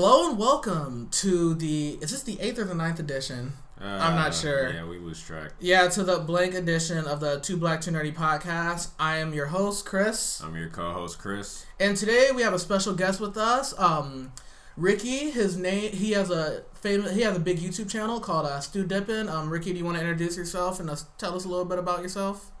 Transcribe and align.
Hello 0.00 0.30
and 0.30 0.38
welcome 0.38 1.08
to 1.10 1.54
the. 1.54 1.98
Is 2.00 2.12
this 2.12 2.22
the 2.22 2.38
eighth 2.40 2.56
or 2.60 2.64
the 2.64 2.72
ninth 2.72 3.00
edition? 3.00 3.54
I'm 3.80 4.14
not 4.14 4.32
sure. 4.32 4.68
Uh, 4.68 4.72
Yeah, 4.72 4.88
we 4.88 4.96
lose 4.96 5.20
track. 5.20 5.54
Yeah, 5.58 5.88
to 5.88 6.04
the 6.04 6.20
blank 6.20 6.54
edition 6.54 7.04
of 7.04 7.18
the 7.18 7.40
Two 7.40 7.56
Black 7.56 7.80
Two 7.80 7.90
Nerdy 7.90 8.14
podcast. 8.14 8.90
I 9.00 9.16
am 9.16 9.34
your 9.34 9.46
host, 9.46 9.86
Chris, 9.86 10.40
I'm 10.40 10.54
your 10.54 10.68
co-host 10.68 11.18
Chris. 11.18 11.66
and 11.80 11.96
today 11.96 12.28
we 12.32 12.42
have 12.42 12.54
a 12.54 12.60
special 12.60 12.94
guest 12.94 13.18
with 13.18 13.36
us. 13.36 13.76
Um, 13.76 14.30
Ricky. 14.76 15.32
His 15.32 15.56
name. 15.56 15.90
He 15.90 16.12
has 16.12 16.30
a 16.30 16.62
famous. 16.74 17.16
He 17.16 17.22
has 17.22 17.36
a 17.36 17.40
big 17.40 17.58
YouTube 17.58 17.90
channel 17.90 18.20
called 18.20 18.46
uh, 18.46 18.60
Stu 18.60 18.86
Dippin. 18.86 19.28
Um, 19.28 19.50
Ricky, 19.50 19.72
do 19.72 19.80
you 19.80 19.84
want 19.84 19.96
to 19.96 20.00
introduce 20.00 20.36
yourself 20.36 20.78
and 20.78 20.88
uh, 20.88 20.94
tell 21.18 21.34
us 21.34 21.44
a 21.44 21.48
little 21.48 21.64
bit 21.64 21.80
about 21.80 22.02
yourself? 22.02 22.52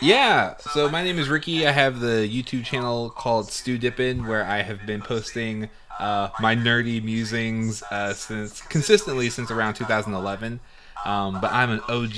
Yeah, 0.00 0.56
so 0.72 0.88
my 0.88 1.02
name 1.02 1.18
is 1.18 1.28
Ricky. 1.28 1.66
I 1.66 1.72
have 1.72 2.00
the 2.00 2.28
YouTube 2.28 2.64
channel 2.64 3.10
called 3.10 3.50
Stew 3.50 3.76
Dippin, 3.76 4.26
where 4.26 4.44
I 4.44 4.62
have 4.62 4.84
been 4.84 5.00
posting 5.00 5.70
uh, 5.98 6.28
my 6.40 6.54
nerdy 6.54 7.02
musings 7.02 7.82
uh, 7.90 8.12
since 8.14 8.60
consistently 8.62 9.30
since 9.30 9.50
around 9.50 9.74
2011. 9.74 10.60
Um, 11.04 11.40
but 11.40 11.52
I'm 11.52 11.70
an 11.70 11.80
OG 11.88 12.14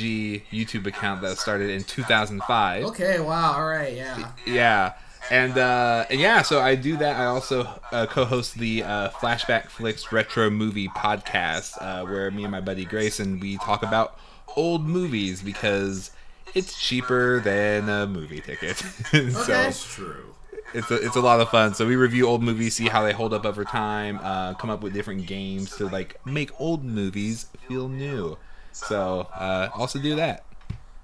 YouTube 0.51 0.87
account 0.87 1.21
that 1.21 1.37
started 1.37 1.69
in 1.71 1.85
2005. 1.85 2.85
Okay. 2.87 3.21
Wow. 3.21 3.55
All 3.57 3.69
right. 3.69 3.95
Yeah. 3.95 4.33
Yeah, 4.47 4.95
and 5.31 5.59
uh, 5.59 6.07
and 6.11 6.21
yeah, 6.21 6.43
so 6.43 6.61
I 6.61 6.75
do 6.75 6.97
that. 6.97 7.17
I 7.21 7.27
also 7.27 7.69
uh, 7.93 8.07
co-host 8.07 8.55
the 8.59 8.83
uh, 8.85 9.11
Flashback 9.11 9.67
Flicks 9.67 10.11
Retro 10.11 10.49
Movie 10.49 10.89
Podcast, 10.89 11.73
uh, 11.83 12.07
where 12.07 12.31
me 12.31 12.45
and 12.45 12.53
my 12.53 12.61
buddy 12.63 12.85
Grayson 12.87 13.41
we 13.41 13.59
talk 13.59 13.83
about 13.83 14.19
old 14.57 14.87
movies 14.87 15.43
because 15.43 16.11
it's 16.55 16.81
cheaper 16.81 17.41
than 17.41 17.89
a 17.89 18.07
movie 18.07 18.41
ticket. 18.41 18.77
so 19.11 19.19
Okay. 19.19 19.33
That's 19.47 19.85
true. 19.85 20.35
It's 20.75 20.91
a, 20.91 20.97
it's 20.97 21.17
a 21.17 21.21
lot 21.21 21.41
of 21.41 21.49
fun. 21.51 21.75
So 21.75 21.87
we 21.87 21.97
review 21.97 22.27
old 22.27 22.43
movies, 22.43 22.77
see 22.77 22.89
how 22.89 23.03
they 23.05 23.13
hold 23.13 23.33
up 23.35 23.45
over 23.45 23.65
time, 23.65 24.19
uh, 24.23 24.55
come 24.55 24.71
up 24.71 24.83
with 24.83 24.93
different 24.93 25.27
games 25.27 25.77
to 25.77 25.89
like 25.89 26.25
make 26.27 26.51
old 26.61 26.85
movies 26.85 27.47
feel 27.67 27.89
new. 27.89 28.39
So 28.73 29.29
uh, 29.35 29.71
also 29.75 29.99
do 29.99 30.17
that. 30.17 30.45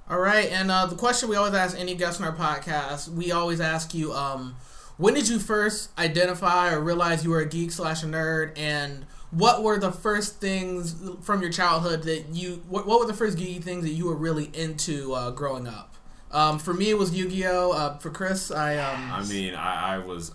All 0.08 0.18
right, 0.18 0.50
and 0.52 0.70
uh, 0.70 0.84
the 0.84 0.96
question 0.96 1.30
we 1.30 1.36
always 1.36 1.54
ask 1.54 1.78
any 1.78 1.94
guest 1.94 2.20
on 2.20 2.26
our 2.26 2.36
podcast, 2.36 3.08
we 3.08 3.32
always 3.32 3.58
ask 3.58 3.94
you, 3.94 4.12
um, 4.12 4.54
when 4.98 5.14
did 5.14 5.28
you 5.28 5.38
first 5.38 5.98
identify 5.98 6.72
or 6.74 6.80
realize 6.80 7.24
you 7.24 7.30
were 7.30 7.40
a 7.40 7.48
geek 7.48 7.70
slash 7.70 8.02
a 8.02 8.06
nerd, 8.06 8.52
and 8.58 9.06
what 9.30 9.62
were 9.62 9.78
the 9.78 9.90
first 9.90 10.42
things 10.42 10.94
from 11.22 11.40
your 11.40 11.50
childhood 11.50 12.02
that 12.02 12.26
you, 12.32 12.62
what, 12.68 12.86
what 12.86 13.00
were 13.00 13.06
the 13.06 13.14
first 13.14 13.38
geeky 13.38 13.62
things 13.62 13.82
that 13.84 13.92
you 13.92 14.04
were 14.04 14.14
really 14.14 14.50
into 14.52 15.14
uh, 15.14 15.30
growing 15.30 15.66
up? 15.66 15.93
Um, 16.34 16.58
for 16.58 16.74
me, 16.74 16.90
it 16.90 16.98
was 16.98 17.14
Yu 17.14 17.28
Gi 17.30 17.46
Oh. 17.46 17.70
Uh, 17.72 17.96
for 17.98 18.10
Chris, 18.10 18.50
I 18.50 18.76
um, 18.76 19.10
I 19.12 19.24
mean, 19.24 19.54
I, 19.54 19.94
I 19.94 19.98
was, 19.98 20.32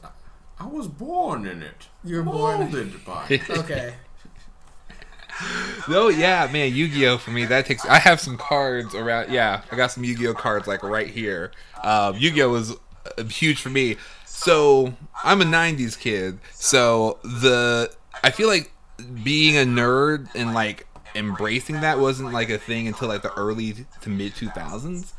I 0.60 0.66
was 0.66 0.88
born 0.88 1.46
in 1.46 1.62
it. 1.62 1.88
You 2.04 2.16
were 2.18 2.24
born- 2.24 2.60
Molded 2.62 3.06
by 3.06 3.26
it. 3.30 3.50
okay, 3.50 3.94
Oh 5.88 6.10
yeah, 6.10 6.50
man, 6.52 6.74
Yu-Gi-Oh 6.74 7.18
for 7.18 7.32
me 7.32 7.46
that 7.46 7.66
takes. 7.66 7.86
I 7.86 7.98
have 8.00 8.20
some 8.20 8.38
cards 8.38 8.94
around. 8.94 9.32
Yeah, 9.32 9.62
I 9.72 9.76
got 9.78 9.92
some 9.92 10.04
Yu-Gi-Oh 10.04 10.34
cards 10.34 10.68
like 10.68 10.84
right 10.84 11.08
here. 11.08 11.52
Um, 11.82 12.18
Yu-Gi-Oh 12.18 12.50
was 12.50 12.72
uh, 13.18 13.24
huge 13.24 13.62
for 13.62 13.70
me. 13.70 13.96
So 14.26 14.94
I'm 15.24 15.42
a 15.42 15.46
'90s 15.46 15.98
kid. 15.98 16.40
So 16.54 17.20
the 17.24 17.90
I 18.24 18.32
feel 18.32 18.48
like 18.50 18.72
being 19.24 19.56
a 19.56 19.62
nerd 19.62 20.28
and 20.36 20.54
like 20.54 20.86
embracing 21.16 21.82
that 21.82 22.00
wasn't 22.00 22.34
like 22.34 22.50
a 22.50 22.58
thing 22.58 22.88
until 22.88 23.08
like 23.08 23.22
the 23.22 23.34
early 23.34 23.86
to 24.02 24.10
mid 24.10 24.34
2000s. 24.34 25.14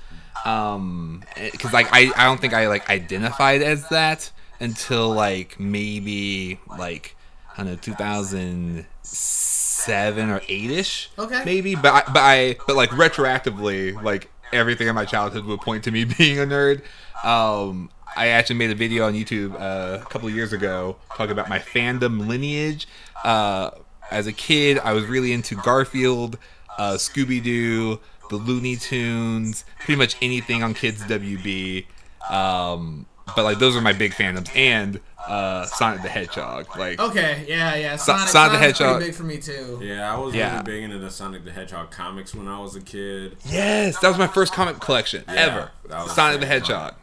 Um, 0.44 1.22
because 1.52 1.72
like 1.72 1.88
I 1.92 2.10
I 2.16 2.24
don't 2.24 2.40
think 2.40 2.54
I 2.54 2.68
like 2.68 2.88
identified 2.88 3.62
as 3.62 3.88
that 3.90 4.30
until 4.60 5.12
like 5.12 5.58
maybe 5.60 6.58
like 6.78 7.16
I 7.52 7.56
don't 7.58 7.66
know 7.72 7.76
2007 7.76 10.30
or 10.30 10.40
8 10.48 10.70
ish 10.70 11.10
Okay. 11.18 11.42
maybe 11.44 11.74
but 11.74 11.92
I, 11.92 12.02
but 12.12 12.22
I 12.22 12.56
but 12.66 12.76
like 12.76 12.90
retroactively 12.90 14.00
like 14.02 14.30
everything 14.52 14.88
in 14.88 14.94
my 14.94 15.04
childhood 15.04 15.44
would 15.44 15.60
point 15.60 15.84
to 15.84 15.90
me 15.90 16.04
being 16.18 16.38
a 16.38 16.44
nerd. 16.44 16.82
Um 17.24 17.90
I 18.16 18.28
actually 18.28 18.56
made 18.56 18.70
a 18.70 18.74
video 18.74 19.06
on 19.06 19.14
YouTube 19.14 19.54
uh, 19.54 20.00
a 20.02 20.06
couple 20.06 20.28
of 20.28 20.34
years 20.34 20.52
ago 20.52 20.96
talking 21.10 21.30
about 21.30 21.48
my 21.48 21.60
fandom 21.60 22.26
lineage. 22.26 22.88
Uh 23.24 23.70
as 24.10 24.26
a 24.26 24.32
kid 24.32 24.78
I 24.78 24.92
was 24.92 25.06
really 25.06 25.32
into 25.32 25.54
Garfield 25.54 26.38
uh 26.78 26.94
Scooby 26.94 27.42
Doo 27.42 28.00
the 28.30 28.36
Looney 28.36 28.76
Tunes 28.76 29.64
pretty 29.80 29.96
much 29.98 30.16
anything 30.22 30.62
on 30.62 30.74
Kids 30.74 31.02
WB 31.02 31.86
um 32.30 33.06
but 33.34 33.44
like 33.44 33.58
those 33.58 33.76
are 33.76 33.80
my 33.80 33.92
big 33.92 34.12
fandoms 34.12 34.54
and 34.56 35.00
uh 35.26 35.64
Sonic 35.66 36.02
the 36.02 36.08
Hedgehog 36.08 36.76
like 36.76 36.98
okay, 37.00 37.44
yeah, 37.48 37.74
yeah. 37.76 37.96
So- 37.96 38.12
Sonic, 38.12 38.28
Sonic 38.28 38.52
the 38.52 38.58
Sonic's 38.58 38.78
pretty 38.78 38.84
Hedgehog. 38.84 39.00
big 39.00 39.14
for 39.14 39.22
me 39.24 39.38
too. 39.38 39.80
Yeah, 39.82 40.12
I 40.14 40.18
was 40.18 40.34
Yeah. 40.34 40.52
really 40.52 40.64
big 40.64 40.82
into 40.84 40.98
the 40.98 41.10
Sonic 41.10 41.44
the 41.44 41.52
Hedgehog 41.52 41.90
comics 41.90 42.34
when 42.34 42.48
I 42.48 42.58
was 42.60 42.74
a 42.76 42.80
kid. 42.80 43.36
Yes, 43.44 43.98
that 44.00 44.08
was 44.08 44.18
my 44.18 44.26
first 44.26 44.52
comic 44.52 44.80
collection 44.80 45.24
ever. 45.28 45.70
that 45.88 46.02
was 46.04 46.12
Sonic 46.14 46.40
the 46.40 46.46
sick. 46.46 46.52
Hedgehog. 46.62 46.94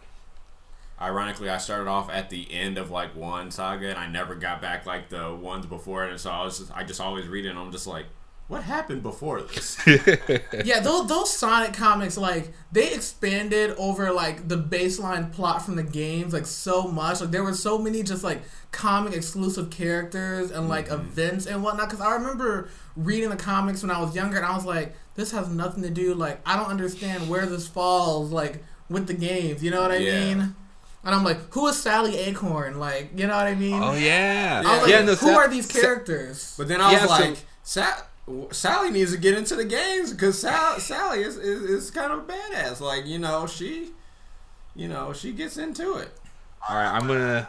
Ironically, 0.99 1.47
I 1.49 1.59
started 1.59 1.87
off 1.87 2.09
at 2.09 2.31
the 2.31 2.51
end 2.51 2.79
of 2.79 2.89
like 2.89 3.15
one 3.15 3.51
saga, 3.51 3.89
and 3.89 3.99
I 3.99 4.07
never 4.07 4.33
got 4.33 4.61
back 4.63 4.87
like 4.87 5.09
the 5.09 5.33
ones 5.35 5.67
before 5.67 6.05
it. 6.05 6.09
And 6.09 6.19
so 6.19 6.31
I 6.31 6.43
was, 6.43 6.57
just, 6.57 6.75
I 6.75 6.83
just 6.83 6.99
always 6.99 7.27
read 7.27 7.45
it, 7.45 7.49
and 7.49 7.59
I'm 7.59 7.71
just 7.71 7.85
like, 7.85 8.07
what 8.47 8.63
happened 8.63 9.03
before 9.03 9.41
this? 9.41 9.77
Yeah, 10.65 10.79
those 10.79 11.07
those 11.07 11.31
Sonic 11.33 11.73
comics, 11.73 12.17
like 12.17 12.53
they 12.71 12.93
expanded 12.93 13.71
over 13.77 14.11
like 14.11 14.47
the 14.47 14.57
baseline 14.57 15.31
plot 15.31 15.63
from 15.65 15.75
the 15.75 15.83
games 15.83 16.33
like 16.33 16.45
so 16.45 16.87
much. 16.87 17.21
Like 17.21 17.31
there 17.31 17.43
were 17.43 17.53
so 17.53 17.77
many 17.77 18.03
just 18.03 18.23
like 18.23 18.41
comic 18.71 19.13
exclusive 19.13 19.69
characters 19.69 20.51
and 20.51 20.69
like 20.69 20.87
mm-hmm. 20.87 21.01
events 21.01 21.45
and 21.45 21.63
whatnot. 21.63 21.89
Because 21.89 22.01
I 22.05 22.13
remember 22.13 22.69
reading 22.95 23.29
the 23.29 23.35
comics 23.35 23.81
when 23.81 23.91
I 23.91 23.99
was 23.99 24.15
younger, 24.15 24.37
and 24.37 24.45
I 24.45 24.55
was 24.55 24.65
like, 24.65 24.95
this 25.15 25.31
has 25.31 25.49
nothing 25.49 25.83
to 25.83 25.89
do. 25.89 26.13
Like 26.13 26.39
I 26.45 26.55
don't 26.55 26.69
understand 26.69 27.29
where 27.29 27.45
this 27.45 27.67
falls 27.67 28.31
like 28.31 28.63
with 28.89 29.07
the 29.07 29.13
games. 29.13 29.61
You 29.63 29.71
know 29.71 29.81
what 29.81 29.91
I 29.91 29.97
Yeah. 29.97 30.23
mean? 30.35 30.55
And 31.03 31.15
I'm 31.15 31.23
like, 31.23 31.53
who 31.53 31.67
is 31.67 31.77
Sally 31.77 32.17
Acorn? 32.17 32.79
Like, 32.79 33.11
you 33.15 33.27
know 33.27 33.35
what 33.35 33.47
I 33.47 33.55
mean? 33.55 33.81
Oh 33.81 33.93
yeah. 33.93 34.61
I 34.65 34.71
was 34.73 34.81
like, 34.83 34.91
Yeah, 34.91 35.01
no, 35.03 35.15
who 35.15 35.27
Sa- 35.27 35.35
are 35.35 35.47
these 35.47 35.71
Sa- 35.71 35.79
characters? 35.79 36.53
But 36.57 36.67
then 36.67 36.81
I 36.81 36.91
was 36.91 37.01
Yeah, 37.01 37.05
so- 37.07 37.23
like, 37.23 37.37
Sa- 37.63 38.01
Sally 38.51 38.91
needs 38.91 39.13
to 39.13 39.17
get 39.17 39.37
into 39.37 39.55
the 39.55 39.63
games 39.65 40.11
because 40.11 40.39
Sal- 40.39 40.79
Sally 40.79 41.21
is, 41.21 41.37
is, 41.37 41.61
is 41.61 41.91
kind 41.91 42.11
of 42.11 42.27
badass. 42.27 42.81
Like, 42.81 43.05
you 43.05 43.19
know, 43.19 43.47
she, 43.47 43.91
you 44.75 44.87
know, 44.87 45.13
she 45.13 45.31
gets 45.31 45.57
into 45.57 45.95
it. 45.97 46.09
All 46.67 46.75
right, 46.75 46.91
I'm 46.91 47.07
gonna, 47.07 47.47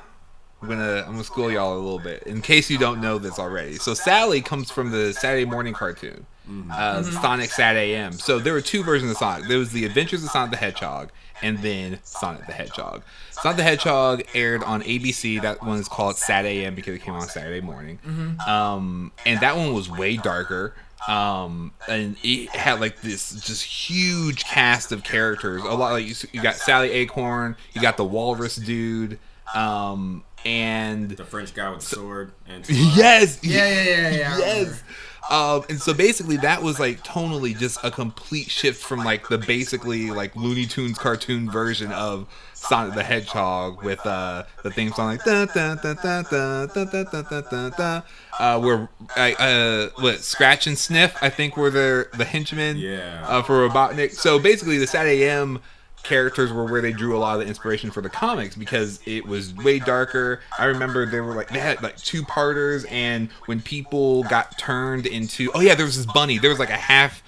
I'm 0.63 0.69
gonna, 0.69 1.05
I'm 1.07 1.13
gonna 1.13 1.25
school 1.25 1.51
y'all 1.51 1.75
a 1.75 1.81
little 1.81 1.99
bit 1.99 2.23
in 2.25 2.41
case 2.43 2.71
you 2.71 2.79
don't 2.79 3.01
know 3.01 3.19
this 3.19 3.39
already. 3.39 3.75
So 3.77 3.95
Sally 3.95 4.41
comes 4.41 4.71
from 4.71 4.91
the 4.91 5.13
Saturday 5.13 5.45
morning 5.45 5.75
cartoon, 5.75 6.27
uh, 6.71 7.03
Sonic 7.03 7.51
Sat 7.51 7.75
AM. 7.77 8.13
So 8.13 8.39
there 8.39 8.53
were 8.53 8.61
two 8.61 8.85
versions 8.85 9.11
of 9.11 9.17
Sonic. 9.17 9.49
There 9.49 9.59
was 9.59 9.73
the 9.73 9.85
Adventures 9.85 10.23
of 10.23 10.31
Sonic 10.31 10.53
the 10.53 10.57
Hedgehog, 10.59 11.11
and 11.43 11.59
then 11.59 11.99
Sonic 12.05 12.47
the 12.47 12.53
Hedgehog. 12.53 13.03
Sonic 13.31 13.57
the 13.59 13.63
Hedgehog 13.63 14.23
aired 14.35 14.63
on 14.65 14.83
ABC. 14.83 15.41
That 15.43 15.63
one 15.63 15.79
is 15.79 15.89
called 15.89 16.17
Sat 16.17 16.45
AM 16.45 16.75
because 16.75 16.95
it 16.95 17.03
came 17.03 17.15
on 17.15 17.29
Saturday 17.29 17.61
morning. 17.61 17.99
Um, 18.47 19.13
and 19.25 19.41
that 19.41 19.57
one 19.57 19.73
was 19.73 19.89
way 19.91 20.17
darker. 20.17 20.75
Um, 21.07 21.73
and 21.89 22.17
it 22.23 22.51
had 22.51 22.81
like 22.81 23.01
this 23.01 23.31
just 23.41 23.63
huge 23.65 24.45
cast 24.45 24.93
of 24.93 25.05
characters. 25.05 25.63
A 25.63 25.67
lot 25.67 25.93
like 25.93 26.07
you, 26.07 26.15
you 26.33 26.43
got 26.43 26.57
Sally 26.57 26.91
Acorn, 26.91 27.57
you 27.73 27.81
got 27.81 27.97
the 27.97 28.05
Walrus 28.05 28.57
dude, 28.57 29.19
um, 29.55 30.25
and 30.45 31.11
The 31.11 31.25
French 31.25 31.55
guy 31.55 31.71
with 31.71 31.81
the 31.81 31.87
sword. 31.87 32.33
And 32.47 32.69
yes, 32.71 33.39
yeah, 33.43 33.69
yeah, 33.69 33.83
yeah, 33.83 34.11
yeah. 34.11 34.39
Yes. 34.39 34.83
Um, 35.31 35.63
and 35.69 35.81
so 35.81 35.93
basically, 35.93 36.39
that 36.39 36.63
was 36.63 36.81
like 36.81 37.03
tonally 37.05 37.57
just 37.57 37.79
a 37.85 37.91
complete 37.91 38.51
shift 38.51 38.83
from 38.83 39.01
like 39.05 39.29
the 39.29 39.37
basically 39.39 40.11
like 40.11 40.35
Looney 40.35 40.65
Tunes 40.67 40.97
cartoon 40.99 41.51
version 41.51 41.93
of 41.93 42.27
Sonic 42.55 42.95
the 42.95 43.03
Hedgehog 43.03 43.83
with 43.85 44.05
uh, 44.07 44.45
the 44.63 44.71
theme 44.71 44.91
song 44.93 45.09
like 45.09 45.25
da 45.25 45.45
da 45.45 45.75
da 45.75 45.95
da 45.95 46.23
da 46.23 46.67
da 46.67 46.85
da 46.85 47.05
da 47.05 47.23
da 47.23 47.41
da 47.43 47.71
da. 47.71 48.03
Uh, 48.39 48.61
where 48.61 48.89
uh, 49.17 49.21
uh, 49.43 49.89
what 50.01 50.21
Scratch 50.21 50.67
and 50.67 50.79
Sniff 50.79 51.15
I 51.23 51.29
think 51.29 51.57
were 51.57 51.71
the 51.71 52.09
the 52.17 52.25
henchmen 52.25 52.79
Yeah. 52.79 53.25
uh, 53.29 53.43
for 53.43 53.69
Robotnik. 53.69 54.13
So 54.15 54.39
basically, 54.39 54.79
the 54.79 54.87
Sat 54.87 55.07
AM 55.07 55.61
characters 56.03 56.53
were 56.53 56.65
where 56.65 56.81
they 56.81 56.93
drew 56.93 57.17
a 57.17 57.19
lot 57.19 57.35
of 57.35 57.41
the 57.43 57.47
inspiration 57.47 57.91
for 57.91 58.01
the 58.01 58.09
comics 58.09 58.57
because 58.57 59.01
it 59.07 59.27
was 59.27 59.55
way 59.55 59.79
darker. 59.79 60.41
I 60.59 60.65
remember 60.67 61.05
they 61.07 61.21
were 61.21 61.35
like 61.35 61.49
they 61.51 61.59
had 61.59 61.83
like 61.83 61.97
two 61.99 62.23
parters, 62.25 62.85
and 62.91 63.29
when 63.47 63.61
people 63.61 64.23
got 64.25 64.59
turned 64.59 65.07
into 65.07 65.51
oh 65.55 65.61
yeah, 65.61 65.75
there 65.75 65.87
was 65.87 65.97
this 65.97 66.07
bunny. 66.13 66.39
There 66.39 66.51
was 66.51 66.59
like 66.59 66.71
a 66.71 66.77
half 66.77 67.23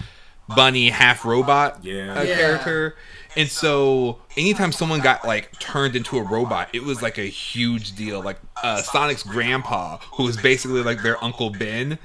bunny, 0.48 0.90
half 0.90 1.24
robot 1.24 1.84
Yeah. 1.84 2.18
uh, 2.18 2.22
Yeah. 2.22 2.36
character. 2.36 2.96
And 3.36 3.48
so, 3.48 4.18
anytime 4.36 4.72
someone 4.72 4.98
got 5.00 5.24
like 5.24 5.56
turned 5.60 5.94
into 5.94 6.18
a 6.18 6.22
robot, 6.22 6.68
it 6.72 6.82
was 6.82 7.00
like 7.00 7.16
a 7.16 7.22
huge 7.26 7.94
deal. 7.94 8.20
Like 8.20 8.38
uh, 8.60 8.82
Sonic's 8.82 9.22
grandpa, 9.22 9.98
who 10.14 10.24
was 10.24 10.36
basically 10.36 10.82
like 10.82 11.02
their 11.02 11.22
Uncle 11.22 11.50
Ben, 11.50 11.98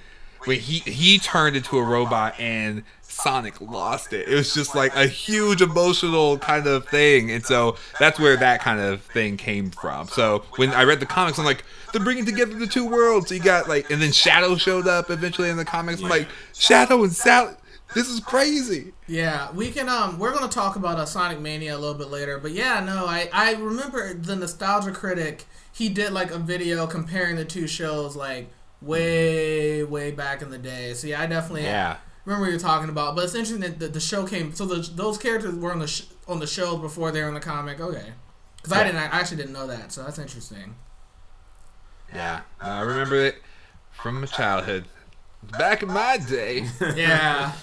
when 0.43 0.59
he 0.59 0.79
he 0.79 1.17
turned 1.17 1.55
into 1.55 1.79
a 1.79 1.83
robot 1.83 2.39
and 2.39 2.83
Sonic 3.15 3.59
lost 3.61 4.11
it. 4.13 4.27
It 4.27 4.35
was 4.35 4.53
just 4.53 4.75
like 4.75 4.93
a 4.95 5.07
huge 5.07 5.61
emotional 5.61 6.37
kind 6.37 6.67
of 6.67 6.87
thing, 6.89 7.31
and 7.31 7.43
so 7.45 7.77
that's 7.99 8.19
where 8.19 8.35
that 8.37 8.61
kind 8.61 8.79
of 8.79 9.01
thing 9.01 9.37
came 9.37 9.71
from. 9.71 10.07
So 10.07 10.43
when 10.57 10.71
I 10.71 10.83
read 10.83 10.99
the 10.99 11.05
comics, 11.05 11.39
I'm 11.39 11.45
like, 11.45 11.63
they're 11.93 12.03
bringing 12.03 12.25
together 12.25 12.53
the 12.55 12.67
two 12.67 12.85
worlds. 12.85 13.29
So 13.29 13.35
you 13.35 13.41
got 13.41 13.69
like, 13.69 13.89
and 13.89 14.01
then 14.01 14.11
Shadow 14.11 14.57
showed 14.57 14.87
up 14.87 15.09
eventually 15.09 15.49
in 15.49 15.57
the 15.57 15.65
comics. 15.65 16.01
I'm 16.01 16.09
like, 16.09 16.27
Shadow 16.53 17.03
and 17.03 17.13
Sally. 17.13 17.53
This 17.93 18.09
is 18.09 18.19
crazy. 18.19 18.93
Yeah, 19.07 19.51
we 19.51 19.71
can. 19.71 19.87
Um, 19.87 20.19
we're 20.19 20.33
gonna 20.33 20.49
talk 20.49 20.75
about 20.75 20.97
uh, 20.97 21.05
Sonic 21.05 21.39
Mania 21.39 21.75
a 21.75 21.79
little 21.79 21.93
bit 21.95 22.09
later, 22.09 22.37
but 22.39 22.51
yeah, 22.51 22.81
no, 22.81 23.05
I 23.05 23.29
I 23.31 23.53
remember 23.53 24.13
the 24.13 24.35
Nostalgia 24.35 24.91
Critic. 24.91 25.45
He 25.71 25.87
did 25.87 26.11
like 26.11 26.31
a 26.31 26.39
video 26.39 26.87
comparing 26.87 27.37
the 27.37 27.45
two 27.45 27.67
shows, 27.67 28.15
like 28.15 28.49
way 28.81 29.83
way 29.83 30.11
back 30.11 30.41
in 30.41 30.49
the 30.49 30.57
day. 30.57 30.93
So 30.93 31.07
yeah, 31.07 31.21
I 31.21 31.27
definitely 31.27 31.63
Yeah. 31.63 31.97
Remember 32.25 32.45
what 32.45 32.51
you're 32.51 32.59
talking 32.59 32.89
about. 32.89 33.15
But 33.15 33.25
it's 33.25 33.35
interesting 33.35 33.61
that 33.61 33.79
the, 33.79 33.87
the 33.87 33.99
show 33.99 34.25
came. 34.25 34.53
So 34.53 34.65
the, 34.65 34.87
those 34.93 35.17
characters 35.17 35.55
were 35.55 35.71
on 35.71 35.79
the 35.79 35.87
sh- 35.87 36.05
on 36.27 36.39
the 36.39 36.47
show 36.47 36.77
before 36.77 37.11
they 37.11 37.21
were 37.21 37.27
in 37.27 37.33
the 37.33 37.39
comic. 37.39 37.79
Okay, 37.79 38.13
because 38.57 38.73
I 38.73 38.83
didn't. 38.83 38.97
I 38.97 39.05
actually 39.05 39.37
didn't 39.37 39.53
know 39.53 39.67
that. 39.67 39.91
So 39.91 40.03
that's 40.03 40.19
interesting. 40.19 40.75
Yeah, 42.13 42.41
I 42.59 42.81
remember 42.81 43.15
it 43.15 43.35
from 43.91 44.21
my 44.21 44.27
childhood. 44.27 44.85
Back 45.57 45.83
in 45.83 45.89
my 45.89 46.17
day. 46.17 46.67
yeah. 46.95 47.53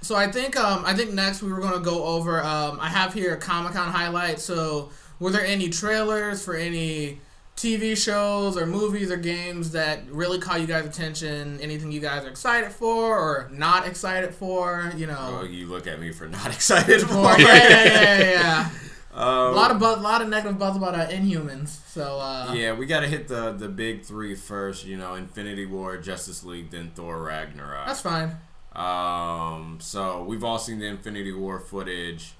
So 0.00 0.14
I 0.14 0.30
think 0.30 0.56
um 0.56 0.84
I 0.84 0.94
think 0.94 1.12
next 1.12 1.42
we 1.42 1.52
were 1.52 1.60
gonna 1.60 1.80
go 1.80 2.04
over 2.04 2.42
um 2.42 2.78
I 2.80 2.88
have 2.88 3.14
here 3.14 3.34
a 3.34 3.36
Comic 3.38 3.72
Con 3.72 3.90
highlights. 3.90 4.42
So 4.42 4.90
were 5.18 5.30
there 5.30 5.44
any 5.44 5.70
trailers 5.70 6.44
for 6.44 6.54
any 6.54 7.20
TV 7.56 7.96
shows 7.96 8.56
or 8.56 8.66
movies 8.66 9.10
or 9.10 9.16
games 9.16 9.70
that 9.72 10.00
really 10.10 10.38
caught 10.38 10.60
you 10.60 10.66
guys' 10.66 10.86
attention? 10.86 11.60
Anything 11.60 11.92
you 11.92 12.00
guys 12.00 12.24
are 12.24 12.28
excited 12.28 12.72
for 12.72 13.16
or 13.18 13.48
not 13.52 13.86
excited 13.86 14.34
for? 14.34 14.92
You 14.96 15.06
know. 15.06 15.40
Oh, 15.40 15.44
you 15.44 15.66
look 15.66 15.86
at 15.86 16.00
me 16.00 16.12
for 16.12 16.28
not 16.28 16.46
excited 16.54 17.00
for. 17.08 17.24
Yeah, 17.38 17.38
yeah, 17.38 17.84
yeah, 17.84 18.18
yeah, 18.18 18.30
yeah. 18.30 18.70
Um, 19.14 19.22
A 19.28 19.50
lot 19.52 19.70
of 19.70 19.78
buzz, 19.78 19.98
a 19.98 20.00
lot 20.02 20.22
of 20.22 20.28
negative 20.28 20.58
buzz 20.58 20.76
about 20.76 20.96
uh, 20.96 21.06
Inhumans. 21.06 21.68
So 21.86 22.18
uh, 22.18 22.52
yeah, 22.52 22.72
we 22.72 22.84
got 22.84 23.00
to 23.02 23.06
hit 23.06 23.28
the 23.28 23.52
the 23.52 23.68
big 23.68 24.02
three 24.02 24.34
first. 24.34 24.84
You 24.84 24.96
know, 24.96 25.14
Infinity 25.14 25.66
War, 25.66 25.96
Justice 25.98 26.42
League, 26.42 26.70
then 26.72 26.90
Thor 26.96 27.22
Ragnarok. 27.22 27.86
that's 27.86 28.00
fine. 28.00 28.32
Um, 28.74 29.78
so 29.80 30.24
we've 30.24 30.42
all 30.42 30.58
seen 30.58 30.80
the 30.80 30.86
Infinity 30.86 31.32
War 31.32 31.60
footage. 31.60 32.32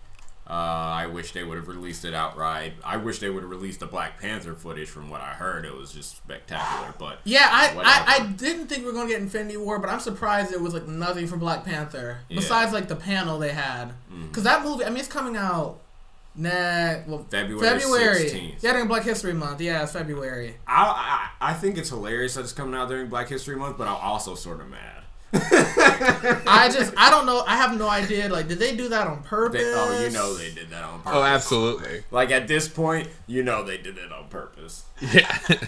Uh, 0.46 0.52
I 0.52 1.06
wish 1.06 1.32
they 1.32 1.42
would 1.42 1.56
have 1.56 1.68
released 1.68 2.04
it 2.04 2.12
outright. 2.12 2.74
I 2.84 2.98
wish 2.98 3.18
they 3.18 3.30
would 3.30 3.42
have 3.42 3.50
released 3.50 3.80
the 3.80 3.86
Black 3.86 4.20
Panther 4.20 4.54
footage. 4.54 4.88
From 4.90 5.08
what 5.08 5.22
I 5.22 5.28
heard, 5.32 5.64
it 5.64 5.74
was 5.74 5.90
just 5.92 6.16
spectacular. 6.18 6.92
But 6.98 7.20
Yeah, 7.24 7.48
I, 7.50 7.74
I, 7.78 8.14
I 8.22 8.26
didn't 8.26 8.66
think 8.66 8.80
we 8.84 8.88
were 8.88 8.92
gonna 8.92 9.08
get 9.08 9.22
Infinity 9.22 9.56
War, 9.56 9.78
but 9.78 9.88
I'm 9.88 10.00
surprised 10.00 10.52
it 10.52 10.60
was 10.60 10.74
like 10.74 10.86
nothing 10.86 11.26
for 11.26 11.38
Black 11.38 11.64
Panther 11.64 12.18
Yeah. 12.28 12.36
besides 12.40 12.72
like 12.74 12.88
the 12.88 12.96
panel 12.96 13.38
they 13.38 13.52
had. 13.52 13.92
Because 14.28 14.42
that 14.44 14.62
movie, 14.62 14.84
I 14.84 14.90
mean, 14.90 14.98
it's 14.98 15.08
coming 15.08 15.34
out 15.36 15.80
next 16.36 17.08
well 17.08 17.24
February 17.30 17.80
February. 17.80 18.24
16th. 18.24 18.62
Yeah, 18.62 18.72
during 18.72 18.88
Black 18.88 19.04
History 19.04 19.32
Month. 19.32 19.60
Yeah, 19.62 19.82
it's 19.82 19.92
February. 19.92 20.56
I, 20.66 21.30
I 21.40 21.50
I 21.50 21.54
think 21.54 21.78
it's 21.78 21.88
hilarious 21.88 22.34
that 22.34 22.40
it's 22.42 22.52
coming 22.52 22.74
out 22.74 22.88
during 22.88 23.08
Black 23.08 23.28
History 23.28 23.56
Month, 23.56 23.78
but 23.78 23.86
I'm 23.88 23.96
also 23.96 24.34
sort 24.34 24.60
of 24.60 24.68
mad. 24.68 25.03
I 25.32 26.70
just 26.72 26.92
I 26.96 27.10
don't 27.10 27.26
know. 27.26 27.42
I 27.46 27.56
have 27.56 27.76
no 27.76 27.88
idea. 27.88 28.28
Like, 28.28 28.48
did 28.48 28.58
they 28.58 28.76
do 28.76 28.88
that 28.88 29.06
on 29.06 29.22
purpose? 29.22 29.62
They, 29.62 29.72
oh, 29.74 30.04
you 30.04 30.10
know 30.10 30.34
they 30.34 30.52
did 30.52 30.70
that 30.70 30.84
on 30.84 31.00
purpose. 31.00 31.12
Oh, 31.14 31.22
absolutely. 31.22 32.04
Like 32.10 32.30
at 32.30 32.46
this 32.46 32.68
point, 32.68 33.08
you 33.26 33.42
know 33.42 33.64
they 33.64 33.78
did 33.78 33.98
it 33.98 34.12
on 34.12 34.28
purpose. 34.28 34.84
Yeah. 35.00 35.36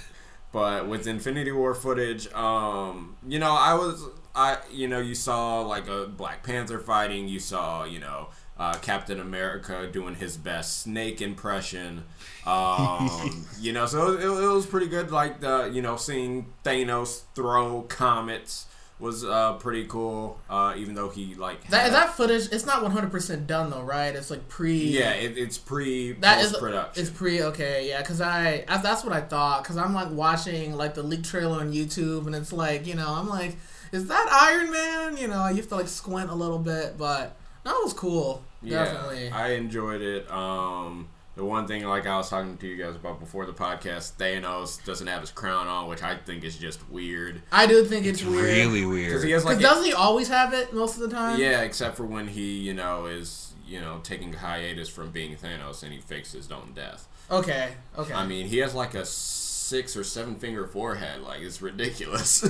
But 0.56 0.88
with 0.88 1.06
Infinity 1.06 1.52
War 1.52 1.74
footage, 1.74 2.32
um, 2.32 3.16
you 3.28 3.38
know, 3.38 3.52
I 3.52 3.74
was, 3.74 4.02
I, 4.34 4.56
you 4.72 4.88
know, 4.88 5.00
you 5.00 5.14
saw 5.14 5.60
like 5.60 5.86
a 5.86 6.06
Black 6.06 6.42
Panther 6.44 6.78
fighting. 6.78 7.28
You 7.28 7.40
saw, 7.40 7.84
you 7.84 7.98
know, 7.98 8.28
uh, 8.58 8.72
Captain 8.80 9.20
America 9.20 9.86
doing 9.92 10.14
his 10.14 10.38
best 10.38 10.80
Snake 10.80 11.20
impression. 11.20 12.04
Um, 12.46 13.46
you 13.60 13.74
know, 13.74 13.84
so 13.84 14.14
it, 14.14 14.24
it 14.24 14.48
was 14.48 14.64
pretty 14.64 14.86
good. 14.86 15.10
Like 15.10 15.40
the, 15.40 15.70
you 15.70 15.82
know, 15.82 15.96
seeing 15.96 16.46
Thanos 16.64 17.24
throw 17.34 17.82
comets 17.82 18.64
was 18.98 19.24
uh, 19.24 19.54
pretty 19.54 19.84
cool. 19.86 20.40
Uh, 20.48 20.74
even 20.76 20.94
though 20.94 21.08
he 21.08 21.34
like 21.34 21.66
That 21.68 21.92
that 21.92 22.16
footage. 22.16 22.48
It's 22.52 22.66
not 22.66 22.82
100 22.82 23.10
percent 23.10 23.46
done 23.46 23.70
though, 23.70 23.82
right? 23.82 24.14
It's 24.14 24.30
like 24.30 24.48
pre. 24.48 24.74
yeah, 24.74 25.12
it, 25.12 25.36
it's 25.36 25.58
pre 25.58 26.12
That 26.12 26.42
is 26.42 26.56
production. 26.56 27.02
It's 27.02 27.10
pre 27.10 27.42
okay, 27.42 27.88
yeah, 27.88 28.00
because 28.00 28.20
I, 28.20 28.64
I 28.68 28.78
that's 28.78 29.04
what 29.04 29.12
I 29.12 29.20
thought. 29.20 29.62
Because 29.62 29.76
I'm 29.76 29.94
like 29.94 30.10
watching 30.10 30.74
like 30.76 30.94
the 30.94 31.02
leak 31.02 31.24
trailer 31.24 31.60
on 31.60 31.72
YouTube, 31.72 32.26
and 32.26 32.34
it's 32.34 32.52
like 32.52 32.86
you 32.86 32.94
know 32.94 33.08
I'm 33.08 33.28
like, 33.28 33.56
is 33.92 34.08
that 34.08 34.28
Iron 34.30 34.70
Man? 34.70 35.16
You 35.16 35.28
know, 35.28 35.46
you 35.48 35.56
have 35.56 35.68
to 35.68 35.76
like 35.76 35.88
squint 35.88 36.30
a 36.30 36.34
little 36.34 36.58
bit, 36.58 36.96
but 36.96 37.36
that 37.64 37.74
was 37.82 37.92
cool. 37.92 38.42
Definitely. 38.66 39.30
I 39.30 39.52
enjoyed 39.52 40.00
it. 40.00 40.30
Um, 40.30 41.08
the 41.36 41.44
one 41.44 41.66
thing, 41.66 41.84
like 41.84 42.06
I 42.06 42.16
was 42.16 42.30
talking 42.30 42.56
to 42.56 42.66
you 42.66 42.82
guys 42.82 42.96
about 42.96 43.20
before 43.20 43.44
the 43.46 43.52
podcast, 43.52 44.14
Thanos 44.16 44.82
doesn't 44.84 45.06
have 45.06 45.20
his 45.20 45.30
crown 45.30 45.66
on, 45.66 45.86
which 45.88 46.02
I 46.02 46.16
think 46.16 46.42
is 46.44 46.56
just 46.56 46.88
weird. 46.90 47.42
I 47.52 47.66
do 47.66 47.84
think 47.84 48.06
it's, 48.06 48.24
weird. 48.24 48.44
really 48.44 49.04
Because 49.04 49.22
he 49.22 49.28
weird. 49.28 49.32
has 49.36 49.44
like, 49.44 49.58
Because 49.58 49.70
doesn't 49.74 49.84
he 49.84 49.92
always 49.92 50.28
have 50.28 50.54
it 50.54 50.72
most 50.72 50.94
of 50.96 51.02
the 51.02 51.14
time? 51.14 51.38
yeah, 51.38 51.60
except 51.60 51.96
for 51.96 52.06
when 52.06 52.26
he, 52.28 52.58
you 52.60 52.72
know, 52.74 53.06
is 53.06 53.52
you 53.66 53.80
know 53.80 54.00
taking 54.02 54.32
hiatus 54.32 54.88
from 54.88 55.10
being 55.10 55.36
Thanos 55.36 55.82
and 55.82 55.92
he 55.92 56.00
fakes 56.00 56.32
his 56.32 56.50
own 56.50 56.72
death. 56.74 57.06
Okay. 57.30 57.72
Okay. 57.98 58.14
I 58.14 58.24
mean, 58.26 58.46
he 58.46 58.58
has 58.58 58.74
like 58.74 58.94
a 58.94 59.04
six 59.04 59.96
or 59.96 60.04
seven 60.04 60.36
finger 60.36 60.66
forehead. 60.66 61.20
Like 61.22 61.40
it's 61.42 61.60
ridiculous. 61.60 62.44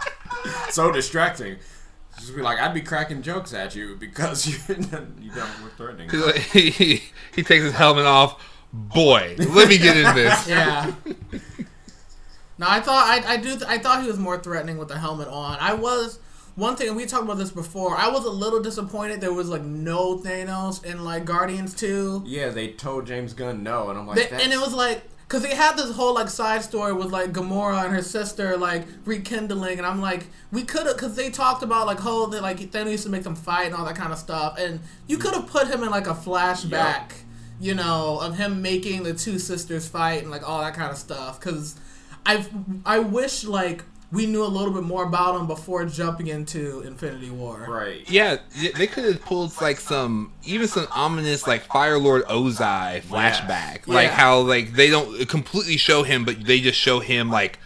so 0.70 0.90
distracting. 0.92 1.56
Just 2.18 2.34
be 2.34 2.40
like, 2.40 2.58
I'd 2.58 2.72
be 2.72 2.80
cracking 2.80 3.20
jokes 3.20 3.52
at 3.52 3.74
you 3.74 3.94
because 3.96 4.46
you're, 4.46 4.78
you 4.78 5.30
don't 5.34 5.62
look 5.62 5.76
threatening. 5.76 6.08
He's 7.36 7.36
like- 7.36 7.36
he, 7.36 7.42
he 7.42 7.46
takes 7.46 7.64
his 7.64 7.72
helmet 7.74 8.06
off. 8.06 8.42
Boy, 8.72 9.36
let 9.38 9.68
me 9.68 9.78
get 9.78 9.96
in 9.96 10.14
this. 10.16 10.48
yeah. 10.48 10.92
No, 12.58 12.66
I 12.68 12.80
thought 12.80 13.06
I, 13.06 13.34
I 13.34 13.36
do 13.36 13.58
I 13.68 13.78
thought 13.78 14.02
he 14.02 14.08
was 14.08 14.18
more 14.18 14.38
threatening 14.38 14.78
with 14.78 14.88
the 14.88 14.98
helmet 14.98 15.28
on. 15.28 15.58
I 15.60 15.74
was 15.74 16.18
one 16.54 16.74
thing 16.74 16.94
we 16.94 17.04
talked 17.04 17.24
about 17.24 17.36
this 17.38 17.50
before. 17.50 17.96
I 17.96 18.08
was 18.08 18.24
a 18.24 18.30
little 18.30 18.60
disappointed 18.62 19.20
there 19.20 19.32
was 19.32 19.48
like 19.48 19.62
no 19.62 20.18
Thanos 20.18 20.84
in 20.84 21.04
like 21.04 21.24
Guardians 21.26 21.74
two. 21.74 22.22
Yeah, 22.26 22.48
they 22.48 22.68
told 22.72 23.06
James 23.06 23.34
Gunn 23.34 23.62
no, 23.62 23.90
and 23.90 23.98
I'm 23.98 24.06
like, 24.06 24.30
They- 24.30 24.42
and 24.42 24.52
it 24.52 24.58
was 24.58 24.72
like 24.72 25.02
because 25.28 25.42
they 25.42 25.54
had 25.54 25.76
this 25.76 25.90
whole 25.94 26.14
like 26.14 26.28
side 26.30 26.62
story 26.62 26.92
with 26.94 27.08
like 27.12 27.32
Gamora 27.32 27.84
and 27.84 27.92
her 27.94 28.00
sister 28.02 28.56
like 28.56 28.86
rekindling, 29.04 29.76
and 29.76 29.86
I'm 29.86 30.00
like, 30.00 30.26
we 30.50 30.62
could 30.62 30.86
have 30.86 30.96
because 30.96 31.14
they 31.14 31.28
talked 31.30 31.62
about 31.62 31.86
like 31.86 31.98
whole 31.98 32.26
that 32.28 32.40
like 32.42 32.58
Thanos 32.58 32.90
used 32.92 33.04
to 33.04 33.10
make 33.10 33.22
them 33.24 33.34
fight 33.36 33.66
and 33.66 33.74
all 33.74 33.84
that 33.84 33.96
kind 33.96 34.12
of 34.12 34.18
stuff, 34.18 34.56
and 34.58 34.80
you 35.08 35.18
could 35.18 35.34
have 35.34 35.46
put 35.46 35.68
him 35.68 35.82
in 35.82 35.90
like 35.90 36.06
a 36.06 36.14
flashback, 36.14 37.12
you 37.60 37.74
know, 37.74 38.18
of 38.20 38.36
him 38.36 38.62
making 38.62 39.02
the 39.04 39.14
two 39.14 39.38
sisters 39.38 39.88
fight 39.88 40.22
and 40.22 40.30
like 40.30 40.48
all 40.48 40.60
that 40.60 40.74
kind 40.74 40.90
of 40.90 40.98
stuff. 40.98 41.38
Because 41.40 41.74
I 42.24 42.46
I 42.84 42.98
wish 42.98 43.44
like 43.44 43.84
we 44.12 44.24
knew 44.26 44.44
a 44.44 44.46
little 44.46 44.72
bit 44.72 44.84
more 44.84 45.02
about 45.04 45.38
him 45.38 45.48
before 45.48 45.84
jumping 45.84 46.28
into 46.28 46.80
Infinity 46.82 47.28
War. 47.30 47.66
right. 47.68 48.08
Yeah, 48.08 48.36
they 48.76 48.86
could 48.86 49.04
have 49.04 49.20
pulled 49.22 49.60
like 49.60 49.80
some, 49.80 50.32
even 50.44 50.68
some 50.68 50.86
ominous 50.92 51.44
like 51.46 51.62
Fire 51.64 51.98
Lord 51.98 52.24
Ozai 52.26 53.02
flashback, 53.02 53.88
like 53.88 54.06
Yeah. 54.06 54.14
how 54.14 54.38
like 54.40 54.74
they 54.74 54.90
don't 54.90 55.28
completely 55.28 55.76
show 55.76 56.04
him, 56.04 56.24
but 56.24 56.44
they 56.44 56.60
just 56.60 56.78
show 56.78 57.00
him 57.00 57.30
like 57.30 57.58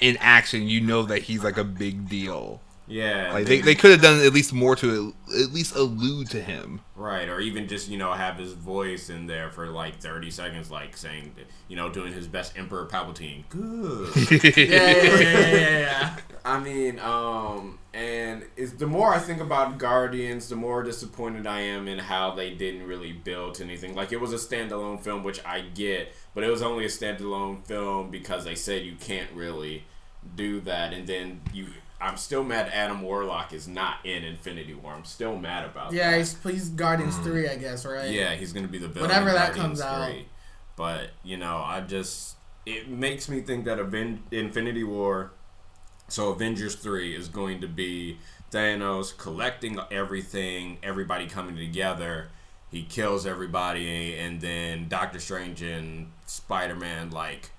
in 0.00 0.16
action. 0.18 0.66
You 0.66 0.80
know 0.80 1.02
that 1.04 1.22
he's 1.22 1.44
like 1.44 1.56
a 1.58 1.64
big 1.64 2.08
deal. 2.08 2.60
Yeah, 2.86 3.32
Like 3.32 3.46
they, 3.46 3.60
they 3.62 3.74
could 3.74 3.92
have 3.92 4.02
done 4.02 4.20
at 4.20 4.32
least 4.34 4.52
more 4.52 4.76
to 4.76 5.14
at 5.40 5.52
least 5.54 5.74
allude 5.74 6.28
to 6.30 6.42
him. 6.42 6.80
right, 6.94 7.28
or 7.28 7.40
even 7.40 7.66
just 7.66 7.88
you 7.88 7.96
know 7.96 8.12
have 8.12 8.36
his 8.36 8.52
voice 8.52 9.08
in 9.08 9.26
there 9.26 9.50
for 9.50 9.68
like 9.68 9.96
30 10.00 10.30
seconds, 10.30 10.70
like 10.70 10.94
saying 10.96 11.34
you 11.68 11.76
know 11.76 11.88
doing 11.88 12.12
his 12.12 12.26
best 12.28 12.58
Emperor 12.58 12.86
Palpatine. 12.86 13.44
Good. 13.48 14.10
Yeah, 14.56 14.90
yeah, 14.90 15.02
yeah, 15.02 15.20
yeah, 15.20 15.48
yeah, 15.48 15.78
yeah. 15.80 16.16
I 16.44 16.60
mean, 16.60 16.98
um, 16.98 17.78
and 17.94 18.44
it's, 18.54 18.72
the 18.72 18.86
more 18.86 19.14
I 19.14 19.18
think 19.18 19.40
about 19.40 19.78
Guardians, 19.78 20.50
the 20.50 20.56
more 20.56 20.82
disappointed 20.82 21.46
I 21.46 21.60
am 21.60 21.88
in 21.88 21.98
how 21.98 22.34
they 22.34 22.50
didn't 22.50 22.86
really 22.86 23.12
build 23.12 23.62
anything. 23.62 23.94
Like 23.94 24.12
it 24.12 24.20
was 24.20 24.34
a 24.34 24.36
standalone 24.36 25.00
film, 25.00 25.22
which 25.24 25.40
I 25.46 25.62
get, 25.62 26.12
but 26.34 26.44
it 26.44 26.50
was 26.50 26.60
only 26.60 26.84
a 26.84 26.88
standalone 26.88 27.64
film 27.66 28.10
because 28.10 28.44
they 28.44 28.54
said 28.54 28.84
you 28.84 28.96
can't 28.96 29.30
really 29.32 29.84
do 30.36 30.60
that, 30.60 30.92
and 30.92 31.06
then 31.06 31.40
you. 31.54 31.68
I'm 32.04 32.18
still 32.18 32.44
mad 32.44 32.70
Adam 32.72 33.00
Warlock 33.00 33.54
is 33.54 33.66
not 33.66 34.04
in 34.04 34.24
Infinity 34.24 34.74
War. 34.74 34.92
I'm 34.92 35.04
still 35.04 35.38
mad 35.38 35.64
about 35.64 35.90
that. 35.90 35.96
Yeah, 35.96 36.10
that. 36.10 36.18
he's 36.18 36.36
he's 36.42 36.68
Guardians 36.68 37.14
mm-hmm. 37.14 37.24
three, 37.24 37.48
I 37.48 37.56
guess, 37.56 37.86
right? 37.86 38.10
Yeah, 38.10 38.34
he's 38.34 38.52
gonna 38.52 38.68
be 38.68 38.78
the 38.78 38.88
villain. 38.88 39.08
Whenever 39.08 39.30
in 39.30 39.34
that 39.34 39.54
Guardians 39.54 39.80
comes 39.80 39.80
out. 39.80 40.12
But 40.76 41.10
you 41.22 41.38
know, 41.38 41.62
I 41.64 41.80
just 41.80 42.36
it 42.66 42.88
makes 42.88 43.28
me 43.28 43.40
think 43.40 43.64
that 43.64 43.78
Aven- 43.78 44.22
Infinity 44.30 44.84
War, 44.84 45.32
so 46.08 46.28
Avengers 46.28 46.74
three 46.74 47.16
is 47.16 47.28
going 47.28 47.62
to 47.62 47.68
be 47.68 48.18
Thanos 48.50 49.16
collecting 49.16 49.78
everything, 49.90 50.78
everybody 50.82 51.26
coming 51.26 51.56
together. 51.56 52.28
He 52.70 52.82
kills 52.82 53.24
everybody, 53.24 54.14
and 54.16 54.40
then 54.40 54.88
Doctor 54.88 55.20
Strange 55.20 55.62
and 55.62 56.12
Spider 56.26 56.76
Man 56.76 57.10
like. 57.10 57.50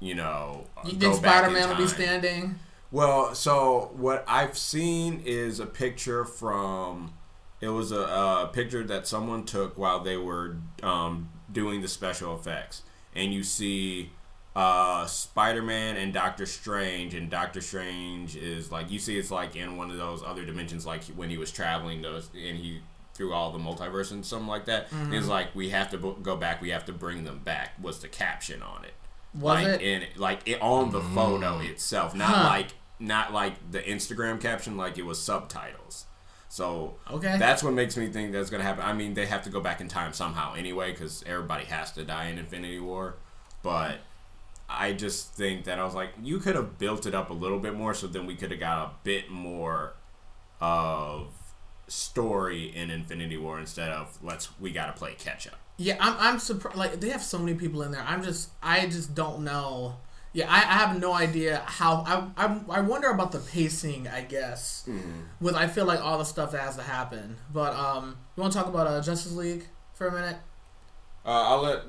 You 0.00 0.14
know, 0.14 0.68
You 0.84 0.92
go 0.92 1.10
think 1.10 1.16
Spider 1.16 1.50
Man 1.50 1.68
will 1.68 1.76
be 1.76 1.88
standing? 1.88 2.54
Well, 2.90 3.34
so 3.34 3.90
what 3.96 4.24
I've 4.26 4.56
seen 4.56 5.22
is 5.24 5.60
a 5.60 5.66
picture 5.66 6.24
from. 6.24 7.14
It 7.60 7.68
was 7.68 7.90
a, 7.90 8.00
a 8.00 8.50
picture 8.52 8.84
that 8.84 9.06
someone 9.06 9.44
took 9.44 9.76
while 9.76 10.00
they 10.00 10.16
were 10.16 10.56
um, 10.82 11.28
doing 11.50 11.82
the 11.82 11.88
special 11.88 12.34
effects, 12.36 12.82
and 13.14 13.34
you 13.34 13.42
see 13.42 14.12
uh, 14.54 15.06
Spider-Man 15.06 15.96
and 15.96 16.12
Doctor 16.12 16.46
Strange, 16.46 17.14
and 17.14 17.28
Doctor 17.28 17.60
Strange 17.60 18.36
is 18.36 18.70
like 18.70 18.90
you 18.90 18.98
see 18.98 19.18
it's 19.18 19.30
like 19.30 19.56
in 19.56 19.76
one 19.76 19.90
of 19.90 19.96
those 19.96 20.22
other 20.22 20.44
dimensions, 20.44 20.86
like 20.86 21.04
when 21.16 21.30
he 21.30 21.36
was 21.36 21.50
traveling 21.50 22.00
those, 22.00 22.30
and 22.34 22.56
he 22.58 22.80
through 23.18 23.34
all 23.34 23.50
the 23.50 23.58
multiverse 23.58 24.12
and 24.12 24.24
something 24.24 24.46
like 24.46 24.66
that. 24.66 24.88
Mm-hmm. 24.90 25.12
It's 25.12 25.26
like 25.26 25.54
we 25.54 25.70
have 25.70 25.90
to 25.90 25.98
b- 25.98 26.14
go 26.22 26.36
back, 26.36 26.62
we 26.62 26.70
have 26.70 26.84
to 26.86 26.92
bring 26.92 27.24
them 27.24 27.40
back. 27.40 27.72
Was 27.82 27.98
the 27.98 28.08
caption 28.08 28.62
on 28.62 28.84
it? 28.84 28.94
Was 29.34 29.62
like 29.62 29.66
it? 29.66 29.82
in 29.82 30.04
like 30.16 30.40
it, 30.46 30.60
on 30.62 30.90
the 30.90 31.00
photo 31.00 31.58
mm. 31.58 31.70
itself, 31.70 32.14
not 32.14 32.28
Huh. 32.28 32.44
like 32.44 32.68
not 32.98 33.32
like 33.32 33.70
the 33.70 33.80
Instagram 33.80 34.40
caption, 34.40 34.76
like 34.76 34.98
it 34.98 35.04
was 35.06 35.20
subtitles. 35.22 36.06
So 36.48 36.96
Okay. 37.10 37.36
that's 37.38 37.62
what 37.62 37.74
makes 37.74 37.96
me 37.96 38.08
think 38.08 38.32
that's 38.32 38.50
gonna 38.50 38.64
happen. 38.64 38.84
I 38.84 38.92
mean, 38.94 39.14
they 39.14 39.26
have 39.26 39.42
to 39.44 39.50
go 39.50 39.60
back 39.60 39.80
in 39.80 39.88
time 39.88 40.12
somehow 40.12 40.54
anyway, 40.54 40.92
because 40.92 41.22
everybody 41.26 41.64
has 41.66 41.92
to 41.92 42.04
die 42.04 42.26
in 42.26 42.38
Infinity 42.38 42.80
War. 42.80 43.16
But 43.62 43.98
I 44.68 44.92
just 44.92 45.34
think 45.34 45.64
that 45.64 45.78
I 45.78 45.84
was 45.84 45.94
like, 45.94 46.10
you 46.22 46.38
could 46.38 46.54
have 46.56 46.78
built 46.78 47.06
it 47.06 47.14
up 47.14 47.30
a 47.30 47.34
little 47.34 47.58
bit 47.58 47.74
more, 47.74 47.94
so 47.94 48.06
then 48.06 48.26
we 48.26 48.34
could 48.34 48.50
have 48.50 48.60
got 48.60 48.86
a 48.86 48.90
bit 49.04 49.30
more 49.30 49.94
of 50.60 51.28
story 51.86 52.64
in 52.74 52.90
Infinity 52.90 53.36
War 53.36 53.58
instead 53.58 53.90
of 53.90 54.18
let's 54.22 54.58
we 54.58 54.70
gotta 54.72 54.92
play 54.92 55.14
catch 55.18 55.46
up. 55.46 55.58
Yeah, 55.78 55.96
I'm 56.00 56.14
I'm 56.18 56.38
surprised. 56.38 56.76
Like 56.76 57.00
they 57.00 57.10
have 57.10 57.22
so 57.22 57.38
many 57.38 57.56
people 57.56 57.82
in 57.82 57.92
there. 57.92 58.04
I'm 58.06 58.22
just 58.22 58.50
I 58.62 58.86
just 58.86 59.14
don't 59.14 59.44
know. 59.44 59.96
Yeah, 60.32 60.50
I, 60.50 60.56
I 60.56 60.74
have 60.74 61.00
no 61.00 61.14
idea 61.14 61.62
how. 61.64 62.04
I, 62.06 62.44
I 62.46 62.60
I 62.68 62.80
wonder 62.82 63.08
about 63.10 63.32
the 63.32 63.38
pacing. 63.38 64.06
I 64.08 64.22
guess 64.22 64.88
with 65.40 65.54
I 65.54 65.68
feel 65.68 65.86
like 65.86 66.00
all 66.00 66.18
the 66.18 66.24
stuff 66.24 66.52
that 66.52 66.60
has 66.60 66.76
to 66.76 66.82
happen. 66.82 67.36
But 67.52 67.74
um, 67.74 68.16
you 68.36 68.40
want 68.42 68.52
to 68.52 68.58
talk 68.58 68.68
about 68.68 68.86
uh, 68.88 69.00
Justice 69.00 69.32
League 69.32 69.66
for 69.94 70.08
a 70.08 70.12
minute? 70.12 70.36
Uh, 71.24 71.30
I'll 71.30 71.62
let 71.62 71.82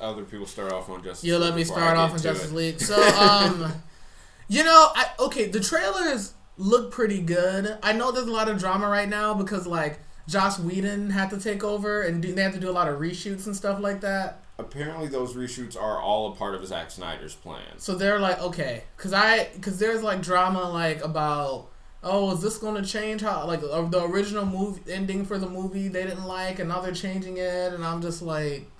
other 0.00 0.24
people 0.24 0.46
start 0.46 0.72
off 0.72 0.88
on 0.88 1.02
Justice. 1.02 1.24
You 1.24 1.36
let 1.38 1.48
League 1.48 1.56
me 1.56 1.62
before 1.62 1.78
start 1.78 1.96
off 1.96 2.12
on 2.12 2.18
Justice 2.20 2.50
it. 2.50 2.54
League. 2.54 2.80
So 2.80 2.96
um, 3.18 3.72
you 4.48 4.62
know, 4.62 4.88
I 4.94 5.06
okay. 5.18 5.48
The 5.48 5.60
trailers 5.60 6.34
look 6.56 6.92
pretty 6.92 7.20
good. 7.20 7.78
I 7.82 7.92
know 7.92 8.12
there's 8.12 8.26
a 8.26 8.32
lot 8.32 8.48
of 8.48 8.58
drama 8.58 8.88
right 8.88 9.08
now 9.08 9.34
because 9.34 9.66
like 9.66 10.00
Joss 10.28 10.58
Whedon 10.58 11.10
had 11.10 11.30
to 11.30 11.38
take 11.38 11.64
over 11.64 12.02
and 12.02 12.22
do, 12.22 12.32
they 12.32 12.42
had 12.42 12.52
to 12.52 12.60
do 12.60 12.70
a 12.70 12.72
lot 12.72 12.88
of 12.88 12.98
reshoots 13.00 13.46
and 13.46 13.56
stuff 13.56 13.80
like 13.80 14.00
that. 14.00 14.42
Apparently, 14.58 15.08
those 15.08 15.34
reshoots 15.34 15.76
are 15.76 16.00
all 16.00 16.32
a 16.32 16.36
part 16.36 16.54
of 16.54 16.64
Zack 16.66 16.90
Snyder's 16.90 17.34
plan. 17.34 17.78
So 17.78 17.94
they're 17.94 18.20
like, 18.20 18.40
okay, 18.40 18.84
cause 18.96 19.12
I, 19.12 19.50
cause 19.60 19.78
there's 19.78 20.02
like 20.02 20.22
drama 20.22 20.70
like 20.70 21.04
about, 21.04 21.68
oh, 22.04 22.32
is 22.32 22.42
this 22.42 22.58
going 22.58 22.80
to 22.80 22.88
change 22.88 23.22
how 23.22 23.46
like 23.46 23.62
uh, 23.62 23.82
the 23.82 24.04
original 24.04 24.46
movie 24.46 24.92
ending 24.92 25.24
for 25.24 25.38
the 25.38 25.48
movie 25.48 25.88
they 25.88 26.04
didn't 26.04 26.24
like, 26.26 26.58
and 26.58 26.68
now 26.68 26.80
they're 26.80 26.92
changing 26.92 27.38
it, 27.38 27.72
and 27.72 27.84
I'm 27.84 28.00
just 28.00 28.22
like, 28.22 28.70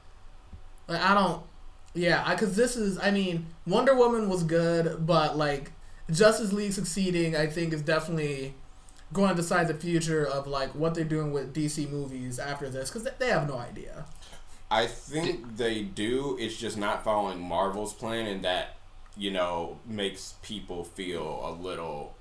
like 0.86 1.00
I 1.00 1.14
don't, 1.14 1.42
yeah, 1.94 2.34
cause 2.36 2.54
this 2.54 2.76
is, 2.76 2.98
I 2.98 3.10
mean, 3.10 3.46
Wonder 3.66 3.94
Woman 3.96 4.28
was 4.28 4.44
good, 4.44 5.04
but 5.04 5.36
like 5.36 5.72
Justice 6.10 6.52
League 6.52 6.72
succeeding, 6.72 7.34
I 7.34 7.46
think 7.46 7.72
is 7.72 7.82
definitely 7.82 8.54
going 9.12 9.30
to 9.30 9.34
decide 9.36 9.68
the 9.68 9.74
future 9.74 10.24
of 10.26 10.46
like 10.46 10.74
what 10.74 10.94
they're 10.94 11.04
doing 11.04 11.32
with 11.32 11.54
DC 11.54 11.90
movies 11.90 12.38
after 12.38 12.68
this, 12.68 12.90
cause 12.90 13.06
they- 13.18 13.28
have 13.28 13.48
no 13.48 13.56
idea. 13.58 14.04
I 14.70 14.86
think 14.86 15.56
they 15.58 15.82
do. 15.82 16.36
It's 16.40 16.56
just 16.56 16.76
not 16.78 17.04
following 17.04 17.40
Marvel's 17.40 17.92
plan, 17.92 18.26
and 18.26 18.42
that 18.44 18.76
you 19.16 19.30
know 19.30 19.78
makes 19.86 20.34
people 20.42 20.82
feel 20.84 21.40
a 21.44 21.52
little 21.52 22.14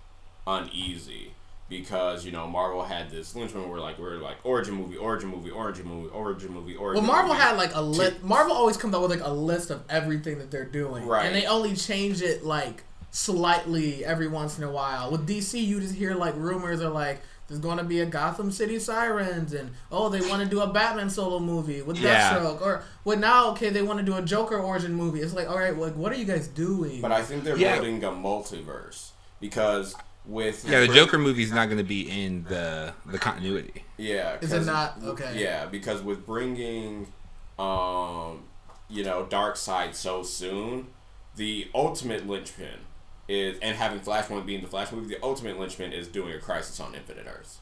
uneasy 0.46 1.32
because 1.70 2.26
you 2.26 2.32
know 2.34 2.46
Marvel 2.48 2.84
had 2.84 3.10
this 3.10 3.34
Lynchman 3.34 3.70
where 3.70 3.80
like 3.80 3.98
we're 3.98 4.18
like 4.18 4.38
origin 4.44 4.74
movie, 4.76 4.98
origin 4.98 5.30
movie, 5.30 5.50
origin 5.50 5.88
movie, 5.88 6.10
origin 6.10 6.52
movie, 6.54 6.76
Well. 6.78 7.02
Marvel 7.02 7.30
movie. 7.34 7.42
had 7.42 7.56
like 7.56 7.74
a 7.76 7.82
list. 7.82 8.22
Marvel 8.24 8.54
always 8.54 8.76
comes 8.76 8.94
up 8.94 9.02
with 9.02 9.12
like 9.12 9.24
a 9.24 9.32
list 9.32 9.70
of 9.72 9.84
everything 9.90 10.38
that 10.40 10.52
they're 10.52 10.66
doing, 10.66 11.06
Right. 11.06 11.26
And 11.26 11.34
they 11.36 11.46
only 11.46 11.76
change 11.76 12.22
it 12.22 12.44
like 12.44 12.84
slightly 13.12 14.04
every 14.06 14.28
once 14.28 14.58
in 14.58 14.64
a 14.64 14.72
while. 14.72 15.12
With 15.12 15.28
DC, 15.28 15.64
you 15.64 15.80
just 15.80 15.96
hear 15.96 16.16
like 16.16 16.36
rumors 16.38 16.82
are 16.82 16.90
like 16.90 17.22
there's 17.48 17.60
going 17.60 17.78
to 17.78 17.84
be 17.84 18.00
a 18.00 18.06
Gotham 18.06 18.50
City 18.50 18.80
Sirens, 18.80 19.52
and 19.54 19.72
oh, 19.92 20.08
they 20.08 20.22
want 20.22 20.42
to 20.42 20.48
do 20.48 20.62
a 20.62 20.68
Batman 20.68 21.10
solo 21.10 21.38
movie 21.40 21.82
with 21.82 21.98
Yeah. 22.00 22.34
Deathstroke, 22.34 22.62
or 22.62 22.84
well 23.04 23.18
now 23.18 23.50
okay 23.52 23.70
they 23.70 23.82
want 23.82 24.00
to 24.00 24.06
do 24.06 24.16
a 24.16 24.22
Joker 24.22 24.58
origin 24.58 24.94
movie. 24.94 25.20
It's 25.22 25.34
like 25.34 25.50
all 25.50 25.60
right, 25.60 25.78
like 25.78 25.96
what 25.96 26.12
are 26.12 26.16
you 26.16 26.26
guys 26.26 26.48
doing? 26.48 27.02
But 27.02 27.12
I 27.12 27.22
think 27.22 27.44
they're 27.44 27.58
Yeah. 27.58 27.76
building 27.76 28.04
a 28.04 28.10
multiverse 28.12 29.10
because 29.42 29.96
with 30.26 30.64
Yeah, 30.70 30.82
the 30.82 30.88
Joker 30.94 31.18
movie's 31.18 31.52
not 31.52 31.66
going 31.66 31.80
to 31.80 31.84
be 31.84 32.10
in 32.10 32.46
the 32.46 32.94
the 33.06 33.18
continuity. 33.20 33.84
Yeah, 33.98 34.38
Is 34.40 34.52
it 34.54 34.58
'cause- 34.58 34.66
not? 34.68 34.98
Okay. 35.04 35.34
Yeah, 35.36 35.66
because 35.66 36.02
with 36.02 36.26
bringing, 36.26 37.12
um, 37.60 38.44
you 38.90 39.04
know, 39.04 39.26
Darkseid 39.30 39.94
so 39.96 40.24
soon, 40.24 40.88
the 41.36 41.70
ultimate 41.76 42.28
linchpin 42.28 42.80
is, 43.28 43.58
and 43.62 43.76
having 43.78 44.00
Flashpoint 44.00 44.46
being 44.46 44.62
the 44.62 44.68
Flash 44.68 44.92
movie, 44.92 45.08
the 45.14 45.24
ultimate 45.24 45.58
linchpin 45.60 45.94
is 45.94 46.08
doing 46.08 46.34
a 46.34 46.40
Crisis 46.40 46.80
on 46.80 46.96
Infinite 46.96 47.28
Earths. 47.28 47.60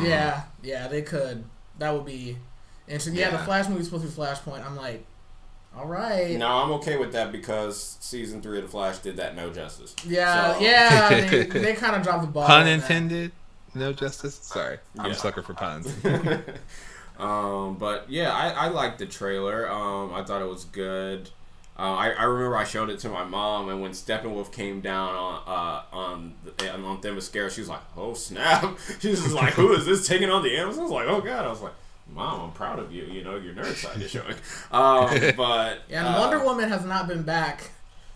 yeah, 0.00 0.42
yeah, 0.62 0.86
they 0.88 1.02
could. 1.02 1.44
That 1.78 1.94
would 1.94 2.04
be 2.04 2.36
interesting. 2.86 3.14
Yeah, 3.14 3.30
the 3.30 3.36
Yeah. 3.36 3.44
Flash 3.44 3.68
movie's 3.68 3.86
supposed 3.86 4.04
to 4.04 4.10
be 4.10 4.16
Flashpoint. 4.16 4.64
I'm 4.66 4.76
like, 4.76 5.04
all 5.76 5.86
right. 5.86 6.36
Now 6.36 6.62
I'm 6.62 6.72
okay 6.72 6.96
with 6.96 7.12
that 7.12 7.30
because 7.32 7.96
season 8.00 8.42
three 8.42 8.58
of 8.58 8.64
the 8.64 8.70
Flash 8.70 8.98
did 8.98 9.16
that 9.16 9.36
no 9.36 9.50
justice. 9.50 9.94
Yeah, 10.06 10.54
So- 10.54 10.60
yeah. 10.60 11.08
I 11.10 11.20
mean, 11.30 11.48
they 11.50 11.74
kind 11.74 11.94
of 11.96 12.02
dropped 12.02 12.22
the 12.22 12.28
ball. 12.28 12.46
Pun 12.46 12.60
on 12.60 12.66
that. 12.66 12.72
intended. 12.72 13.32
No 13.74 13.92
justice. 13.92 14.34
Sorry, 14.42 14.78
I'm 14.98 15.10
a 15.10 15.14
sucker 15.14 15.42
for 15.42 15.54
puns. 15.54 15.92
Um, 17.18 17.78
but 17.78 18.08
yeah, 18.08 18.32
I, 18.32 18.50
I 18.50 18.68
liked 18.68 18.98
the 19.00 19.06
trailer. 19.06 19.68
Um, 19.68 20.14
I 20.14 20.22
thought 20.22 20.40
it 20.40 20.48
was 20.48 20.64
good. 20.64 21.28
Uh, 21.78 21.82
I, 21.94 22.08
I 22.10 22.24
remember 22.24 22.56
I 22.56 22.64
showed 22.64 22.90
it 22.90 22.98
to 23.00 23.08
my 23.08 23.22
mom, 23.24 23.68
and 23.68 23.80
when 23.80 23.92
Steppenwolf 23.92 24.50
came 24.50 24.80
down 24.80 25.14
on 25.14 25.42
uh, 25.46 25.82
on 25.96 26.34
the, 26.56 26.72
on 26.74 27.00
Themyscira, 27.00 27.50
she 27.50 27.60
was 27.60 27.68
like, 27.68 27.82
"Oh 27.96 28.14
snap!" 28.14 28.76
She 29.00 29.10
was 29.10 29.22
just 29.22 29.34
like, 29.34 29.54
"Who 29.54 29.72
is 29.74 29.86
this 29.86 30.06
taking 30.08 30.28
on 30.28 30.42
the 30.42 30.56
Amazons?" 30.56 30.78
I 30.78 30.82
was 30.82 30.90
like, 30.92 31.06
"Oh 31.08 31.20
god!" 31.20 31.44
I 31.44 31.48
was 31.50 31.60
like, 31.60 31.74
"Mom, 32.12 32.40
I'm 32.40 32.52
proud 32.52 32.80
of 32.80 32.92
you. 32.92 33.04
You 33.04 33.22
know, 33.22 33.36
your 33.36 33.54
nerd 33.54 33.74
side 33.76 34.02
is 34.02 34.10
showing." 34.10 34.34
Um, 34.72 35.08
but 35.36 35.82
Yeah, 35.88 36.04
and 36.04 36.16
uh, 36.16 36.18
Wonder 36.18 36.44
Woman 36.44 36.68
has 36.68 36.84
not 36.84 37.06
been 37.06 37.22
back 37.22 37.70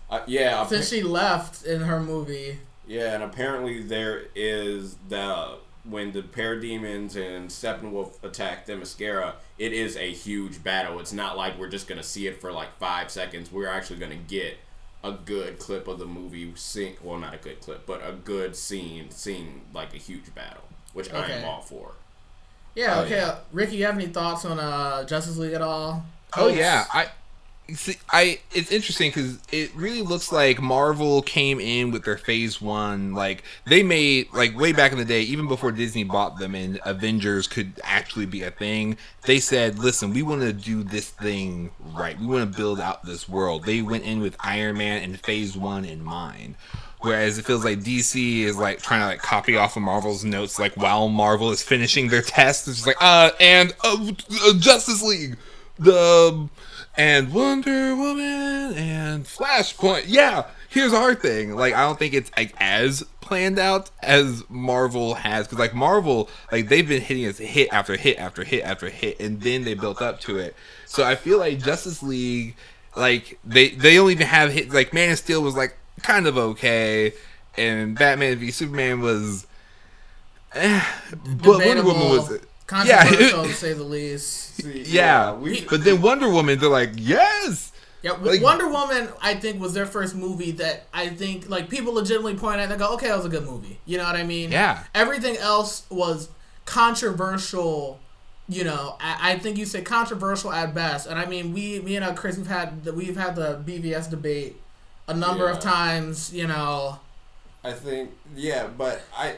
uh, 0.09 0.19
yeah, 0.27 0.65
since 0.65 0.87
appa- 0.87 0.95
she 0.97 1.01
left 1.03 1.65
in 1.65 1.81
her 1.83 2.01
movie. 2.01 2.59
yeah, 2.85 3.13
and 3.13 3.23
apparently 3.23 3.81
there 3.81 4.23
is 4.35 4.97
the 5.07 5.55
when 5.89 6.11
the 6.13 6.21
parademons 6.21 7.15
and 7.15 7.49
Steppenwolf 7.49 8.23
attack 8.23 8.65
Themyscira, 8.67 9.33
it 9.57 9.73
is 9.73 9.97
a 9.97 10.11
huge 10.11 10.63
battle. 10.63 10.99
It's 10.99 11.13
not 11.13 11.37
like 11.37 11.57
we're 11.59 11.69
just 11.69 11.87
gonna 11.87 12.03
see 12.03 12.27
it 12.27 12.39
for 12.39 12.51
like 12.51 12.77
five 12.77 13.11
seconds. 13.11 13.51
We're 13.51 13.67
actually 13.67 13.99
gonna 13.99 14.15
get 14.15 14.57
a 15.03 15.11
good 15.11 15.59
clip 15.59 15.87
of 15.89 15.99
the 15.99 16.05
movie 16.05 16.53
scene. 16.55 16.95
Well, 17.03 17.19
not 17.19 17.33
a 17.33 17.37
good 17.37 17.59
clip, 17.59 17.85
but 17.85 18.01
a 18.07 18.13
good 18.13 18.55
scene, 18.55 19.11
seeing 19.11 19.61
like 19.73 19.93
a 19.93 19.97
huge 19.97 20.33
battle, 20.33 20.63
which 20.93 21.11
I 21.13 21.27
am 21.29 21.43
all 21.45 21.61
for. 21.61 21.91
Yeah, 22.75 22.99
Oh, 22.99 23.03
okay. 23.03 23.17
yeah. 23.17 23.35
Ricky, 23.51 23.75
you 23.75 23.85
have 23.85 23.95
any 23.95 24.07
thoughts 24.07 24.45
on 24.45 24.59
uh, 24.59 25.03
Justice 25.03 25.37
League 25.37 25.53
at 25.53 25.61
all? 25.61 26.05
Oh 26.35 26.47
yeah, 26.47 26.85
I 26.93 27.09
see. 27.73 27.97
I 28.11 28.39
it's 28.53 28.71
interesting 28.71 29.09
because 29.09 29.39
it 29.51 29.73
really 29.75 30.01
looks 30.01 30.31
like 30.31 30.61
Marvel 30.61 31.21
came 31.21 31.59
in 31.59 31.91
with 31.91 32.03
their 32.03 32.17
Phase 32.17 32.61
One. 32.61 33.13
Like 33.13 33.43
they 33.65 33.83
made 33.83 34.27
like 34.33 34.57
way 34.57 34.73
back 34.73 34.91
in 34.91 34.97
the 34.97 35.05
day, 35.05 35.21
even 35.21 35.47
before 35.47 35.71
Disney 35.71 36.03
bought 36.03 36.37
them 36.37 36.55
and 36.55 36.79
Avengers 36.85 37.47
could 37.47 37.79
actually 37.83 38.25
be 38.25 38.43
a 38.43 38.51
thing. 38.51 38.97
They 39.23 39.39
said, 39.39 39.79
"Listen, 39.79 40.13
we 40.13 40.23
want 40.23 40.41
to 40.41 40.53
do 40.53 40.83
this 40.83 41.09
thing 41.09 41.71
right. 41.93 42.19
We 42.19 42.25
want 42.25 42.51
to 42.51 42.57
build 42.57 42.79
out 42.79 43.05
this 43.05 43.27
world." 43.29 43.65
They 43.65 43.81
went 43.81 44.03
in 44.03 44.19
with 44.21 44.35
Iron 44.39 44.77
Man 44.77 45.01
and 45.01 45.19
Phase 45.19 45.55
One 45.57 45.85
in 45.85 46.03
mind. 46.03 46.55
Whereas 46.99 47.37
it 47.37 47.43
feels 47.43 47.65
like 47.65 47.79
DC 47.79 48.43
is 48.43 48.55
like 48.55 48.81
trying 48.81 49.01
to 49.01 49.07
like 49.07 49.21
copy 49.21 49.57
off 49.57 49.75
of 49.75 49.83
Marvel's 49.83 50.23
notes, 50.23 50.57
like 50.57 50.77
while 50.77 51.09
Marvel 51.09 51.51
is 51.51 51.61
finishing 51.61 52.07
their 52.07 52.21
test, 52.21 52.65
it's 52.67 52.77
just 52.77 52.87
like 52.87 52.95
uh 53.01 53.31
and 53.41 53.75
uh, 53.83 54.11
uh, 54.45 54.53
Justice 54.57 55.03
League, 55.03 55.35
the 55.77 56.47
and 56.95 57.33
Wonder 57.33 57.95
Woman 57.95 58.73
and 58.75 59.25
Flashpoint. 59.25 60.05
Yeah, 60.07 60.45
here's 60.69 60.93
our 60.93 61.15
thing. 61.15 61.55
Like 61.55 61.73
I 61.73 61.81
don't 61.81 61.97
think 61.97 62.13
it's 62.13 62.31
like 62.37 62.53
as 62.59 63.03
planned 63.21 63.59
out 63.59 63.89
as 64.01 64.43
Marvel 64.49 65.15
has, 65.15 65.47
because 65.47 65.59
like 65.59 65.73
Marvel, 65.73 66.29
like 66.51 66.67
they've 66.69 66.87
been 66.87 67.01
hitting 67.01 67.25
us 67.25 67.37
hit 67.37 67.69
after 67.71 67.95
hit 67.95 68.17
after 68.19 68.43
hit 68.43 68.63
after 68.63 68.89
hit, 68.89 69.19
and 69.19 69.41
then 69.41 69.63
they 69.63 69.73
built 69.73 70.01
up 70.01 70.19
to 70.21 70.37
it. 70.37 70.55
So 70.85 71.03
I 71.03 71.15
feel 71.15 71.39
like 71.39 71.63
Justice 71.63 72.03
League, 72.03 72.55
like 72.95 73.39
they 73.43 73.69
they 73.69 73.95
don't 73.95 74.11
even 74.11 74.27
have 74.27 74.51
hit. 74.51 74.71
Like 74.71 74.93
Man 74.93 75.11
of 75.11 75.17
Steel 75.17 75.41
was 75.41 75.55
like 75.55 75.75
kind 76.01 76.27
of 76.27 76.37
okay, 76.37 77.13
and 77.57 77.97
Batman 77.97 78.37
v 78.37 78.51
Superman 78.51 79.01
was. 79.01 79.47
Eh, 80.53 80.85
but 81.41 81.65
Wonder 81.65 81.83
Woman 81.83 82.09
was. 82.09 82.39
Controversial 82.67 83.41
Yeah. 83.41 83.47
to 83.47 83.53
say 83.53 83.73
the 83.73 83.83
least. 83.83 84.55
See, 84.57 84.83
Yeah, 84.87 85.33
we 85.33 85.65
but 85.65 85.83
then 85.83 86.01
Wonder 86.01 86.29
Woman, 86.29 86.59
they're 86.59 86.69
like, 86.69 86.91
yes, 86.95 87.71
Yeah, 88.01 88.11
Like- 88.13 88.41
Wonder 88.41 88.67
Woman, 88.69 89.09
I 89.21 89.35
think, 89.35 89.59
was 89.61 89.73
their 89.73 89.85
first 89.85 90.15
movie 90.15 90.51
that 90.51 90.87
I 90.93 91.09
think 91.09 91.49
like 91.49 91.69
people 91.69 91.93
legitimately 91.93 92.35
point 92.35 92.59
at 92.59 92.69
and 92.69 92.79
go, 92.79 92.93
okay, 92.95 93.07
that 93.07 93.17
was 93.17 93.25
a 93.25 93.29
good 93.29 93.45
movie. 93.45 93.79
You 93.85 93.97
know 93.97 94.03
what 94.05 94.15
I 94.15 94.23
mean? 94.23 94.51
Yeah. 94.51 94.83
Everything 94.93 95.37
else 95.37 95.85
was 95.89 96.29
controversial. 96.65 97.99
You 98.49 98.65
know, 98.65 98.97
I, 98.99 99.31
I 99.33 99.39
think 99.39 99.57
you 99.57 99.65
say 99.65 99.81
controversial 99.81 100.51
at 100.51 100.73
best, 100.73 101.07
and 101.07 101.17
I 101.17 101.25
mean, 101.25 101.53
we, 101.53 101.79
me 101.79 101.95
and 101.95 102.03
uh, 102.03 102.13
Chris, 102.13 102.37
we've 102.37 102.47
had 102.47 102.83
the, 102.83 102.91
we've 102.93 103.15
had 103.15 103.37
the 103.37 103.63
BVS 103.65 104.09
debate 104.09 104.57
a 105.07 105.13
number 105.13 105.47
of 105.47 105.59
times. 105.61 106.33
You 106.33 106.47
know, 106.47 106.99
I 107.63 107.71
think 107.71 108.11
yeah, 108.35 108.67
but 108.67 109.01
I, 109.17 109.35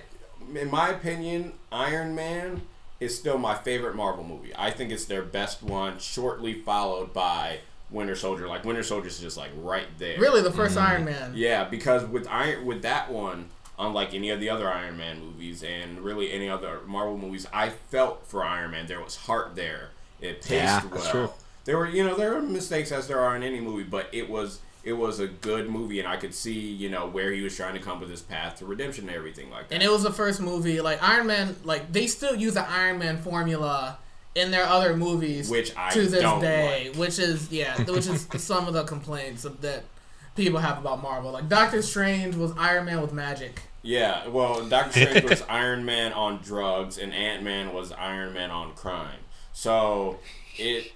in 0.55 0.72
my 0.72 0.89
opinion, 0.89 1.53
Iron 1.72 2.15
Man 2.15 2.63
is 3.00 3.18
still 3.18 3.38
my 3.38 3.56
favorite 3.56 3.96
Marvel 3.96 4.24
movie. 4.24 4.52
I 4.56 4.72
think 4.72 4.92
it's 4.92 5.06
their 5.06 5.22
best 5.22 5.62
one, 5.62 6.00
shortly 6.00 6.54
followed 6.54 7.14
by 7.14 7.60
Winter 7.90 8.16
Soldier. 8.16 8.48
Like 8.48 8.64
Winter 8.66 8.84
Soldier 8.84 9.08
is 9.08 9.20
just 9.20 9.38
like 9.38 9.52
right 9.58 9.88
there. 9.98 10.20
really, 10.20 10.42
the 10.42 10.52
1st 10.52 10.70
mm-hmm. 10.70 10.80
Iron 10.80 11.06
Man. 11.06 11.34
Yeah, 11.36 11.66
because 11.66 12.06
with 12.06 12.28
Iron 12.28 12.66
with 12.66 12.82
that 12.84 13.12
one, 13.12 13.50
unlike 13.78 14.14
any 14.14 14.30
of 14.30 14.40
the 14.40 14.50
other 14.50 14.72
Iron 14.72 14.98
Man 14.98 15.20
movies 15.20 15.64
and 15.64 16.00
really 16.00 16.32
any 16.32 16.50
other 16.50 16.80
Marvel 16.86 17.18
movies, 17.18 17.48
I 17.54 17.70
felt 17.70 18.25
for 18.28 18.44
Iron 18.44 18.72
Man 18.72 18.88
there 18.88 19.02
was 19.02 19.16
heart 19.16 19.56
there. 19.56 19.90
It 20.22 20.42
paced 20.42 20.52
Yeah, 20.52 20.82
well. 20.84 20.92
that's 20.92 21.12
true. 21.12 21.30
There 21.66 21.78
were 21.78 21.88
you 21.88 22.04
know 22.04 22.16
there 22.16 22.34
were 22.34 22.42
mistakes 22.42 22.92
as 22.92 23.08
there 23.08 23.20
are 23.20 23.36
in 23.36 23.44
any 23.44 23.60
movie, 23.60 23.84
but 23.84 24.08
it 24.12 24.30
was 24.30 24.60
it 24.86 24.94
was 24.94 25.20
a 25.20 25.27
good 25.27 25.68
movie, 25.68 26.00
and 26.00 26.08
I 26.08 26.15
could 26.15 26.34
see 26.34 26.54
you 26.54 26.89
know 26.89 27.08
where 27.08 27.32
he 27.32 27.42
was 27.42 27.56
trying 27.56 27.74
to 27.74 27.80
come 27.80 28.00
with 28.00 28.10
his 28.10 28.22
path 28.22 28.60
to 28.60 28.65
redemption 28.65 29.08
and 29.10 29.18
everything 29.18 29.50
like 29.50 29.68
that. 29.68 29.74
And 29.75 29.84
it 29.84 29.92
was 29.92 30.04
the 30.04 30.13
first 30.13 30.39
movie 30.39 30.80
like 30.80 31.01
Iron 31.04 31.27
Man. 31.27 31.56
Like 31.63 31.92
they 31.92 32.08
still 32.08 32.36
use 32.36 32.54
the 32.54 32.70
Iron 32.70 33.00
Man 33.00 33.18
formula 33.18 33.98
in 34.36 34.51
their 34.51 34.65
other 34.65 34.96
movies, 34.96 35.50
Which 35.50 35.75
I 35.75 35.92
to 35.92 36.01
this 36.01 36.22
day, 36.42 36.89
like. 36.89 36.98
which 36.98 37.20
is 37.20 37.51
yeah, 37.51 37.82
which 37.84 38.08
is 38.08 38.27
some 38.38 38.68
of 38.68 38.74
the 38.74 38.84
complaints 38.84 39.44
of, 39.44 39.62
that 39.62 39.84
people 40.36 40.60
have 40.60 40.77
about 40.77 41.01
Marvel. 41.01 41.32
Like 41.32 41.50
Doctor 41.50 41.82
Strange 41.82 42.36
was 42.36 42.51
Iron 42.58 42.86
Man 42.86 43.01
with 43.01 43.12
magic. 43.12 43.63
Yeah, 43.82 44.27
well, 44.27 44.65
Doctor 44.68 45.06
Strange 45.06 45.30
was 45.30 45.42
Iron 45.50 45.86
Man 45.86 46.13
on 46.13 46.42
drugs, 46.42 46.98
and 46.98 47.13
Ant 47.13 47.44
Man 47.44 47.74
was 47.74 47.92
Iron 47.92 48.34
Man 48.34 48.51
on 48.51 48.74
crime. 48.74 49.20
So 49.54 50.20
it, 50.58 50.92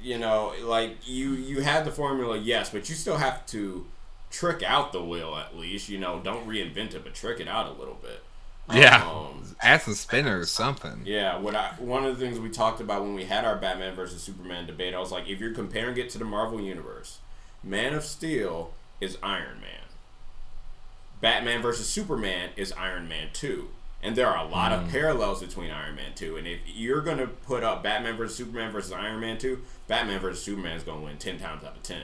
you 0.00 0.18
know, 0.18 0.52
like 0.62 0.96
you 1.06 1.32
you 1.32 1.60
had 1.60 1.84
the 1.84 1.90
formula, 1.90 2.36
yes, 2.38 2.70
but 2.70 2.88
you 2.88 2.94
still 2.94 3.16
have 3.16 3.44
to 3.46 3.86
trick 4.30 4.62
out 4.62 4.92
the 4.92 5.02
wheel 5.02 5.36
at 5.36 5.56
least. 5.56 5.88
You 5.88 5.98
know, 5.98 6.20
don't 6.22 6.46
reinvent 6.46 6.94
it, 6.94 7.04
but 7.04 7.14
trick 7.14 7.40
it 7.40 7.48
out 7.48 7.66
a 7.68 7.78
little 7.78 7.98
bit. 8.00 8.22
Yeah. 8.72 9.02
Um, 9.08 9.56
Add 9.62 9.80
some 9.82 9.94
spinner 9.94 10.40
or 10.40 10.44
something. 10.44 11.02
yeah, 11.04 11.38
what 11.38 11.54
I 11.54 11.68
one 11.78 12.04
of 12.04 12.18
the 12.18 12.24
things 12.24 12.38
we 12.38 12.50
talked 12.50 12.80
about 12.80 13.02
when 13.02 13.14
we 13.14 13.24
had 13.24 13.44
our 13.44 13.56
Batman 13.56 13.94
versus 13.94 14.22
Superman 14.22 14.66
debate, 14.66 14.94
I 14.94 14.98
was 15.00 15.10
like, 15.10 15.28
if 15.28 15.40
you're 15.40 15.54
comparing 15.54 15.96
it 15.96 16.10
to 16.10 16.18
the 16.18 16.24
Marvel 16.26 16.60
universe, 16.60 17.18
Man 17.64 17.94
of 17.94 18.04
Steel 18.04 18.74
is 19.00 19.16
Iron 19.22 19.60
Man. 19.60 19.86
Batman 21.20 21.62
versus 21.62 21.88
Superman 21.88 22.50
is 22.56 22.72
Iron 22.72 23.08
Man 23.08 23.28
2. 23.32 23.68
And 24.02 24.14
there 24.14 24.28
are 24.28 24.44
a 24.44 24.48
lot 24.48 24.70
of 24.70 24.88
parallels 24.90 25.40
between 25.40 25.70
Iron 25.70 25.96
Man 25.96 26.12
2. 26.14 26.36
And 26.36 26.46
if 26.46 26.60
you're 26.66 27.00
going 27.00 27.18
to 27.18 27.26
put 27.26 27.64
up 27.64 27.82
Batman 27.82 28.16
versus 28.16 28.36
Superman 28.36 28.70
versus 28.70 28.92
Iron 28.92 29.20
Man 29.20 29.38
2, 29.38 29.58
Batman 29.88 30.20
versus 30.20 30.42
Superman 30.42 30.76
is 30.76 30.84
going 30.84 31.00
to 31.00 31.04
win 31.04 31.18
10 31.18 31.38
times 31.40 31.64
out 31.64 31.76
of 31.76 31.82
10. 31.82 32.02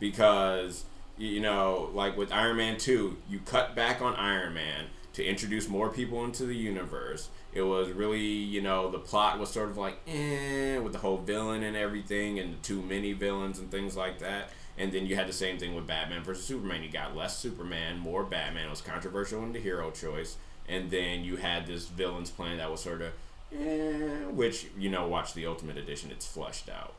Because, 0.00 0.84
you 1.16 1.40
know, 1.40 1.90
like 1.94 2.16
with 2.16 2.32
Iron 2.32 2.56
Man 2.56 2.76
2, 2.78 3.16
you 3.30 3.38
cut 3.46 3.76
back 3.76 4.02
on 4.02 4.14
Iron 4.16 4.54
Man 4.54 4.86
to 5.12 5.24
introduce 5.24 5.68
more 5.68 5.88
people 5.88 6.24
into 6.24 6.44
the 6.44 6.56
universe. 6.56 7.28
It 7.52 7.62
was 7.62 7.90
really, 7.92 8.20
you 8.26 8.60
know, 8.60 8.90
the 8.90 8.98
plot 8.98 9.38
was 9.38 9.50
sort 9.50 9.70
of 9.70 9.76
like, 9.78 9.98
eh, 10.08 10.78
with 10.78 10.92
the 10.92 10.98
whole 10.98 11.18
villain 11.18 11.62
and 11.62 11.76
everything, 11.76 12.40
and 12.40 12.54
the 12.54 12.58
too 12.58 12.82
many 12.82 13.12
villains 13.12 13.60
and 13.60 13.70
things 13.70 13.96
like 13.96 14.18
that. 14.18 14.50
And 14.76 14.92
then 14.92 15.06
you 15.06 15.14
had 15.14 15.28
the 15.28 15.32
same 15.32 15.58
thing 15.58 15.74
with 15.74 15.86
Batman 15.86 16.22
versus 16.22 16.44
Superman. 16.44 16.82
You 16.82 16.90
got 16.90 17.16
less 17.16 17.38
Superman, 17.38 17.98
more 17.98 18.24
Batman. 18.24 18.66
It 18.66 18.70
was 18.70 18.80
controversial 18.80 19.42
in 19.44 19.52
the 19.52 19.60
hero 19.60 19.90
choice. 19.90 20.36
And 20.68 20.90
then 20.90 21.22
you 21.22 21.36
had 21.36 21.66
this 21.66 21.86
villain's 21.86 22.30
plan 22.30 22.58
that 22.58 22.70
was 22.70 22.80
sort 22.80 23.02
of, 23.02 23.12
eh, 23.56 24.24
which, 24.30 24.66
you 24.76 24.90
know, 24.90 25.06
watch 25.06 25.34
the 25.34 25.46
Ultimate 25.46 25.76
Edition, 25.76 26.10
it's 26.10 26.26
flushed 26.26 26.68
out. 26.68 26.94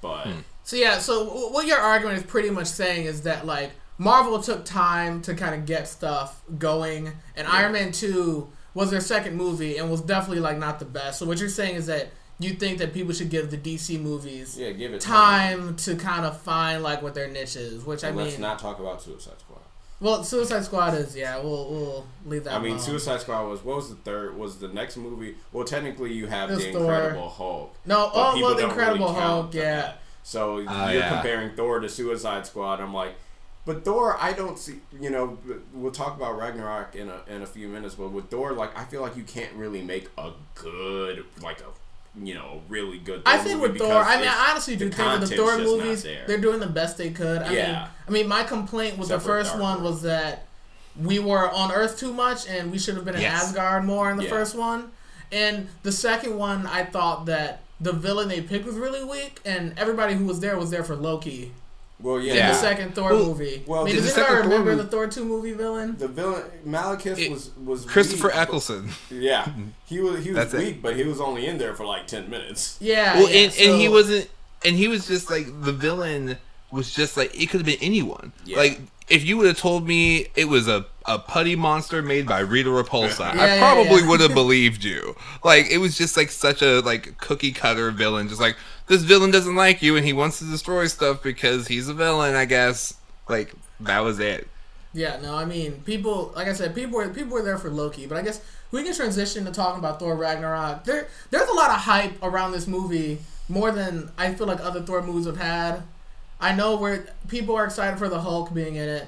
But. 0.00 0.28
So 0.64 0.76
yeah, 0.76 0.98
so 0.98 1.24
what 1.50 1.66
your 1.66 1.78
argument 1.78 2.18
is 2.18 2.24
pretty 2.24 2.50
much 2.50 2.68
saying 2.68 3.06
is 3.06 3.22
that 3.22 3.44
like 3.44 3.72
Marvel 3.98 4.40
took 4.40 4.64
time 4.64 5.20
to 5.22 5.34
kind 5.34 5.54
of 5.54 5.66
get 5.66 5.88
stuff 5.88 6.40
going, 6.58 7.12
and 7.36 7.46
Iron 7.46 7.72
Man 7.72 7.92
Two 7.92 8.48
was 8.72 8.90
their 8.90 9.00
second 9.00 9.36
movie 9.36 9.76
and 9.76 9.90
was 9.90 10.00
definitely 10.00 10.40
like 10.40 10.58
not 10.58 10.78
the 10.78 10.84
best. 10.84 11.18
So 11.18 11.26
what 11.26 11.38
you're 11.38 11.48
saying 11.48 11.74
is 11.74 11.86
that 11.86 12.10
you 12.40 12.54
think 12.54 12.78
that 12.78 12.92
people 12.92 13.12
should 13.14 13.30
give 13.30 13.50
the 13.50 13.58
DC 13.58 14.00
movies 14.00 14.56
Yeah, 14.58 14.72
give 14.72 14.92
it 14.94 15.00
time 15.00 15.76
to 15.76 15.94
kind 15.96 16.24
of 16.26 16.40
find 16.40 16.82
like 16.82 17.02
what 17.02 17.14
their 17.14 17.28
niche 17.28 17.56
is. 17.56 17.84
Which 17.84 18.02
I 18.04 18.08
And 18.08 18.16
let's 18.16 18.32
mean, 18.32 18.40
not 18.40 18.58
talk 18.58 18.78
about 18.80 19.02
Suicide 19.02 19.38
Squad. 19.38 19.60
well, 20.00 20.24
Suicide 20.24 20.64
Squad 20.64 20.94
is 20.94 21.14
yeah. 21.14 21.36
We'll 21.38 21.70
we'll 21.70 22.06
leave 22.24 22.44
that. 22.44 22.54
I 22.54 22.58
mean, 22.58 22.72
alone. 22.72 22.80
Suicide 22.80 23.20
Squad 23.20 23.46
was 23.48 23.62
what 23.64 23.76
was 23.76 23.90
the 23.90 23.96
third? 23.96 24.36
Was 24.36 24.58
the 24.58 24.68
next 24.68 24.96
movie? 24.96 25.36
Well, 25.52 25.64
technically, 25.64 26.12
you 26.14 26.26
have 26.28 26.48
the 26.48 26.58
Thor. 26.72 26.94
Incredible 26.94 27.28
Hulk. 27.28 27.74
No, 27.84 28.10
oh 28.14 28.40
well, 28.40 28.54
the 28.54 28.64
Incredible 28.64 29.06
really 29.08 29.20
Hulk, 29.20 29.54
yeah. 29.54 29.76
that. 29.82 30.02
So 30.22 30.56
Oh, 30.56 30.58
you're 30.88 31.00
yeah. 31.00 31.08
comparing 31.10 31.54
Thor 31.56 31.80
to 31.80 31.88
Suicide 31.88 32.46
Squad. 32.46 32.80
I'm 32.80 32.92
like, 32.94 33.14
but 33.66 33.84
Thor, 33.84 34.16
I 34.18 34.32
don't 34.32 34.58
see. 34.58 34.76
You 34.98 35.10
know, 35.10 35.38
we'll 35.74 35.92
talk 35.92 36.16
about 36.16 36.38
Ragnarok 36.38 36.94
in 36.96 37.08
a 37.10 37.20
in 37.28 37.42
a 37.42 37.46
few 37.46 37.68
minutes. 37.68 37.94
But 37.94 38.08
with 38.12 38.30
Thor, 38.30 38.52
like, 38.52 38.76
I 38.78 38.84
feel 38.84 39.02
like 39.02 39.16
you 39.16 39.22
can't 39.24 39.52
really 39.54 39.82
make 39.82 40.08
a 40.16 40.32
good, 40.54 41.24
like 41.42 41.60
a, 41.60 41.64
you 42.20 42.34
know, 42.34 42.62
really 42.68 42.98
good. 42.98 43.22
I 43.24 43.38
think 43.38 43.60
movie 43.60 43.72
with 43.72 43.78
Thor, 43.80 43.88
because 43.88 44.06
I 44.06 44.18
mean, 44.20 44.28
I 44.28 44.48
honestly 44.50 44.76
do 44.76 44.88
the 44.90 44.96
think 44.96 45.20
with 45.20 45.30
the 45.30 45.36
content's 45.36 45.36
Thor 45.36 45.58
just 45.58 45.76
not 45.76 45.84
movies, 45.84 46.02
there. 46.02 46.24
they're 46.26 46.38
doing 46.38 46.60
the 46.60 46.66
best 46.66 46.98
they 46.98 47.10
could. 47.10 47.42
I 47.42 47.52
Yeah. 47.52 47.66
mean, 47.72 47.88
I 48.08 48.10
mean, 48.10 48.28
my 48.28 48.42
complaint 48.42 48.98
with 48.98 49.08
Except 49.08 49.22
the 49.22 49.28
first 49.28 49.50
Dark 49.50 49.62
one 49.62 49.82
World. 49.82 49.94
was 49.94 50.02
that 50.02 50.46
we 51.00 51.18
were 51.18 51.50
on 51.50 51.70
Earth 51.72 51.98
too 51.98 52.12
much, 52.12 52.48
and 52.48 52.70
we 52.72 52.78
should 52.78 52.96
have 52.96 53.04
been 53.04 53.14
in 53.14 53.20
Yes. 53.20 53.44
Asgard 53.44 53.84
more 53.84 54.10
in 54.10 54.16
the 54.16 54.24
Yeah. 54.24 54.30
first 54.30 54.54
one. 54.56 54.90
And 55.32 55.68
the 55.84 55.92
second 55.92 56.36
one, 56.36 56.66
I 56.66 56.84
thought 56.84 57.26
that 57.26 57.62
the 57.80 57.92
villain 57.92 58.28
they 58.28 58.40
picked 58.40 58.66
was 58.66 58.74
really 58.74 59.04
weak, 59.04 59.38
and 59.44 59.72
everybody 59.78 60.14
who 60.14 60.24
was 60.24 60.40
there 60.40 60.58
was 60.58 60.70
there 60.70 60.82
for 60.84 60.96
Loki 60.96 61.52
Well, 62.02 62.20
yeah, 62.20 62.30
in 62.32 62.36
Yeah. 62.38 62.52
the 62.52 62.58
second 62.58 62.94
Thor 62.94 63.12
Well- 63.12 63.26
movie. 63.26 63.62
well, 63.66 63.82
I 63.82 63.84
mean, 63.84 63.96
in 63.96 64.02
does 64.02 64.14
the 64.14 64.20
anybody 64.20 64.32
second 64.32 64.42
Thor 64.42 64.58
remember 64.58 64.70
movie- 64.72 64.82
the 64.84 64.88
Thor 64.88 65.06
two 65.06 65.24
movie 65.24 65.52
villain? 65.52 65.96
The 65.98 66.08
villain 66.08 66.42
Malekith 66.66 67.18
It- 67.18 67.30
was 67.30 67.50
was 67.62 67.84
Christopher 67.84 68.28
weak, 68.28 68.34
but- 68.36 68.42
Eccleston. 68.42 68.90
Yeah, 69.10 69.46
he 69.86 70.00
was 70.00 70.24
he 70.24 70.30
was 70.30 70.36
That's 70.36 70.54
it. 70.54 70.58
weak, 70.58 70.82
but 70.82 70.96
he 70.96 71.04
was 71.04 71.20
only 71.20 71.46
in 71.46 71.58
there 71.58 71.74
for 71.74 71.84
like 71.84 72.06
ten 72.06 72.30
minutes. 72.30 72.76
Yeah, 72.80 73.18
Well, 73.18 73.28
yeah, 73.30 73.40
and, 73.44 73.52
and 73.58 73.80
he 73.80 73.88
wasn't, 73.88 74.28
and 74.64 74.76
he 74.76 74.88
was 74.88 75.06
just 75.06 75.30
like 75.30 75.46
the 75.62 75.72
villain 75.72 76.38
was 76.70 76.92
just 76.92 77.16
like 77.16 77.34
it 77.34 77.46
could 77.50 77.60
have 77.60 77.66
been 77.66 77.78
anyone. 77.82 78.32
Yeah. 78.44 78.56
Like 78.58 78.80
if 79.08 79.24
you 79.24 79.36
would 79.38 79.46
have 79.46 79.58
told 79.58 79.88
me 79.88 80.28
it 80.36 80.44
was 80.48 80.68
a, 80.68 80.86
a 81.04 81.18
putty 81.18 81.56
monster 81.56 82.00
made 82.00 82.28
by 82.28 82.38
Rita 82.38 82.68
Repulsa, 82.70 83.18
Yeah, 83.34 83.42
I 83.42 83.46
yeah, 83.46 83.58
probably 83.58 84.02
yeah. 84.02 84.08
would 84.08 84.20
have 84.20 84.34
believed 84.34 84.84
you. 84.84 85.16
Like 85.42 85.68
it 85.68 85.78
was 85.78 85.98
just 85.98 86.16
like 86.16 86.30
such 86.30 86.62
a 86.62 86.78
like 86.80 87.18
cookie 87.18 87.50
cutter 87.50 87.90
villain, 87.90 88.28
just 88.28 88.40
like 88.40 88.54
this 88.90 89.02
villain 89.02 89.30
doesn't 89.30 89.54
like 89.54 89.82
you 89.82 89.96
and 89.96 90.04
he 90.04 90.12
wants 90.12 90.40
to 90.40 90.44
destroy 90.44 90.88
stuff 90.88 91.22
because 91.22 91.68
he's 91.68 91.88
a 91.88 91.94
villain, 91.94 92.34
I 92.34 92.44
guess. 92.44 92.92
Like 93.28 93.54
that 93.78 94.00
was 94.00 94.18
it. 94.18 94.48
Yeah, 94.92 95.20
no, 95.22 95.36
I 95.36 95.44
mean, 95.44 95.82
people, 95.84 96.32
like 96.34 96.48
I 96.48 96.52
said, 96.52 96.74
people 96.74 96.98
were 96.98 97.08
people 97.08 97.34
were 97.34 97.42
there 97.42 97.56
for 97.56 97.70
Loki, 97.70 98.06
but 98.06 98.18
I 98.18 98.22
guess 98.22 98.40
we 98.72 98.82
can 98.82 98.92
transition 98.92 99.44
to 99.44 99.52
talking 99.52 99.78
about 99.78 100.00
Thor 100.00 100.16
Ragnarok. 100.16 100.82
There, 100.82 101.06
there's 101.30 101.48
a 101.48 101.52
lot 101.52 101.70
of 101.70 101.76
hype 101.76 102.20
around 102.20 102.50
this 102.50 102.66
movie, 102.66 103.20
more 103.48 103.70
than 103.70 104.10
I 104.18 104.34
feel 104.34 104.48
like 104.48 104.58
other 104.58 104.82
Thor 104.82 105.02
movies 105.02 105.26
have 105.26 105.36
had. 105.36 105.84
I 106.40 106.56
know 106.56 106.76
where 106.76 107.06
people 107.28 107.54
are 107.54 107.64
excited 107.64 107.96
for 107.96 108.08
the 108.08 108.22
Hulk 108.22 108.52
being 108.52 108.74
in 108.74 108.88
it. 108.88 109.06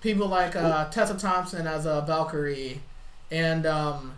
People 0.00 0.28
like 0.28 0.54
uh, 0.54 0.88
Tessa 0.90 1.14
Thompson 1.14 1.66
as 1.66 1.86
a 1.86 2.02
Valkyrie, 2.02 2.82
and 3.32 3.66
um, 3.66 4.12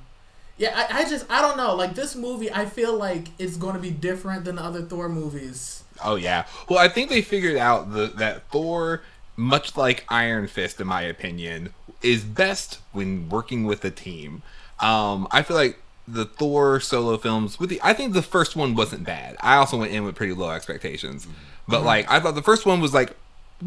yeah, 0.59 0.73
I, 0.75 1.01
I 1.01 1.09
just 1.09 1.27
I 1.31 1.43
don't 1.43 1.57
know. 1.57 1.75
Like 1.75 1.95
this 1.95 2.17
movie, 2.17 2.53
I 2.53 2.67
feel 2.67 2.97
like 2.97 3.29
it's 3.39 3.57
going 3.57 3.75
to 3.75 3.81
be 3.81 3.91
different 3.91 4.45
than 4.45 4.57
the 4.57 4.63
other 4.63 4.83
Thor 4.83 5.09
movies. 5.09 5.85
Oh 6.05 6.17
yeah. 6.17 6.47
Well, 6.69 6.79
I 6.79 6.89
think 6.89 7.11
they 7.11 7.23
figured 7.23 7.57
out 7.57 7.93
the, 7.93 8.07
that 8.17 8.49
Thor, 8.51 9.03
much 9.37 9.77
like 9.77 10.05
Iron 10.09 10.47
Fist, 10.47 10.81
in 10.81 10.87
my 10.87 11.03
opinion, 11.03 11.73
is 12.03 12.25
best 12.25 12.79
when 12.93 13.29
working 13.29 13.65
with 13.65 13.85
a 13.85 13.91
team. 13.91 14.43
Um, 14.81 15.27
I 15.31 15.43
feel 15.43 15.57
like 15.57 15.79
the 16.09 16.25
Thor 16.25 16.81
solo 16.81 17.17
films 17.17 17.59
with 17.59 17.71
the 17.71 17.81
I 17.83 17.93
think 17.93 18.13
the 18.13 18.23
first 18.23 18.57
one 18.57 18.75
wasn't 18.75 19.05
bad. 19.05 19.37
I 19.41 19.57
also 19.57 19.79
went 19.79 19.93
in 19.93 20.05
with 20.05 20.15
pretty 20.15 20.33
low 20.33 20.51
expectations, 20.51 21.27
but 21.69 21.83
like 21.83 22.11
I 22.11 22.21
thought 22.21 22.35
the 22.35 22.43
first 22.43 22.65
one 22.65 22.81
was 22.81 22.95
like 22.95 23.17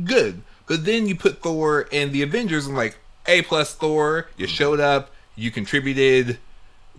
good. 0.03 0.41
But 0.65 0.85
then 0.85 1.07
you 1.07 1.15
put 1.15 1.41
Thor 1.41 1.87
and 1.91 2.11
the 2.11 2.21
Avengers, 2.21 2.67
and 2.67 2.75
like 2.77 2.97
A 3.27 3.41
plus 3.41 3.73
Thor, 3.73 4.27
you 4.37 4.45
showed 4.45 4.79
up, 4.79 5.11
you 5.35 5.49
contributed, 5.49 6.37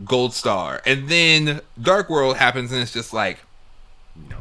gold 0.05 0.33
star, 0.35 0.81
and 0.87 1.09
then 1.09 1.61
Dark 1.81 2.09
World 2.11 2.37
happens, 2.37 2.73
and 2.73 2.81
it's 2.83 2.93
just 2.93 3.13
like 3.13 3.39
No. 4.29 4.37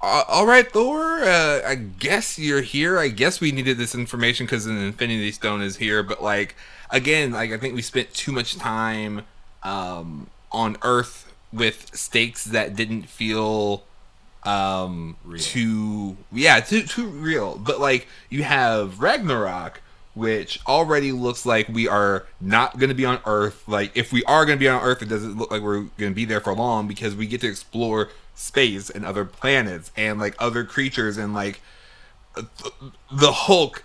all 0.00 0.46
right, 0.46 0.70
Thor. 0.70 1.20
Uh, 1.22 1.60
I 1.66 1.74
guess 1.74 2.38
you're 2.38 2.62
here. 2.62 2.98
I 2.98 3.08
guess 3.08 3.40
we 3.40 3.52
needed 3.52 3.78
this 3.78 3.94
information 3.94 4.46
because 4.46 4.66
an 4.66 4.78
Infinity 4.78 5.32
Stone 5.32 5.62
is 5.62 5.76
here. 5.76 6.02
But 6.02 6.22
like 6.22 6.54
again, 6.90 7.32
like 7.32 7.52
I 7.52 7.58
think 7.58 7.74
we 7.74 7.82
spent 7.82 8.12
too 8.14 8.32
much 8.32 8.56
time 8.56 9.24
um, 9.62 10.28
on 10.52 10.76
Earth 10.82 11.32
with 11.52 11.94
stakes 11.96 12.44
that 12.44 12.76
didn't 12.76 13.04
feel 13.04 13.82
um 14.44 15.16
Real. 15.24 15.40
too 15.42 16.16
yeah 16.30 16.60
too 16.60 16.82
too 16.82 17.06
real 17.08 17.58
but 17.58 17.80
like 17.80 18.06
you 18.30 18.44
have 18.44 19.00
ragnarok 19.00 19.80
which 20.18 20.60
already 20.66 21.12
looks 21.12 21.46
like 21.46 21.68
we 21.68 21.86
are 21.86 22.26
not 22.40 22.78
going 22.78 22.88
to 22.88 22.94
be 22.94 23.04
on 23.04 23.20
earth 23.24 23.62
like 23.68 23.90
if 23.96 24.12
we 24.12 24.24
are 24.24 24.44
going 24.44 24.58
to 24.58 24.60
be 24.60 24.68
on 24.68 24.82
earth 24.82 25.00
it 25.00 25.08
doesn't 25.08 25.38
look 25.38 25.50
like 25.50 25.62
we're 25.62 25.82
going 25.96 26.10
to 26.10 26.14
be 26.14 26.24
there 26.24 26.40
for 26.40 26.52
long 26.54 26.88
because 26.88 27.14
we 27.14 27.26
get 27.26 27.40
to 27.40 27.46
explore 27.48 28.10
space 28.34 28.90
and 28.90 29.04
other 29.04 29.24
planets 29.24 29.90
and 29.96 30.18
like 30.18 30.34
other 30.38 30.64
creatures 30.64 31.16
and 31.16 31.32
like 31.34 31.60
th- 32.34 32.72
the 33.12 33.32
hulk 33.32 33.84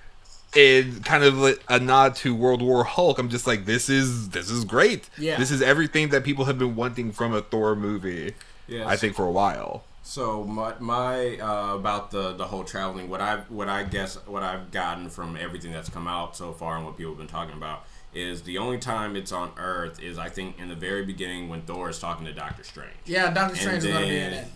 and 0.56 1.04
kind 1.06 1.24
of 1.24 1.38
like 1.38 1.62
a 1.70 1.80
nod 1.80 2.16
to 2.16 2.34
world 2.36 2.62
war 2.62 2.84
hulk 2.84 3.18
i'm 3.20 3.30
just 3.30 3.48
like 3.48 3.66
this 3.66 3.90
is 3.90 4.30
this 4.30 4.50
is 4.50 4.66
great 4.66 5.10
Yeah. 5.18 5.38
this 5.38 5.52
is 5.52 5.62
everything 5.62 6.10
that 6.10 6.24
people 6.24 6.46
have 6.46 6.58
been 6.60 6.76
wanting 6.76 7.12
from 7.12 7.34
a 7.34 7.42
thor 7.42 7.76
movie 7.76 8.34
Yes. 8.68 8.86
i 8.88 8.96
think 8.96 9.16
for 9.16 9.26
a 9.26 9.32
while 9.32 9.84
So 10.06 10.44
my 10.44 10.74
my 10.80 11.38
uh, 11.38 11.76
about 11.76 12.12
the 12.12 12.34
the 12.34 12.46
whole 12.46 12.64
traveling, 12.66 13.10
what 13.10 13.22
I 13.22 13.38
what 13.48 13.70
I 13.70 13.84
guess 13.84 14.16
what 14.28 14.44
I've 14.44 14.70
gotten 14.72 15.10
from 15.10 15.38
everything 15.38 15.72
that's 15.72 15.90
come 15.90 16.08
out 16.08 16.36
so 16.36 16.52
far 16.52 16.76
and 16.76 16.86
what 16.86 16.98
people 16.98 17.14
have 17.14 17.18
been 17.20 17.28
talking 17.28 17.56
about 17.56 17.86
is 18.14 18.44
the 18.44 18.58
only 18.58 18.78
time 18.78 19.16
it's 19.16 19.32
on 19.32 19.52
Earth 19.58 20.02
is 20.02 20.18
I 20.20 20.30
think 20.30 20.60
in 20.60 20.68
the 20.68 20.76
very 20.76 21.06
beginning 21.06 21.48
when 21.50 21.62
Thor 21.62 21.90
is 21.90 22.00
talking 22.00 22.26
to 22.26 22.34
Doctor 22.34 22.64
Strange. 22.64 22.92
Yeah, 23.06 23.32
Doctor 23.32 23.56
Strange 23.56 23.86
is 23.86 23.86
gonna 23.92 24.06
be 24.06 24.18
in 24.18 24.34
it. 24.34 24.48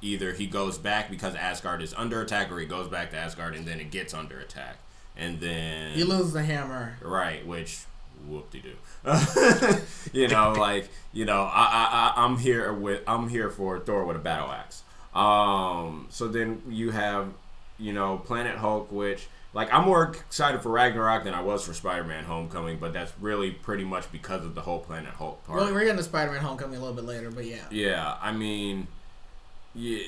either 0.00 0.32
he 0.32 0.46
goes 0.46 0.78
back 0.78 1.10
because 1.10 1.34
Asgard 1.34 1.82
is 1.82 1.92
under 1.94 2.20
attack, 2.22 2.50
or 2.50 2.58
he 2.58 2.66
goes 2.66 2.88
back 2.88 3.10
to 3.10 3.16
Asgard 3.18 3.54
and 3.54 3.66
then 3.66 3.78
it 3.80 3.90
gets 3.90 4.14
under 4.14 4.38
attack, 4.40 4.78
and 5.16 5.40
then 5.40 5.92
He 5.92 6.04
loses 6.04 6.32
the 6.32 6.42
hammer. 6.42 6.96
Right, 7.02 7.46
which 7.46 7.80
whoop 8.26 8.50
de 8.50 8.60
doo. 8.60 8.76
you 10.12 10.26
know, 10.26 10.52
like 10.58 10.88
you 11.12 11.26
know, 11.26 11.42
I, 11.42 11.64
I 11.64 12.12
I 12.16 12.24
I'm 12.24 12.38
here 12.38 12.72
with 12.72 13.02
I'm 13.06 13.28
here 13.28 13.50
for 13.50 13.78
Thor 13.78 14.04
with 14.06 14.16
a 14.16 14.20
battle 14.20 14.50
axe. 14.50 14.82
Um, 15.16 16.06
so 16.10 16.28
then 16.28 16.62
you 16.68 16.90
have, 16.90 17.28
you 17.78 17.92
know, 17.92 18.18
Planet 18.18 18.56
Hulk, 18.56 18.92
which 18.92 19.26
like 19.54 19.72
I'm 19.72 19.84
more 19.86 20.04
excited 20.28 20.60
for 20.62 20.68
Ragnarok 20.70 21.24
than 21.24 21.32
I 21.32 21.40
was 21.40 21.64
for 21.64 21.72
Spider-Man: 21.72 22.24
Homecoming, 22.24 22.78
but 22.78 22.92
that's 22.92 23.12
really 23.20 23.50
pretty 23.50 23.84
much 23.84 24.10
because 24.12 24.44
of 24.44 24.54
the 24.54 24.60
whole 24.60 24.80
Planet 24.80 25.14
Hulk 25.14 25.44
part. 25.46 25.58
Well, 25.60 25.72
we're 25.72 25.80
getting 25.80 25.96
to 25.96 26.02
Spider-Man: 26.02 26.40
Homecoming 26.42 26.76
a 26.76 26.80
little 26.80 26.94
bit 26.94 27.04
later, 27.04 27.30
but 27.30 27.46
yeah. 27.46 27.62
Yeah, 27.70 28.16
I 28.20 28.32
mean, 28.32 28.88
yeah. 29.74 30.00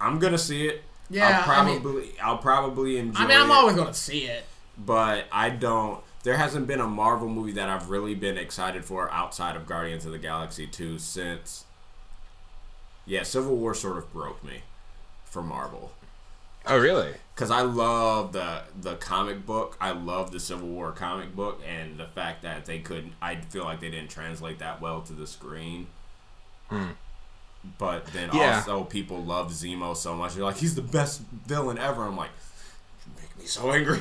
I'm 0.00 0.18
gonna 0.18 0.38
see 0.38 0.66
it. 0.68 0.82
Yeah, 1.08 1.44
I'll 1.46 1.60
I 1.62 1.64
mean- 1.64 1.80
probably 1.80 2.10
I'll 2.22 2.38
probably 2.38 2.98
enjoy. 2.98 3.20
It. 3.20 3.24
I 3.24 3.28
mean, 3.28 3.36
I'm 3.38 3.50
it. 3.50 3.54
always 3.54 3.76
gonna 3.76 3.94
see 3.94 4.24
it. 4.24 4.44
but 4.76 5.24
I 5.32 5.50
don't. 5.50 6.02
There 6.24 6.36
hasn't 6.36 6.66
been 6.66 6.80
a 6.80 6.86
Marvel 6.88 7.28
movie 7.28 7.52
that 7.52 7.68
I've 7.68 7.88
really 7.88 8.14
been 8.16 8.36
excited 8.36 8.84
for 8.84 9.10
outside 9.12 9.54
of 9.54 9.64
Guardians 9.66 10.04
of 10.04 10.10
the 10.12 10.18
Galaxy 10.18 10.66
2 10.66 10.98
since. 10.98 11.64
Yeah, 13.06 13.22
Civil 13.22 13.56
War 13.56 13.74
sort 13.74 13.98
of 13.98 14.12
broke 14.12 14.42
me 14.44 14.62
for 15.24 15.42
Marvel. 15.42 15.92
oh 16.66 16.78
really 16.78 17.12
Because 17.34 17.50
I 17.50 17.60
love 17.62 18.32
the 18.32 18.62
the 18.80 18.96
comic 18.96 19.46
book. 19.46 19.76
I 19.80 19.92
love 19.92 20.32
the 20.32 20.40
Civil 20.40 20.68
War 20.68 20.90
comic 20.92 21.34
book, 21.36 21.60
and 21.66 21.98
the 21.98 22.06
fact 22.06 22.42
that 22.42 22.66
they 22.66 22.80
couldn't. 22.80 23.12
I 23.22 23.36
feel 23.36 23.64
like 23.64 23.80
they 23.80 23.90
didn't 23.90 24.10
translate 24.10 24.58
that 24.58 24.80
well 24.80 25.02
to 25.02 25.12
the 25.12 25.26
screen. 25.26 25.86
Hmm. 26.68 26.92
But 27.78 28.06
then 28.06 28.30
Yeah. 28.32 28.56
also, 28.58 28.84
people 28.84 29.22
love 29.24 29.50
Zemo 29.52 29.96
so 29.96 30.14
much. 30.14 30.34
They're 30.34 30.44
like, 30.44 30.56
he's 30.58 30.74
the 30.76 30.82
best 30.82 31.20
villain 31.46 31.78
ever. 31.78 32.04
I'm 32.04 32.16
like, 32.16 32.30
you 33.06 33.12
make 33.20 33.38
me 33.38 33.46
so 33.46 33.70
angry. 33.72 33.98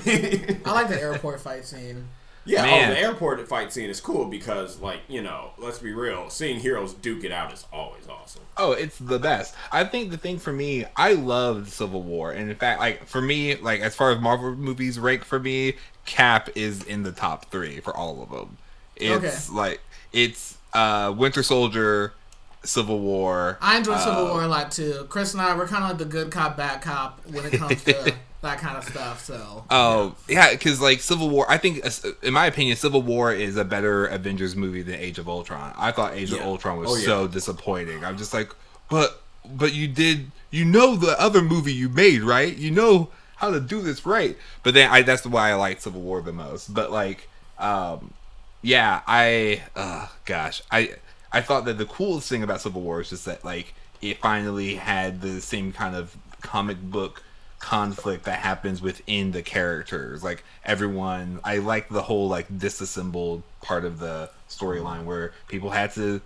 I 0.66 0.72
like 0.72 0.88
the 0.90 1.00
airport 1.08 1.42
fight 1.42 1.66
scene. 1.66 2.08
Yeah, 2.46 2.62
Man. 2.62 2.92
oh, 2.92 2.94
the 2.94 3.00
airport 3.00 3.48
fight 3.48 3.74
scene 3.74 3.90
is 3.90 4.00
cool 4.00 4.26
because, 4.26 4.80
like, 4.80 5.02
you 5.08 5.22
know, 5.22 5.52
let's 5.58 5.80
be 5.80 5.94
real, 5.94 6.30
seeing 6.30 6.60
heroes 6.60 6.94
duke 6.94 7.24
it 7.24 7.32
out 7.32 7.52
is 7.52 7.66
always 7.74 8.08
awesome. 8.08 8.44
Oh, 8.58 8.72
it's 8.72 9.00
the 9.00 9.18
best. 9.20 9.56
I 9.72 9.84
think 9.84 10.12
the 10.12 10.18
thing 10.18 10.38
for 10.38 10.54
me, 10.54 10.86
I 10.96 11.14
loved 11.14 11.70
Civil 11.70 12.04
War, 12.04 12.32
and 12.32 12.50
in 12.50 12.56
fact, 12.56 12.80
like 12.80 13.06
for 13.08 13.22
me, 13.22 13.56
like 13.56 13.82
as 13.82 13.96
far 13.96 14.12
as 14.12 14.20
Marvel 14.20 14.56
movies 14.56 15.00
rank 15.00 15.26
for 15.26 15.40
me, 15.40 15.74
Cap 16.06 16.50
is 16.56 16.84
in 16.84 17.04
the 17.04 17.12
top 17.12 17.50
three 17.50 17.80
for 17.80 17.96
all 17.96 18.22
of 18.22 18.30
them. 18.30 18.58
It's 18.96 19.50
like 19.50 19.82
it's 20.14 20.58
uh 20.74 21.14
Winter 21.18 21.44
Soldier, 21.44 22.14
Civil 22.66 23.00
War. 23.00 23.58
I 23.62 23.78
enjoy 23.78 23.98
Civil 23.98 24.28
uh, 24.28 24.32
War 24.32 24.44
a 24.44 24.48
lot 24.48 24.72
too. 24.72 25.06
Chris 25.10 25.34
and 25.34 25.42
I, 25.42 25.56
we're 25.56 25.68
kind 25.68 25.84
of 25.84 25.90
like 25.92 26.00
the 26.00 26.06
good 26.06 26.32
cop, 26.32 26.58
bad 26.58 26.82
cop 26.82 27.20
when 27.28 27.46
it 27.46 27.54
comes 27.54 27.84
to 27.86 28.14
that 28.42 28.58
kind 28.60 28.78
of 28.78 28.84
stuff. 28.84 29.24
So 29.26 29.66
Oh 29.70 30.16
yeah, 30.28 30.52
because 30.52 30.82
like 30.82 31.00
Civil 31.00 31.30
War, 31.30 31.46
I 31.50 31.58
think, 31.58 31.84
in 32.24 32.34
my 32.34 32.46
opinion, 32.46 32.76
Civil 32.78 33.02
War 33.02 33.34
is 33.34 33.58
a 33.58 33.66
better 33.66 34.06
Avengers 34.08 34.56
movie 34.56 34.82
than 34.82 34.96
Age 34.96 35.20
of 35.20 35.28
Ultron. 35.30 35.74
I 35.78 35.92
thought 35.92 36.14
Age 36.14 36.32
of 36.32 36.42
Ultron 36.42 36.78
was 36.80 36.92
Oh, 36.92 36.96
yeah. 36.96 37.06
so 37.06 37.28
disappointing. 37.28 38.04
I'm 38.04 38.18
just 38.18 38.34
like, 38.34 38.52
but 38.90 39.22
but 39.54 39.74
you 39.74 39.88
did, 39.88 40.32
you 40.52 40.66
know, 40.66 40.96
the 40.96 41.20
other 41.22 41.42
movie 41.42 41.74
you 41.74 41.90
made, 41.90 42.22
right? 42.22 42.56
You 42.56 42.72
know 42.72 43.10
how 43.38 43.52
to 43.52 43.60
do 43.60 43.82
this 43.82 44.06
right. 44.06 44.38
But 44.64 44.74
then 44.74 44.90
I 44.90 45.02
that's 45.02 45.26
why 45.26 45.52
I 45.52 45.56
like 45.56 45.82
Civil 45.82 46.02
War 46.02 46.22
the 46.22 46.34
most. 46.34 46.74
But 46.74 46.92
like, 46.92 47.28
um, 47.60 48.14
yeah, 48.62 49.02
I, 49.06 49.62
uh, 49.76 50.08
gosh, 50.26 50.62
I 50.72 50.96
I 51.36 51.42
thought 51.42 51.66
that 51.66 51.78
the 51.78 51.86
coolest 51.86 52.30
thing 52.30 52.44
about 52.44 52.62
Civil 52.62 52.82
War 52.82 53.02
is 53.02 53.10
just 53.10 53.26
that 53.26 53.44
like 53.44 53.74
it 54.02 54.20
finally 54.20 54.76
had 54.76 55.20
the 55.20 55.42
same 55.42 55.74
kind 55.74 55.94
of 55.94 56.16
comic 56.40 56.82
book 56.82 57.24
conflict 57.60 58.24
that 58.24 58.40
happens 58.40 58.82
within 58.82 59.34
the 59.34 59.42
characters. 59.42 60.24
Like 60.24 60.46
everyone, 60.64 61.42
I 61.44 61.58
like 61.58 61.90
the 61.90 62.04
whole 62.04 62.30
like 62.30 62.58
disassembled 62.58 63.44
part 63.62 63.84
of 63.84 64.00
the 64.00 64.30
storyline 64.50 65.04
where 65.04 65.34
people 65.50 65.72
had 65.72 65.92
to 65.96 66.22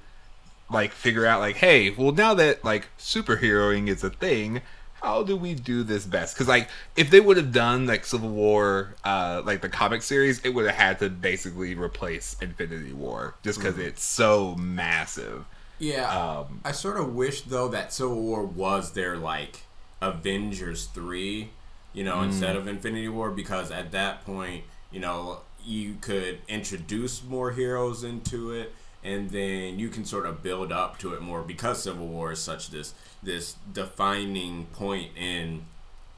like 0.69 0.91
figure 0.91 1.25
out 1.25 1.39
like, 1.39 1.55
hey, 1.55 1.89
well 1.89 2.11
now 2.11 2.35
that 2.35 2.63
like 2.63 2.87
superheroing 2.99 3.87
is 3.87 4.03
a 4.03 4.11
thing, 4.11 4.61
how 5.01 5.23
do 5.23 5.35
we 5.37 5.53
do 5.55 5.83
this 5.83 6.05
best? 6.05 6.35
Because 6.35 6.47
like 6.47 6.69
if 6.95 7.09
they 7.09 7.19
would 7.19 7.37
have 7.37 7.51
done 7.51 7.85
like 7.87 8.05
Civil 8.05 8.29
War, 8.29 8.95
uh, 9.03 9.41
like 9.45 9.61
the 9.61 9.69
comic 9.69 10.01
series, 10.01 10.39
it 10.45 10.49
would 10.49 10.65
have 10.65 10.75
had 10.75 10.99
to 10.99 11.09
basically 11.09 11.75
replace 11.75 12.35
Infinity 12.41 12.93
War 12.93 13.35
just 13.43 13.59
because 13.59 13.77
it's 13.77 14.03
so 14.03 14.55
massive. 14.55 15.45
Yeah, 15.77 16.09
Um, 16.09 16.61
I 16.63 16.71
sort 16.73 16.97
of 16.99 17.15
wish 17.15 17.41
though 17.41 17.67
that 17.69 17.93
Civil 17.93 18.21
War 18.21 18.45
was 18.45 18.93
their 18.93 19.17
like 19.17 19.63
Avengers 20.01 20.85
three, 20.87 21.51
you 21.93 22.03
know, 22.03 22.21
instead 22.21 22.55
of 22.55 22.67
Infinity 22.67 23.07
War, 23.09 23.31
because 23.31 23.71
at 23.71 23.91
that 23.91 24.25
point, 24.25 24.65
you 24.91 24.99
know, 24.99 25.41
you 25.63 25.95
could 26.01 26.39
introduce 26.47 27.23
more 27.23 27.51
heroes 27.51 28.03
into 28.03 28.51
it, 28.51 28.73
and 29.03 29.29
then 29.29 29.79
you 29.79 29.89
can 29.89 30.03
sort 30.05 30.25
of 30.25 30.43
build 30.43 30.71
up 30.71 30.97
to 30.99 31.13
it 31.13 31.21
more 31.21 31.41
because 31.41 31.83
Civil 31.83 32.07
War 32.07 32.31
is 32.31 32.39
such 32.39 32.69
this 32.69 32.93
this 33.23 33.55
defining 33.73 34.65
point 34.67 35.11
in 35.17 35.63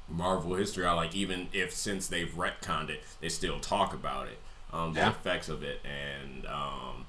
Marvel 0.09 0.55
history. 0.55 0.85
I 0.85 0.93
like 0.93 1.15
even 1.15 1.47
if 1.53 1.73
since 1.73 2.07
they've 2.07 2.31
retconned 2.35 2.89
it, 2.89 3.03
they 3.21 3.29
still 3.29 3.59
talk 3.59 3.93
about 3.93 4.27
it, 4.27 4.37
um, 4.73 4.93
the 4.93 4.99
Yeah. 5.01 5.09
effects 5.09 5.49
of 5.49 5.63
it, 5.63 5.79
and 5.85 6.45
um, 6.47 7.05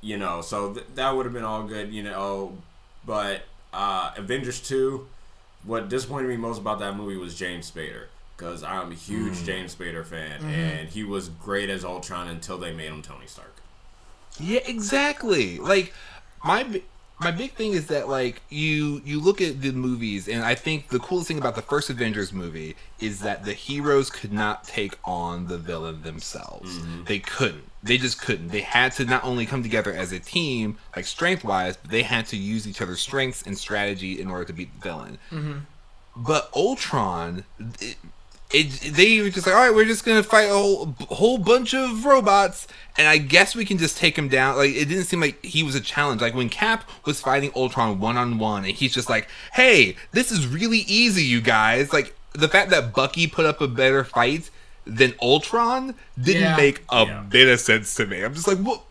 you 0.00 0.16
know, 0.16 0.40
so 0.40 0.72
th- 0.74 0.86
that 0.94 1.14
would 1.14 1.26
have 1.26 1.32
been 1.34 1.44
all 1.44 1.64
good, 1.64 1.92
you 1.92 2.02
know. 2.02 2.56
But 3.04 3.42
uh, 3.72 4.12
Avengers 4.16 4.60
two, 4.60 5.06
what 5.64 5.88
disappointed 5.88 6.28
me 6.28 6.36
most 6.36 6.58
about 6.58 6.78
that 6.80 6.96
movie 6.96 7.16
was 7.16 7.34
James 7.38 7.70
Spader 7.70 8.04
because 8.36 8.62
I'm 8.62 8.90
a 8.90 8.94
huge 8.94 9.34
Mm. 9.34 9.44
James 9.44 9.74
Spader 9.74 10.04
fan, 10.04 10.42
and 10.44 10.88
he 10.88 11.04
was 11.04 11.28
great 11.28 11.68
as 11.68 11.84
Ultron 11.84 12.28
until 12.28 12.56
they 12.56 12.72
made 12.72 12.88
him 12.88 13.02
Tony 13.02 13.26
Stark. 13.26 13.49
Yeah, 14.40 14.60
exactly. 14.66 15.58
Like 15.58 15.92
my 16.44 16.82
my 17.20 17.30
big 17.30 17.52
thing 17.52 17.72
is 17.72 17.86
that 17.88 18.08
like 18.08 18.40
you 18.48 19.02
you 19.04 19.20
look 19.20 19.40
at 19.42 19.60
the 19.60 19.72
movies 19.72 20.26
and 20.26 20.42
I 20.42 20.54
think 20.54 20.88
the 20.88 20.98
coolest 20.98 21.28
thing 21.28 21.38
about 21.38 21.54
the 21.54 21.62
first 21.62 21.90
Avengers 21.90 22.32
movie 22.32 22.76
is 22.98 23.20
that 23.20 23.44
the 23.44 23.52
heroes 23.52 24.08
could 24.08 24.32
not 24.32 24.64
take 24.64 24.96
on 25.04 25.46
the 25.46 25.58
villain 25.58 26.02
themselves. 26.02 26.78
Mm-hmm. 26.78 27.04
They 27.04 27.18
couldn't. 27.18 27.64
They 27.82 27.98
just 27.98 28.20
couldn't. 28.20 28.48
They 28.48 28.62
had 28.62 28.92
to 28.92 29.04
not 29.04 29.22
only 29.22 29.44
come 29.44 29.62
together 29.62 29.92
as 29.92 30.12
a 30.12 30.18
team, 30.18 30.78
like 30.96 31.04
strength 31.04 31.44
wise, 31.44 31.76
but 31.76 31.90
they 31.90 32.02
had 32.02 32.26
to 32.26 32.36
use 32.36 32.66
each 32.66 32.80
other's 32.80 33.00
strengths 33.00 33.42
and 33.42 33.56
strategy 33.56 34.20
in 34.20 34.30
order 34.30 34.46
to 34.46 34.52
beat 34.52 34.72
the 34.80 34.88
villain. 34.88 35.18
Mm-hmm. 35.30 35.58
But 36.16 36.50
Ultron, 36.54 37.44
it, 37.80 37.96
it, 38.52 38.94
they 38.94 39.20
were 39.20 39.30
just 39.30 39.46
like, 39.46 39.54
all 39.54 39.62
right, 39.62 39.74
we're 39.74 39.84
just 39.84 40.04
gonna 40.04 40.22
fight 40.22 40.48
a 40.48 40.54
whole, 40.54 40.94
whole 41.08 41.38
bunch 41.38 41.74
of 41.74 42.04
robots, 42.04 42.66
and 42.98 43.06
I 43.08 43.18
guess 43.18 43.54
we 43.54 43.64
can 43.64 43.78
just 43.78 43.96
take 43.96 44.16
him 44.16 44.28
down. 44.28 44.56
Like 44.56 44.70
it 44.70 44.86
didn't 44.86 45.04
seem 45.04 45.20
like 45.20 45.42
he 45.44 45.62
was 45.62 45.74
a 45.74 45.80
challenge. 45.80 46.20
Like 46.20 46.34
when 46.34 46.48
Cap 46.48 46.88
was 47.04 47.20
fighting 47.20 47.50
Ultron 47.56 48.00
one 48.00 48.16
on 48.16 48.38
one, 48.38 48.64
and 48.64 48.74
he's 48.74 48.92
just 48.94 49.08
like, 49.10 49.28
hey, 49.54 49.96
this 50.12 50.30
is 50.30 50.46
really 50.46 50.78
easy, 50.86 51.22
you 51.22 51.40
guys. 51.40 51.92
Like 51.92 52.14
the 52.32 52.48
fact 52.48 52.70
that 52.70 52.94
Bucky 52.94 53.26
put 53.26 53.46
up 53.46 53.60
a 53.60 53.68
better 53.68 54.04
fight 54.04 54.50
than 54.86 55.14
Ultron 55.20 55.94
didn't 56.20 56.42
Yeah. 56.42 56.56
make 56.56 56.82
a 56.90 57.04
Yeah. 57.04 57.20
bit 57.28 57.48
of 57.48 57.60
sense 57.60 57.94
to 57.96 58.06
me. 58.06 58.22
I'm 58.22 58.34
just 58.34 58.48
like, 58.48 58.58
what? 58.58 58.82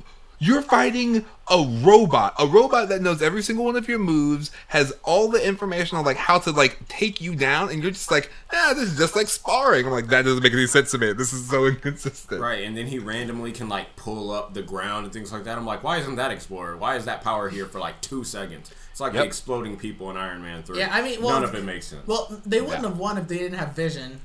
You're 0.42 0.62
fighting 0.62 1.26
a 1.52 1.66
robot, 1.84 2.34
a 2.40 2.46
robot 2.46 2.90
that 2.90 3.02
knows 3.02 3.22
every 3.22 3.42
single 3.42 3.66
one 3.66 3.76
of 3.76 3.88
your 3.88 4.00
moves, 4.00 4.52
has 4.68 4.94
all 5.04 5.28
the 5.30 5.46
information 5.46 5.98
on 5.98 6.06
like 6.06 6.18
how 6.18 6.40
to 6.40 6.52
like 6.52 6.80
take 6.88 7.20
you 7.22 7.36
down, 7.36 7.70
and 7.70 7.82
you're 7.82 7.92
just 7.92 8.12
like, 8.12 8.32
ah, 8.54 8.74
this 8.76 8.90
is 8.92 8.98
just 8.98 9.16
like 9.16 9.28
sparring. 9.28 9.86
I'm 9.86 9.92
like, 9.92 10.08
that 10.08 10.24
doesn't 10.26 10.44
make 10.44 10.54
any 10.54 10.68
sense 10.68 10.92
to 10.92 10.98
me. 10.98 11.14
This 11.14 11.34
is 11.34 11.50
so 11.50 11.66
inconsistent. 11.68 12.42
Right, 12.42 12.64
and 12.64 12.78
then 12.78 12.88
he 12.88 13.00
randomly 13.00 13.52
can 13.52 13.68
like 13.70 13.96
pull 13.96 14.32
up 14.32 14.54
the 14.54 14.62
ground 14.62 15.06
and 15.06 15.14
things 15.14 15.32
like 15.32 15.44
that. 15.46 15.58
I'm 15.58 15.66
like, 15.66 15.84
why 15.84 15.98
isn't 15.98 16.16
that 16.16 16.32
explored? 16.32 16.80
Why 16.80 16.96
is 16.96 17.06
that 17.06 17.24
power 17.24 17.50
here 17.50 17.66
for 17.66 17.80
like 17.80 18.00
two 18.02 18.24
seconds? 18.24 18.72
It's 18.92 19.00
like 19.00 19.14
Yep. 19.14 19.26
exploding 19.26 19.78
people 19.78 20.12
in 20.12 20.18
Iron 20.18 20.42
Man 20.42 20.62
Three. 20.64 20.80
Yeah, 20.80 20.90
I 20.92 21.02
mean, 21.02 21.22
well, 21.22 21.32
none 21.40 21.44
of 21.46 21.56
it 21.56 21.64
makes 21.64 21.88
sense. 21.88 22.06
Well, 22.06 22.28
they 22.46 22.60
wouldn't 22.62 22.84
Yeah. 22.84 22.90
have 22.90 22.98
won 22.98 23.18
if 23.18 23.28
they 23.28 23.38
didn't 23.38 23.58
have 23.58 23.74
vision. 23.74 24.20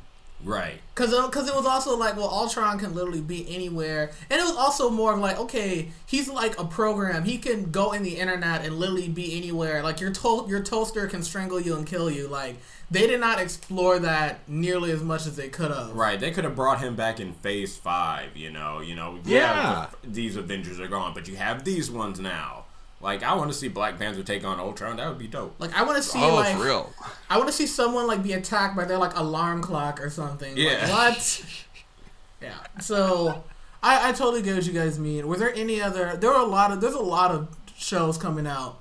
Right. 0.44 0.80
Cause, 0.94 1.12
uh, 1.12 1.28
cause 1.28 1.48
it 1.48 1.54
was 1.57 1.66
also 1.66 1.96
like, 1.96 2.16
well, 2.16 2.28
Ultron 2.28 2.78
can 2.78 2.94
literally 2.94 3.20
be 3.20 3.52
anywhere, 3.52 4.12
and 4.30 4.38
it 4.40 4.44
was 4.44 4.54
also 4.57 4.90
more 4.90 5.12
of 5.14 5.18
like, 5.18 5.38
okay, 5.40 5.88
he's 6.07 6.28
like 6.28 6.57
a 6.61 6.64
program. 6.64 7.24
He 7.24 7.38
can 7.38 7.72
go 7.72 7.90
in 7.92 8.04
the 8.04 8.16
internet 8.18 8.64
and 8.64 8.76
literally 8.78 9.09
be 9.09 9.37
anywhere. 9.37 9.83
Like 9.83 10.00
your 10.00 10.12
to- 10.12 10.46
your 10.48 10.62
toaster 10.62 11.07
can 11.09 11.22
strangle 11.24 11.61
you 11.61 11.74
and 11.76 11.85
kill 11.87 12.09
you. 12.11 12.28
Like 12.28 12.57
they 12.90 13.09
did 13.09 13.18
not 13.18 13.40
explore 13.40 13.98
that 14.00 14.48
nearly 14.48 14.92
as 14.92 15.02
much 15.02 15.26
as 15.26 15.35
they 15.35 15.48
could 15.48 15.72
have. 15.72 15.90
Right, 15.96 16.20
they 16.20 16.30
could 16.30 16.44
have 16.44 16.54
brought 16.54 16.78
him 16.80 16.94
back 16.94 17.18
in 17.18 17.33
Phase 17.33 17.76
Five. 17.76 18.37
You 18.37 18.50
know, 18.52 18.80
you 18.80 18.94
know, 18.94 19.18
Yeah. 19.24 19.87
the- 20.02 20.11
these 20.11 20.37
Avengers 20.37 20.78
are 20.78 20.87
gone, 20.88 21.12
but 21.14 21.26
you 21.26 21.35
have 21.37 21.64
these 21.64 21.90
ones 21.90 22.20
now. 22.20 22.63
Like, 23.04 23.22
I 23.22 23.34
want 23.34 23.52
to 23.52 23.56
see 23.56 23.68
Black 23.68 23.98
Panther 23.98 24.22
take 24.22 24.44
on 24.44 24.58
Ultron. 24.58 24.96
That 24.96 25.08
would 25.10 25.18
be 25.18 25.26
dope. 25.28 25.54
Like 25.58 25.74
I 25.74 25.82
want 25.84 25.98
to 25.98 26.02
see 26.02 26.18
Oh, 26.20 26.34
like 26.34 26.56
for 26.56 26.64
real. 26.64 26.92
I 27.28 27.36
want 27.36 27.48
to 27.50 27.54
see 27.54 27.66
someone 27.66 28.06
like 28.06 28.22
be 28.22 28.32
attacked 28.32 28.74
by 28.74 28.86
their 28.86 28.96
like 28.98 29.14
alarm 29.16 29.60
clock 29.62 30.00
or 30.02 30.08
something. 30.08 30.56
Like, 30.56 30.64
Yeah. 30.64 30.90
what? 30.90 31.44
yeah. 32.42 32.54
So 32.80 33.44
I 33.82 34.08
I 34.08 34.12
totally 34.12 34.40
get 34.42 34.54
what 34.56 34.66
you 34.66 34.72
guys 34.72 34.98
mean. 34.98 35.28
Were 35.28 35.36
there 35.36 35.54
any 35.54 35.82
other? 35.82 36.16
There 36.16 36.30
were 36.30 36.36
a 36.36 36.46
lot 36.46 36.72
of 36.72 36.80
there's 36.80 36.94
a 36.94 36.98
lot 36.98 37.30
of 37.30 37.54
shows 37.76 38.16
coming 38.16 38.46
out 38.46 38.80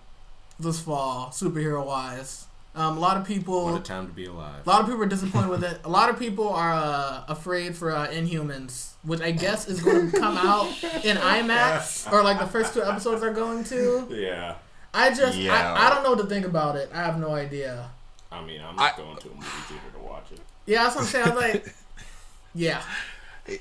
this 0.59 0.79
fall, 0.79 1.27
superhero 1.33 1.85
wise. 1.85 2.42
Um, 2.75 2.97
a 2.97 2.99
lot 2.99 3.17
of 3.17 3.25
people. 3.27 3.65
What 3.65 3.79
a 3.81 3.83
time 3.83 4.07
to 4.07 4.13
be 4.13 4.25
alive. 4.25 4.65
A 4.65 4.69
lot 4.69 4.81
of 4.81 4.87
people 4.87 5.03
are 5.03 5.07
disappointed 5.07 5.49
with 5.49 5.63
it. 5.63 5.79
A 5.83 5.89
lot 5.89 6.09
of 6.09 6.17
people 6.17 6.49
are 6.49 6.73
uh, 6.73 7.23
afraid 7.27 7.75
for 7.75 7.91
uh, 7.91 8.07
Inhumans, 8.07 8.93
which 9.03 9.21
I 9.21 9.31
guess 9.31 9.67
is 9.67 9.79
going 9.81 10.09
to 10.11 10.19
come 10.19 10.37
out 10.37 10.65
in 11.05 11.17
IMAX, 11.17 12.11
or 12.11 12.23
like 12.23 12.39
the 12.39 12.47
first 12.47 12.73
two 12.73 12.83
episodes 12.83 13.21
are 13.21 13.31
going 13.33 13.63
to. 13.65 14.07
Yeah. 14.09 14.55
I 14.93 15.13
just, 15.13 15.37
Yeah. 15.37 15.73
I, 15.73 15.87
I 15.87 15.89
don't 15.93 16.03
know 16.03 16.11
what 16.11 16.19
to 16.21 16.25
think 16.27 16.45
about 16.47 16.75
it. 16.75 16.89
I 16.93 16.97
have 17.03 17.19
no 17.19 17.29
idea. 17.35 17.89
I 18.31 18.43
mean, 18.43 18.61
I'm 18.61 18.79
I- 18.79 18.87
just 18.89 18.97
going 18.97 19.17
to 19.17 19.27
a 19.29 19.35
movie 19.35 19.45
theater 19.67 19.83
to 19.93 19.99
watch 20.03 20.31
it. 20.31 20.39
Yeah, 20.65 20.83
that's 20.83 20.95
what 20.95 21.01
I'm 21.03 21.07
saying. 21.07 21.27
I'm 21.27 21.35
like, 21.35 21.75
yeah, 22.55 22.81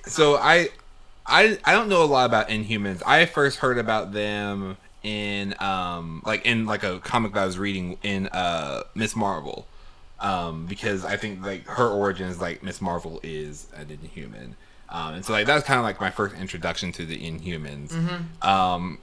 So 0.07 0.37
I, 0.37 0.68
I, 1.27 1.59
I 1.64 1.72
don't 1.72 1.88
know 1.88 2.03
a 2.03 2.07
lot 2.07 2.27
about 2.27 2.48
Inhumans. 2.48 3.03
I 3.07 3.27
first 3.27 3.59
heard 3.59 3.77
about 3.79 4.12
them 4.12 4.77
in 5.03 5.55
um 5.61 6.23
like 6.25 6.45
in 6.47 6.67
like 6.67 6.83
a 6.85 6.99
comic 7.01 7.33
that 7.35 7.43
I 7.43 7.47
was 7.47 7.59
reading 7.59 7.99
in 8.03 8.29
uh 8.29 8.83
Miss 8.95 9.17
Marvel, 9.17 9.67
um 10.21 10.67
because 10.67 11.05
I 11.05 11.17
think 11.17 11.45
like 11.45 11.67
her 11.67 11.88
origins 11.88 12.41
like 12.41 12.62
Miss 12.62 12.81
Marvel 12.81 13.21
is 13.23 13.67
an 13.75 13.91
Inhuman, 13.91 14.57
um 14.88 15.15
and 15.15 15.25
so 15.25 15.33
like 15.33 15.47
that 15.47 15.55
was 15.55 15.65
kind 15.65 15.79
of 15.79 15.85
like 15.85 16.01
my 16.01 16.11
first 16.11 16.35
introduction 16.37 16.93
to 16.93 17.05
the 17.07 17.19
Inhumans, 17.19 17.93
um 18.45 18.99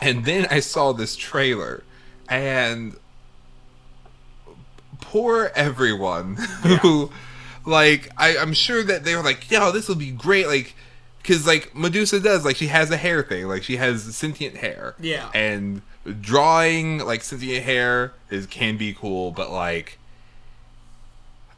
and 0.00 0.24
then 0.24 0.46
I 0.50 0.60
saw 0.60 0.92
this 0.92 1.14
trailer, 1.16 1.84
and 2.28 2.96
poor 5.00 5.52
everyone 5.54 6.36
who 6.82 7.10
like 7.66 8.10
I, 8.16 8.36
i'm 8.38 8.52
sure 8.52 8.82
that 8.82 9.04
they 9.04 9.14
were 9.16 9.22
like 9.22 9.50
yo 9.50 9.70
this 9.70 9.88
will 9.88 9.96
be 9.96 10.10
great 10.10 10.46
like 10.46 10.74
because 11.24 11.46
like 11.46 11.74
medusa 11.74 12.20
does 12.20 12.44
like 12.44 12.54
she 12.54 12.66
has 12.68 12.90
a 12.90 12.96
hair 12.98 13.22
thing 13.22 13.48
like 13.48 13.62
she 13.64 13.76
has 13.78 14.14
sentient 14.14 14.58
hair. 14.58 14.94
Yeah. 15.00 15.30
and 15.34 15.80
drawing 16.20 16.98
like 16.98 17.22
sentient 17.22 17.64
hair 17.64 18.12
is 18.30 18.46
can 18.46 18.76
be 18.76 18.92
cool 18.92 19.30
but 19.30 19.50
like 19.50 19.98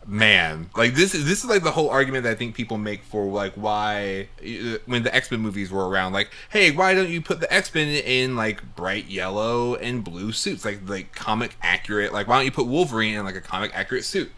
man 0.06 0.70
like 0.76 0.94
this 0.94 1.16
is 1.16 1.24
this 1.24 1.42
is 1.42 1.46
like 1.50 1.64
the 1.64 1.72
whole 1.72 1.90
argument 1.90 2.22
that 2.22 2.30
i 2.30 2.34
think 2.36 2.54
people 2.54 2.78
make 2.78 3.02
for 3.02 3.24
like 3.26 3.52
why 3.54 4.28
uh, 4.40 4.78
when 4.86 5.02
the 5.02 5.12
x-men 5.12 5.40
movies 5.40 5.68
were 5.72 5.88
around 5.88 6.12
like 6.12 6.30
hey 6.50 6.70
why 6.70 6.94
don't 6.94 7.08
you 7.10 7.20
put 7.20 7.40
the 7.40 7.52
x-men 7.52 7.88
in 7.88 8.36
like 8.36 8.76
bright 8.76 9.06
yellow 9.06 9.74
and 9.74 10.04
blue 10.04 10.30
suits? 10.30 10.64
Like 10.64 10.88
like 10.88 11.12
comic 11.12 11.56
accurate 11.60 12.12
like 12.12 12.28
why 12.28 12.36
don't 12.36 12.44
you 12.44 12.52
put 12.52 12.66
wolverine 12.68 13.14
in 13.16 13.24
like 13.24 13.34
a 13.34 13.40
comic 13.40 13.72
accurate 13.74 14.04
suit? 14.04 14.30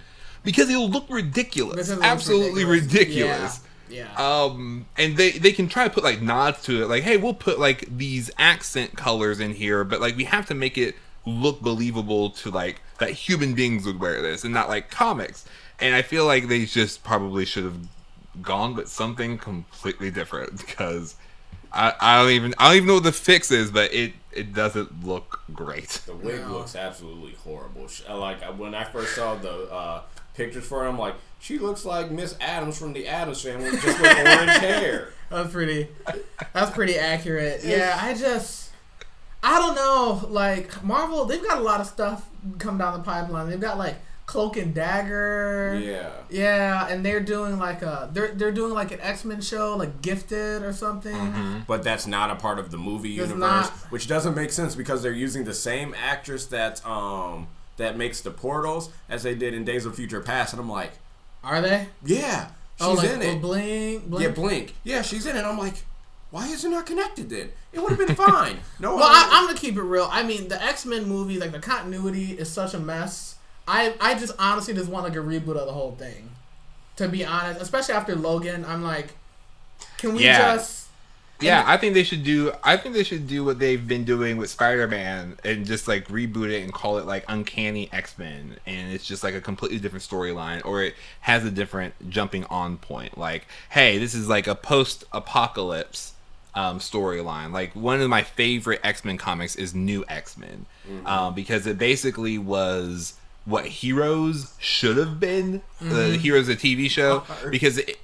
Because 0.42 0.70
it'll 0.70 0.88
look 0.88 1.04
ridiculous. 1.10 1.74
Because 1.74 1.90
it 1.90 1.96
looks 1.96 2.06
absolutely 2.06 2.64
ridiculous, 2.64 3.60
Yeah. 3.62 3.67
Yeah. 3.90 4.12
um 4.16 4.86
and 4.96 5.16
they 5.16 5.30
they 5.32 5.52
can 5.52 5.68
try 5.68 5.84
to 5.84 5.90
put 5.90 6.04
like 6.04 6.20
nods 6.22 6.62
to 6.62 6.82
it 6.82 6.86
like 6.88 7.02
hey 7.02 7.16
we'll 7.16 7.34
put 7.34 7.58
like 7.58 7.84
these 7.96 8.30
accent 8.38 8.96
colors 8.96 9.40
in 9.40 9.54
here 9.54 9.84
but 9.84 10.00
like 10.00 10.16
we 10.16 10.24
have 10.24 10.46
to 10.46 10.54
make 10.54 10.76
it 10.78 10.94
look 11.26 11.60
believable 11.60 12.30
to 12.30 12.50
like 12.50 12.80
that 12.98 13.10
human 13.10 13.54
beings 13.54 13.84
would 13.84 14.00
wear 14.00 14.22
this 14.22 14.44
and 14.44 14.52
not 14.54 14.68
like 14.68 14.90
comics 14.90 15.44
and 15.80 15.94
i 15.94 16.02
feel 16.02 16.24
like 16.24 16.48
they 16.48 16.64
just 16.64 17.02
probably 17.04 17.44
should 17.44 17.64
have 17.64 17.78
gone 18.42 18.74
with 18.74 18.88
something 18.88 19.36
completely 19.38 20.10
different 20.10 20.56
because 20.66 21.16
I, 21.70 21.92
I 22.00 22.22
don't 22.22 22.30
even 22.32 22.54
I 22.58 22.68
don't 22.68 22.76
even 22.76 22.86
know 22.88 22.94
what 22.94 23.02
the 23.02 23.12
fix 23.12 23.50
is, 23.50 23.70
but 23.70 23.92
it 23.92 24.14
it 24.32 24.54
doesn't 24.54 25.04
look 25.04 25.42
great. 25.52 26.00
The 26.06 26.14
wig 26.14 26.40
No. 26.40 26.52
looks 26.52 26.74
absolutely 26.74 27.34
horrible. 27.44 27.88
Like 28.08 28.42
uh, 28.42 28.52
when 28.52 28.74
I 28.74 28.84
first 28.84 29.14
saw 29.14 29.34
the 29.34 29.70
uh, 29.70 30.02
pictures 30.34 30.66
for 30.66 30.86
him, 30.86 30.98
like, 30.98 31.14
she 31.38 31.58
looks 31.58 31.84
like 31.84 32.10
Miss 32.10 32.36
Addams 32.40 32.78
from 32.78 32.92
the 32.92 33.06
Addams 33.06 33.42
Family, 33.42 33.70
just 33.70 33.86
with 34.00 34.00
orange 34.26 34.50
hair. 34.58 35.08
That's 35.30 35.52
pretty. 35.52 35.88
That's 36.52 36.70
pretty 36.70 36.96
accurate. 36.98 37.60
Yeah, 37.64 37.98
I 38.00 38.14
just, 38.14 38.70
I 39.42 39.58
don't 39.58 39.74
know. 39.74 40.26
Like 40.30 40.82
Marvel, 40.82 41.24
they've 41.26 41.42
got 41.42 41.58
a 41.58 41.62
lot 41.62 41.80
of 41.80 41.86
stuff 41.86 42.28
come 42.58 42.78
down 42.78 42.98
the 42.98 43.04
pipeline. 43.04 43.48
They've 43.50 43.60
got 43.60 43.78
like 43.78 43.96
Cloak 44.26 44.56
and 44.56 44.74
Dagger. 44.74 45.80
Yeah. 45.82 46.10
Yeah, 46.30 46.88
and 46.88 47.04
they're 47.04 47.20
doing 47.20 47.58
like 47.58 47.82
a 47.82 48.10
they're 48.12 48.28
they're 48.34 48.52
doing 48.52 48.72
like 48.74 48.90
an 48.92 49.00
X 49.00 49.24
Men 49.24 49.40
show, 49.40 49.76
like 49.76 50.02
Gifted 50.02 50.62
or 50.62 50.72
something. 50.72 51.64
But 51.66 51.82
that's 51.82 52.06
not 52.06 52.30
a 52.30 52.36
part 52.36 52.58
of 52.58 52.70
the 52.70 52.78
movie 52.78 53.10
It's 53.18 53.30
universe, 53.30 53.38
not. 53.38 53.70
which 53.90 54.06
doesn't 54.08 54.34
make 54.34 54.50
sense 54.50 54.74
because 54.74 55.02
they're 55.02 55.12
using 55.12 55.44
the 55.44 55.54
same 55.54 55.94
actress 55.94 56.46
that 56.46 56.84
um 56.86 57.48
that 57.76 57.96
makes 57.96 58.20
the 58.22 58.30
portals 58.30 58.90
as 59.08 59.22
they 59.22 59.34
did 59.34 59.54
in 59.54 59.64
Days 59.64 59.86
of 59.86 59.94
Future 59.94 60.20
Past, 60.20 60.52
and 60.52 60.60
I'm 60.60 60.68
like, 60.70 60.92
Are 61.44 61.60
they? 61.62 61.86
yeah, 62.04 62.50
oh, 62.80 62.94
she's 62.94 63.10
oh, 63.10 63.12
like 63.14 63.22
in 63.22 63.28
oh, 63.28 63.32
it. 63.36 63.40
Blink, 63.40 64.04
Blink. 64.10 64.22
Yeah, 64.24 64.30
Blink. 64.34 64.74
Yeah, 64.84 65.02
she's 65.02 65.26
in 65.26 65.36
it. 65.36 65.44
I'm 65.44 65.58
like, 65.58 65.74
why 66.30 66.46
is 66.48 66.64
it 66.64 66.70
not 66.70 66.86
connected 66.86 67.30
then? 67.30 67.50
It 67.72 67.80
would 67.80 67.90
have 67.90 67.98
been 68.06 68.16
fine. 68.16 68.58
No, 68.80 68.96
Well, 68.96 69.04
I, 69.04 69.28
I'm 69.32 69.46
gonna 69.46 69.58
keep 69.58 69.76
it 69.76 69.82
real. 69.82 70.08
I 70.10 70.22
mean, 70.22 70.48
the 70.48 70.62
X 70.62 70.84
Men 70.86 71.08
movie, 71.08 71.38
like 71.38 71.52
the 71.52 71.58
continuity 71.60 72.32
is 72.32 72.50
such 72.50 72.74
a 72.74 72.78
mess. 72.80 73.36
I 73.66 73.94
I 74.00 74.14
just 74.14 74.32
honestly 74.38 74.74
just 74.74 74.88
want 74.90 75.04
like 75.04 75.14
a 75.16 75.20
reboot 75.20 75.56
of 75.56 75.66
the 75.66 75.72
whole 75.72 75.92
thing. 75.92 76.30
To 76.96 77.08
be 77.08 77.24
honest, 77.24 77.60
especially 77.60 77.94
after 77.94 78.14
Logan, 78.16 78.64
I'm 78.64 78.82
like, 78.82 79.14
can 79.98 80.14
we 80.14 80.24
Yeah. 80.24 80.56
just? 80.56 80.77
Yeah, 81.40 81.62
I 81.66 81.76
think 81.76 81.94
they 81.94 82.02
should 82.02 82.24
do. 82.24 82.52
I 82.64 82.76
think 82.76 82.94
they 82.94 83.04
should 83.04 83.28
do 83.28 83.44
what 83.44 83.58
they've 83.58 83.86
been 83.86 84.04
doing 84.04 84.38
with 84.38 84.50
Spider-Man 84.50 85.38
and 85.44 85.64
just 85.64 85.86
like 85.86 86.08
reboot 86.08 86.50
it 86.50 86.62
and 86.62 86.72
call 86.72 86.98
it 86.98 87.06
like 87.06 87.24
Uncanny 87.28 87.88
X-Men, 87.92 88.56
and 88.66 88.92
it's 88.92 89.06
just 89.06 89.22
like 89.22 89.34
a 89.34 89.40
completely 89.40 89.78
different 89.78 90.04
storyline, 90.04 90.64
or 90.64 90.82
it 90.82 90.94
has 91.20 91.44
a 91.44 91.50
different 91.50 92.10
jumping 92.10 92.44
on 92.46 92.76
point. 92.76 93.16
Like, 93.16 93.46
hey, 93.70 93.98
this 93.98 94.14
is 94.14 94.28
like 94.28 94.46
a 94.46 94.54
post-apocalypse 94.54 96.14
um, 96.54 96.80
storyline. 96.80 97.52
Like 97.52 97.74
one 97.76 98.00
of 98.00 98.08
my 98.10 98.22
favorite 98.22 98.80
X-Men 98.82 99.16
comics 99.16 99.54
is 99.54 99.74
New 99.74 100.04
X-Men, 100.08 100.66
um, 101.06 101.34
because 101.34 101.66
it 101.68 101.78
basically 101.78 102.36
was 102.38 103.14
what 103.44 103.64
Heroes 103.66 104.54
should 104.58 104.96
have 104.96 105.20
been. 105.20 105.62
The 105.80 106.16
Heroes, 106.16 106.48
a 106.48 106.56
TV 106.56 106.90
show, 106.90 107.22
because 107.50 107.78
it, 107.78 107.98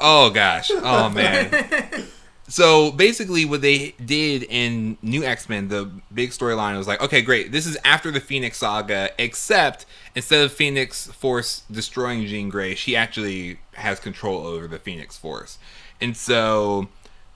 oh 0.00 0.30
gosh, 0.30 0.70
oh 0.74 1.10
man. 1.10 2.04
So 2.48 2.90
basically, 2.90 3.44
what 3.44 3.60
they 3.60 3.94
did 4.04 4.42
in 4.42 4.96
New 5.02 5.22
X 5.22 5.50
Men, 5.50 5.68
the 5.68 5.90
big 6.12 6.30
storyline 6.30 6.78
was 6.78 6.88
like, 6.88 7.02
okay, 7.02 7.20
great, 7.20 7.52
this 7.52 7.66
is 7.66 7.76
after 7.84 8.10
the 8.10 8.20
Phoenix 8.20 8.56
saga, 8.56 9.10
except 9.18 9.84
instead 10.14 10.44
of 10.44 10.52
Phoenix 10.52 11.08
Force 11.08 11.62
destroying 11.70 12.26
Jean 12.26 12.48
Grey, 12.48 12.74
she 12.74 12.96
actually 12.96 13.58
has 13.74 14.00
control 14.00 14.46
over 14.46 14.66
the 14.66 14.78
Phoenix 14.78 15.18
Force. 15.18 15.58
And 16.00 16.16
so, 16.16 16.88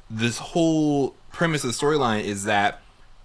this 0.09 0.39
whole 0.39 1.15
premise 1.31 1.63
of 1.63 1.71
the 1.71 1.77
storyline 1.77 2.25
is 2.25 2.45
that 2.45 2.81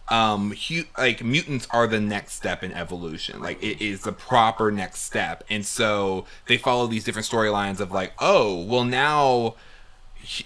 um 0.10 0.54
hu- 0.54 0.86
like 0.98 1.22
mutants 1.22 1.68
are 1.72 1.86
the 1.86 2.00
next 2.00 2.34
step 2.34 2.64
in 2.64 2.72
evolution 2.72 3.42
like 3.42 3.62
it 3.62 3.82
is 3.84 4.04
the 4.04 4.12
proper 4.14 4.72
next 4.72 5.02
step 5.02 5.44
and 5.50 5.66
so 5.66 6.26
they 6.48 6.58
follow 6.58 6.88
these 6.88 7.04
different 7.04 7.28
storylines 7.28 7.82
of 7.82 7.92
like 7.92 8.14
oh 8.20 8.64
well 8.64 8.86
now 8.86 9.54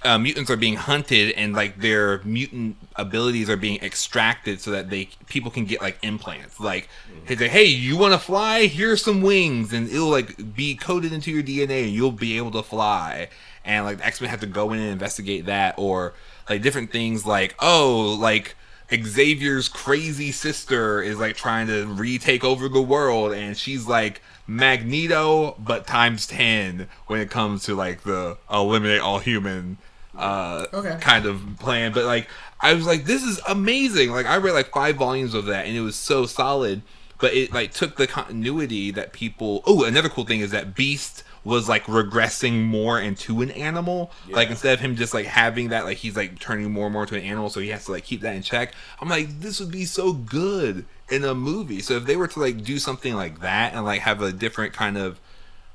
uh, 0.04 0.18
mutants 0.18 0.50
are 0.50 0.58
being 0.58 0.76
hunted 0.76 1.32
and 1.32 1.54
like 1.54 1.80
their 1.80 2.22
mutant 2.24 2.78
abilities 2.96 3.50
are 3.50 3.58
being 3.58 3.82
extracted 3.82 4.62
so 4.62 4.72
that 4.72 4.90
they 4.90 5.10
people 5.28 5.52
can 5.52 5.66
get 5.66 5.82
like 5.82 5.98
implants. 6.04 6.60
Like 6.60 6.90
it's 7.28 7.42
like 7.42 7.52
hey 7.52 7.66
you 7.66 7.98
want 7.98 8.14
to 8.14 8.20
fly? 8.20 8.68
Here's 8.68 9.04
some 9.04 9.22
wings. 9.22 9.74
And 9.74 9.90
it'll 9.90 10.10
like 10.10 10.56
be 10.56 10.76
coded 10.76 11.14
into 11.14 11.32
your 11.32 11.44
dna 11.44 11.86
and 11.86 11.92
you'll 11.92 12.12
be 12.12 12.38
able 12.38 12.52
to 12.52 12.64
fly. 12.64 13.30
And 13.64 13.86
like 13.86 13.98
the 13.98 14.06
x-men 14.06 14.30
have 14.30 14.42
to 14.42 14.48
go 14.48 14.72
in 14.72 14.80
and 14.80 14.90
investigate 14.90 15.46
that 15.46 15.76
or 15.78 16.14
like 16.50 16.62
different 16.62 16.92
things 16.92 17.26
like 17.26 17.56
oh 17.60 18.18
like 18.20 18.56
Xavier's 18.94 19.70
crazy 19.70 20.32
sister 20.34 21.02
is 21.02 21.18
like 21.18 21.38
trying 21.38 21.68
to 21.68 21.86
retake 21.86 22.44
over 22.44 22.68
the 22.68 22.82
world, 22.82 23.32
and 23.32 23.58
she's 23.58 23.88
like 23.88 24.22
Magneto, 24.56 25.56
but 25.60 25.88
times 25.88 26.28
ten 26.28 26.88
when 27.08 27.20
it 27.22 27.30
comes 27.30 27.64
to 27.64 27.76
like 27.76 28.04
the 28.04 28.38
eliminate 28.52 29.02
all 29.02 29.20
human 29.20 29.78
uh 30.18 30.66
Okay. 30.74 30.98
kind 31.00 31.26
of 31.26 31.42
plan. 31.60 31.94
But 31.94 32.06
like 32.06 32.28
I 32.60 32.74
was 32.74 32.86
like, 32.86 33.06
this 33.06 33.24
is 33.24 33.40
amazing. 33.48 34.12
Like 34.12 34.26
I 34.26 34.38
read 34.38 34.54
like 34.54 34.72
five 34.72 34.96
volumes 34.98 35.34
of 35.34 35.46
that, 35.46 35.66
and 35.66 35.76
it 35.76 35.82
was 35.82 35.96
so 35.96 36.26
solid. 36.26 36.82
But 37.18 37.34
it 37.34 37.54
like 37.54 37.72
took 37.72 37.98
the 37.98 38.08
continuity 38.08 38.92
that 38.92 39.14
people. 39.14 39.62
Oh, 39.66 39.84
another 39.84 40.10
cool 40.10 40.26
thing 40.26 40.40
is 40.42 40.52
that 40.52 40.76
Beast 40.76 41.24
was 41.44 41.68
like 41.68 41.86
regressing 41.86 42.64
more 42.64 43.00
into 43.00 43.42
an 43.42 43.52
animal. 43.52 44.12
Like 44.30 44.50
instead 44.50 44.74
of 44.74 44.80
him 44.80 44.96
just 44.96 45.14
like 45.14 45.26
having 45.26 45.70
that, 45.70 45.86
like 45.86 45.98
he's 45.98 46.16
like 46.16 46.40
turning 46.40 46.72
more 46.72 46.86
and 46.86 46.94
more 46.94 47.06
to 47.06 47.16
an 47.16 47.24
animal, 47.24 47.50
so 47.50 47.60
he 47.60 47.70
has 47.70 47.86
to 47.86 47.92
like 47.92 48.04
keep 48.04 48.22
that 48.22 48.36
in 48.36 48.44
check. 48.44 48.74
I'm 49.00 49.10
like, 49.10 49.40
this 49.40 49.60
would 49.60 49.72
be 49.72 49.86
so 49.86 50.14
good 50.14 50.86
in 51.10 51.24
a 51.24 51.34
movie. 51.34 51.82
So 51.82 51.96
if 51.96 52.06
they 52.06 52.16
were 52.16 52.28
to 52.28 52.40
like 52.40 52.64
do 52.64 52.80
something 52.80 53.16
like 53.16 53.40
that 53.42 53.74
and 53.74 53.86
like 53.86 54.02
have 54.02 54.22
a 54.22 54.32
different 54.32 54.74
kind 54.74 54.98
of 54.98 55.20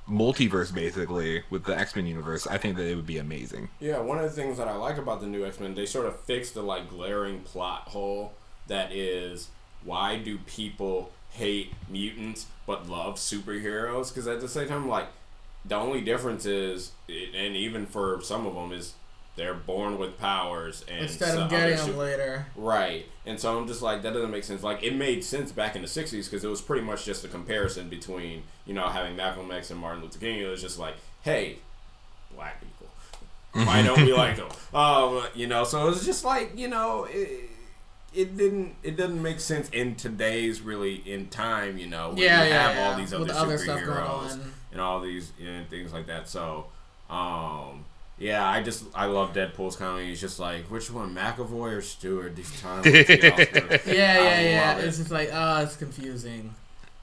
multiverse 0.09 0.73
basically 0.73 1.43
with 1.51 1.65
the 1.65 1.77
X-Men 1.77 2.07
universe, 2.07 2.47
I 2.47 2.59
think 2.59 2.77
that 2.77 2.87
it 2.87 2.95
would 2.95 3.07
be 3.07 3.19
amazing. 3.19 3.69
Yeah, 3.81 3.99
one 3.99 4.19
of 4.19 4.25
the 4.25 4.31
things 4.31 4.59
that 4.59 4.69
I 4.69 4.77
like 4.77 4.99
about 4.99 5.21
the 5.21 5.27
new 5.27 5.45
X 5.45 5.59
Men, 5.59 5.75
they 5.75 5.87
sort 5.87 6.07
of 6.07 6.19
fixed 6.21 6.55
the 6.55 6.63
like 6.63 6.89
glaring 6.89 7.41
plot 7.41 7.89
hole 7.89 8.35
that 8.69 8.93
is 8.93 9.49
why 9.85 10.17
do 10.19 10.39
people 10.39 11.13
hate 11.31 11.73
mutants 11.89 12.47
but 12.67 12.89
love 12.89 13.17
superheroes? 13.17 14.09
Because 14.09 14.27
at 14.27 14.41
the 14.41 14.49
same 14.49 14.69
time, 14.69 14.89
like 14.89 15.09
the 15.67 15.75
only 15.77 16.01
difference 16.01 16.47
is, 16.47 16.93
and 17.09 17.57
even 17.57 17.87
for 17.87 18.21
some 18.23 18.47
of 18.47 18.55
them, 18.55 18.73
is 18.73 18.95
they're 19.37 19.55
born 19.55 19.99
with 19.99 20.19
powers 20.19 20.85
and 20.91 21.03
Instead 21.03 21.37
of 21.37 21.51
getting 21.51 21.77
them 21.77 21.97
later. 21.99 22.47
Right. 22.57 23.05
And 23.27 23.39
so 23.39 23.59
I'm 23.59 23.67
just 23.67 23.83
like, 23.83 24.03
that 24.03 24.15
doesn't 24.15 24.31
make 24.31 24.45
sense. 24.45 24.63
Like, 24.63 24.83
it 24.83 24.95
made 24.97 25.23
sense 25.25 25.53
back 25.53 25.77
in 25.77 25.83
the 25.83 25.89
60s 25.89 26.25
because 26.25 26.43
it 26.43 26.49
was 26.49 26.63
pretty 26.63 26.83
much 26.85 27.05
just 27.05 27.23
a 27.25 27.29
comparison 27.29 27.89
between, 27.91 28.45
you 28.65 28.73
know, 28.73 28.89
having 28.89 29.15
Malcolm 29.15 29.51
X 29.51 29.71
and 29.71 29.79
Martin 29.79 30.03
Luther 30.03 30.19
King. 30.19 30.41
It 30.41 30.47
was 30.47 30.63
just 30.63 30.79
like, 30.79 30.95
hey, 31.23 31.59
black 32.35 32.61
people. 32.61 32.87
Why 33.67 33.83
don't 33.83 34.01
we 34.05 34.13
like 34.13 34.37
them? 34.37 34.49
Um, 34.75 35.25
you 35.35 35.47
know, 35.47 35.65
so 35.65 35.87
it 35.87 35.91
was 35.91 36.05
just 36.05 36.25
like, 36.25 36.57
you 36.59 36.69
know, 36.69 37.05
it, 37.11 37.51
it 38.15 38.37
didn't 38.37 38.75
it 38.83 38.97
doesn't 38.97 39.23
make 39.23 39.41
sense 39.41 39.69
in 39.71 39.95
today's 39.95 40.61
really 40.61 40.97
in 41.11 41.27
time, 41.29 41.77
you 41.79 41.87
know, 41.87 42.11
when 42.11 42.19
Yeah, 42.19 42.43
you 42.45 42.49
yeah, 42.51 42.69
have 42.71 42.79
all 42.79 42.91
yeah. 42.93 42.97
these 42.99 43.13
With 43.13 43.31
other 43.31 43.57
the 43.57 43.73
other 43.73 44.39
stuff 44.77 44.99
going 44.99 45.13
superheroes 45.13 45.33
on. 45.33 45.33
and 45.33 45.33
all 45.33 45.33
these 45.33 45.33
you 45.39 45.51
know, 45.51 45.65
things 45.71 45.93
like 45.93 46.07
that. 46.07 46.29
So, 46.29 46.67
um, 47.11 47.85
yeah, 48.19 48.49
I 48.49 48.63
just 48.63 48.85
I 48.95 49.07
love 49.07 49.33
Deadpool's 49.33 49.77
comedy. 49.77 50.09
He's 50.09 50.21
just 50.21 50.39
like, 50.39 50.65
which 50.71 50.91
one, 50.91 51.15
McAvoy 51.15 51.77
or 51.77 51.83
Stewart? 51.83 52.35
These 52.37 52.61
times. 52.61 52.87
Yeah, 53.87 54.23
yeah, 54.23 54.37
I 54.37 54.41
yeah. 54.43 54.73
love 54.75 54.79
it. 54.81 54.85
It's 54.89 54.99
just 54.99 55.11
like, 55.11 55.31
uh, 55.33 55.61
it's 55.65 55.77
confusing. 55.77 56.55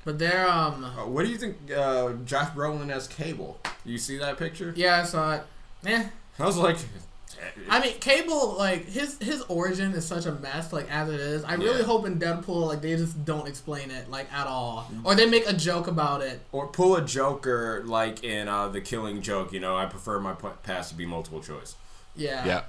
But 0.06 0.20
they're 0.20 0.50
um, 0.50 0.84
Uh, 0.84 1.06
what 1.08 1.26
do 1.26 1.32
you 1.32 1.38
think, 1.38 1.72
uh, 1.72 2.14
Josh 2.26 2.50
Brolin 2.50 2.90
as 2.92 3.08
Cable? 3.08 3.60
You 3.86 3.98
see 3.98 4.18
that 4.18 4.38
picture? 4.38 4.74
yeah, 4.76 5.02
I 5.02 5.04
saw 5.04 5.36
it. 5.36 5.44
Yeah, 5.84 6.10
I 6.40 6.46
was 6.46 6.58
like, 6.58 6.78
I 7.70 7.80
mean, 7.80 7.94
Cable, 8.00 8.56
like 8.58 8.86
his 8.88 9.18
his 9.22 9.42
origin 9.44 9.94
is 9.94 10.06
such 10.06 10.26
a 10.26 10.32
mess, 10.34 10.72
like 10.74 10.90
as 10.92 11.10
it 11.10 11.20
is. 11.20 11.44
I 11.44 11.54
really 11.56 11.80
Yeah. 11.80 11.86
hope 11.86 12.06
in 12.06 12.20
Deadpool, 12.20 12.68
like 12.68 12.82
they 12.82 12.96
just 12.96 13.24
don't 13.26 13.48
explain 13.48 13.92
it 13.92 14.10
like 14.10 14.32
at 14.34 14.48
all, 14.48 14.90
or 15.04 15.16
they 15.16 15.26
make 15.26 15.48
a 15.50 15.54
joke 15.54 15.88
about 15.88 16.22
it. 16.22 16.42
or 16.52 16.68
pull 16.68 16.96
a 16.96 17.02
Joker 17.02 17.84
like 17.86 18.24
in 18.24 18.48
uh, 18.48 18.68
the 18.70 18.82
Killing 18.82 19.22
Joke. 19.22 19.52
You 19.54 19.60
know, 19.60 19.76
I 19.78 19.86
prefer 19.86 20.20
my 20.20 20.34
p- 20.34 20.48
past 20.64 20.90
to 20.92 20.96
be 20.96 21.06
multiple 21.06 21.42
choice. 21.42 21.76
Yeah. 22.16 22.46
Yeah. 22.46 22.62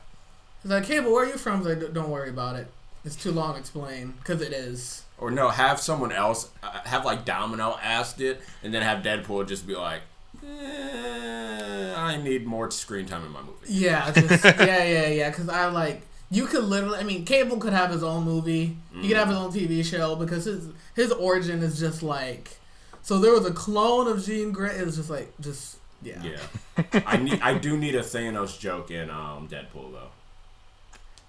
It's 0.62 0.70
like 0.70 0.84
Cable, 0.84 1.12
where 1.12 1.24
are 1.24 1.28
you 1.28 1.36
from? 1.36 1.58
It's 1.66 1.82
like, 1.82 1.92
don't 1.92 2.08
worry 2.10 2.30
about 2.30 2.56
it. 2.56 2.68
It's 3.04 3.16
too 3.16 3.32
long 3.32 3.52
to 3.52 3.58
explain 3.60 4.14
because 4.18 4.40
it 4.40 4.52
is. 4.54 5.02
Or 5.18 5.30
no, 5.30 5.50
have 5.50 5.78
someone 5.78 6.10
else 6.10 6.48
uh, 6.62 6.70
have 6.84 7.04
like 7.04 7.24
Domino 7.26 7.78
asked 7.82 8.20
it, 8.20 8.40
and 8.62 8.72
then 8.72 8.80
have 8.82 9.02
Deadpool 9.04 9.46
just 9.46 9.66
be 9.66 9.74
like, 9.76 10.00
eh, 10.44 11.94
I 11.96 12.16
need 12.22 12.46
more 12.46 12.70
screen 12.70 13.06
time 13.06 13.24
in 13.24 13.32
my 13.32 13.40
movie. 13.40 13.54
Yeah, 13.66 14.10
just, 14.14 14.44
yeah, 14.44 14.84
yeah, 14.84 15.06
yeah. 15.08 15.30
Because 15.30 15.48
I 15.48 15.66
like 15.66 16.02
you 16.30 16.46
could 16.46 16.64
literally. 16.64 16.98
I 16.98 17.02
mean, 17.02 17.24
Cable 17.24 17.58
could 17.58 17.72
have 17.72 17.90
his 17.90 18.02
own 18.02 18.24
movie. 18.24 18.76
He 19.00 19.08
could 19.08 19.16
have 19.16 19.28
his 19.28 19.36
own 19.36 19.52
TV 19.52 19.84
show 19.84 20.16
because 20.16 20.44
his 20.44 20.68
his 20.94 21.12
origin 21.12 21.62
is 21.62 21.78
just 21.78 22.02
like. 22.02 22.56
So 23.02 23.18
there 23.18 23.32
was 23.32 23.44
a 23.44 23.52
clone 23.52 24.08
of 24.08 24.24
Jean 24.24 24.52
Grey. 24.52 24.76
It 24.78 24.86
was 24.86 24.96
just 24.96 25.10
like 25.10 25.32
just 25.40 25.76
yeah. 26.02 26.22
Yeah, 26.22 27.02
I 27.06 27.16
need 27.18 27.40
I 27.40 27.58
do 27.58 27.76
need 27.76 27.94
a 27.94 28.00
Thanos 28.00 28.58
joke 28.58 28.90
in 28.90 29.10
um, 29.10 29.48
Deadpool 29.48 29.92
though. 29.92 30.08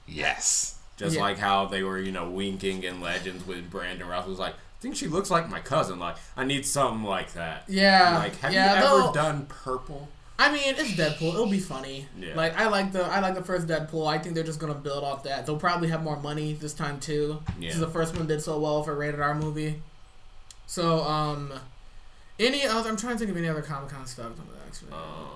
Yes. 0.08 0.78
Just 0.98 1.16
Yeah. 1.16 1.22
like 1.22 1.38
how 1.38 1.66
they 1.66 1.84
were, 1.84 2.00
you 2.00 2.12
know, 2.12 2.30
winking 2.30 2.84
in 2.84 3.02
Legends 3.02 3.46
when 3.46 3.68
Brandon 3.68 4.08
Routh 4.08 4.28
was 4.28 4.40
like, 4.40 4.54
I 4.54 4.58
think 4.86 4.96
she 4.96 5.08
looks 5.08 5.32
like 5.32 5.50
my 5.50 5.60
cousin. 5.60 5.98
Like, 5.98 6.18
I 6.38 6.46
need 6.46 6.64
something 6.64 7.04
like 7.04 7.34
that. 7.34 7.64
Yeah, 7.68 8.20
Like, 8.20 8.36
have 8.38 8.54
yeah, 8.54 8.80
you 8.80 9.00
ever 9.04 9.14
done 9.14 9.48
purple? 9.48 10.10
I 10.38 10.52
mean, 10.52 10.76
it's 10.78 10.92
Deadpool. 10.92 11.30
It'll 11.34 11.50
be 11.50 11.60
funny. 11.60 12.08
Yeah. 12.20 12.36
Like 12.36 12.58
I 12.60 12.68
like 12.68 12.92
the 12.92 13.04
I 13.06 13.22
like 13.22 13.36
the 13.36 13.44
first 13.44 13.68
Deadpool. 13.68 14.06
I 14.06 14.18
think 14.18 14.36
they're 14.36 14.44
just 14.44 14.60
gonna 14.60 14.74
build 14.74 15.02
off 15.04 15.24
that. 15.24 15.46
They'll 15.46 15.58
probably 15.58 15.88
have 15.88 16.04
more 16.04 16.20
money 16.20 16.52
this 16.52 16.74
time 16.74 17.00
too. 17.00 17.42
Yeah. 17.58 17.70
Because 17.70 17.80
the 17.80 17.88
first 17.88 18.18
one 18.18 18.28
did 18.28 18.42
so 18.42 18.60
well 18.60 18.84
for 18.84 18.92
a 18.92 18.96
rated 18.96 19.22
R 19.22 19.34
movie. 19.34 19.82
So 20.68 21.04
um, 21.04 21.54
any 22.38 22.66
other? 22.68 22.90
I'm 22.90 22.98
trying 22.98 23.14
to 23.14 23.20
think 23.20 23.32
of 23.32 23.38
any 23.38 23.48
other 23.48 23.62
Comic 23.62 23.92
Con 23.92 24.06
stuff. 24.06 24.34
Actually, 24.68 24.92
Um, 24.92 25.30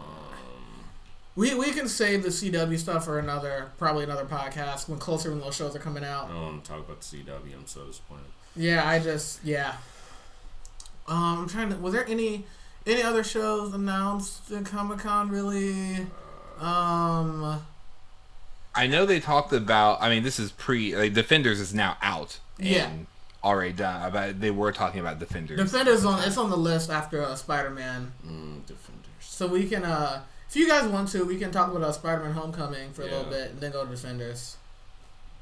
we 1.38 1.56
we 1.56 1.72
can 1.72 1.88
save 1.88 2.22
the 2.22 2.30
CW 2.30 2.78
stuff 2.78 3.06
for 3.06 3.20
another 3.20 3.72
probably 3.78 4.04
another 4.04 4.26
podcast 4.26 4.90
when 4.90 5.00
closer 5.00 5.30
when 5.30 5.40
those 5.40 5.56
shows 5.56 5.74
are 5.78 5.80
coming 5.80 6.04
out. 6.04 6.26
I 6.26 6.34
don't 6.34 6.44
want 6.44 6.64
to 6.66 6.70
talk 6.72 6.80
about 6.82 7.00
the 7.00 7.18
CW. 7.18 7.54
I'm 7.56 7.68
so 7.68 7.86
disappointed. 7.86 8.26
Yeah, 8.60 8.88
I 8.88 9.00
just 9.00 9.44
yeah. 9.44 9.76
Um, 11.08 11.40
I'm 11.40 11.48
trying 11.48 11.70
to. 11.70 11.78
Was 11.78 11.94
there 11.94 12.06
any 12.08 12.46
any 12.86 13.02
other 13.02 13.24
shows 13.24 13.74
announced 13.74 14.52
at 14.52 14.66
Comic 14.66 15.00
Con 15.00 15.30
really? 15.30 16.06
Um. 16.60 17.62
I 18.76 18.86
know 18.88 19.06
they 19.06 19.20
talked 19.20 19.52
about. 19.54 20.02
I 20.02 20.10
mean, 20.10 20.24
this 20.24 20.40
is 20.40 20.52
pre. 20.52 20.96
Like, 20.96 21.14
Defenders 21.14 21.60
is 21.60 21.74
now 21.74 21.98
out. 22.02 22.40
Yeah. 22.58 22.90
And 22.90 23.08
already 23.44 23.74
done. 23.74 24.12
But 24.12 24.42
they 24.42 24.52
were 24.52 24.72
talking 24.74 25.00
about 25.00 25.20
Defenders. 25.20 25.58
Defenders 25.58 26.04
on 26.06 26.22
it's 26.24 26.38
on 26.38 26.50
the 26.50 26.58
list 26.58 26.90
after 26.90 27.24
uh, 27.24 27.36
Spider 27.36 27.70
Man, 27.70 28.12
Mm, 28.28 28.66
Defenders. 28.66 29.06
so 29.22 29.48
we 29.48 29.68
can 29.68 29.86
uh 29.86 30.22
if 30.50 30.56
you 30.58 30.68
guys 30.68 30.86
want 30.88 31.08
to 31.10 31.24
we 31.24 31.38
can 31.38 31.50
talk 31.52 31.70
about 31.72 31.82
uh, 31.84 31.92
Spider 31.94 32.24
Man 32.24 32.34
Homecoming 32.34 32.92
for 32.92 33.04
a 33.04 33.06
little 33.06 33.24
bit 33.26 33.52
and 33.52 33.62
then 33.62 33.72
go 33.72 33.86
to 33.86 33.90
Defenders. 33.90 34.58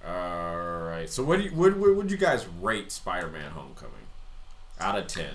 All 0.05 0.79
right. 0.79 1.09
So, 1.09 1.23
what 1.23 1.37
do 1.39 1.45
you, 1.45 1.51
what, 1.51 1.77
what 1.77 1.95
would 1.95 2.11
you 2.11 2.17
guys 2.17 2.45
rate 2.61 2.91
Spider-Man: 2.91 3.51
Homecoming 3.51 3.93
out 4.79 4.97
of 4.97 5.07
ten? 5.07 5.33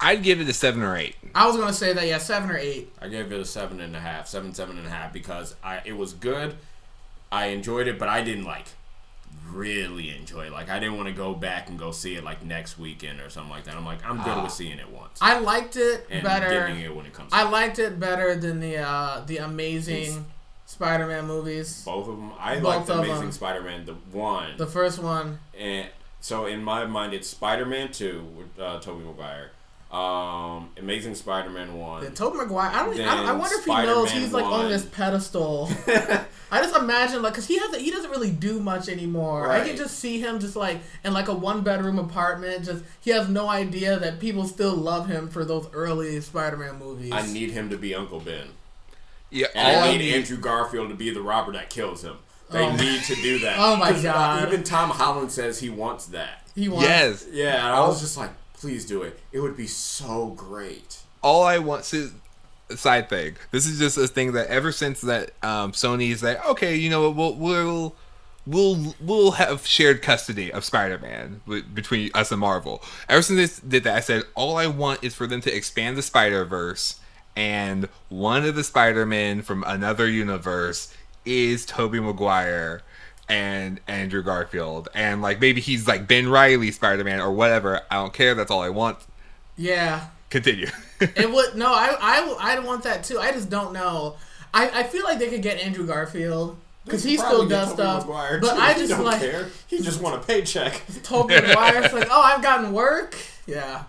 I'd 0.00 0.22
give 0.22 0.40
it 0.40 0.48
a 0.48 0.52
seven 0.52 0.82
or 0.82 0.96
eight. 0.96 1.16
I 1.34 1.46
was 1.46 1.56
gonna 1.56 1.72
say 1.72 1.92
that 1.92 2.06
yeah 2.06 2.18
seven 2.18 2.50
or 2.50 2.58
eight. 2.58 2.92
I 3.00 3.08
gave 3.08 3.32
it 3.32 3.40
a 3.40 3.44
seven 3.44 3.80
and 3.80 3.96
a 3.96 4.00
half, 4.00 4.28
seven, 4.28 4.52
seven 4.52 4.76
and 4.76 4.86
a 4.86 4.90
half, 4.90 5.12
because 5.12 5.54
I 5.62 5.80
it 5.84 5.96
was 5.96 6.12
good. 6.12 6.56
I 7.32 7.46
enjoyed 7.46 7.88
it, 7.88 7.98
but 7.98 8.08
I 8.08 8.22
didn't 8.22 8.44
like 8.44 8.66
really 9.50 10.14
enjoy 10.14 10.46
it. 10.46 10.52
Like 10.52 10.68
I 10.68 10.78
didn't 10.78 10.96
want 10.96 11.08
to 11.08 11.14
go 11.14 11.32
back 11.32 11.68
and 11.70 11.78
go 11.78 11.90
see 11.90 12.16
it 12.16 12.24
like 12.24 12.44
next 12.44 12.78
weekend 12.78 13.20
or 13.20 13.30
something 13.30 13.50
like 13.50 13.64
that. 13.64 13.76
I'm 13.76 13.84
like 13.86 14.04
I'm 14.04 14.18
good 14.18 14.28
Ah. 14.28 14.42
with 14.42 14.52
seeing 14.52 14.78
it 14.78 14.90
once 14.90 15.18
I 15.22 15.38
liked 15.38 15.76
it 15.76 16.06
and 16.10 16.22
better. 16.22 16.48
getting 16.50 16.80
it 16.80 16.94
when 16.94 17.06
it 17.06 17.12
comes. 17.14 17.32
I 17.32 17.42
out. 17.42 17.52
liked 17.52 17.78
it 17.78 17.98
better 17.98 18.34
than 18.36 18.60
the 18.60 18.78
uh 18.78 19.22
the 19.26 19.38
amazing 19.38 20.26
It's- 20.64 20.72
Spider 20.74 21.06
Man 21.06 21.26
movies. 21.26 21.82
both 21.84 22.08
of 22.08 22.16
them. 22.16 22.32
I 22.38 22.58
like 22.58 22.86
the 22.86 22.98
Amazing 22.98 23.22
'em. 23.24 23.32
Spider-Man, 23.32 23.84
the 23.86 23.94
one, 24.16 24.56
The 24.56 24.66
first 24.66 24.98
one, 24.98 25.38
and 25.58 25.88
so 26.20 26.46
in 26.46 26.62
my 26.64 26.84
mind 26.86 27.12
it's 27.14 27.28
Spider-Man 27.28 27.92
two 27.92 28.24
with 28.36 28.58
uh, 28.58 28.80
Tobey 28.80 29.04
Maguire, 29.04 29.50
um, 29.92 30.70
Amazing 30.78 31.14
Spider-Man 31.14 31.78
one. 31.78 32.02
the 32.02 32.10
Tobey 32.10 32.38
Maguire. 32.38 32.70
I 32.72 32.84
don't. 32.84 33.00
I, 33.00 33.24
I 33.30 33.32
wonder 33.32 33.56
if 33.58 33.64
he 33.64 33.70
knows 33.72 34.08
Spider-Man 34.08 34.22
he's 34.22 34.32
like 34.32 34.44
on 34.44 34.68
this 34.68 34.84
pedestal. 34.86 35.70
I 36.50 36.60
just 36.62 36.74
imagine 36.76 37.20
like 37.22 37.32
because 37.34 37.46
he 37.46 37.58
has 37.58 37.74
he 37.76 37.90
doesn't 37.90 38.10
really 38.10 38.30
do 38.30 38.58
much 38.60 38.88
anymore. 38.88 39.50
I 39.50 39.66
can 39.66 39.76
just 39.76 39.98
see 39.98 40.20
him 40.20 40.38
just 40.40 40.56
like 40.56 40.78
in 41.04 41.12
like 41.12 41.28
a 41.28 41.34
one 41.34 41.62
bedroom 41.62 41.98
apartment. 41.98 42.64
Just 42.64 42.84
he 43.00 43.10
has 43.10 43.28
no 43.28 43.48
idea 43.48 43.98
that 43.98 44.18
people 44.20 44.46
still 44.46 44.74
love 44.74 45.08
him 45.08 45.28
for 45.28 45.44
those 45.44 45.68
early 45.72 46.20
Spider 46.20 46.56
Man 46.56 46.78
movies. 46.78 47.12
I 47.12 47.26
need 47.32 47.50
him 47.50 47.68
to 47.70 47.76
be 47.76 47.94
Uncle 47.94 48.20
Ben. 48.20 48.48
Yeah. 49.34 49.46
And 49.54 49.76
all 49.76 49.82
I 49.84 49.88
I 49.88 49.92
need 49.92 49.98
need- 49.98 50.14
Andrew 50.14 50.36
Garfield 50.38 50.88
to 50.90 50.94
be 50.94 51.10
the 51.10 51.20
robber 51.22 51.52
that 51.52 51.68
kills 51.70 52.02
him. 52.02 52.16
They 52.50 52.60
Oh. 52.64 52.76
need 52.76 53.02
to 53.04 53.14
do 53.16 53.38
that. 53.40 53.56
Oh 53.58 53.76
my 53.76 53.90
'Cause, 53.92 54.04
uh, 54.04 54.12
God. 54.12 54.46
even 54.48 54.62
Tom 54.64 54.90
Holland 54.90 55.32
says 55.32 55.58
he 55.60 55.68
wants 55.70 56.06
that. 56.06 56.42
he 56.54 56.68
wants. 56.68 56.86
Yes. 56.88 57.24
Yeah, 57.32 57.66
and 57.66 57.74
I 57.74 57.80
was 57.80 58.00
just 58.00 58.16
like, 58.16 58.30
please 58.60 58.84
do 58.86 59.02
it. 59.02 59.18
It 59.32 59.40
would 59.40 59.56
be 59.56 59.66
so 59.66 60.26
great. 60.36 60.98
all 61.20 61.42
I 61.42 61.58
want 61.58 61.84
to 61.86 62.12
side 62.76 63.08
thing. 63.08 63.36
This 63.50 63.66
is 63.66 63.78
just 63.78 63.96
a 63.98 64.06
thing 64.06 64.32
that 64.32 64.46
ever 64.48 64.70
since 64.72 65.00
that 65.00 65.32
um, 65.42 65.72
Sony 65.72 66.10
is 66.12 66.22
like, 66.22 66.44
okay, 66.50 66.76
you 66.76 66.88
know 66.90 67.10
what, 67.10 67.16
we'll 67.16 67.34
we'll 67.34 67.96
we'll 68.46 68.94
we'll 69.00 69.30
have 69.32 69.66
shared 69.66 70.02
custody 70.02 70.52
of 70.52 70.64
Spider-Man 70.64 71.40
w- 71.46 71.62
between 71.64 72.10
us 72.14 72.30
and 72.30 72.40
Marvel. 72.40 72.82
Ever 73.08 73.22
since 73.22 73.58
they 73.58 73.68
did 73.68 73.84
that, 73.84 73.96
I 73.96 74.00
said 74.00 74.24
all 74.34 74.56
I 74.58 74.66
want 74.66 75.02
is 75.02 75.14
for 75.14 75.26
them 75.26 75.40
to 75.42 75.54
expand 75.54 75.96
the 75.96 76.02
Spider 76.02 76.44
Verse 76.44 76.96
and 77.36 77.88
one 78.08 78.44
of 78.44 78.54
the 78.54 78.64
Spider-Men 78.64 79.42
from 79.42 79.64
another 79.66 80.08
universe 80.08 80.94
is 81.24 81.64
Tobey 81.66 82.00
Maguire 82.00 82.82
and 83.28 83.80
Andrew 83.88 84.22
Garfield, 84.22 84.88
and 84.94 85.22
like 85.22 85.40
maybe 85.40 85.60
he's 85.60 85.88
like 85.88 86.06
Ben 86.06 86.28
Riley 86.28 86.70
Spider 86.70 87.04
Man 87.04 87.20
or 87.20 87.32
whatever. 87.32 87.80
I 87.90 87.96
don't 87.96 88.12
care. 88.12 88.34
That's 88.34 88.50
all 88.50 88.62
I 88.62 88.68
want. 88.68 88.98
Yeah. 89.56 90.08
Continue. 90.30 90.68
it 91.00 91.30
would 91.32 91.54
no. 91.54 91.72
I 91.72 91.96
I 92.00 92.36
I 92.40 92.58
want 92.60 92.82
that 92.84 93.04
too. 93.04 93.18
I 93.18 93.32
just 93.32 93.48
don't 93.50 93.72
know. 93.72 94.16
I 94.52 94.80
I 94.80 94.82
feel 94.82 95.04
like 95.04 95.18
they 95.18 95.28
could 95.30 95.42
get 95.42 95.60
Andrew 95.60 95.86
Garfield 95.86 96.56
because 96.84 97.02
he 97.02 97.16
still 97.16 97.46
does 97.48 97.72
stuff. 97.72 98.06
Maguire, 98.06 98.40
but 98.40 98.54
too. 98.54 98.60
I 98.60 98.72
He 98.74 98.80
just 98.80 98.90
don't 98.90 99.04
like 99.04 99.20
care. 99.20 99.48
He 99.66 99.80
just 99.80 100.00
want 100.02 100.22
a 100.22 100.26
paycheck. 100.26 100.82
Tobey 101.02 101.34
Maguire's 101.34 101.92
like, 101.92 102.08
oh, 102.10 102.20
I've 102.20 102.42
gotten 102.42 102.72
work. 102.72 103.16
Yeah. 103.46 103.84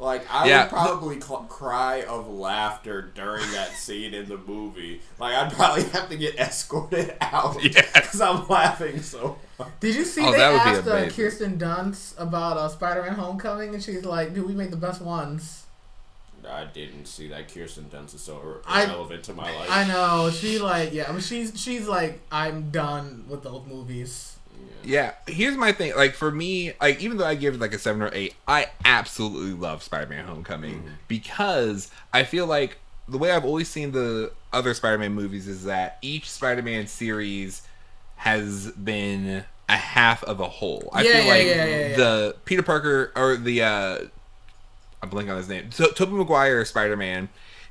Like 0.00 0.24
I 0.32 0.48
Yeah. 0.48 0.62
would 0.62 0.70
probably 0.70 1.20
cl- 1.20 1.40
cry 1.48 2.02
of 2.02 2.26
laughter 2.28 3.02
during 3.14 3.48
that 3.52 3.72
scene 3.72 4.14
in 4.14 4.28
the 4.28 4.38
movie. 4.38 5.02
Like 5.18 5.34
I'd 5.34 5.52
probably 5.52 5.84
have 5.84 6.08
to 6.08 6.16
get 6.16 6.36
escorted 6.38 7.14
out 7.20 7.62
Yeah. 7.62 7.82
because 7.94 8.20
I'm 8.20 8.48
laughing 8.48 9.02
so. 9.02 9.36
hard. 9.58 9.70
Did 9.78 9.94
you 9.96 10.04
see 10.06 10.22
Oh, 10.26 10.32
they 10.32 10.38
that 10.38 10.52
would 10.52 10.64
be 10.72 10.78
asked 10.78 10.88
uh, 10.88 10.92
amazing. 10.92 11.10
Kirsten 11.16 11.58
Dunst 11.58 12.14
about 12.18 12.56
uh, 12.56 12.68
Spider-Man: 12.68 13.12
Homecoming, 13.14 13.74
and 13.74 13.82
she's 13.82 14.04
like, 14.06 14.34
"Do 14.34 14.44
we 14.46 14.54
make 14.54 14.70
the 14.70 14.76
best 14.78 15.02
ones?" 15.02 15.66
I 16.48 16.64
didn't 16.64 17.04
see 17.04 17.28
that 17.28 17.52
Kirsten 17.52 17.84
Dunst 17.92 18.14
is 18.14 18.22
so 18.22 18.38
ir- 18.42 18.62
I- 18.66 18.86
to 18.86 19.34
my 19.34 19.54
life. 19.54 19.68
I 19.70 19.84
know 19.86 20.30
she 20.30 20.58
like 20.58 20.94
yeah. 20.94 21.08
I 21.08 21.12
mean, 21.12 21.20
she's 21.20 21.52
she's 21.60 21.86
like 21.86 22.20
I'm 22.32 22.70
done 22.70 23.26
with 23.28 23.42
those 23.42 23.66
movies. 23.68 24.36
Yeah, 24.84 25.12
here's 25.26 25.56
my 25.56 25.72
thing. 25.72 25.94
Like 25.94 26.14
for 26.14 26.30
me, 26.30 26.72
like 26.80 27.00
even 27.00 27.16
though 27.16 27.26
I 27.26 27.34
give 27.34 27.54
it 27.54 27.60
like 27.60 27.74
a 27.74 27.78
seven 27.78 28.02
or 28.02 28.10
eight, 28.12 28.34
I 28.48 28.66
absolutely 28.84 29.52
love 29.52 29.82
Spider-Man: 29.82 30.24
Homecoming 30.24 30.82
because 31.08 31.90
I 32.12 32.24
feel 32.24 32.46
like 32.46 32.78
the 33.08 33.18
way 33.18 33.32
I've 33.32 33.44
always 33.44 33.68
seen 33.68 33.92
the 33.92 34.32
other 34.52 34.74
Spider-Man 34.74 35.12
movies 35.12 35.48
is 35.48 35.64
that 35.64 35.98
each 36.02 36.30
Spider-Man 36.30 36.86
series 36.86 37.62
has 38.16 38.70
been 38.72 39.44
a 39.68 39.76
half 39.76 40.22
of 40.24 40.40
a 40.40 40.48
whole. 40.48 40.90
I 40.92 41.02
Yeah, 41.02 41.12
feel 41.12 41.24
yeah, 41.24 41.30
like 41.32 41.46
yeah. 41.46 41.96
the 41.96 42.36
Peter 42.44 42.62
Parker 42.62 43.12
or 43.16 43.36
the 43.36 43.62
uh 43.62 43.98
I'm 45.02 45.10
blanking 45.10 45.30
on 45.30 45.36
his 45.38 45.48
name. 45.48 45.70
So 45.72 45.90
Tobey 45.92 46.12
Maguire 46.12 46.64
Spider-Man 46.64 47.28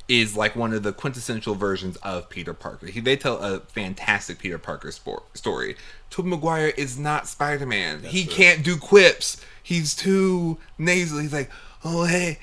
is 0.09 0.35
like 0.35 0.55
one 0.55 0.73
of 0.73 0.83
the 0.83 0.91
quintessential 0.91 1.55
versions 1.55 1.95
of 1.97 2.27
Peter 2.29 2.53
Parker. 2.53 2.87
He, 2.87 2.99
they 2.99 3.15
tell 3.15 3.37
a 3.37 3.59
fantastic 3.61 4.39
Peter 4.39 4.57
Parker 4.57 4.91
sport, 4.91 5.37
story. 5.37 5.77
Tobey 6.09 6.29
Maguire 6.29 6.73
is 6.75 6.97
not 6.97 7.27
Spider-Man. 7.27 8.03
he 8.03 8.25
true. 8.25 8.33
can't 8.33 8.63
do 8.63 8.75
quips. 8.75 9.37
He's 9.61 9.95
too 9.95 10.57
nasal. 10.79 11.19
He's 11.19 11.31
like, 11.31 11.51
"Oh 11.85 12.05
hey, 12.05 12.39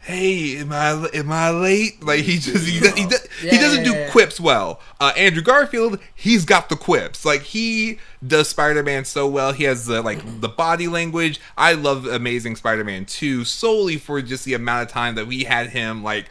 hey, 0.00 0.56
am 0.56 0.72
I 0.72 1.08
am 1.14 1.30
I 1.30 1.50
late?" 1.50 2.02
Like 2.02 2.20
he 2.24 2.38
just 2.38 2.66
he, 2.66 2.80
does, 2.80 2.94
he, 2.94 3.06
does, 3.06 3.28
he 3.40 3.46
Yeah, 3.46 3.60
doesn't 3.60 3.84
do 3.84 4.10
quips 4.10 4.40
well. 4.40 4.80
Uh, 4.98 5.12
Andrew 5.16 5.42
Garfield, 5.42 6.00
he's 6.12 6.44
got 6.44 6.68
the 6.68 6.76
quips. 6.76 7.24
Like 7.24 7.42
he 7.42 8.00
does 8.26 8.48
Spider-Man 8.48 9.04
so 9.04 9.28
well. 9.28 9.52
He 9.52 9.62
has 9.64 9.86
the 9.86 10.02
like 10.02 10.40
the 10.40 10.48
body 10.48 10.88
language. 10.88 11.40
I 11.56 11.74
love 11.74 12.04
Amazing 12.04 12.56
Spider-Man 12.56 13.04
2 13.04 13.44
solely 13.44 13.96
for 13.96 14.20
just 14.22 14.44
the 14.44 14.54
amount 14.54 14.82
of 14.82 14.88
time 14.92 15.14
that 15.14 15.28
we 15.28 15.44
had 15.44 15.68
him 15.68 16.02
like 16.02 16.26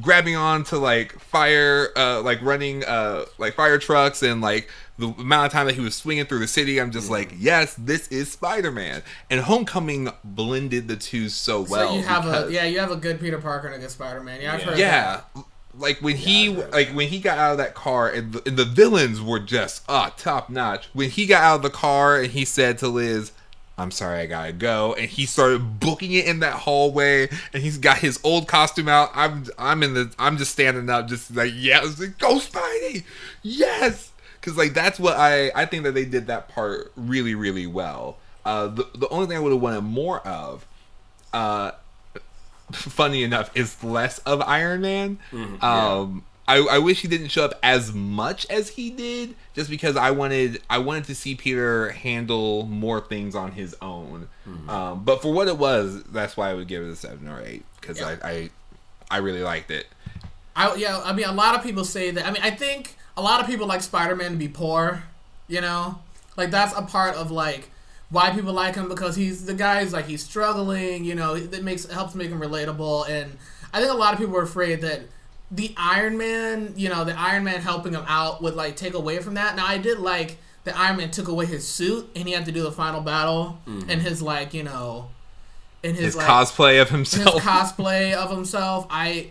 grabbing 0.00 0.36
on 0.36 0.62
to 0.64 0.78
like 0.78 1.18
fire 1.20 1.88
uh 1.96 2.20
like 2.22 2.40
running 2.42 2.84
uh 2.84 3.24
like 3.38 3.54
fire 3.54 3.78
trucks 3.78 4.22
and 4.22 4.40
like 4.40 4.68
the 4.98 5.08
amount 5.08 5.46
of 5.46 5.52
time 5.52 5.66
that 5.66 5.74
he 5.74 5.80
was 5.80 5.94
swinging 5.94 6.24
through 6.24 6.38
the 6.38 6.46
city 6.48 6.78
i'm 6.80 6.90
just 6.90 7.10
like 7.10 7.32
yes 7.38 7.74
this 7.78 8.08
is 8.08 8.30
spider-man 8.30 9.02
and 9.30 9.40
homecoming 9.42 10.10
blended 10.24 10.88
the 10.88 10.96
two 10.96 11.28
so 11.28 11.62
well 11.62 11.88
so 11.90 11.94
you 11.96 12.02
have 12.02 12.24
because- 12.24 12.50
a 12.50 12.52
yeah, 12.52 12.64
you 12.64 12.78
have 12.78 12.90
a 12.90 12.96
good 12.96 13.20
Peter 13.20 13.38
Parker 13.38 13.66
and 13.68 13.76
a 13.76 13.78
good 13.78 13.90
Spider-Man. 13.90 14.40
Yeah, 14.40 14.54
I've 14.54 14.60
Yeah. 14.60 14.66
heard. 14.66 14.78
yeah 14.78 15.20
like 15.78 15.98
when 16.00 16.16
he 16.16 16.48
like 16.48 16.88
when 16.90 17.08
he 17.08 17.18
got 17.18 17.36
out 17.38 17.52
of 17.52 17.58
that 17.58 17.74
car 17.74 18.08
and 18.08 18.32
the, 18.32 18.42
and 18.48 18.56
the 18.56 18.64
villains 18.64 19.20
were 19.20 19.38
just 19.38 19.82
ah 19.88 20.10
top 20.16 20.48
notch 20.48 20.88
when 20.94 21.10
he 21.10 21.26
got 21.26 21.42
out 21.42 21.56
of 21.56 21.62
the 21.62 21.70
car 21.70 22.16
and 22.18 22.32
he 22.32 22.44
said 22.46 22.78
to 22.78 22.88
liz 22.88 23.32
i'm 23.78 23.90
sorry 23.90 24.20
i 24.20 24.26
gotta 24.26 24.52
go. 24.52 24.94
And 24.94 25.08
he 25.08 25.26
started 25.26 25.80
booking 25.80 26.12
it 26.12 26.26
in 26.26 26.40
that 26.40 26.54
hallway 26.54 27.28
and 27.52 27.62
he's 27.62 27.78
got 27.78 27.98
his 27.98 28.18
old 28.24 28.48
costume 28.48 28.88
out. 28.88 29.10
I'm 29.14 29.44
i'm 29.58 29.82
in 29.82 29.94
the 29.94 30.12
i'm 30.18 30.36
just 30.38 30.52
standing 30.52 30.88
up 30.88 31.08
just 31.08 31.34
like 31.34 31.52
yeah 31.54 31.80
it's 31.82 32.00
like 32.00 32.18
go 32.18 32.38
spidey! 32.38 33.04
Yes! 33.42 34.12
Because 34.40 34.56
like 34.56 34.72
that's 34.74 34.98
what 34.98 35.16
i 35.16 35.50
i 35.54 35.66
think 35.66 35.84
that 35.84 35.92
they 35.94 36.04
did 36.04 36.26
that 36.28 36.48
part 36.48 36.92
really 36.96 37.34
really 37.34 37.66
well. 37.66 38.18
Uh 38.44 38.68
the, 38.68 38.86
the 38.94 39.08
only 39.08 39.26
thing 39.26 39.36
i 39.36 39.40
would 39.40 39.52
have 39.52 39.60
wanted 39.60 39.82
more 39.82 40.20
of 40.20 40.66
uh 41.34 41.72
funny 42.72 43.22
enough, 43.22 43.50
is 43.56 43.82
less 43.84 44.18
of 44.20 44.40
Iron 44.42 44.80
Man. 44.80 45.18
um, 45.60 46.24
I, 46.48 46.58
I 46.58 46.78
wish 46.78 47.02
he 47.02 47.08
didn't 47.08 47.28
show 47.28 47.44
up 47.44 47.58
as 47.62 47.92
much 47.92 48.46
as 48.48 48.70
he 48.70 48.90
did, 48.90 49.34
just 49.54 49.68
because 49.68 49.96
I 49.96 50.12
wanted 50.12 50.62
I 50.70 50.78
wanted 50.78 51.04
to 51.04 51.14
see 51.14 51.34
Peter 51.34 51.90
handle 51.90 52.66
more 52.66 53.00
things 53.00 53.34
on 53.34 53.52
his 53.52 53.74
own. 53.82 54.28
Um, 54.68 55.02
but 55.04 55.22
for 55.22 55.32
what 55.32 55.48
it 55.48 55.58
was, 55.58 56.04
that's 56.04 56.36
why 56.36 56.50
I 56.50 56.54
would 56.54 56.68
give 56.68 56.84
it 56.84 56.88
a 56.88 56.94
seven 56.96 57.26
or 57.26 57.42
eight 57.42 57.64
because 57.80 57.98
Yeah. 57.98 58.16
I, 58.22 58.30
I 58.30 58.50
I 59.10 59.16
really 59.18 59.42
liked 59.42 59.70
it. 59.72 59.86
I 60.54 60.74
yeah, 60.76 61.00
I 61.04 61.12
mean 61.12 61.26
a 61.26 61.32
lot 61.32 61.56
of 61.56 61.62
people 61.64 61.84
say 61.84 62.12
that. 62.12 62.24
I 62.24 62.30
mean, 62.30 62.42
I 62.42 62.50
think 62.50 62.96
a 63.16 63.22
lot 63.22 63.40
of 63.40 63.46
people 63.46 63.66
like 63.66 63.82
Spider-Man 63.82 64.32
to 64.32 64.36
be 64.36 64.48
poor, 64.48 65.02
you 65.48 65.60
know? 65.60 65.98
Like 66.36 66.50
that's 66.50 66.76
a 66.76 66.82
part 66.82 67.16
of 67.16 67.30
like 67.30 67.70
why 68.10 68.30
people 68.30 68.52
like 68.52 68.76
him 68.76 68.88
because 68.88 69.16
he's 69.16 69.46
the 69.46 69.54
guy's 69.54 69.92
like 69.92 70.06
he's 70.06 70.22
struggling, 70.22 71.04
you 71.04 71.14
know, 71.16 71.36
that 71.36 71.64
makes 71.64 71.86
helps 71.86 72.14
make 72.14 72.30
him 72.30 72.40
relatable 72.40 73.08
and 73.08 73.36
I 73.72 73.80
think 73.80 73.92
a 73.92 73.96
lot 73.96 74.14
of 74.14 74.20
people 74.20 74.36
are 74.36 74.42
afraid 74.42 74.80
that 74.82 75.02
the 75.50 75.74
Iron 75.76 76.18
Man, 76.18 76.74
you 76.76 76.88
know, 76.88 77.04
the 77.04 77.18
Iron 77.18 77.44
Man 77.44 77.60
helping 77.60 77.92
him 77.92 78.04
out 78.06 78.42
would 78.42 78.54
like 78.54 78.76
take 78.76 78.94
away 78.94 79.20
from 79.20 79.34
that. 79.34 79.56
Now 79.56 79.66
I 79.66 79.78
did 79.78 79.98
like 79.98 80.38
the 80.64 80.76
Iron 80.76 80.96
Man 80.96 81.10
took 81.10 81.28
away 81.28 81.46
his 81.46 81.66
suit 81.66 82.10
and 82.16 82.26
he 82.26 82.34
had 82.34 82.46
to 82.46 82.52
do 82.52 82.62
the 82.62 82.72
final 82.72 83.00
battle 83.00 83.60
mm-hmm. 83.66 83.88
and 83.88 84.02
his 84.02 84.20
like, 84.20 84.52
you 84.52 84.64
know, 84.64 85.10
in 85.82 85.94
his, 85.94 86.04
His 86.06 86.16
like 86.16 86.26
cosplay 86.26 86.82
of 86.82 86.90
his 86.90 87.12
himself. 87.12 87.42
cosplay 87.42 88.12
of 88.12 88.30
himself. 88.30 88.86
I 88.90 89.30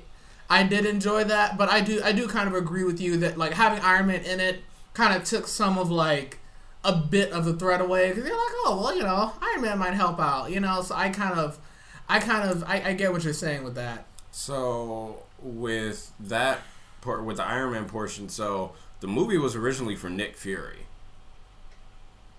I 0.50 0.64
did 0.64 0.86
enjoy 0.86 1.26
that, 1.26 1.58
but 1.58 1.70
I 1.70 1.82
do 1.82 2.02
I 2.04 2.14
do 2.14 2.28
kind 2.28 2.48
of 2.48 2.56
agree 2.56 2.84
with 2.84 3.02
you 3.02 3.18
that 3.18 3.38
like 3.38 3.54
having 3.54 3.80
Iron 3.84 4.08
Man 4.08 4.24
in 4.24 4.40
it 4.40 4.62
kind 4.94 5.14
of 5.14 5.26
took 5.26 5.48
some 5.48 5.78
of 5.78 5.92
like 5.92 6.40
a 6.86 6.96
bit 6.96 7.32
of 7.32 7.44
the 7.46 7.54
threat 7.54 7.82
away 7.82 8.10
because 8.10 8.26
you're 8.26 8.38
like, 8.38 8.54
oh 8.64 8.80
well, 8.82 8.96
you 8.96 9.04
know, 9.04 9.34
Iron 9.42 9.62
Man 9.62 9.78
might 9.78 9.94
help 9.94 10.20
out, 10.20 10.52
you 10.52 10.60
know. 10.60 10.82
So 10.82 10.96
I 10.96 11.10
kind 11.10 11.38
of, 11.38 11.60
I 12.08 12.20
kind 12.20 12.50
of, 12.50 12.64
I, 12.64 12.90
I 12.90 12.94
get 12.94 13.12
what 13.12 13.24
you're 13.24 13.34
saying 13.34 13.64
with 13.64 13.76
that. 13.76 14.06
So 14.32 15.25
with 15.46 16.12
that 16.20 16.60
part, 17.02 17.24
with 17.24 17.38
the 17.38 17.46
Iron 17.46 17.72
Man 17.74 17.86
portion, 17.86 18.30
so 18.30 18.74
the 19.00 19.08
movie 19.08 19.38
was 19.38 19.56
originally 19.56 19.96
for 19.96 20.10
Nick 20.10 20.36
Fury, 20.36 20.88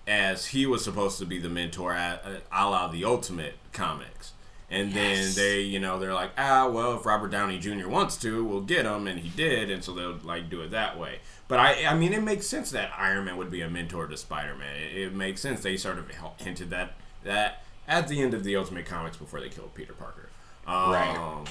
as 0.07 0.47
he 0.47 0.65
was 0.65 0.83
supposed 0.83 1.19
to 1.19 1.25
be 1.25 1.37
the 1.39 1.49
mentor 1.49 1.93
at 1.93 2.23
a 2.25 2.69
la 2.69 2.87
the 2.87 3.03
Ultimate 3.05 3.55
comics. 3.73 4.33
And 4.69 4.91
then 4.93 5.33
they, 5.35 5.61
you 5.61 5.79
know, 5.79 5.97
they're 5.97 6.13
like, 6.13 6.31
ah, 6.37 6.67
well, 6.67 6.97
if 6.97 7.05
Robert 7.05 7.31
Downey 7.31 7.57
Jr. 7.57 7.87
wants 7.87 8.17
to, 8.17 8.43
we'll 8.43 8.59
get 8.59 8.85
him, 8.85 9.07
and 9.07 9.17
he 9.21 9.29
did, 9.29 9.71
and 9.71 9.81
so 9.81 9.93
they'll 9.93 10.17
like 10.25 10.49
do 10.49 10.59
it 10.61 10.71
that 10.71 10.99
way. 10.99 11.19
But 11.47 11.59
I, 11.59 11.85
I 11.85 11.93
mean, 11.93 12.11
it 12.11 12.21
makes 12.21 12.47
sense 12.47 12.71
that 12.71 12.91
Iron 12.97 13.23
Man 13.23 13.37
would 13.37 13.49
be 13.49 13.61
a 13.61 13.69
mentor 13.69 14.07
to 14.07 14.17
Spider 14.17 14.55
Man. 14.55 14.75
It, 14.75 14.97
it 14.97 15.13
makes 15.13 15.39
sense. 15.39 15.61
They 15.61 15.77
sort 15.77 15.97
of 15.97 16.11
hinted 16.37 16.69
that 16.71 16.95
that 17.23 17.63
at 17.87 18.09
the 18.09 18.21
end 18.21 18.33
of 18.33 18.43
the 18.43 18.57
Ultimate 18.57 18.85
Comics 18.85 19.15
before 19.15 19.39
they 19.39 19.47
killed 19.47 19.73
Peter 19.73 19.93
Parker. 19.93 20.29
Um, 20.67 20.91
Right. 20.91 21.45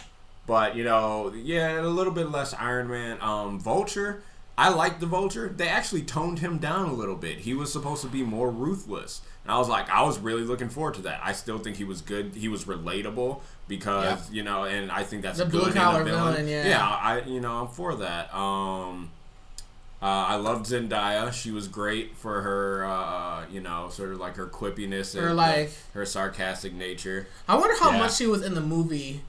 But 0.47 0.77
you 0.77 0.85
know, 0.85 1.33
yeah, 1.35 1.81
a 1.81 1.83
little 1.83 2.13
bit 2.13 2.31
less 2.31 2.55
Iron 2.55 2.89
Man. 2.89 3.19
Um, 3.21 3.59
Vulture, 3.59 4.23
I 4.57 4.69
like 4.69 5.01
the 5.01 5.07
Vulture. 5.07 5.49
They 5.49 5.69
actually 5.69 6.03
toned 6.03 6.39
him 6.39 6.59
down 6.59 6.89
a 6.89 6.93
little 6.93 7.17
bit. 7.17 7.39
He 7.39 7.53
was 7.55 7.73
supposed 7.73 8.03
to 8.03 8.09
be 8.09 8.23
more 8.23 8.51
ruthless, 8.51 9.23
and 9.45 9.51
I 9.53 9.59
was 9.59 9.69
like, 9.69 9.91
I 9.91 10.03
was 10.03 10.19
really 10.19 10.43
looking 10.45 10.69
forward 10.69 10.95
to 10.95 11.03
that. 11.03 11.21
I 11.23 11.33
still 11.33 11.59
think 11.59 11.77
he 11.77 11.85
was 11.85 12.01
good. 12.01 12.35
He 12.37 12.49
was 12.49 12.65
relatable 12.65 13.41
because 13.67 14.31
you 14.31 14.45
know, 14.45 14.65
and 14.65 14.93
I 14.93 15.03
think 15.03 15.23
that's 15.23 15.39
The 15.39 15.47
good 15.47 15.63
blue-collar 15.73 16.05
villain. 16.05 16.35
villain, 16.35 16.49
yeah. 16.49 16.69
yeah, 16.69 16.89
I 16.89 17.21
you 17.27 17.41
know 17.41 17.63
I'm 17.63 17.69
for 17.69 17.97
that. 17.97 18.33
Um, 18.33 19.11
uh, 20.01 20.05
I 20.07 20.37
loved 20.37 20.67
Zendaya. 20.67 21.33
She 21.33 21.51
was 21.51 21.67
great 21.69 22.17
for 22.19 22.43
her, 22.43 22.85
uh, 22.85 23.47
you 23.51 23.61
know, 23.61 23.89
sort 23.91 24.13
of 24.13 24.21
like 24.21 24.37
her 24.37 24.47
quippiness 24.47 25.15
and 25.17 25.25
Her, 25.25 25.35
like- 25.35 25.73
her 25.95 26.05
sarcastic 26.05 26.75
nature. 26.75 27.27
I 27.49 27.57
wonder 27.57 27.75
how 27.81 27.91
Yeah. 27.93 27.99
much 28.01 28.15
she 28.15 28.27
was 28.27 28.43
in 28.43 28.55
the 28.55 28.61
movie 28.61 29.23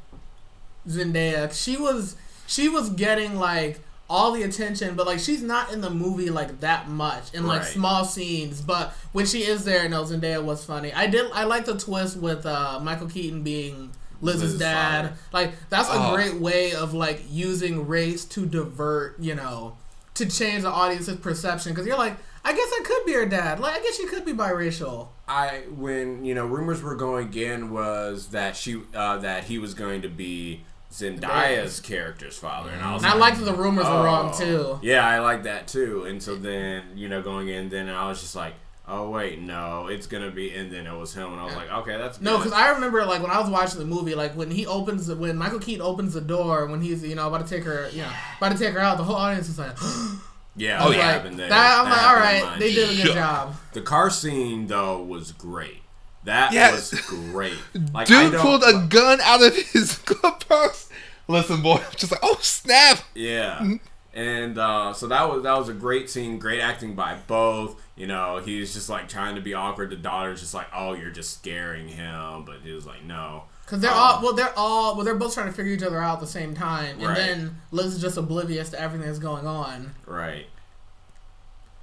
Zendaya. 0.88 1.52
She 1.54 1.78
was 1.78 2.16
she 2.48 2.70
was 2.70 2.90
getting 2.90 3.36
like 3.36 3.80
all 4.10 4.32
the 4.32 4.44
attention, 4.44 4.96
but 4.96 5.06
like 5.06 5.20
she's 5.20 5.42
not 5.44 5.74
in 5.74 5.82
the 5.82 5.90
movie 5.90 6.30
like 6.30 6.62
that 6.62 6.88
much 6.90 7.34
in 7.34 7.46
like 7.46 7.62
Right. 7.62 7.70
small 7.72 8.06
scenes. 8.06 8.62
But 8.62 8.94
when 9.12 9.26
she 9.26 9.40
is 9.44 9.66
there, 9.66 9.88
no, 9.90 10.04
Zendaya 10.04 10.42
was 10.44 10.64
funny. 10.64 10.94
I 10.94 11.08
did 11.08 11.30
I 11.34 11.44
like 11.44 11.66
the 11.66 11.78
twist 11.78 12.18
with 12.18 12.46
uh, 12.46 12.80
Michael 12.82 13.08
Keaton 13.08 13.44
being 13.44 13.92
Liz's, 14.22 14.42
Liz's 14.44 14.60
dad. 14.60 15.02
father. 15.08 15.18
Like 15.34 15.54
that's 15.70 15.90
a 15.90 15.94
Oh. 15.94 16.16
great 16.16 16.36
way 16.36 16.74
of 16.74 16.94
like 16.94 17.24
using 17.30 17.86
race 17.88 18.24
to 18.26 18.46
divert, 18.46 19.20
you 19.20 19.36
know, 19.36 19.76
to 20.16 20.26
change 20.26 20.64
the 20.64 20.70
audience's 20.72 21.18
perception. 21.18 21.74
Because 21.74 21.86
you're 21.86 21.98
like, 21.98 22.16
I 22.46 22.54
guess 22.54 22.70
I 22.80 22.82
could 22.86 23.06
be 23.06 23.12
her 23.14 23.26
dad. 23.26 23.60
Like 23.60 23.78
I 23.78 23.84
guess 23.84 23.98
she 23.98 24.06
could 24.08 24.24
be 24.24 24.32
biracial. 24.34 25.10
I 25.28 25.64
when 25.70 26.24
you 26.24 26.34
know 26.34 26.46
rumors 26.46 26.82
were 26.82 26.96
going 26.96 27.34
in 27.34 27.72
was 27.72 28.28
that 28.28 28.56
she 28.56 28.82
uh, 28.96 29.18
that 29.18 29.44
he 29.44 29.58
was 29.60 29.74
going 29.74 30.02
to 30.04 30.08
be 30.10 30.62
Zendaya's 30.92 31.80
character's 31.80 32.38
father, 32.38 32.70
and 32.70 32.82
I 32.82 32.94
was 32.94 33.04
And 33.04 33.12
I 33.12 33.16
liked 33.16 33.38
that 33.40 33.46
the 33.46 33.54
rumors 33.54 33.86
were 33.86 34.04
wrong 34.04 34.32
Oh. 34.34 34.40
too. 34.40 34.80
Yeah, 34.82 35.06
I 35.08 35.20
like 35.20 35.44
that 35.44 35.68
too. 35.68 36.06
And 36.06 36.22
so 36.24 36.36
then, 36.36 36.84
you 36.96 37.10
know, 37.10 37.22
going 37.22 37.50
in, 37.50 37.70
then 37.70 37.90
I 37.90 38.08
was 38.08 38.22
just 38.22 38.36
like, 38.36 38.54
oh 38.88 39.10
wait, 39.10 39.40
no, 39.42 39.88
it's 39.88 40.08
gonna 40.08 40.32
be, 40.32 40.54
and 40.56 40.72
then 40.72 40.88
it 40.88 40.98
was 40.98 41.14
him, 41.14 41.32
and 41.34 41.42
I 41.42 41.44
was 41.46 41.56
like, 41.56 41.70
okay, 41.70 41.98
that's 41.98 42.22
No, 42.22 42.38
because 42.38 42.54
I 42.54 42.70
remember 42.70 43.06
like 43.06 43.22
when 43.22 43.32
I 43.32 43.40
was 43.40 43.50
watching 43.50 43.80
the 43.80 43.86
movie, 43.86 44.16
like 44.16 44.34
when 44.34 44.50
he 44.50 44.66
opens, 44.66 45.08
the, 45.08 45.16
when 45.16 45.36
Michael 45.38 45.60
Keaton 45.60 45.82
opens 45.82 46.14
the 46.14 46.22
door, 46.22 46.66
when 46.68 46.82
he's 46.82 47.04
you 47.04 47.16
know 47.16 47.28
about 47.28 47.46
to 47.46 47.54
take 47.54 47.66
her, 47.66 47.90
you 47.92 48.02
know, 48.04 48.12
about 48.38 48.54
to 48.54 48.58
take 48.58 48.74
her 48.74 48.80
out, 48.80 48.98
the 48.98 49.04
whole 49.04 49.18
audience 49.18 49.50
is 49.50 49.60
like, 49.60 49.76
yeah, 50.56 50.80
oh 50.84 50.90
yeah, 50.92 50.98
like, 50.98 50.98
happened 51.00 51.40
that, 51.40 51.52
I'm 51.52 51.86
That 51.86 51.92
like, 51.92 52.08
all 52.08 52.16
right, 52.16 52.60
they 52.60 52.74
did 52.74 52.90
a 52.98 53.04
good 53.04 53.14
job. 53.14 53.56
The 53.74 53.82
car 53.82 54.10
scene 54.10 54.68
though 54.68 55.04
was 55.04 55.34
great. 55.34 55.82
That 56.28 56.52
Yes. 56.54 56.92
was 56.92 57.02
great. 57.02 57.58
Like, 57.94 58.08
Dude 58.08 58.34
don't- 58.34 58.42
pulled 58.42 58.64
a 58.64 58.86
gun 58.88 59.20
out 59.22 59.42
of 59.42 59.56
his 59.56 59.98
glove 60.06 60.40
box. 60.48 60.90
Listen, 61.30 61.62
boy, 61.62 61.76
I'm 61.78 61.96
just 61.96 62.12
like, 62.12 62.22
oh 62.24 62.38
snap! 62.42 63.00
Yeah. 63.16 63.76
And 64.14 64.58
uh, 64.58 64.94
so 64.94 65.08
that 65.08 65.30
was 65.30 65.44
that 65.44 65.58
was 65.58 65.70
a 65.70 65.74
great 65.74 66.10
scene, 66.10 66.40
great 66.40 66.60
acting 66.62 66.96
by 66.96 67.18
both. 67.28 67.80
You 67.96 68.08
know, 68.08 68.38
he's 68.44 68.74
just 68.74 68.90
like 68.90 69.08
trying 69.10 69.36
to 69.36 69.42
be 69.42 69.54
awkward. 69.54 69.90
The 69.90 69.96
daughter's 69.96 70.40
just 70.40 70.54
like, 70.54 70.68
"Oh, 70.74 70.94
you're 70.94 71.12
just 71.12 71.34
scaring 71.34 71.88
him," 71.90 72.44
but 72.46 72.58
he 72.64 72.72
was 72.72 72.86
like, 72.88 73.04
"No." 73.04 73.44
Because 73.66 73.82
they're 73.82 73.92
Um, 73.92 73.98
all 73.98 74.22
well, 74.24 74.34
they're 74.34 74.54
all 74.58 74.96
well, 74.96 75.04
they're 75.06 75.16
both 75.16 75.34
trying 75.34 75.48
to 75.48 75.54
figure 75.54 75.74
each 75.74 75.84
other 75.84 76.02
out 76.02 76.16
at 76.16 76.20
the 76.22 76.28
same 76.28 76.56
time, 76.56 76.96
and 77.00 77.08
Right. 77.08 77.18
then 77.18 77.58
Liz 77.72 77.94
is 77.96 78.02
just 78.02 78.16
oblivious 78.18 78.70
to 78.70 78.80
everything 78.80 79.06
that's 79.06 79.20
going 79.20 79.46
on. 79.46 79.94
Right. 80.06 80.48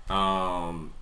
Um, 0.09 0.94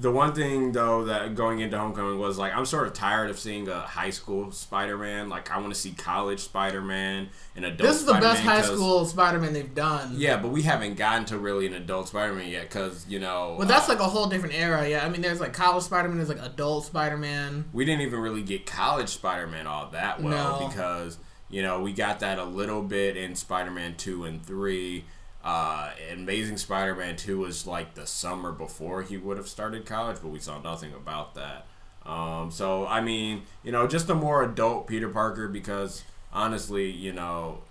the 0.00 0.10
one 0.12 0.32
thing 0.32 0.72
though 0.72 1.04
that 1.06 1.34
going 1.34 1.58
into 1.60 1.76
Homecoming 1.78 2.18
was 2.18 2.38
like 2.38 2.54
I'm 2.54 2.64
sort 2.66 2.86
of 2.86 2.92
tired 2.94 3.30
of 3.30 3.38
seeing 3.38 3.68
a 3.68 3.80
high 3.80 4.10
school 4.10 4.52
Spider-Man. 4.52 5.28
Like 5.28 5.50
I 5.50 5.58
want 5.58 5.74
to 5.74 5.78
see 5.80 5.90
college 5.92 6.40
Spider-Man 6.40 7.28
and 7.56 7.64
adult. 7.64 7.78
This 7.88 7.96
is 8.00 8.04
the 8.04 8.12
best 8.14 8.42
Spider-Man 8.42 8.44
high 8.44 8.60
'cause- 8.68 8.76
school 8.76 9.04
Spider-Man 9.04 9.52
they've 9.52 9.74
done. 9.74 10.12
Yeah, 10.16 10.36
but 10.36 10.48
we 10.52 10.62
haven't 10.62 10.94
gotten 10.96 11.24
to 11.26 11.38
really 11.38 11.66
an 11.66 11.74
adult 11.74 12.08
Spider-Man 12.08 12.48
yet 12.48 12.62
because 12.68 13.06
you 13.08 13.18
know. 13.18 13.56
Well, 13.58 13.66
that's 13.66 13.88
uh, 13.88 13.92
like 13.92 14.00
a 14.00 14.04
whole 14.08 14.26
different 14.26 14.54
era. 14.54 14.88
Yeah, 14.88 15.04
I 15.04 15.08
mean, 15.08 15.20
there's 15.20 15.40
like 15.40 15.52
college 15.52 15.84
Spider-Man, 15.84 16.16
there's 16.18 16.28
like 16.28 16.42
adult 16.42 16.84
Spider-Man. 16.86 17.64
we 17.72 17.84
didn't 17.84 18.02
even 18.02 18.20
really 18.20 18.42
get 18.42 18.66
college 18.66 19.08
Spider-Man 19.08 19.66
all 19.66 19.88
that 19.90 20.22
well 20.22 20.60
No. 20.60 20.68
because 20.68 21.18
you 21.50 21.62
know 21.62 21.80
we 21.80 21.92
got 21.92 22.20
that 22.20 22.38
a 22.38 22.44
little 22.44 22.82
bit 22.82 23.16
in 23.16 23.34
Spider-Man 23.34 23.94
two 23.96 24.24
and 24.24 24.44
three. 24.44 25.04
Uh, 25.44 25.90
Amazing 26.12 26.56
Spider-Man 26.56 27.16
two 27.16 27.38
was 27.38 27.66
like 27.66 27.94
the 27.94 28.06
summer 28.06 28.52
before 28.52 29.02
he 29.02 29.16
would 29.16 29.36
have 29.36 29.48
started 29.48 29.86
college, 29.86 30.18
but 30.20 30.28
we 30.28 30.38
saw 30.38 30.60
nothing 30.60 30.92
about 30.94 31.34
that. 31.36 31.66
Um, 32.04 32.50
so 32.50 32.86
I 32.86 33.00
mean, 33.00 33.42
you 33.62 33.72
know, 33.72 33.86
just 33.86 34.08
a 34.10 34.14
more 34.14 34.42
adult 34.42 34.86
Peter 34.86 35.08
Parker 35.08 35.48
because 35.48 36.02
honestly, 36.32 36.90
you 36.90 37.12
know, 37.12 37.62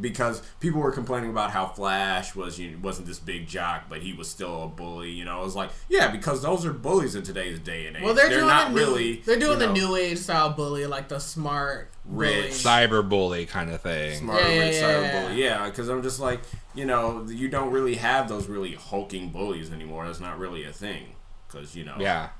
because 0.00 0.42
people 0.60 0.80
were 0.80 0.92
complaining 0.92 1.30
about 1.30 1.50
how 1.50 1.66
Flash 1.66 2.34
was 2.34 2.58
you 2.58 2.78
wasn't 2.82 3.06
this 3.06 3.18
big 3.18 3.46
jock, 3.46 3.84
but 3.88 4.00
he 4.02 4.12
was 4.12 4.28
still 4.28 4.64
a 4.64 4.68
bully. 4.68 5.10
You 5.10 5.24
know, 5.24 5.40
it 5.40 5.44
was 5.44 5.56
like 5.56 5.70
yeah, 5.88 6.10
because 6.10 6.42
those 6.42 6.64
are 6.64 6.72
bullies 6.72 7.14
in 7.14 7.22
today's 7.22 7.58
day 7.58 7.86
and 7.86 7.96
age. 7.96 8.02
Well, 8.02 8.14
they're, 8.14 8.28
doing 8.28 8.46
not 8.46 8.68
the 8.68 8.74
new, 8.74 8.80
really. 8.80 9.16
They're 9.16 9.38
doing 9.38 9.60
you 9.60 9.66
the 9.66 9.72
new 9.72 9.96
age 9.96 10.18
style 10.18 10.50
bully, 10.50 10.86
like 10.86 11.08
the 11.08 11.18
smart 11.18 11.90
Rich. 12.04 12.32
bully. 12.34 12.50
Cyber 12.50 13.08
bully 13.08 13.46
kind 13.46 13.70
of 13.70 13.80
thing. 13.80 14.18
smarter 14.18 14.42
Yeah, 14.48 14.54
yeah, 14.54 14.60
rich 14.64 14.74
yeah, 14.74 14.82
cyber 14.82 15.02
yeah. 15.02 15.22
bully. 15.22 15.42
Yeah, 15.42 15.66
because 15.68 15.88
I'm 15.88 16.02
just 16.02 16.20
like 16.20 16.40
you 16.74 16.84
know 16.84 17.26
you 17.28 17.48
don't 17.48 17.70
really 17.70 17.96
have 17.96 18.28
those 18.28 18.48
really 18.48 18.74
hulking 18.74 19.30
bullies 19.30 19.70
anymore. 19.72 20.06
That's 20.06 20.20
not 20.20 20.38
really 20.38 20.64
a 20.64 20.72
thing 20.72 21.14
because 21.46 21.74
you 21.76 21.84
know 21.84 21.96
Yeah. 21.98 22.30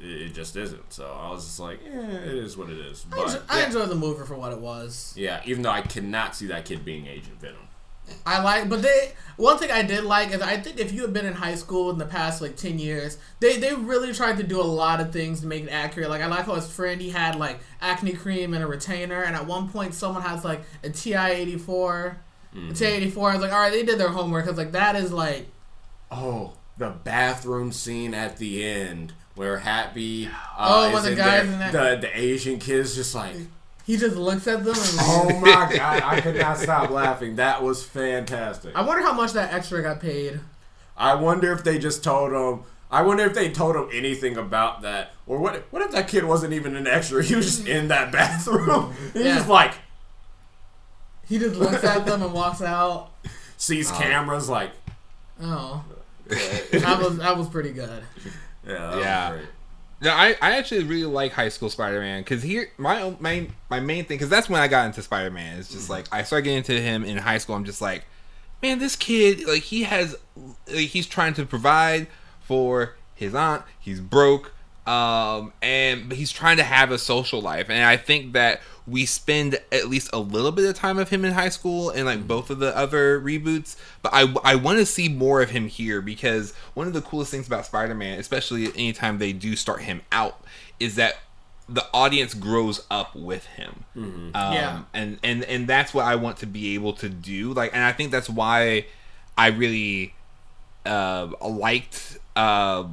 It, 0.00 0.34
just 0.34 0.56
isn't. 0.56 0.92
So 0.92 1.04
I 1.18 1.30
was 1.30 1.44
just 1.44 1.60
like, 1.60 1.80
yeah, 1.84 2.00
it 2.10 2.34
is 2.34 2.56
what 2.56 2.70
it 2.70 2.78
is. 2.78 3.04
I, 3.12 3.16
But 3.16 3.26
enjoy, 3.28 3.40
I 3.48 3.58
yeah, 3.60 3.66
enjoyed 3.66 3.88
the 3.88 3.94
movie 3.94 4.24
for 4.26 4.34
what 4.36 4.52
it 4.52 4.58
was. 4.60 5.12
yeah, 5.16 5.40
even 5.44 5.62
though 5.62 5.70
I 5.70 5.82
cannot 5.82 6.36
see 6.36 6.46
that 6.46 6.64
kid 6.64 6.84
being 6.84 7.06
Agent 7.06 7.40
Venom. 7.40 7.56
I 8.24 8.42
like, 8.42 8.70
but 8.70 8.80
they 8.80 9.12
one 9.36 9.58
thing 9.58 9.70
I 9.70 9.82
did 9.82 10.02
like 10.02 10.30
is 10.32 10.40
I 10.40 10.56
think 10.56 10.80
if 10.80 10.92
you 10.92 11.02
had 11.02 11.12
been 11.12 11.26
in 11.26 11.34
high 11.34 11.56
school 11.56 11.90
in 11.90 11.98
the 11.98 12.06
past 12.06 12.40
like 12.40 12.56
ten 12.56 12.78
years, 12.78 13.18
they 13.40 13.58
they 13.58 13.74
really 13.74 14.14
tried 14.14 14.38
to 14.38 14.42
do 14.42 14.58
a 14.58 14.64
lot 14.64 14.98
of 15.00 15.12
things 15.12 15.40
to 15.42 15.46
make 15.46 15.64
it 15.64 15.68
accurate. 15.68 16.08
Like 16.08 16.22
I 16.22 16.26
like 16.26 16.46
how 16.46 16.54
his 16.54 16.70
friend 16.72 17.02
he 17.02 17.10
had 17.10 17.36
like 17.36 17.60
acne 17.82 18.14
cream 18.14 18.54
and 18.54 18.64
a 18.64 18.66
retainer, 18.66 19.22
and 19.22 19.36
at 19.36 19.46
one 19.46 19.68
point 19.68 19.92
someone 19.92 20.22
has 20.22 20.42
like 20.42 20.62
a 20.82 20.88
TI 20.88 21.14
eighty 21.16 21.58
four. 21.58 22.16
Mm-hmm. 22.54 22.70
A 22.70 22.74
TI 22.74 22.86
eighty 22.86 23.10
four. 23.10 23.28
I 23.28 23.34
was 23.34 23.42
like, 23.42 23.52
all 23.52 23.60
right, 23.60 23.72
they 23.72 23.82
did 23.82 23.98
their 23.98 24.08
homework. 24.08 24.46
Cause 24.46 24.56
like 24.56 24.72
that 24.72 24.96
is 24.96 25.12
like 25.12 25.46
Oh, 26.10 26.54
the 26.78 26.88
bathroom 26.88 27.72
scene 27.72 28.14
at 28.14 28.38
the 28.38 28.64
end 28.64 29.12
where 29.38 29.58
Happy. 29.58 30.26
Uh, 30.26 30.30
Oh, 30.58 30.88
when 30.88 30.96
is 30.98 31.02
the 31.04 31.10
in 31.12 31.16
guy's 31.16 31.26
there, 31.44 31.52
in 31.52 31.58
that- 31.60 32.00
the 32.00 32.06
the 32.08 32.18
Asian 32.18 32.58
kid's 32.58 32.94
just 32.94 33.14
like. 33.14 33.34
he 33.86 33.96
just 33.96 34.16
looks 34.16 34.46
at 34.48 34.64
them. 34.64 34.74
And 34.74 34.98
Oh 35.00 35.40
my 35.40 35.72
god! 35.74 36.02
I 36.02 36.20
could 36.20 36.36
not 36.36 36.58
stop 36.58 36.90
laughing. 36.90 37.36
That 37.36 37.62
was 37.62 37.84
fantastic. 37.84 38.74
I 38.76 38.82
wonder 38.82 39.02
how 39.02 39.12
much 39.14 39.32
that 39.32 39.54
extra 39.54 39.80
got 39.82 40.00
paid. 40.00 40.40
I 40.96 41.14
wonder 41.14 41.52
if 41.52 41.62
they 41.64 41.78
just 41.78 42.02
told 42.04 42.32
him. 42.32 42.64
I 42.90 43.02
wonder 43.02 43.24
if 43.24 43.34
they 43.34 43.50
told 43.50 43.76
him 43.76 43.88
anything 43.92 44.36
about 44.36 44.82
that, 44.82 45.12
or 45.26 45.38
what? 45.38 45.66
What 45.70 45.82
if 45.82 45.90
that 45.92 46.08
kid 46.08 46.24
wasn't 46.24 46.54
even 46.54 46.74
an 46.74 46.86
extra? 46.86 47.22
He 47.22 47.34
was 47.36 47.44
just 47.46 47.68
in 47.68 47.88
that 47.88 48.10
bathroom. 48.18 48.94
He's 49.12 49.24
Yeah. 49.24 49.34
just 49.36 49.48
like 49.48 49.74
He 51.28 51.38
just 51.38 51.54
looks 51.56 51.84
at 51.84 52.04
them 52.06 52.22
and 52.22 52.32
walks 52.32 52.62
out. 52.62 53.10
sees 53.56 53.90
cameras, 53.92 54.48
like 54.48 54.70
Oh, 55.40 55.84
that 56.26 56.98
was 57.00 57.18
that 57.18 57.36
was 57.38 57.48
pretty 57.48 57.70
good. 57.72 58.02
Yeah. 58.68 59.38
No, 60.00 60.10
I, 60.12 60.36
I 60.40 60.56
actually 60.58 60.84
really 60.84 61.06
like 61.12 61.32
High 61.32 61.48
School 61.48 61.70
Spider-Man 61.70 62.20
because 62.22 62.42
here 62.42 62.70
my 62.78 63.02
own- 63.02 63.16
my 63.18 63.48
my 63.68 63.80
main 63.80 64.04
thing 64.04 64.16
because 64.16 64.28
that's 64.28 64.48
when 64.48 64.60
I 64.60 64.68
got 64.68 64.86
into 64.86 65.02
Spider-Man. 65.02 65.58
It's 65.58 65.70
just 65.72 65.90
like 65.90 66.06
I 66.12 66.22
started 66.22 66.44
getting 66.44 66.58
into 66.58 66.80
him 66.80 67.02
in 67.04 67.16
high 67.18 67.38
school. 67.38 67.56
I'm 67.56 67.64
just 67.64 67.80
like, 67.80 68.04
man, 68.62 68.78
this 68.78 68.94
kid 68.94 69.44
like 69.48 69.62
he 69.62 69.82
has 69.84 70.14
like, 70.66 70.88
he's 70.88 71.06
trying 71.06 71.34
to 71.34 71.44
provide 71.44 72.06
for 72.40 72.94
his 73.14 73.34
aunt. 73.34 73.64
He's 73.80 74.00
broke, 74.00 74.52
um, 74.88 75.52
and 75.62 76.10
he's 76.12 76.32
trying 76.32 76.56
to 76.56 76.62
have 76.64 76.90
a 76.90 76.98
social 76.98 77.40
life. 77.42 77.68
And 77.68 77.84
I 77.84 77.96
think 77.96 78.32
that 78.32 78.60
we 78.86 79.04
spend 79.04 79.58
at 79.70 79.86
least 79.88 80.08
a 80.14 80.18
little 80.18 80.50
bit 80.50 80.64
of 80.64 80.74
time 80.74 80.98
of 80.98 81.10
him 81.10 81.24
in 81.24 81.32
high 81.34 81.50
school 81.50 81.90
and 81.90 82.06
like 82.06 82.26
both 82.26 82.48
of 82.48 82.58
the 82.58 82.74
other 82.76 83.20
reboots. 83.20 83.76
But 84.02 84.12
I 84.14 84.34
I 84.44 84.54
want 84.56 84.78
to 84.78 84.86
see 84.86 85.08
more 85.08 85.42
of 85.42 85.50
him 85.50 85.68
here 85.68 86.00
because 86.00 86.54
one 86.74 86.86
of 86.86 86.94
the 86.94 87.02
coolest 87.02 87.30
things 87.30 87.46
about 87.46 87.66
Spider-Man, 87.66 88.18
especially 88.18 88.68
anytime 88.68 89.18
they 89.18 89.32
do 89.34 89.56
start 89.56 89.82
him 89.82 90.00
out, 90.10 90.40
is 90.80 90.94
that 90.96 91.18
the 91.68 91.84
audience 91.92 92.32
grows 92.32 92.86
up 92.90 93.14
with 93.14 93.44
him. 93.44 93.84
Um, 93.94 94.32
Yeah. 94.34 94.82
and 94.94 95.18
and 95.22 95.44
and 95.44 95.66
that's 95.68 95.92
what 95.92 96.06
I 96.06 96.14
want 96.14 96.38
to 96.38 96.46
be 96.46 96.74
able 96.74 96.94
to 96.94 97.10
do. 97.10 97.52
Like, 97.52 97.74
and 97.74 97.84
I 97.84 97.92
think 97.92 98.10
that's 98.10 98.30
why 98.30 98.86
I 99.36 99.48
really 99.48 100.14
uh, 100.86 101.28
liked 101.46 102.16
uh, 102.36 102.84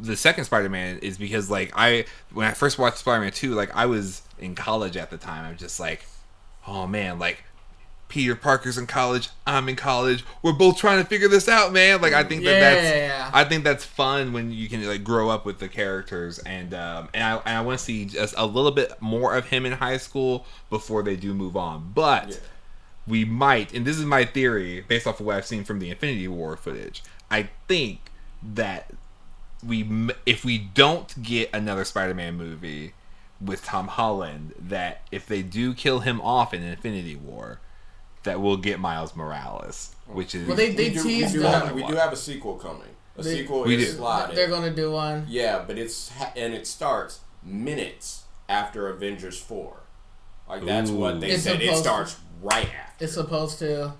the 0.00 0.16
second 0.16 0.44
Spider-Man 0.44 0.98
is 0.98 1.18
because 1.18 1.50
like 1.50 1.72
I 1.74 2.04
when 2.32 2.46
I 2.46 2.52
first 2.52 2.78
watched 2.78 2.98
Spider-Man 2.98 3.32
two, 3.32 3.54
like 3.54 3.74
I 3.74 3.86
was 3.86 4.22
in 4.38 4.54
college 4.54 4.96
at 4.96 5.10
the 5.10 5.16
time. 5.18 5.44
I'm 5.44 5.56
just 5.56 5.80
like, 5.80 6.04
oh 6.66 6.86
man, 6.86 7.18
like 7.18 7.42
Peter 8.08 8.36
Parker's 8.36 8.78
in 8.78 8.86
college, 8.86 9.30
I'm 9.48 9.68
in 9.68 9.74
college. 9.76 10.24
We're 10.42 10.52
both 10.52 10.76
trying 10.78 11.02
to 11.02 11.08
figure 11.08 11.26
this 11.28 11.48
out, 11.48 11.72
man. 11.72 12.00
Like 12.00 12.12
I 12.12 12.22
think 12.22 12.44
that 12.44 12.52
Yeah, 12.52 12.60
that's 12.60 12.82
yeah, 12.84 13.06
yeah. 13.06 13.30
I 13.32 13.42
think 13.44 13.64
that's 13.64 13.84
fun 13.84 14.32
when 14.32 14.52
you 14.52 14.68
can 14.68 14.86
like 14.86 15.02
grow 15.02 15.28
up 15.28 15.44
with 15.44 15.58
the 15.58 15.68
characters 15.68 16.38
and 16.40 16.72
um, 16.72 17.08
and 17.14 17.24
I, 17.24 17.36
and 17.46 17.58
I 17.58 17.60
want 17.62 17.78
to 17.78 17.84
see 17.84 18.04
just 18.04 18.34
a 18.36 18.46
little 18.46 18.70
bit 18.70 18.92
more 19.00 19.34
of 19.34 19.46
him 19.46 19.66
in 19.66 19.72
high 19.72 19.96
school 19.96 20.46
before 20.70 21.02
they 21.02 21.16
do 21.16 21.34
move 21.34 21.56
on. 21.56 21.90
But 21.94 22.28
Yeah. 22.30 22.36
we 23.08 23.24
might, 23.24 23.72
and 23.74 23.84
this 23.84 23.98
is 23.98 24.04
my 24.04 24.24
theory 24.24 24.82
based 24.86 25.06
off 25.08 25.18
of 25.18 25.26
what 25.26 25.34
I've 25.36 25.46
seen 25.46 25.64
from 25.64 25.80
the 25.80 25.90
Infinity 25.90 26.28
War 26.28 26.56
footage. 26.56 27.02
I 27.28 27.48
think 27.66 28.12
that 28.54 28.90
we, 29.64 30.10
if 30.26 30.44
we 30.44 30.58
don't 30.58 31.22
get 31.22 31.50
another 31.52 31.84
Spider-Man 31.84 32.34
movie 32.36 32.94
with 33.40 33.64
Tom 33.64 33.88
Holland, 33.88 34.54
that 34.58 35.02
if 35.12 35.26
they 35.26 35.42
do 35.42 35.74
kill 35.74 36.00
him 36.00 36.20
off 36.20 36.54
in 36.54 36.62
Infinity 36.62 37.16
War, 37.16 37.60
that 38.24 38.40
we'll 38.40 38.56
get 38.56 38.80
Miles 38.80 39.14
Morales, 39.14 39.94
which 40.06 40.34
is 40.34 40.46
Well, 40.48 40.56
they- 40.56 40.72
they 40.74 40.88
we 40.90 40.94
do, 40.94 41.04
we 41.04 41.26
do, 41.26 41.40
have, 41.42 41.72
we 41.72 41.86
do 41.86 41.94
have 41.94 42.12
a 42.12 42.16
sequel 42.16 42.54
coming. 42.56 42.88
A 43.18 43.22
They- 43.22 43.36
sequel 43.42 43.62
We 43.64 43.76
is 43.76 43.90
do. 43.92 43.96
slotted. 43.98 44.36
They're 44.36 44.48
gonna 44.48 44.74
do 44.74 44.90
one. 44.92 45.26
Yeah, 45.28 45.62
but 45.66 45.78
it's 45.78 46.10
and 46.34 46.52
it 46.52 46.66
starts 46.66 47.20
minutes 47.42 48.24
after 48.48 48.88
Avengers 48.88 49.38
four. 49.38 49.78
Like 50.48 50.64
that's 50.66 50.90
Ooh. 50.90 50.96
what 50.96 51.20
they 51.20 51.30
It's 51.30 51.44
said. 51.44 51.56
It 51.62 51.66
supposed 51.66 51.76
to- 51.84 51.88
starts 51.88 52.16
right 52.42 52.68
after. 52.68 53.04
It's 53.04 53.14
supposed 53.14 53.58
to, 53.60 53.94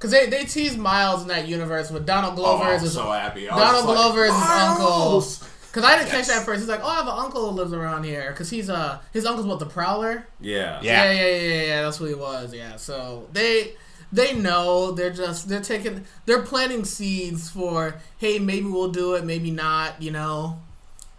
cause 0.00 0.10
they 0.10 0.26
they 0.28 0.44
tease 0.44 0.76
Miles 0.76 1.22
in 1.22 1.28
that 1.28 1.46
universe 1.46 1.90
with 1.92 2.04
Donald 2.06 2.34
Glover 2.34 2.64
oh, 2.64 2.72
as 2.72 2.82
his 2.82 2.94
so 2.94 3.08
happy. 3.12 3.46
Donald 3.46 3.68
just 3.70 3.86
like, 3.86 3.96
Glover 3.96 4.24
is 4.24 4.32
his 4.34 4.42
uncle. 4.42 5.24
Cause 5.72 5.84
I 5.84 5.96
didn't 5.96 6.08
Yes. 6.08 6.16
catch 6.16 6.26
that 6.26 6.38
at 6.38 6.44
first. 6.44 6.58
He's 6.60 6.68
like, 6.68 6.80
oh, 6.82 6.88
I 6.88 6.96
have 6.96 7.06
an 7.06 7.14
uncle 7.16 7.48
who 7.48 7.56
lives 7.56 7.72
around 7.72 8.02
here. 8.02 8.32
Cause 8.32 8.50
he's 8.50 8.68
uh 8.68 8.98
his 9.12 9.24
uncle's 9.24 9.46
what 9.46 9.60
the 9.60 9.66
Prowler. 9.66 10.26
Yeah. 10.40 10.80
Yeah. 10.82 11.04
Yeah, 11.04 11.12
yeah, 11.12 11.26
yeah, 11.26 11.36
yeah, 11.36 11.62
yeah. 11.62 11.82
That's 11.82 11.98
who 11.98 12.06
he 12.06 12.14
was. 12.14 12.52
Yeah. 12.52 12.74
So 12.74 13.28
they 13.32 13.74
they 14.12 14.34
know 14.34 14.90
they're 14.90 15.12
just 15.12 15.48
they're 15.48 15.60
taking 15.60 16.04
they're 16.26 16.42
planting 16.42 16.84
seeds 16.84 17.48
for 17.48 17.94
hey 18.18 18.40
maybe 18.40 18.66
we'll 18.66 18.90
do 18.90 19.14
it 19.14 19.24
maybe 19.24 19.52
not 19.52 20.02
you 20.02 20.10
know. 20.10 20.58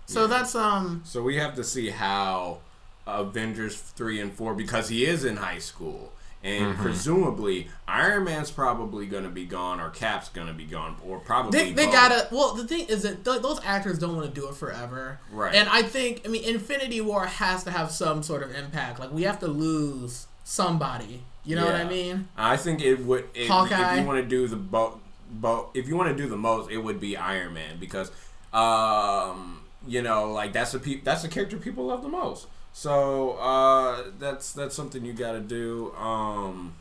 So 0.07 0.23
Yeah. 0.23 0.27
that's 0.27 0.53
um 0.53 1.01
So 1.05 1.23
we 1.23 1.37
have 1.37 1.55
to 1.55 1.63
see 1.63 1.89
how 1.91 2.57
Avengers 3.07 3.77
three 3.77 4.19
and 4.19 4.33
four 4.33 4.53
because 4.53 4.89
he 4.89 5.05
is 5.05 5.23
in 5.23 5.37
high 5.37 5.59
school 5.59 6.11
And 6.43 6.73
Mm-hmm. 6.73 6.81
presumably, 6.81 7.67
Iron 7.87 8.23
Man's 8.23 8.49
probably 8.49 9.05
going 9.05 9.23
to 9.25 9.29
be 9.29 9.45
gone, 9.45 9.79
or 9.79 9.89
Cap's 9.91 10.29
going 10.29 10.47
to 10.47 10.53
be 10.53 10.65
gone, 10.65 10.95
or 11.05 11.19
probably 11.19 11.51
They, 11.59 11.71
they 11.71 11.85
gotta. 11.85 12.27
Well, 12.31 12.55
the 12.55 12.65
thing 12.67 12.87
is 12.87 13.03
that 13.03 13.23
th- 13.23 13.41
those 13.43 13.59
actors 13.63 13.99
don't 13.99 14.15
want 14.15 14.33
to 14.33 14.41
do 14.41 14.47
it 14.49 14.55
forever, 14.55 15.19
Right. 15.31 15.53
And 15.53 15.69
I 15.69 15.83
think, 15.83 16.21
I 16.25 16.29
mean, 16.29 16.43
Infinity 16.43 16.99
War 17.01 17.27
has 17.27 17.63
to 17.65 17.71
have 17.71 17.91
some 17.91 18.23
sort 18.23 18.41
of 18.41 18.55
impact. 18.55 18.99
Like 18.99 19.11
we 19.11 19.21
have 19.23 19.39
to 19.41 19.47
lose 19.47 20.25
somebody. 20.43 21.23
You 21.43 21.55
know 21.55 21.65
what 21.65 21.75
I 21.75 21.83
mean? 21.85 22.27
I 22.37 22.57
think 22.57 22.81
it 22.81 23.03
would. 23.05 23.25
If, 23.35 23.47
Hawkeye. 23.47 23.93
if 23.95 24.01
you 24.01 24.07
want 24.07 24.21
to 24.21 24.27
do 24.27 24.47
the 24.47 24.55
bo- 24.55 24.99
bo- 25.31 25.69
if 25.73 25.87
you 25.87 25.95
want 25.95 26.09
to 26.09 26.23
do 26.23 26.27
the 26.29 26.37
most, 26.37 26.69
it 26.71 26.77
would 26.77 26.99
be 26.99 27.17
Iron 27.17 27.53
Man 27.53 27.77
because, 27.79 28.11
um, 28.53 29.61
you 29.87 30.01
know, 30.01 30.31
like 30.31 30.53
that's 30.53 30.71
the 30.71 30.79
pe- 30.79 31.01
that's 31.01 31.21
the 31.23 31.27
character 31.27 31.57
people 31.57 31.85
love 31.87 32.01
the 32.03 32.09
most. 32.09 32.47
So 32.73 33.31
uh, 33.33 34.05
that's 34.17 34.53
that's 34.53 34.75
something 34.75 35.05
you 35.05 35.13
got 35.13 35.33
to 35.33 35.41
do. 35.41 35.93
Um, 35.95 36.73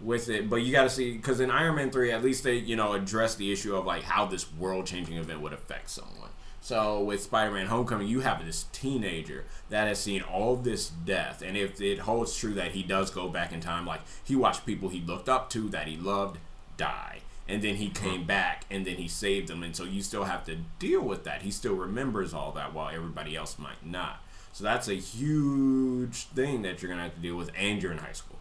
with 0.00 0.28
it, 0.28 0.48
but 0.48 0.56
you 0.56 0.72
got 0.72 0.84
to 0.84 0.90
see 0.90 1.12
because 1.12 1.40
in 1.40 1.50
Iron 1.50 1.76
Man 1.76 1.90
three, 1.90 2.10
at 2.10 2.22
least 2.22 2.44
they 2.44 2.56
you 2.56 2.76
know 2.76 2.94
address 2.94 3.34
the 3.34 3.52
issue 3.52 3.76
of 3.76 3.84
like 3.84 4.02
how 4.02 4.24
this 4.24 4.52
world 4.54 4.86
changing 4.86 5.16
event 5.16 5.40
would 5.40 5.52
affect 5.52 5.90
someone. 5.90 6.30
So 6.62 7.02
with 7.02 7.22
Spider 7.22 7.52
Man 7.52 7.66
Homecoming, 7.66 8.06
you 8.06 8.20
have 8.20 8.44
this 8.44 8.66
teenager 8.72 9.44
that 9.70 9.88
has 9.88 9.98
seen 9.98 10.22
all 10.22 10.56
this 10.56 10.88
death, 10.88 11.42
and 11.42 11.56
if 11.56 11.80
it 11.80 12.00
holds 12.00 12.36
true 12.36 12.54
that 12.54 12.72
he 12.72 12.82
does 12.82 13.10
go 13.10 13.28
back 13.28 13.52
in 13.52 13.60
time, 13.60 13.86
like 13.86 14.00
he 14.24 14.36
watched 14.36 14.66
people 14.66 14.88
he 14.88 15.00
looked 15.00 15.28
up 15.28 15.50
to 15.50 15.68
that 15.70 15.86
he 15.86 15.96
loved 15.96 16.38
die, 16.76 17.20
and 17.48 17.62
then 17.62 17.76
he 17.76 17.88
came 17.88 18.24
back 18.24 18.64
and 18.70 18.86
then 18.86 18.96
he 18.96 19.08
saved 19.08 19.48
them, 19.48 19.62
and 19.62 19.74
so 19.74 19.84
you 19.84 20.02
still 20.02 20.24
have 20.24 20.44
to 20.46 20.56
deal 20.78 21.02
with 21.02 21.24
that. 21.24 21.42
He 21.42 21.50
still 21.50 21.74
remembers 21.74 22.32
all 22.32 22.52
that 22.52 22.72
while 22.72 22.94
everybody 22.94 23.36
else 23.36 23.58
might 23.58 23.84
not. 23.84 24.22
So 24.52 24.64
that's 24.64 24.88
a 24.88 24.94
huge 24.94 26.24
thing 26.26 26.62
that 26.62 26.82
you're 26.82 26.90
gonna 26.90 27.04
have 27.04 27.14
to 27.14 27.20
deal 27.20 27.36
with, 27.36 27.50
and 27.56 27.82
you're 27.82 27.92
in 27.92 27.98
high 27.98 28.12
school. 28.12 28.38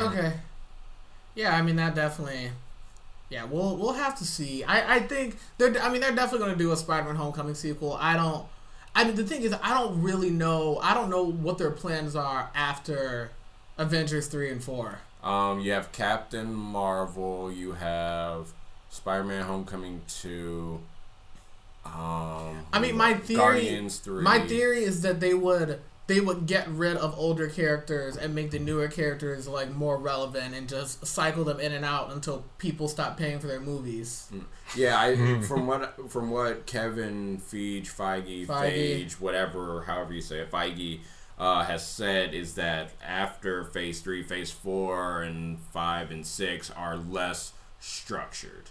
Okay. 0.00 0.32
Yeah, 1.34 1.54
I 1.54 1.62
mean 1.62 1.76
that 1.76 1.94
definitely. 1.94 2.50
Yeah, 3.30 3.44
we'll 3.44 3.76
we'll 3.76 3.92
have 3.92 4.18
to 4.18 4.24
see. 4.24 4.64
I 4.64 4.96
I 4.96 5.00
think 5.00 5.36
they're. 5.58 5.80
I 5.80 5.90
mean 5.90 6.00
they're 6.00 6.14
definitely 6.14 6.46
going 6.46 6.52
to 6.52 6.58
do 6.58 6.72
a 6.72 6.76
Spider-Man 6.76 7.16
Homecoming 7.16 7.54
sequel. 7.54 7.96
I 8.00 8.14
don't. 8.14 8.46
I 8.94 9.04
mean 9.04 9.14
the 9.16 9.24
thing 9.24 9.42
is 9.42 9.54
I 9.62 9.74
don't 9.74 10.02
really 10.02 10.30
know. 10.30 10.78
I 10.82 10.94
don't 10.94 11.10
know 11.10 11.24
what 11.24 11.58
their 11.58 11.70
plans 11.70 12.16
are 12.16 12.50
after 12.54 13.30
Avengers 13.76 14.26
three 14.28 14.50
and 14.50 14.62
four. 14.62 15.00
Um, 15.22 15.60
you 15.60 15.72
have 15.72 15.92
Captain 15.92 16.52
Marvel. 16.54 17.52
You 17.52 17.72
have 17.72 18.52
Spider-Man: 18.90 19.44
Homecoming 19.44 20.02
two. 20.08 20.80
Um, 21.96 22.64
I 22.72 22.78
mean 22.80 22.96
my 22.96 23.14
theory. 23.14 23.38
Guardians 23.38 23.98
three. 23.98 24.22
My 24.22 24.40
theory 24.40 24.84
is 24.84 25.02
that 25.02 25.20
they 25.20 25.34
would 25.34 25.80
they 26.08 26.20
would 26.20 26.46
get 26.46 26.66
rid 26.68 26.96
of 26.96 27.16
older 27.18 27.48
characters 27.48 28.16
and 28.16 28.34
make 28.34 28.50
the 28.50 28.58
newer 28.58 28.88
characters 28.88 29.46
like 29.46 29.70
more 29.70 29.98
relevant 29.98 30.54
and 30.54 30.66
just 30.66 31.06
cycle 31.06 31.44
them 31.44 31.60
in 31.60 31.72
and 31.72 31.84
out 31.84 32.10
until 32.10 32.44
people 32.56 32.88
stop 32.88 33.18
paying 33.18 33.38
for 33.38 33.46
their 33.46 33.60
movies. 33.60 34.30
Yeah, 34.74 34.98
I 34.98 35.40
from 35.42 35.66
what 35.66 36.10
from 36.10 36.30
what 36.30 36.66
Kevin 36.66 37.38
Feige, 37.38 37.86
Feige, 37.86 38.46
Feige. 38.46 39.04
Feige, 39.04 39.12
whatever, 39.20 39.82
however 39.82 40.12
you 40.14 40.22
say 40.22 40.40
it, 40.40 40.50
Feige. 40.50 41.00
Uh, 41.38 41.62
has 41.62 41.86
said 41.86 42.34
is 42.34 42.54
that 42.54 42.90
after 43.00 43.62
phase 43.62 44.00
three, 44.00 44.24
phase 44.24 44.50
four, 44.50 45.22
and 45.22 45.60
five 45.72 46.10
and 46.10 46.26
six 46.26 46.68
are 46.72 46.96
less 46.96 47.52
structured, 47.78 48.70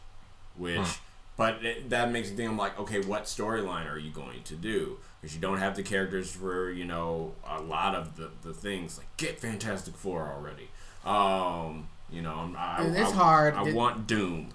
which, 0.57 0.99
but 1.37 1.63
it, 1.63 1.89
that 1.91 2.11
makes 2.11 2.29
me 2.31 2.35
think. 2.35 2.49
I'm 2.49 2.57
like, 2.57 2.77
okay, 2.79 2.99
what 3.01 3.23
storyline 3.23 3.89
are 3.91 3.97
you 3.97 4.11
going 4.11 4.43
to 4.43 4.55
do? 4.55 4.97
Because 5.21 5.33
you 5.35 5.41
don't 5.41 5.57
have 5.59 5.75
the 5.75 5.83
characters 5.83 6.31
for 6.31 6.69
you 6.71 6.85
know 6.85 7.33
a 7.47 7.61
lot 7.61 7.95
of 7.95 8.15
the, 8.17 8.29
the 8.43 8.53
things. 8.53 8.97
Like 8.97 9.07
get 9.17 9.39
Fantastic 9.39 9.95
Four 9.95 10.31
already. 10.35 10.69
Um, 11.05 11.87
you 12.09 12.21
know, 12.21 12.53
I'm- 12.57 12.95
It's 12.95 13.11
I- 13.11 13.15
hard. 13.15 13.53
I 13.55 13.67
It- 13.69 13.75
want 13.75 14.07
Doom. 14.07 14.49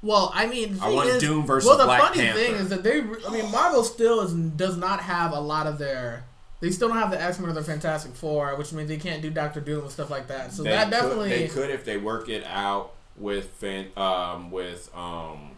Well, 0.00 0.30
I 0.32 0.46
mean, 0.46 0.78
I 0.80 0.90
want 0.90 1.08
is, 1.08 1.20
Doom 1.20 1.44
versus 1.44 1.66
well, 1.68 1.76
the 1.76 1.84
Black 1.84 2.00
funny 2.00 2.20
Panther. 2.20 2.38
thing 2.38 2.54
is 2.54 2.68
that 2.68 2.84
they, 2.84 3.00
I 3.00 3.30
mean, 3.32 3.50
Marvel 3.50 3.82
still 3.82 4.20
is 4.20 4.32
does 4.32 4.76
not 4.76 5.00
have 5.00 5.32
a 5.32 5.40
lot 5.40 5.66
of 5.66 5.78
their. 5.78 6.24
They 6.60 6.70
still 6.70 6.88
don't 6.88 6.98
have 6.98 7.10
the 7.10 7.20
X 7.20 7.38
Men 7.40 7.50
or 7.50 7.52
the 7.52 7.64
Fantastic 7.64 8.14
Four, 8.14 8.54
which 8.56 8.72
means 8.72 8.88
they 8.88 8.96
can't 8.96 9.22
do 9.22 9.30
Doctor 9.30 9.60
Doom 9.60 9.82
and 9.82 9.90
stuff 9.90 10.08
like 10.10 10.28
that. 10.28 10.52
So 10.52 10.62
they 10.62 10.70
that 10.70 10.84
could, 10.84 10.90
definitely. 10.92 11.28
they 11.30 11.48
could 11.48 11.70
if 11.70 11.84
they 11.84 11.96
work 11.96 12.28
it 12.28 12.44
out 12.46 12.92
with 13.16 13.46
fan, 13.54 13.88
um 13.96 14.52
with 14.52 14.88
um 14.96 15.50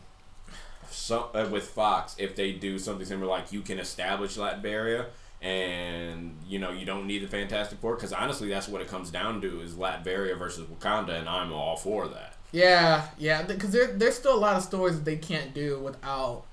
so, 0.91 1.31
uh, 1.35 1.49
with 1.51 1.69
Fox 1.69 2.15
if 2.19 2.37
they 2.37 2.53
do 2.53 2.79
something 2.79 3.07
similar 3.07 3.29
like 3.29 3.53
you 3.53 3.61
can 3.61 3.79
establish 3.79 4.37
Latveria 4.37 5.07
and 5.43 6.37
you 6.47 6.59
know 6.59 6.71
you 6.71 6.85
don't 6.85 7.07
need 7.07 7.23
the 7.23 7.29
Fantastic 7.29 7.79
Four 7.79 7.95
because 7.95 8.13
honestly 8.13 8.49
that's 8.49 8.69
what 8.69 8.83
it 8.83 8.89
comes 8.89 9.11
down 9.11 9.41
to 9.41 9.61
is 9.61 9.75
Latveria 9.75 10.39
versus 10.39 10.67
Wakanda 10.67 11.19
and 11.19 11.29
I'm 11.29 11.53
all 11.53 11.77
for 11.77 12.09
that. 12.09 12.35
Yeah, 12.53 13.07
yeah, 13.17 13.43
because 13.43 13.71
there, 13.71 13.93
there's 13.93 14.17
still 14.17 14.35
a 14.35 14.41
lot 14.41 14.57
of 14.57 14.63
stories 14.63 14.97
that 14.97 15.05
they 15.05 15.17
can't 15.17 15.55
do 15.55 15.79
without 15.79 16.45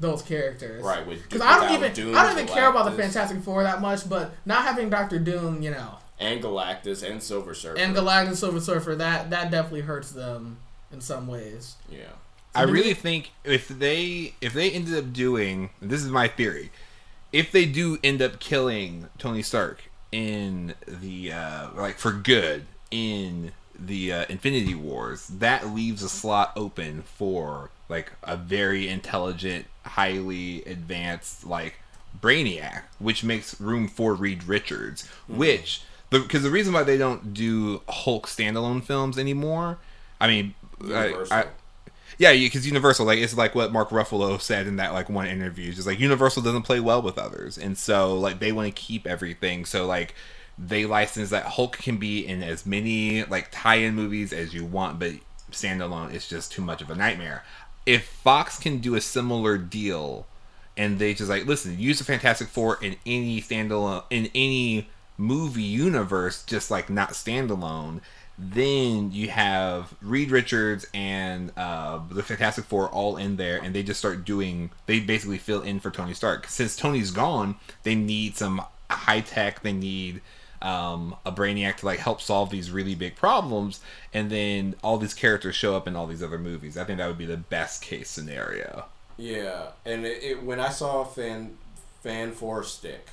those 0.00 0.22
characters. 0.22 0.82
Right 0.82 1.06
with 1.06 1.22
Because 1.22 1.42
I 1.42 1.60
don't 1.60 1.76
even 1.76 1.92
Doom, 1.92 2.16
I 2.16 2.24
don't 2.24 2.38
even 2.38 2.52
care 2.52 2.70
about 2.70 2.86
the 2.86 2.92
Fantastic 2.92 3.42
Four 3.42 3.62
that 3.62 3.80
much, 3.80 4.08
but 4.08 4.32
not 4.44 4.64
having 4.64 4.90
Doctor 4.90 5.18
Doom, 5.18 5.62
you 5.62 5.70
know, 5.70 5.98
and 6.18 6.42
Galactus 6.42 7.08
and 7.08 7.22
Silver 7.22 7.54
Surfer 7.54 7.78
and 7.78 7.94
Galactus 7.94 8.36
Silver 8.36 8.60
Surfer, 8.60 8.96
that 8.96 9.30
that 9.30 9.50
definitely 9.50 9.82
hurts 9.82 10.10
them 10.10 10.58
in 10.90 11.00
some 11.00 11.26
ways. 11.26 11.76
yeah. 11.90 12.12
I 12.54 12.62
really 12.62 12.94
think 12.94 13.32
if 13.44 13.68
they 13.68 14.34
if 14.40 14.52
they 14.52 14.70
ended 14.70 14.96
up 14.96 15.12
doing 15.12 15.70
this 15.80 16.02
is 16.02 16.10
my 16.10 16.28
theory, 16.28 16.70
if 17.32 17.50
they 17.50 17.64
do 17.64 17.98
end 18.04 18.20
up 18.20 18.40
killing 18.40 19.08
Tony 19.18 19.42
Stark 19.42 19.82
in 20.10 20.74
the 20.86 21.32
uh, 21.32 21.68
like 21.74 21.98
for 21.98 22.12
good 22.12 22.66
in 22.90 23.52
the 23.78 24.12
uh, 24.12 24.24
Infinity 24.28 24.74
Wars, 24.74 25.28
that 25.28 25.68
leaves 25.68 26.02
a 26.02 26.08
slot 26.08 26.52
open 26.56 27.02
for 27.02 27.70
like 27.88 28.12
a 28.22 28.36
very 28.36 28.88
intelligent, 28.88 29.66
highly 29.84 30.62
advanced 30.64 31.46
like 31.46 31.76
Brainiac, 32.20 32.82
which 32.98 33.24
makes 33.24 33.60
room 33.60 33.88
for 33.88 34.14
Reed 34.14 34.44
Richards, 34.44 35.08
which 35.26 35.82
because 36.10 36.42
the 36.42 36.50
reason 36.50 36.74
why 36.74 36.82
they 36.82 36.98
don't 36.98 37.32
do 37.32 37.80
Hulk 37.88 38.26
standalone 38.26 38.84
films 38.84 39.18
anymore, 39.18 39.78
I 40.20 40.28
mean, 40.28 40.54
I, 40.84 41.24
I, 41.30 41.46
yeah, 42.22 42.32
because 42.34 42.64
Universal, 42.64 43.04
like 43.06 43.18
it's 43.18 43.36
like 43.36 43.56
what 43.56 43.72
Mark 43.72 43.88
Ruffalo 43.90 44.40
said 44.40 44.68
in 44.68 44.76
that 44.76 44.92
like 44.92 45.08
one 45.08 45.26
interview, 45.26 45.72
just 45.72 45.88
like 45.88 45.98
Universal 45.98 46.42
doesn't 46.42 46.62
play 46.62 46.78
well 46.78 47.02
with 47.02 47.18
others, 47.18 47.58
and 47.58 47.76
so 47.76 48.16
like 48.16 48.38
they 48.38 48.52
want 48.52 48.72
to 48.72 48.80
keep 48.80 49.08
everything. 49.08 49.64
So 49.64 49.86
like 49.86 50.14
they 50.56 50.86
license 50.86 51.30
that 51.30 51.44
Hulk 51.44 51.78
can 51.78 51.96
be 51.96 52.24
in 52.24 52.44
as 52.44 52.64
many 52.64 53.24
like 53.24 53.48
tie-in 53.50 53.96
movies 53.96 54.32
as 54.32 54.54
you 54.54 54.64
want, 54.64 55.00
but 55.00 55.14
standalone 55.50 56.14
it's 56.14 56.28
just 56.28 56.52
too 56.52 56.62
much 56.62 56.80
of 56.80 56.90
a 56.90 56.94
nightmare. 56.94 57.42
If 57.86 58.04
Fox 58.04 58.56
can 58.56 58.78
do 58.78 58.94
a 58.94 59.00
similar 59.00 59.58
deal, 59.58 60.28
and 60.76 61.00
they 61.00 61.14
just 61.14 61.28
like 61.28 61.46
listen, 61.46 61.76
use 61.76 61.98
the 61.98 62.04
Fantastic 62.04 62.46
Four 62.46 62.78
in 62.84 62.94
any 63.04 63.40
standalone 63.40 64.04
in 64.10 64.30
any 64.32 64.88
movie 65.18 65.62
universe, 65.62 66.44
just 66.44 66.70
like 66.70 66.88
not 66.88 67.14
standalone 67.14 68.00
then 68.38 69.12
you 69.12 69.28
have 69.28 69.94
Reed 70.00 70.30
Richards 70.30 70.86
and 70.94 71.52
uh, 71.56 72.00
the 72.10 72.22
Fantastic 72.22 72.64
Four 72.64 72.88
all 72.88 73.16
in 73.16 73.36
there, 73.36 73.62
and 73.62 73.74
they 73.74 73.82
just 73.82 74.00
start 74.00 74.24
doing. 74.24 74.70
They 74.86 75.00
basically 75.00 75.38
fill 75.38 75.62
in 75.62 75.80
for 75.80 75.90
Tony 75.90 76.14
Stark. 76.14 76.46
Since 76.48 76.76
Tony's 76.76 77.10
gone, 77.10 77.56
they 77.82 77.94
need 77.94 78.36
some 78.36 78.62
high 78.90 79.20
tech. 79.20 79.62
They 79.62 79.72
need 79.72 80.22
um, 80.62 81.16
a 81.26 81.32
Brainiac 81.32 81.78
to 81.78 81.86
like 81.86 81.98
help 81.98 82.20
solve 82.20 82.50
these 82.50 82.70
really 82.70 82.94
big 82.94 83.16
problems, 83.16 83.80
and 84.14 84.30
then 84.30 84.76
all 84.82 84.98
these 84.98 85.14
characters 85.14 85.54
show 85.54 85.76
up 85.76 85.86
in 85.86 85.96
all 85.96 86.06
these 86.06 86.22
other 86.22 86.38
movies. 86.38 86.76
I 86.76 86.84
think 86.84 86.98
that 86.98 87.08
would 87.08 87.18
be 87.18 87.26
the 87.26 87.36
best 87.36 87.82
case 87.82 88.08
scenario. 88.08 88.86
Yeah, 89.18 89.68
and 89.84 90.06
it, 90.06 90.22
it, 90.22 90.42
when 90.42 90.58
I 90.58 90.70
saw 90.70 91.04
Fan 91.04 91.58
Fan 92.02 92.32
Four 92.32 92.64
Stick, 92.64 93.08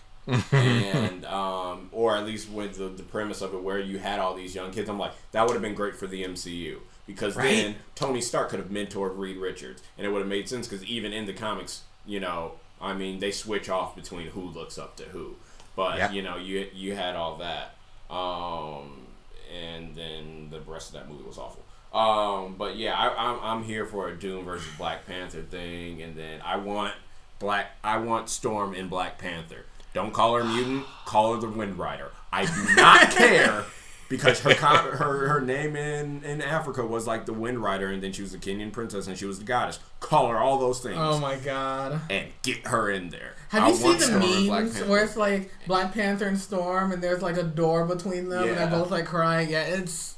and 0.52 1.26
um, 1.26 1.90
or 1.92 2.16
at 2.16 2.26
least 2.26 2.50
with 2.50 2.78
the, 2.78 2.90
the 2.90 3.04
premise 3.04 3.42
of 3.42 3.54
it, 3.54 3.62
where 3.62 3.80
you 3.80 4.00
had 4.00 4.20
all 4.20 4.36
these 4.36 4.54
young 4.56 4.72
kids, 4.72 4.90
I'm 4.90 5.00
like, 5.00 5.14
that 5.32 5.46
would 5.46 5.54
have 5.54 5.62
been 5.62 5.76
great 5.76 5.96
for 5.96 6.08
the 6.08 6.24
MCU 6.24 6.78
because 7.08 7.36
Right. 7.36 7.46
then 7.50 7.76
Tony 7.96 8.22
Stark 8.22 8.50
could 8.50 8.60
have 8.60 8.70
mentored 8.70 9.18
Reed 9.18 9.38
Richards, 9.38 9.82
and 9.98 10.06
it 10.06 10.10
would 10.12 10.20
have 10.20 10.28
made 10.28 10.48
sense 10.50 10.68
because 10.68 10.86
even 10.86 11.12
in 11.14 11.26
the 11.26 11.34
comics, 11.34 11.82
you 12.06 12.20
know, 12.20 12.54
I 12.82 12.94
mean, 12.94 13.20
they 13.20 13.32
switch 13.32 13.70
off 13.70 13.96
between 13.96 14.28
who 14.28 14.42
looks 14.42 14.78
up 14.78 14.96
to 14.98 15.04
who, 15.04 15.36
but 15.76 15.98
Yeah. 15.98 16.12
you 16.12 16.22
know, 16.22 16.38
you 16.38 16.68
you 16.74 16.96
had 16.96 17.16
all 17.16 17.38
that, 17.38 17.76
um, 18.14 19.08
and 19.54 19.96
then 19.96 20.50
the 20.52 20.60
rest 20.62 20.90
of 20.90 20.94
that 20.94 21.10
movie 21.10 21.24
was 21.24 21.38
awful. 21.38 21.64
Um, 21.92 22.56
but 22.58 22.76
yeah, 22.78 22.94
I, 22.94 23.32
I'm 23.32 23.40
I'm 23.42 23.64
here 23.64 23.86
for 23.86 24.10
a 24.10 24.16
Doom 24.16 24.46
versus 24.46 24.68
Black 24.78 25.08
Panther 25.08 25.42
thing, 25.42 26.02
and 26.04 26.16
then 26.16 26.40
I 26.46 26.58
want 26.58 26.94
Black 27.40 27.72
I 27.84 27.98
want 27.98 28.30
Storm 28.30 28.76
in 28.76 28.88
Black 28.90 29.18
Panther. 29.18 29.66
Don't 29.94 30.14
call 30.14 30.36
her 30.36 30.44
mutant, 30.44 30.86
call 31.06 31.34
her 31.34 31.42
the 31.42 31.50
Wind 31.50 31.78
Rider. 31.78 32.12
I 32.32 32.46
do 32.46 32.76
not 32.76 33.12
care 33.16 33.66
because 34.10 34.40
her 34.42 34.54
her 34.54 35.28
her 35.28 35.42
name 35.42 35.76
in 35.76 36.24
in 36.24 36.42
Africa 36.42 36.86
was 36.86 37.08
like 37.08 37.26
the 37.26 37.34
Wind 37.34 37.60
Rider, 37.64 37.88
and 37.88 38.02
then 38.02 38.12
she 38.12 38.22
was 38.22 38.32
the 38.32 38.38
Kenyan 38.38 38.72
princess, 38.72 39.08
and 39.08 39.18
she 39.18 39.26
was 39.26 39.40
the 39.40 39.46
goddess. 39.46 39.80
Call 40.00 40.30
her 40.30 40.38
all 40.38 40.58
those 40.60 40.80
things. 40.80 40.98
Oh 40.98 41.20
my 41.20 41.38
god. 41.38 42.02
and 42.10 42.28
get 42.44 42.68
her 42.68 42.90
in 42.92 43.10
there. 43.10 43.34
Have 43.50 43.64
I 43.64 43.70
you 43.70 43.76
seen 43.76 43.98
the 43.98 44.06
Storm 44.06 44.22
and 44.22 44.48
Black 44.48 44.64
memes 44.66 44.84
where 44.84 45.04
it's 45.04 45.18
like 45.18 45.52
Black 45.68 45.94
Panther 45.94 46.28
and 46.28 46.40
Storm 46.40 46.92
and 46.92 47.02
there's 47.02 47.22
like 47.22 47.38
a 47.38 47.44
door 47.44 47.86
between 47.86 48.30
them 48.30 48.48
and 48.48 48.58
they're 48.58 48.68
both 48.68 48.92
like 48.92 49.06
crying? 49.06 49.50
Yeah, 49.50 49.64
it's 49.64 50.16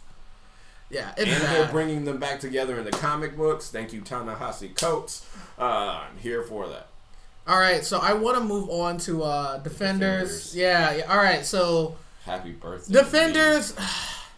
yeah, 0.90 1.14
it's 1.18 1.32
and 1.32 1.42
they're 1.44 1.72
bringing 1.72 2.04
them 2.04 2.20
back 2.20 2.40
together 2.42 2.80
in 2.80 2.86
the 2.86 2.92
comic 2.92 3.38
books. 3.38 3.70
Thank 3.70 3.94
you, 3.94 4.02
Ta-Nehisi 4.02 4.76
Coates. 4.76 5.26
Uh, 5.58 6.04
I'm 6.10 6.18
here 6.18 6.44
for 6.44 6.68
that. 6.68 6.88
All 7.48 7.60
right, 7.60 7.84
so 7.84 8.00
I 8.00 8.14
want 8.14 8.38
to 8.38 8.44
move 8.44 8.70
on 8.70 8.98
to 9.00 9.24
uh 9.24 9.58
Defenders. 9.58 10.52
Defenders. 10.52 10.56
Yeah, 10.56 10.94
yeah. 10.96 11.12
All 11.12 11.18
right, 11.18 11.46
so 11.46 11.98
Happy 12.26 12.52
birthday, 12.52 12.94
Defenders. 12.94 13.74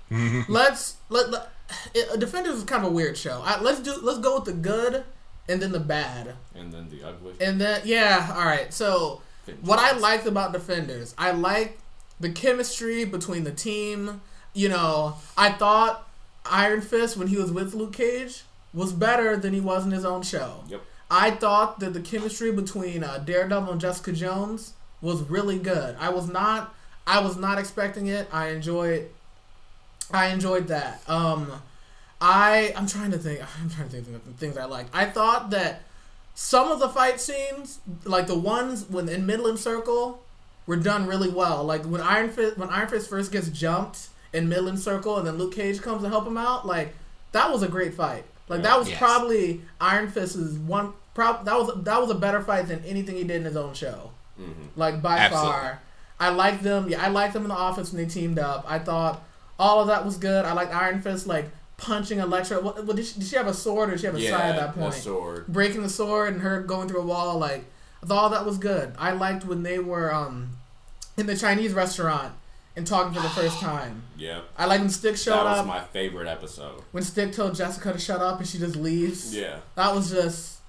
let's 0.49 0.95
let, 1.10 1.30
let 1.30 1.49
it, 1.93 2.20
Defenders 2.20 2.56
is 2.56 2.64
kind 2.64 2.86
of 2.86 2.91
a 2.91 2.95
weird 2.95 3.18
show. 3.18 3.41
I, 3.43 3.60
let's 3.60 3.80
do 3.82 3.95
let's 4.01 4.20
go 4.20 4.36
with 4.36 4.45
the 4.45 4.54
good 4.54 5.04
and 5.49 5.62
then 5.62 5.72
the 5.72 5.80
bad. 5.80 6.36
and 6.56 6.72
then 6.72 6.89
the 6.89 7.04
ugly. 7.08 7.34
And 7.41 7.60
then 7.60 7.82
yeah, 7.86 8.34
all 8.36 8.45
right. 8.45 8.74
So 8.74 9.22
what 9.62 9.80
I 9.80 9.91
liked 9.97 10.26
about 10.26 10.54
Defenders, 10.54 11.14
I 11.18 11.32
like 11.32 11.80
the 12.20 12.30
chemistry 12.30 13.06
between 13.06 13.43
the 13.43 13.51
team. 13.51 14.22
You 14.54 14.70
know, 14.70 15.16
I 15.36 15.51
thought 15.51 16.08
Iron 16.45 16.82
Fist 16.82 17.18
when 17.18 17.28
he 17.28 17.38
was 17.38 17.51
with 17.51 17.74
Luke 17.74 17.93
Cage 17.93 18.43
was 18.74 18.93
better 18.93 19.36
than 19.36 19.54
he 19.54 19.60
was 19.60 19.86
in 19.86 19.91
his 19.91 20.06
own 20.06 20.22
show. 20.22 20.64
Yep. 20.68 20.82
I 21.16 21.30
thought 21.30 21.80
that 21.80 21.93
the 21.93 22.01
chemistry 22.01 22.51
between 22.51 23.03
uh, 23.03 23.20
Daredevil 23.20 23.72
and 23.72 23.80
Jessica 23.80 24.11
Jones 24.14 24.74
was 24.99 25.22
really 25.30 25.59
good. 25.59 25.95
I 25.99 26.09
was 26.09 26.28
not 26.28 26.74
I 27.05 27.20
was 27.22 27.38
not 27.38 27.59
expecting 27.59 28.07
it. 28.07 28.28
I 28.34 28.47
enjoyed 28.49 29.09
I 30.11 30.28
enjoyed 30.28 30.68
that. 30.70 31.01
Um 31.07 31.51
I 32.20 32.74
I'm 32.76 32.88
trying 32.88 33.11
to 33.11 33.18
think 33.20 33.41
I'm 33.61 33.70
trying 33.70 33.89
to 33.89 34.01
think 34.01 34.16
of 34.16 34.26
the 34.26 34.32
things 34.34 34.57
I 34.57 34.66
liked. 34.66 34.89
I 34.93 35.05
thought 35.05 35.51
that 35.51 35.84
some 36.36 36.72
of 36.72 36.80
the 36.80 36.89
fight 36.89 37.22
scenes, 37.22 37.80
like 38.05 38.26
the 38.26 38.38
ones 38.38 38.89
when 38.89 39.07
in 39.07 39.26
Midland 39.28 39.59
Circle, 39.59 40.20
were 40.66 40.78
done 40.78 41.05
really 41.05 41.30
well. 41.30 41.64
Like 41.64 41.84
when 41.84 42.01
Iron 42.01 42.30
Fist 42.32 42.57
when 42.57 42.70
Iron 42.70 42.88
Fist 42.88 43.07
first 43.09 43.32
gets 43.32 43.49
jumped 43.49 44.07
in 44.32 44.49
Midland 44.49 44.80
Circle 44.80 45.18
and 45.20 45.28
then 45.28 45.38
Luke 45.38 45.53
Cage 45.53 45.80
comes 45.82 46.01
to 46.01 46.09
help 46.09 46.26
him 46.26 46.38
out, 46.38 46.66
like 46.66 46.95
that 47.34 47.51
was 47.51 47.61
a 47.61 47.68
great 47.68 47.93
fight. 47.93 48.24
Like 48.49 48.64
that 48.64 48.80
was 48.80 48.89
Yes. 48.89 48.97
probably 48.97 49.61
Iron 49.80 50.09
Fist's 50.09 50.57
one 50.57 50.93
prob 51.14 51.45
that 51.45 51.55
was 51.57 51.84
that 51.84 52.01
was 52.01 52.09
a 52.09 52.16
better 52.16 52.41
fight 52.41 52.68
than 52.68 52.84
anything 52.86 53.16
he 53.16 53.24
did 53.24 53.38
in 53.38 53.45
his 53.45 53.55
own 53.57 53.74
show. 53.74 54.11
Mm-hmm. 54.39 54.64
Like 54.76 55.01
by 55.01 55.18
Absolutely. 55.18 55.51
far. 55.51 55.82
I 56.20 56.30
liked 56.30 56.64
them. 56.64 56.89
Yeah, 56.89 57.03
I 57.03 57.09
liked 57.09 57.34
them 57.34 57.43
in 57.43 57.49
the 57.49 57.55
office 57.55 57.91
when 57.91 58.01
they 58.03 58.09
teamed 58.09 58.39
up. 58.39 58.66
I 58.68 58.80
thought 58.80 59.24
all 59.59 59.82
of 59.82 59.88
that 59.88 60.05
was 60.05 60.18
good. 60.18 60.45
I 60.45 60.53
liked 60.53 60.74
Iron 60.74 61.01
Fist 61.01 61.28
like 61.28 61.49
punching 61.78 62.20
Elektra. 62.20 62.61
What, 62.61 62.86
what 62.86 62.95
did, 62.95 63.05
she, 63.05 63.20
did 63.20 63.28
she 63.28 63.36
have 63.36 63.47
a 63.47 63.53
sword 63.53 63.89
or 63.89 63.91
did 63.93 63.99
she 64.01 64.05
have 64.05 64.16
a 64.16 64.22
Yeah, 64.22 64.32
side 64.38 64.49
at 64.51 64.55
that 64.57 64.76
point? 64.76 64.93
sword. 64.93 65.47
breaking 65.47 65.82
the 65.84 65.89
sword 65.89 66.34
and 66.34 66.41
her 66.41 66.61
going 66.61 66.88
through 66.88 67.01
a 67.01 67.05
wall. 67.05 67.38
Like 67.39 67.66
I 68.01 68.05
thought 68.05 68.18
all 68.24 68.30
that 68.30 68.45
was 68.45 68.57
good. 68.57 68.93
I 68.97 69.11
liked 69.11 69.45
when 69.45 69.64
they 69.64 69.80
were 69.80 70.14
um 70.14 70.51
in 71.18 71.26
the 71.28 71.36
Chinese 71.36 71.74
restaurant 71.74 72.34
and 72.76 72.88
talking 72.88 73.14
for 73.14 73.22
the 73.22 73.30
first 73.30 73.59
time. 73.59 74.03
Yeah. 74.18 74.41
I 74.57 74.66
like 74.66 74.80
when 74.80 74.89
Stick 74.89 75.18
showed 75.18 75.34
up. 75.34 75.43
That 75.45 75.49
was 75.51 75.59
up. 75.59 75.66
my 75.68 75.82
favorite 75.82 76.28
episode. 76.28 76.82
when 76.91 77.03
Stick 77.03 77.34
told 77.34 77.53
Jessica 77.55 77.91
to 77.93 77.99
shut 77.99 78.22
up 78.22 78.39
and 78.39 78.47
she 78.47 78.57
just 78.59 78.76
leaves. 78.76 79.36
Yeah. 79.36 79.57
That 79.76 79.93
was 79.93 80.09
just 80.11 80.59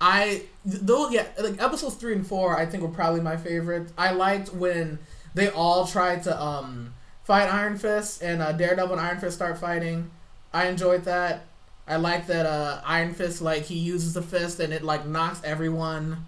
I 0.00 0.42
though 0.64 1.08
yeah 1.08 1.26
like 1.38 1.60
episodes 1.62 1.94
three 1.94 2.14
and 2.14 2.26
four 2.26 2.58
I 2.58 2.66
think 2.66 2.82
were 2.82 2.88
probably 2.88 3.20
my 3.20 3.36
favorite. 3.36 3.90
I 3.96 4.12
liked 4.12 4.52
when 4.52 4.98
they 5.34 5.48
all 5.48 5.86
tried 5.86 6.22
to 6.24 6.42
um 6.42 6.94
fight 7.24 7.52
Iron 7.52 7.76
Fist 7.76 8.22
and 8.22 8.40
uh, 8.40 8.52
Daredevil 8.52 8.92
and 8.92 9.00
Iron 9.00 9.18
Fist 9.18 9.36
start 9.36 9.58
fighting. 9.58 10.10
I 10.52 10.68
enjoyed 10.68 11.04
that. 11.04 11.44
I 11.88 11.96
like 11.96 12.26
that 12.28 12.46
uh, 12.46 12.80
Iron 12.84 13.14
Fist 13.14 13.42
like 13.42 13.64
he 13.64 13.76
uses 13.76 14.14
the 14.14 14.22
fist 14.22 14.60
and 14.60 14.72
it 14.72 14.82
like 14.82 15.06
knocks 15.06 15.40
everyone. 15.44 16.24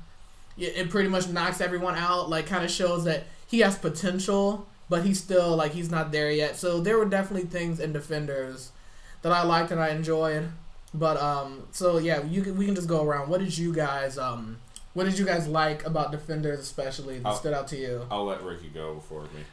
It 0.57 0.91
pretty 0.91 1.09
much 1.09 1.29
knocks 1.29 1.61
everyone 1.61 1.95
out. 1.95 2.29
Like 2.29 2.47
kind 2.47 2.65
of 2.65 2.71
shows 2.71 3.05
that 3.05 3.27
he 3.47 3.61
has 3.61 3.79
potential, 3.79 4.67
but 4.89 5.05
he's 5.05 5.23
still 5.23 5.57
like 5.57 5.73
he's 5.73 5.91
not 5.91 6.11
there 6.11 6.31
yet. 6.31 6.57
So 6.57 6.81
there 6.81 6.99
were 6.99 7.05
definitely 7.05 7.49
things 7.49 7.79
in 7.79 7.93
Defenders 7.93 8.73
that 9.23 9.33
I 9.33 9.43
liked 9.43 9.71
and 9.71 9.81
I 9.81 9.91
enjoyed. 9.91 10.49
But 10.95 11.17
um, 11.19 11.65
so 11.73 11.99
yeah, 11.99 12.23
you 12.25 12.43
can, 12.43 12.57
we 12.57 12.67
can 12.67 12.75
just 12.75 12.89
go 12.89 13.05
around. 13.05 13.29
What 13.29 13.41
did 13.41 13.57
you 13.57 13.75
guys 13.75 14.17
um, 14.19 14.59
what 14.95 15.05
did 15.05 15.19
you 15.19 15.25
guys 15.25 15.47
like 15.47 15.85
about 15.85 16.11
Defenders, 16.13 16.61
especially 16.61 17.19
that 17.19 17.29
Oh. 17.29 17.35
stood 17.37 17.53
out 17.55 17.69
to 17.69 17.77
you? 17.77 18.07
I'll 18.11 18.25
let 18.25 18.43
Ricky 18.43 18.69
go 18.69 18.95
before 18.95 19.23
me. 19.25 19.45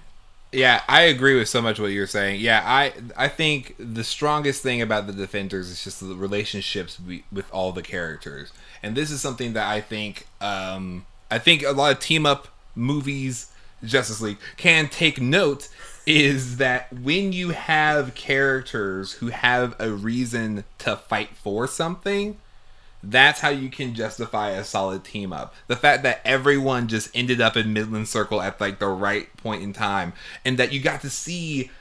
Yeah, 0.51 0.81
I 0.87 1.01
agree 1.01 1.37
with 1.37 1.49
so 1.49 1.61
much 1.61 1.79
what 1.79 1.87
you're 1.87 2.07
saying. 2.07 2.39
Yeah, 2.39 2.61
I 2.65 2.93
I 3.17 3.27
think 3.27 3.75
the 3.77 4.03
strongest 4.05 4.63
thing 4.63 4.81
about 4.81 5.07
the 5.07 5.13
Defenders 5.13 5.69
is 5.69 5.83
just 5.83 5.99
the 5.99 6.15
relationships 6.15 6.97
we, 7.05 7.25
with 7.31 7.51
all 7.51 7.73
the 7.73 7.81
characters, 7.81 8.53
and 8.81 8.95
this 8.95 9.11
is 9.11 9.19
something 9.19 9.51
that 9.53 9.67
I 9.67 9.81
think 9.81 10.27
um, 10.39 11.05
I 11.29 11.39
think 11.39 11.63
a 11.63 11.71
lot 11.71 11.91
of 11.91 11.99
team 11.99 12.25
up 12.25 12.47
movies, 12.73 13.51
Justice 13.83 14.21
League, 14.21 14.37
can 14.55 14.87
take 14.87 15.19
note 15.19 15.67
is 16.05 16.57
that 16.57 16.91
when 16.93 17.33
you 17.33 17.49
have 17.49 18.15
characters 18.15 19.13
who 19.13 19.27
have 19.27 19.75
a 19.79 19.91
reason 19.91 20.63
to 20.79 20.95
fight 20.95 21.29
for 21.35 21.67
something, 21.67 22.37
that's 23.01 23.39
how 23.39 23.49
you 23.49 23.69
can 23.69 23.93
justify 23.93 24.49
a 24.51 24.63
solid 24.63 25.03
team 25.03 25.31
up. 25.33 25.53
The 25.67 25.75
fact 25.75 26.03
that 26.03 26.21
everyone 26.25 26.87
just 26.87 27.09
ended 27.13 27.41
up 27.41 27.55
in 27.55 27.73
Midland 27.73 28.07
Circle 28.07 28.41
at 28.41 28.59
like 28.59 28.79
the 28.79 28.87
right 28.87 29.35
point 29.37 29.63
in 29.63 29.73
time, 29.73 30.13
and 30.43 30.57
that 30.57 30.71
you 30.71 30.79
got 30.79 31.01
to 31.01 31.09
see, 31.09 31.71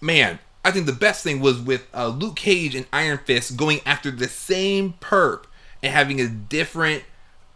man. 0.00 0.38
I 0.64 0.70
think 0.70 0.86
the 0.86 0.92
best 0.92 1.24
thing 1.24 1.40
was 1.40 1.58
with 1.58 1.88
uh, 1.92 2.06
Luke 2.06 2.36
Cage 2.36 2.76
and 2.76 2.86
Iron 2.92 3.18
Fist 3.18 3.56
going 3.56 3.80
after 3.84 4.12
the 4.12 4.28
same 4.28 4.94
perp 5.00 5.46
and 5.82 5.92
having 5.92 6.20
a 6.20 6.28
different 6.28 7.02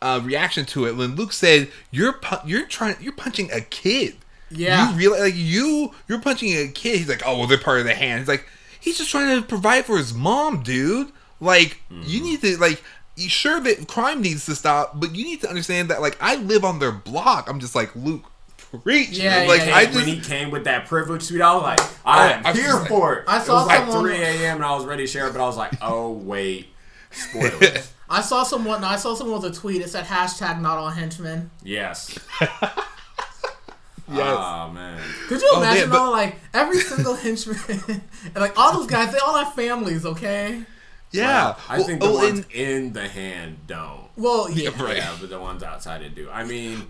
uh, 0.03 0.21
reaction 0.25 0.65
to 0.67 0.87
it. 0.87 0.97
When 0.97 1.15
Luke 1.15 1.33
said, 1.33 1.71
"You're 1.93 2.15
pu- 2.15 2.47
you're 2.49 2.67
trying 2.67 2.97
you're 3.01 3.13
punching 3.13 3.51
a 3.53 3.61
kid," 3.61 4.17
Yeah. 4.51 4.91
you 4.91 4.97
realize 4.97 5.21
like 5.21 5.35
you 5.37 5.93
you're 6.09 6.21
punching 6.21 6.53
a 6.53 6.69
kid. 6.69 6.99
He's 6.99 7.09
like, 7.09 7.23
"Oh 7.27 7.39
well, 7.39 7.47
they're 7.47 7.59
part 7.59 7.81
of 7.81 7.85
the 7.85 7.95
hand." 7.95 8.21
He's 8.21 8.29
like, 8.29 8.47
he's 8.81 8.99
just 8.99 9.11
trying 9.11 9.41
to 9.41 9.47
provide 9.47 9.85
for 9.85 9.99
his 9.99 10.15
mom, 10.15 10.63
dude. 10.63 11.11
Like 11.41 11.83
you 11.91 12.21
hmm. 12.21 12.25
need 12.25 12.41
to 12.43 12.57
like. 12.59 12.83
You 13.19 13.31
sure 13.31 13.61
that 13.61 13.89
crime 13.89 14.21
needs 14.21 14.45
to 14.45 14.55
stop, 14.55 15.01
but 15.01 15.15
you 15.15 15.25
need 15.25 15.41
to 15.41 15.49
understand 15.49 15.89
that 15.89 16.03
like 16.03 16.19
I 16.21 16.37
live 16.37 16.67
on 16.67 16.81
their 16.81 16.93
block. 16.93 17.49
I'm 17.49 17.61
just 17.61 17.75
like 17.75 17.97
Luke, 17.97 18.31
preach. 18.83 19.11
Yeah, 19.11 19.31
man. 19.31 19.49
like 19.49 19.67
yeah, 19.67 19.77
I 19.77 19.81
yeah. 19.81 19.85
just 19.87 19.97
when 19.97 20.07
he 20.07 20.21
came 20.21 20.51
with 20.51 20.65
that 20.65 20.87
privilege 20.87 21.23
suite, 21.23 21.41
I 21.41 21.55
was 21.55 21.63
like, 21.63 21.81
I 22.05 22.33
oh, 22.33 22.35
am 22.35 22.47
I 22.47 22.51
was 22.51 22.61
here 22.61 22.73
just 22.73 22.89
for 22.89 23.15
it. 23.15 23.25
I 23.27 23.41
it 23.41 23.45
saw 23.45 23.67
was 23.67 23.67
like 23.67 23.91
3 23.91 24.17
a.m. 24.17 24.57
and 24.57 24.65
I 24.65 24.75
was 24.75 24.85
ready 24.85 25.05
to 25.05 25.07
share 25.07 25.27
it, 25.29 25.33
but 25.33 25.43
I 25.43 25.47
was 25.47 25.57
like, 25.57 25.73
oh 25.83 26.13
wait, 26.13 26.69
spoilers. 27.11 27.93
I 28.09 28.21
saw 28.21 28.45
someone. 28.45 28.85
I 28.85 28.97
saw 28.97 29.15
someone 29.15 29.43
with 29.43 29.51
a 29.51 29.55
tweet. 29.55 29.83
It 29.83 29.91
said 29.91 30.05
hashtag 30.05 30.61
not 30.61 30.79
all 30.79 30.91
henchmen. 30.91 31.51
yes. 31.65 32.17
Yes. 34.09 34.37
Oh 34.39 34.71
man. 34.73 35.01
Could 35.29 35.41
you 35.41 35.51
Oh, 35.53 35.61
man, 35.61 35.73
imagine 35.73 35.91
but- 35.91 35.99
though, 36.05 36.11
like 36.13 36.37
every 36.55 36.79
single 36.81 37.15
henchman 37.25 37.57
and 37.89 38.37
like 38.37 38.57
all 38.59 38.73
those 38.75 38.87
guys, 38.87 39.13
they 39.13 39.19
all 39.19 39.37
have 39.43 39.55
families, 39.55 40.05
okay? 40.07 40.63
yeah. 41.13 41.55
I 41.69 41.79
Well, 41.79 41.87
think 41.87 42.01
the 42.01 42.07
oh, 42.07 42.15
ones 42.15 42.41
and- 42.41 42.51
in 42.53 42.93
the 42.93 43.09
hand 43.09 43.59
don't. 43.67 44.03
Well, 44.17 44.49
yeah. 44.53 44.71
Yeah, 44.71 44.83
right. 44.83 44.97
Yeah, 44.99 45.15
but 45.21 45.31
the 45.31 45.41
ones 45.41 45.63
outside 45.63 46.03
it 46.03 46.15
do. 46.15 46.29
I 46.31 46.45
mean, 46.45 46.87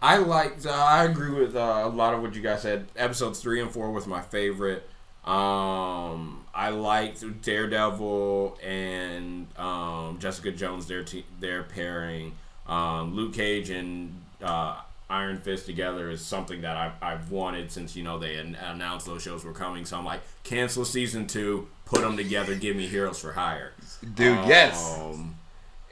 I 0.00 0.18
liked. 0.18 0.64
Uh, 0.66 0.70
I 0.70 1.04
agree 1.04 1.30
with 1.30 1.54
uh, 1.56 1.82
a 1.84 1.88
lot 1.88 2.14
of 2.14 2.22
what 2.22 2.34
you 2.34 2.42
guys 2.42 2.62
said. 2.62 2.88
Episodes 2.96 3.40
three 3.40 3.60
and 3.60 3.70
four 3.70 3.90
was 3.92 4.06
my 4.06 4.20
favorite. 4.20 4.88
Um, 5.24 6.44
I 6.54 6.70
liked 6.70 7.24
Daredevil 7.42 8.58
and 8.62 9.46
um, 9.56 10.18
Jessica 10.20 10.50
Jones. 10.52 10.86
Their 10.86 11.02
te- 11.04 11.26
their 11.40 11.62
pairing. 11.62 12.34
Um, 12.66 13.14
Luke 13.14 13.32
Cage 13.34 13.70
and 13.70 14.20
uh, 14.42 14.80
Iron 15.12 15.38
Fist 15.38 15.66
together 15.66 16.10
is 16.10 16.24
something 16.24 16.62
that 16.62 16.76
I've, 16.76 16.92
I've 17.02 17.30
wanted 17.30 17.70
since 17.70 17.94
you 17.94 18.02
know 18.02 18.18
they 18.18 18.36
an- 18.36 18.54
announced 18.56 19.06
those 19.06 19.22
shows 19.22 19.44
were 19.44 19.52
coming. 19.52 19.84
So 19.84 19.98
I'm 19.98 20.04
like, 20.04 20.20
cancel 20.42 20.84
season 20.84 21.26
two, 21.26 21.68
put 21.84 22.00
them 22.00 22.16
together, 22.16 22.54
give 22.54 22.74
me 22.76 22.86
Heroes 22.86 23.20
for 23.20 23.32
Hire. 23.32 23.72
dude, 24.14 24.46
yes. 24.46 24.98
Um, 24.98 25.36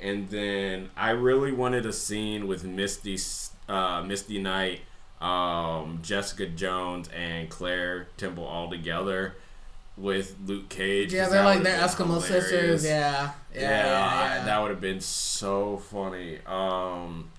and 0.00 0.28
then 0.30 0.88
I 0.96 1.10
really 1.10 1.52
wanted 1.52 1.84
a 1.84 1.92
scene 1.92 2.46
with 2.46 2.64
Misty, 2.64 3.18
uh, 3.68 4.02
Misty 4.02 4.38
Knight, 4.38 4.80
um, 5.20 5.98
Jessica 6.02 6.46
Jones, 6.46 7.08
and 7.14 7.50
Claire 7.50 8.08
Temple 8.16 8.44
all 8.46 8.70
together 8.70 9.34
with 9.98 10.36
Luke 10.46 10.70
Cage. 10.70 11.12
Yeah, 11.12 11.24
'cause 11.24 11.32
they're 11.32 11.42
that 11.42 11.44
like 11.48 11.58
would've 11.58 11.72
they're 11.72 11.80
been 11.80 11.88
Eskimo 11.88 12.24
hilarious. 12.24 12.26
sisters. 12.50 12.84
Yeah, 12.84 13.30
yeah, 13.54 13.60
Yeah, 13.60 13.60
yeah. 13.60 13.86
yeah. 14.36 14.40
I- 14.40 14.44
that 14.46 14.62
would 14.62 14.70
have 14.70 14.80
been 14.80 15.00
so 15.02 15.76
funny. 15.76 16.38
Um, 16.46 17.30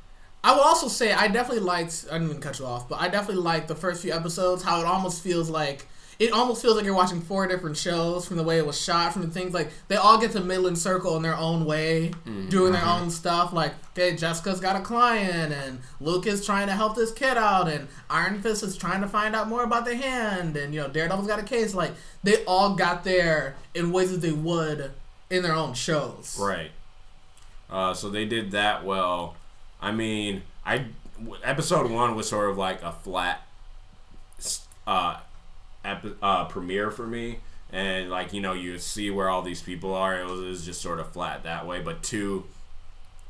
I 0.43 0.53
will 0.53 0.61
also 0.61 0.87
say 0.87 1.13
I 1.13 1.27
definitely 1.27 1.63
liked. 1.63 2.05
I 2.09 2.13
didn't 2.13 2.29
even 2.29 2.41
cut 2.41 2.59
you 2.59 2.65
off, 2.65 2.89
but 2.89 2.99
I 2.99 3.09
definitely 3.09 3.43
liked 3.43 3.67
the 3.67 3.75
first 3.75 4.01
few 4.01 4.11
episodes. 4.11 4.63
How 4.63 4.81
it 4.81 4.85
almost 4.85 5.21
feels 5.21 5.49
like 5.49 5.87
it 6.21 6.31
almost 6.31 6.61
feels 6.61 6.75
like 6.75 6.85
you're 6.85 6.93
watching 6.93 7.19
four 7.19 7.47
different 7.47 7.75
shows 7.75 8.27
from 8.27 8.37
the 8.37 8.43
way 8.43 8.59
it 8.59 8.65
was 8.65 8.79
shot, 8.79 9.11
from 9.11 9.23
the 9.23 9.29
things 9.29 9.55
like 9.55 9.71
they 9.87 9.95
all 9.95 10.19
get 10.19 10.31
to 10.33 10.39
Midland 10.39 10.77
Circle 10.77 11.15
in 11.17 11.23
their 11.23 11.35
own 11.35 11.65
way, 11.65 12.11
doing 12.49 12.73
their 12.73 12.85
own 12.85 13.09
stuff. 13.09 13.53
Like, 13.53 13.73
okay, 13.93 14.15
Jessica's 14.15 14.59
got 14.59 14.75
a 14.75 14.81
client, 14.81 15.51
and 15.51 15.79
Luke 15.99 16.27
is 16.27 16.45
trying 16.45 16.67
to 16.67 16.73
help 16.73 16.95
this 16.95 17.11
kid 17.11 17.37
out, 17.37 17.67
and 17.67 17.87
Iron 18.07 18.39
Fist 18.39 18.61
is 18.61 18.77
trying 18.77 19.01
to 19.01 19.07
find 19.07 19.35
out 19.35 19.47
more 19.47 19.63
about 19.63 19.85
the 19.85 19.95
hand, 19.95 20.55
and 20.55 20.75
you 20.75 20.81
know, 20.81 20.87
Daredevil's 20.87 21.27
got 21.27 21.39
a 21.39 21.43
case. 21.43 21.73
Like, 21.73 21.93
they 22.21 22.45
all 22.45 22.75
got 22.75 23.03
there 23.03 23.55
in 23.73 23.91
ways 23.91 24.11
that 24.11 24.21
they 24.21 24.31
would 24.31 24.91
in 25.31 25.41
their 25.41 25.55
own 25.55 25.73
shows. 25.73 26.37
Right. 26.39 26.69
Uh, 27.67 27.95
so 27.95 28.09
they 28.11 28.25
did 28.25 28.51
that 28.51 28.85
well. 28.85 29.37
I 29.81 29.91
mean, 29.91 30.43
I 30.65 30.85
episode 31.43 31.89
one 31.89 32.15
was 32.15 32.29
sort 32.29 32.49
of 32.49 32.57
like 32.57 32.81
a 32.81 32.91
flat 32.91 33.45
uh, 34.87 35.17
epi- 35.83 36.15
uh, 36.21 36.45
premiere 36.45 36.91
for 36.91 37.07
me, 37.07 37.39
and 37.71 38.09
like 38.09 38.33
you 38.33 38.41
know 38.41 38.53
you 38.53 38.77
see 38.77 39.09
where 39.09 39.29
all 39.29 39.41
these 39.41 39.61
people 39.61 39.93
are. 39.93 40.19
It 40.19 40.25
was, 40.25 40.39
it 40.39 40.47
was 40.47 40.65
just 40.65 40.81
sort 40.81 40.99
of 40.99 41.11
flat 41.11 41.43
that 41.43 41.65
way. 41.65 41.81
But 41.81 42.03
two 42.03 42.45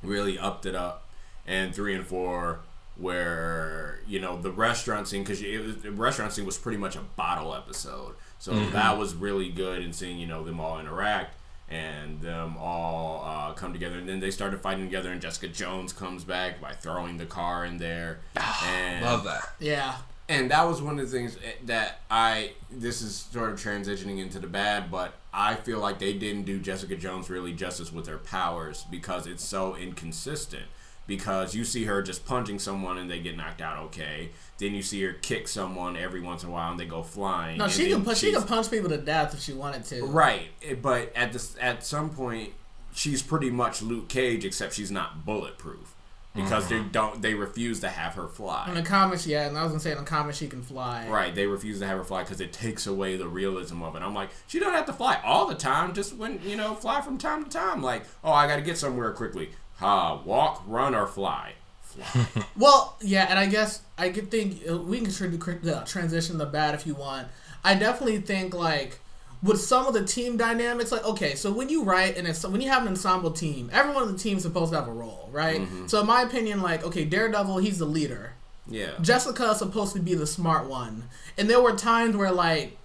really 0.03 0.37
upped 0.37 0.65
it 0.65 0.75
up, 0.75 1.07
and 1.47 1.73
three 1.73 1.95
and 1.95 2.05
four 2.05 2.59
where 2.97 3.99
you 4.05 4.19
know 4.19 4.39
the 4.39 4.51
restaurant 4.51 5.07
scene 5.07 5.23
because 5.23 5.41
the 5.41 5.91
restaurant 5.91 6.33
scene 6.33 6.45
was 6.45 6.57
pretty 6.57 6.77
much 6.77 6.95
a 6.95 7.01
bottle 7.15 7.55
episode. 7.55 8.15
So 8.39 8.53
that 8.71 8.97
was 8.97 9.13
really 9.13 9.49
good 9.49 9.83
in 9.83 9.93
seeing 9.93 10.17
you 10.17 10.27
know 10.27 10.43
them 10.43 10.59
all 10.59 10.79
interact 10.79 11.35
and 11.71 12.21
them 12.21 12.57
all 12.59 13.23
uh, 13.25 13.53
come 13.53 13.73
together. 13.73 13.97
And 13.97 14.07
then 14.07 14.19
they 14.19 14.29
started 14.31 14.59
fighting 14.61 14.85
together, 14.85 15.11
and 15.11 15.21
Jessica 15.21 15.47
Jones 15.47 15.93
comes 15.93 16.23
back 16.23 16.59
by 16.61 16.73
throwing 16.73 17.17
the 17.17 17.25
car 17.25 17.65
in 17.65 17.77
there. 17.77 18.19
and 18.65 19.05
Love 19.05 19.23
that. 19.23 19.49
Yeah. 19.59 19.95
and 20.29 20.51
that 20.51 20.67
was 20.67 20.81
one 20.81 20.99
of 20.99 21.09
the 21.09 21.17
things 21.17 21.37
that 21.65 22.01
I 22.11 22.51
this 22.69 23.01
is 23.01 23.15
sort 23.15 23.49
of 23.51 23.59
transitioning 23.59 24.19
into 24.19 24.39
the 24.39 24.47
bad, 24.47 24.91
but 24.91 25.13
I 25.33 25.55
feel 25.55 25.79
like 25.79 25.99
they 25.99 26.13
didn't 26.13 26.43
do 26.43 26.59
Jessica 26.59 26.95
Jones 26.95 27.29
really 27.29 27.53
justice 27.53 27.91
with 27.91 28.07
her 28.07 28.17
powers 28.17 28.85
because 28.91 29.25
it's 29.27 29.43
so 29.43 29.75
inconsistent. 29.75 30.63
Because 31.07 31.55
you 31.55 31.65
see 31.65 31.85
her 31.85 32.01
just 32.01 32.25
punching 32.25 32.59
someone 32.59 32.97
and 32.97 33.09
they 33.09 33.19
get 33.19 33.35
knocked 33.35 33.61
out 33.61 33.77
okay. 33.85 34.29
Then 34.59 34.75
you 34.75 34.81
see 34.81 35.01
her 35.01 35.13
kick 35.13 35.47
someone 35.47 35.97
every 35.97 36.21
once 36.21 36.43
in 36.43 36.49
a 36.49 36.51
while 36.51 36.71
and 36.71 36.79
they 36.79 36.85
go 36.85 37.03
flying. 37.03 37.57
No, 37.57 37.67
she 37.67 37.89
can 37.89 38.03
punch. 38.03 38.19
She 38.19 38.31
can 38.31 38.43
punch 38.43 38.69
people 38.69 38.89
to 38.89 38.97
death 38.97 39.33
if 39.33 39.41
she 39.41 39.53
wanted 39.53 39.83
to. 39.85 40.05
Right, 40.05 40.49
eh, 40.63 40.75
but 40.75 41.11
at 41.15 41.33
this 41.33 41.55
at 41.59 41.83
some 41.83 42.11
point, 42.11 42.53
she's 42.93 43.21
pretty 43.21 43.49
much 43.49 43.81
Luke 43.81 44.07
Cage, 44.07 44.45
except 44.45 44.75
she's 44.75 44.91
not 44.91 45.25
bulletproof 45.25 45.95
because 46.33 46.69
they 46.69 46.79
don't 46.79 47.21
they 47.21 47.33
refuse 47.33 47.81
to 47.81 47.89
have 47.89 48.13
her 48.13 48.27
fly. 48.27 48.67
In 48.69 48.75
the 48.75 48.81
comics, 48.81 49.27
yeah, 49.27 49.47
and 49.47 49.57
I 49.57 49.63
was 49.63 49.71
gonna 49.71 49.81
say 49.81 49.91
in 49.91 49.97
the 49.97 50.03
comics 50.03 50.37
she 50.37 50.47
can 50.47 50.61
fly. 50.61 51.07
Right, 51.09 51.35
they 51.35 51.45
refuse 51.45 51.79
to 51.79 51.87
have 51.87 51.97
her 51.97 52.03
fly 52.03 52.23
because 52.23 52.39
it 52.39 52.53
takes 52.53 52.87
away 52.87 53.17
the 53.17 53.27
realism 53.27 53.83
of 53.83 53.95
it. 53.95 54.01
I'm 54.01 54.13
like, 54.13 54.29
she 54.47 54.59
don't 54.59 54.73
have 54.73 54.85
to 54.85 54.93
fly 54.93 55.19
all 55.25 55.47
the 55.47 55.55
time. 55.55 55.93
Just 55.93 56.15
when 56.15 56.41
you 56.43 56.55
know, 56.55 56.73
fly 56.75 57.01
from 57.01 57.17
time 57.17 57.43
to 57.43 57.49
time. 57.49 57.81
Like, 57.81 58.03
oh, 58.23 58.31
I 58.31 58.47
got 58.47 58.55
to 58.57 58.61
get 58.61 58.77
somewhere 58.77 59.11
quickly. 59.11 59.49
Ha, 59.81 60.21
walk, 60.23 60.63
run, 60.65 60.95
or 60.95 61.07
fly. 61.07 61.53
Fly. 61.81 62.25
Well, 62.57 62.95
yeah, 63.01 63.25
and 63.29 63.37
I 63.37 63.47
guess 63.47 63.81
I 63.97 64.09
could 64.09 64.31
think 64.31 64.61
uh, 64.69 64.77
we 64.77 65.01
can 65.01 65.11
tr- 65.11 65.69
uh, 65.69 65.83
transition 65.85 66.37
the 66.37 66.45
bad 66.45 66.73
if 66.75 66.85
you 66.87 66.95
want. 66.95 67.27
I 67.63 67.75
definitely 67.75 68.19
think 68.19 68.53
like 68.53 68.99
with 69.43 69.59
some 69.59 69.87
of 69.87 69.93
the 69.93 70.05
team 70.05 70.37
dynamics, 70.37 70.91
like 70.91 71.03
okay, 71.03 71.35
so 71.35 71.51
when 71.51 71.67
you 71.69 71.83
write 71.83 72.15
and 72.17 72.27
it's 72.27 72.45
when 72.47 72.61
you 72.61 72.69
have 72.69 72.83
an 72.83 72.89
ensemble 72.89 73.31
team, 73.31 73.69
everyone 73.73 74.03
on 74.03 74.13
the 74.13 74.17
team 74.19 74.37
is 74.37 74.43
supposed 74.43 74.71
to 74.71 74.79
have 74.79 74.87
a 74.87 74.91
role, 74.93 75.29
right? 75.31 75.61
So 75.87 75.99
in 76.01 76.07
my 76.07 76.21
opinion, 76.21 76.61
like 76.61 76.83
okay, 76.85 77.03
Daredevil, 77.05 77.57
he's 77.57 77.79
the 77.79 77.85
leader. 77.85 78.33
yeah. 78.67 78.91
Jessica 79.01 79.49
is 79.51 79.57
supposed 79.57 79.93
to 79.93 79.99
be 79.99 80.13
the 80.13 80.27
smart 80.27 80.67
one, 80.69 81.05
and 81.37 81.49
there 81.49 81.61
were 81.61 81.75
times 81.75 82.15
where 82.15 82.31
like 82.31 82.77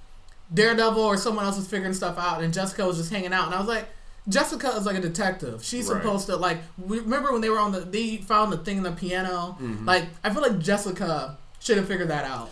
Daredevil 0.52 1.02
or 1.02 1.16
someone 1.16 1.44
else 1.44 1.56
was 1.56 1.68
figuring 1.68 1.92
stuff 1.94 2.18
out, 2.18 2.42
and 2.42 2.52
Jessica 2.54 2.86
was 2.86 2.96
just 2.96 3.10
hanging 3.10 3.32
out, 3.34 3.46
and 3.46 3.54
I 3.54 3.58
was 3.58 3.68
like. 3.68 3.86
Jessica 4.28 4.68
is 4.70 4.86
like 4.86 4.96
a 4.96 5.00
detective. 5.00 5.62
She's 5.64 5.88
Right. 5.88 6.02
supposed 6.02 6.26
to 6.26 6.36
like. 6.36 6.58
Remember 6.78 7.32
when 7.32 7.40
they 7.40 7.48
were 7.50 7.58
on 7.60 7.72
the? 7.72 7.80
They 7.80 8.16
found 8.16 8.52
the 8.52 8.56
thing 8.58 8.78
in 8.78 8.82
the 8.82 8.92
piano. 8.92 9.56
Like 9.84 10.06
I 10.24 10.30
feel 10.30 10.42
like 10.42 10.58
Jessica 10.58 11.36
should 11.60 11.76
have 11.76 11.86
figured 11.88 12.08
that 12.08 12.24
out. 12.24 12.50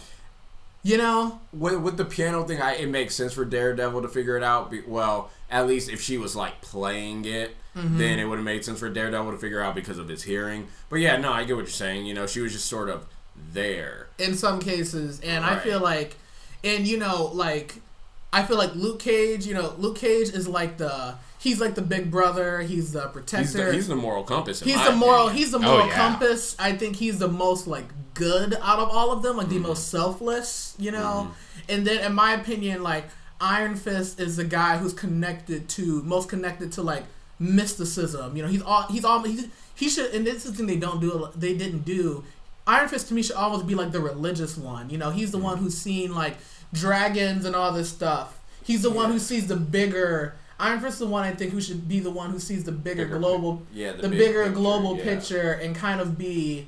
You 0.83 0.99
know? 0.99 1.41
with, 1.53 1.79
with 1.81 1.97
the 1.97 2.05
piano 2.05 2.45
thing, 2.45 2.61
I, 2.61 2.75
it 2.75 2.89
makes 2.91 3.15
sense 3.15 3.33
for 3.33 3.45
Daredevil 3.47 4.03
to 4.03 4.09
figure 4.09 4.37
it 4.37 4.43
out. 4.43 4.71
Be, 4.71 4.83
well, 4.87 5.31
at 5.51 5.67
least 5.67 5.89
if 5.89 6.01
she 6.03 6.19
was 6.19 6.37
like 6.37 6.61
playing 6.61 7.25
it, 7.25 7.57
Mm-hmm. 7.75 7.99
then 7.99 8.19
it 8.21 8.25
would 8.27 8.37
have 8.37 8.45
made 8.45 8.65
sense 8.65 8.79
for 8.79 8.89
Daredevil 8.89 9.33
to 9.33 9.37
figure 9.39 9.61
out 9.61 9.75
because 9.75 9.99
of 9.99 10.07
his 10.07 10.23
hearing. 10.23 10.69
But 10.91 11.01
yeah, 11.01 11.17
no, 11.17 11.33
I 11.33 11.43
get 11.43 11.57
what 11.57 11.63
you're 11.63 11.71
saying. 11.71 12.07
You 12.07 12.15
know, 12.15 12.25
she 12.25 12.39
was 12.39 12.53
just 12.53 12.67
sort 12.67 12.89
of 12.89 13.05
there. 13.53 14.07
in 14.19 14.35
some 14.37 14.61
cases 14.61 15.21
and 15.23 15.45
i 15.45 15.59
feel 15.59 15.81
like 15.81 16.17
and 16.63 16.87
you 16.87 16.97
know 16.97 17.25
like 17.35 17.75
i 18.33 18.45
feel 18.45 18.57
like 18.57 18.73
luke 18.77 19.01
cage 19.01 19.45
you 19.45 19.53
know 19.55 19.75
luke 19.77 19.97
cage 19.99 20.29
is 20.29 20.47
like 20.47 20.79
the 20.79 21.17
he's 21.45 21.61
like 21.61 21.75
the 21.75 21.83
big 21.83 22.11
brother. 22.11 22.63
He's 22.63 22.93
the 22.93 23.07
protector 23.09 23.43
He's 23.43 23.53
the, 23.53 23.73
he's 23.73 23.89
the 23.89 23.95
moral 23.97 24.25
compass. 24.25 24.63
in 24.63 24.69
He's 24.69 24.79
my 24.79 24.91
the 24.91 24.97
moral 24.97 25.27
opinion. 25.27 25.37
he's 25.37 25.51
the 25.53 25.59
moral 25.59 25.83
Oh, 25.83 25.87
yeah. 25.87 25.95
compass. 25.95 26.57
I 26.59 26.73
think 26.73 26.97
he's 26.97 27.19
the 27.19 27.29
most 27.29 27.67
like 27.67 27.85
good 28.15 28.55
out 28.63 28.79
of 28.79 28.89
all 28.89 29.13
of 29.13 29.23
them 29.23 29.37
like 29.37 29.49
the 29.49 29.57
mm-hmm. 29.57 29.67
most 29.67 29.89
selfless 29.89 30.75
you 30.79 30.91
know? 30.91 31.29
Mm-hmm. 31.29 31.73
And 31.73 31.87
then 31.87 32.05
in 32.05 32.15
my 32.15 32.33
opinion 32.33 32.83
like 32.83 33.05
iron 33.41 33.77
fist 33.77 34.19
is 34.21 34.37
the 34.37 34.45
guy 34.45 34.79
who's 34.79 34.95
connected 34.95 35.69
to 35.71 36.03
most 36.05 36.29
connected 36.31 36.73
to 36.73 36.83
like 36.83 37.05
mysticism. 37.39 38.37
You 38.37 38.43
know 38.45 38.49
he's 38.49 38.63
all 38.63 38.83
he's 38.85 39.05
all 39.05 39.23
he's, 39.23 39.47
he 39.75 39.89
should 39.91 40.15
and 40.15 40.27
this 40.27 40.47
is 40.47 40.53
the 40.53 40.57
thing 40.57 40.67
they 40.67 40.77
don't 40.77 41.01
do 41.01 41.29
they 41.37 41.55
didn't 41.55 41.85
do. 41.85 42.25
Iron 42.67 42.89
fist 42.89 43.09
to 43.09 43.15
me 43.15 43.23
should 43.23 43.37
almost 43.37 43.67
be 43.67 43.75
like 43.75 43.93
the 43.93 44.01
religious 44.01 44.57
one. 44.57 44.89
You 44.89 44.97
know 44.97 45.11
he's 45.11 45.31
the 45.31 45.37
mm-hmm. 45.39 45.47
one 45.49 45.59
who's 45.59 45.77
seen 45.77 46.15
like 46.15 46.37
dragons 46.73 47.45
and 47.45 47.55
all 47.55 47.71
this 47.73 47.91
stuff. 47.91 48.41
He's 48.65 48.81
the 48.81 48.91
one 48.91 49.11
who 49.13 49.19
sees 49.19 49.47
the 49.47 49.57
bigger 49.57 50.37
Iron 50.65 50.81
Fist 50.81 50.95
is 50.95 50.99
the 51.01 51.07
one 51.07 51.25
I 51.25 51.33
think 51.33 51.53
who 51.53 51.61
should 51.61 51.87
be 51.87 52.01
the 52.01 52.11
one 52.11 52.31
who 52.31 52.39
sees 52.39 52.65
the 52.65 52.73
bigger, 52.73 53.05
Bigger 53.05 53.19
global, 53.19 53.63
yeah, 53.73 53.93
the 53.93 54.03
the, 54.03 54.09
big 54.09 54.19
bigger 54.19 54.45
picture, 54.45 54.55
global 54.55 54.97
yeah. 54.97 55.05
picture, 55.05 55.53
and 55.53 55.77
kind 55.77 56.01
of 56.01 56.17
be, 56.17 56.67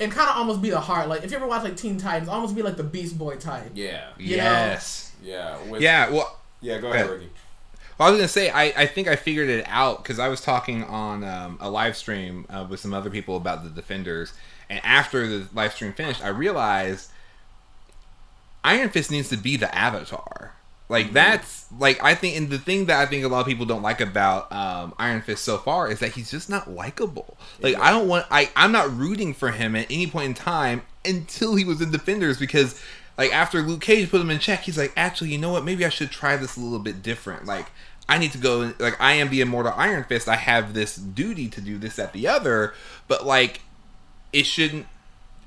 and 0.00 0.10
kind 0.10 0.30
of 0.30 0.36
almost 0.36 0.62
be 0.62 0.70
the 0.70 0.80
heart. 0.80 1.08
Like 1.08 1.24
if 1.24 1.30
you 1.30 1.36
ever 1.36 1.46
watch 1.46 1.62
like 1.62 1.76
Teen 1.76 1.98
Titans, 1.98 2.28
almost 2.28 2.56
be 2.56 2.62
like 2.62 2.78
the 2.78 2.84
Beast 2.84 3.18
Boy 3.18 3.36
type. 3.36 3.72
Yeah, 3.74 4.08
You 4.16 4.38
know? 4.38 4.44
yes. 4.44 5.12
yeah, 5.22 5.62
with, 5.68 5.82
Yeah. 5.82 6.10
Well, 6.10 6.38
yeah. 6.62 6.78
Go 6.78 6.90
ahead, 6.90 7.10
Ricky. 7.10 7.28
Well, 7.98 8.08
I 8.08 8.10
was 8.10 8.18
gonna 8.18 8.28
say 8.28 8.48
I, 8.48 8.64
I 8.64 8.86
think 8.86 9.08
I 9.08 9.16
figured 9.16 9.50
it 9.50 9.66
out 9.68 10.02
because 10.02 10.18
I 10.18 10.28
was 10.28 10.40
talking 10.40 10.82
on 10.84 11.22
um, 11.22 11.58
a 11.60 11.68
live 11.68 11.98
stream 11.98 12.46
uh, 12.48 12.66
with 12.68 12.80
some 12.80 12.94
other 12.94 13.10
people 13.10 13.36
about 13.36 13.62
the 13.62 13.68
Defenders, 13.68 14.32
and 14.70 14.80
after 14.82 15.26
the 15.26 15.48
live 15.52 15.74
stream 15.74 15.92
finished, 15.92 16.24
I 16.24 16.28
realized 16.28 17.10
Iron 18.64 18.88
Fist 18.88 19.10
needs 19.10 19.28
to 19.28 19.36
be 19.36 19.56
the 19.58 19.72
Avatar. 19.74 20.54
Like 20.88 21.12
that's 21.12 21.66
like 21.78 22.02
I 22.04 22.14
think, 22.14 22.36
and 22.36 22.50
the 22.50 22.58
thing 22.58 22.86
that 22.86 23.00
I 23.00 23.06
think 23.06 23.24
a 23.24 23.28
lot 23.28 23.40
of 23.40 23.46
people 23.46 23.64
don't 23.64 23.82
like 23.82 24.02
about 24.02 24.52
um, 24.52 24.94
Iron 24.98 25.22
Fist 25.22 25.42
so 25.44 25.56
far 25.56 25.90
is 25.90 26.00
that 26.00 26.12
he's 26.12 26.30
just 26.30 26.50
not 26.50 26.70
likable. 26.70 27.38
Like 27.60 27.76
I 27.76 27.90
don't 27.90 28.06
want 28.06 28.26
I 28.30 28.50
I'm 28.54 28.70
not 28.70 28.94
rooting 28.94 29.32
for 29.32 29.50
him 29.50 29.74
at 29.76 29.90
any 29.90 30.06
point 30.06 30.26
in 30.26 30.34
time 30.34 30.82
until 31.04 31.54
he 31.56 31.64
was 31.64 31.80
in 31.80 31.90
Defenders 31.90 32.38
because 32.38 32.80
like 33.16 33.32
after 33.32 33.62
Luke 33.62 33.80
Cage 33.80 34.10
put 34.10 34.20
him 34.20 34.30
in 34.30 34.38
check, 34.38 34.60
he's 34.60 34.76
like, 34.76 34.92
actually, 34.94 35.30
you 35.30 35.38
know 35.38 35.52
what? 35.52 35.64
Maybe 35.64 35.86
I 35.86 35.88
should 35.88 36.10
try 36.10 36.36
this 36.36 36.56
a 36.56 36.60
little 36.60 36.78
bit 36.78 37.02
different. 37.02 37.46
Like 37.46 37.66
I 38.06 38.18
need 38.18 38.32
to 38.32 38.38
go 38.38 38.74
like 38.78 39.00
I 39.00 39.14
am 39.14 39.30
the 39.30 39.40
immortal 39.40 39.72
Iron 39.76 40.04
Fist. 40.04 40.28
I 40.28 40.36
have 40.36 40.74
this 40.74 40.96
duty 40.96 41.48
to 41.48 41.62
do 41.62 41.78
this 41.78 41.98
at 41.98 42.12
the 42.12 42.28
other, 42.28 42.74
but 43.08 43.24
like 43.24 43.62
it 44.34 44.44
shouldn't. 44.44 44.86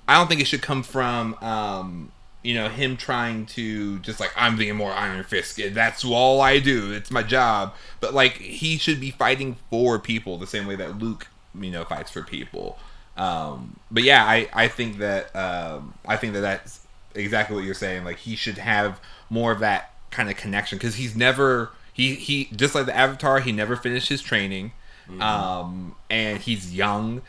I 0.07 0.15
don't 0.15 0.27
think 0.27 0.41
it 0.41 0.47
should 0.47 0.61
come 0.61 0.81
from 0.81 1.35
um, 1.41 2.11
you 2.47 2.53
know 2.53 2.69
him 2.69 2.95
trying 2.95 3.45
to 3.45 3.99
just 3.99 4.21
like 4.21 4.31
I'm 4.37 4.55
the 4.55 4.69
immortal 4.69 4.97
Iron 4.97 5.21
Fist. 5.25 5.59
That's 5.73 6.05
all 6.05 6.39
I 6.39 6.59
do. 6.59 6.93
It's 6.93 7.11
my 7.11 7.21
job. 7.21 7.75
But 7.99 8.13
like 8.13 8.37
he 8.37 8.77
should 8.77 9.01
be 9.01 9.11
fighting 9.11 9.57
for 9.69 9.99
people 9.99 10.37
the 10.37 10.47
same 10.47 10.65
way 10.65 10.77
that 10.77 10.97
Luke 10.97 11.27
you 11.59 11.71
know 11.71 11.83
fights 11.83 12.09
for 12.09 12.23
people. 12.23 12.79
Um, 13.17 13.81
but 13.91 14.03
yeah, 14.03 14.23
I 14.23 14.47
I 14.53 14.69
think 14.69 14.99
that 14.99 15.35
um, 15.35 15.95
I 16.07 16.15
think 16.15 16.35
that 16.35 16.39
that's 16.39 16.87
exactly 17.15 17.53
what 17.53 17.65
you're 17.65 17.73
saying. 17.73 18.05
Like 18.05 18.19
he 18.19 18.37
should 18.37 18.59
have 18.59 19.01
more 19.29 19.51
of 19.51 19.59
that 19.59 19.93
kind 20.11 20.29
of 20.29 20.37
connection 20.37 20.77
because 20.77 20.95
he's 20.95 21.17
never 21.17 21.71
he 21.91 22.15
he 22.15 22.45
just 22.55 22.73
like 22.73 22.85
the 22.85 22.95
Avatar. 22.95 23.41
He 23.41 23.51
never 23.51 23.75
finished 23.75 24.07
his 24.07 24.21
training, 24.21 24.71
um, 25.19 25.95
and 26.09 26.39
he's 26.39 26.73
young, 26.73 27.23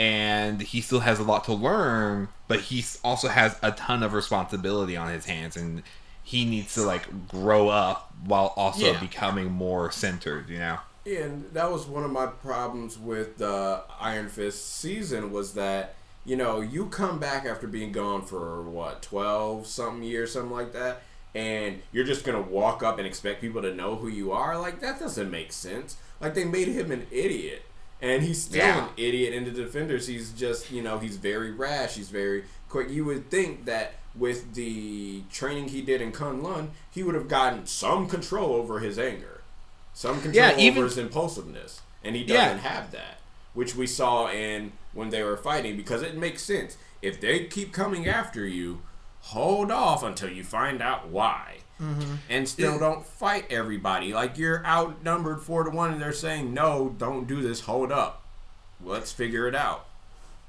and 0.00 0.62
he 0.62 0.80
still 0.80 1.00
has 1.00 1.18
a 1.18 1.22
lot 1.22 1.44
to 1.44 1.52
learn. 1.52 2.28
But 2.48 2.60
he 2.62 2.82
also 3.04 3.28
has 3.28 3.56
a 3.62 3.70
ton 3.72 4.02
of 4.02 4.14
responsibility 4.14 4.96
on 4.96 5.10
his 5.10 5.26
hands, 5.26 5.56
and 5.56 5.82
he 6.24 6.44
needs 6.46 6.74
to 6.74 6.82
like 6.82 7.28
grow 7.28 7.68
up 7.68 8.10
while 8.24 8.54
also 8.56 8.92
Yeah. 8.92 8.98
becoming 9.00 9.50
more 9.52 9.90
centered. 9.92 10.48
You 10.48 10.58
know. 10.58 10.78
Yeah, 11.04 11.20
and 11.20 11.44
that 11.52 11.70
was 11.70 11.86
one 11.86 12.04
of 12.04 12.10
my 12.10 12.26
problems 12.26 12.98
with 12.98 13.36
the 13.38 13.82
Iron 14.00 14.28
Fist 14.28 14.78
season 14.78 15.32
was 15.32 15.52
that 15.54 15.94
you 16.24 16.36
know 16.36 16.60
you 16.60 16.86
come 16.86 17.18
back 17.18 17.44
after 17.44 17.66
being 17.66 17.92
gone 17.92 18.22
for 18.24 18.62
what 18.62 19.02
twelve 19.02 19.66
something 19.66 20.02
years, 20.02 20.32
something 20.32 20.50
like 20.50 20.72
that, 20.72 21.02
and 21.34 21.82
you're 21.92 22.04
just 22.04 22.24
gonna 22.24 22.40
walk 22.40 22.82
up 22.82 22.96
and 22.98 23.06
expect 23.06 23.40
people 23.42 23.60
to 23.62 23.74
know 23.74 23.96
who 23.96 24.08
you 24.08 24.32
are. 24.32 24.58
Like 24.58 24.80
that 24.80 24.98
doesn't 24.98 25.30
make 25.30 25.52
sense. 25.52 25.96
Like 26.20 26.34
they 26.34 26.44
made 26.44 26.68
him 26.68 26.90
an 26.90 27.06
idiot, 27.10 27.62
and 28.02 28.22
he's 28.22 28.42
still 28.42 28.58
Yeah. 28.64 28.84
an 28.84 28.90
idiot 28.96 29.34
in 29.34 29.44
the 29.44 29.50
Defenders. 29.50 30.06
He's 30.06 30.30
just 30.32 30.70
you 30.70 30.82
know 30.82 30.98
he's 30.98 31.16
very 31.16 31.50
rash. 31.52 31.94
He's 31.96 32.08
very 32.10 32.44
quick. 32.68 32.88
You 32.90 33.04
would 33.06 33.30
think 33.30 33.64
that 33.66 33.94
with 34.14 34.54
the 34.54 35.22
training 35.32 35.68
he 35.68 35.82
did 35.82 36.00
in 36.00 36.10
Kunlun, 36.12 36.70
he 36.90 37.02
would 37.02 37.14
have 37.14 37.28
gotten 37.28 37.66
some 37.66 38.08
control 38.08 38.54
over 38.54 38.80
his 38.80 38.98
anger, 38.98 39.40
some 39.94 40.20
control 40.20 40.34
Yeah, 40.34 40.70
over 40.70 40.84
his 40.84 40.98
impulsiveness, 40.98 41.80
and 42.02 42.16
he 42.16 42.24
doesn't 42.24 42.58
have 42.58 42.90
that, 42.90 43.20
which 43.54 43.76
we 43.76 43.86
saw 43.86 44.28
in 44.30 44.72
when 44.92 45.10
they 45.10 45.22
were 45.22 45.36
fighting 45.36 45.76
because 45.76 46.02
it 46.02 46.16
makes 46.16 46.42
sense. 46.42 46.76
If 47.02 47.20
they 47.20 47.44
keep 47.44 47.72
coming 47.72 48.08
after 48.08 48.46
you, 48.46 48.82
hold 49.20 49.70
off 49.70 50.02
until 50.02 50.28
you 50.30 50.42
find 50.42 50.82
out 50.82 51.08
why. 51.08 51.58
Mm-hmm. 51.80 52.14
And 52.28 52.48
still 52.48 52.72
Yeah. 52.74 52.78
don't 52.78 53.06
fight 53.06 53.46
everybody. 53.50 54.12
Like 54.12 54.36
you're 54.36 54.64
outnumbered 54.66 55.40
four 55.42 55.64
to 55.64 55.70
one, 55.70 55.92
and 55.92 56.00
they're 56.02 56.12
saying, 56.12 56.52
"No, 56.52 56.94
don't 56.98 57.26
do 57.26 57.40
this. 57.40 57.60
Hold 57.62 57.90
up. 57.90 58.22
Let's 58.84 59.12
figure 59.12 59.48
it 59.48 59.54
out." 59.54 59.86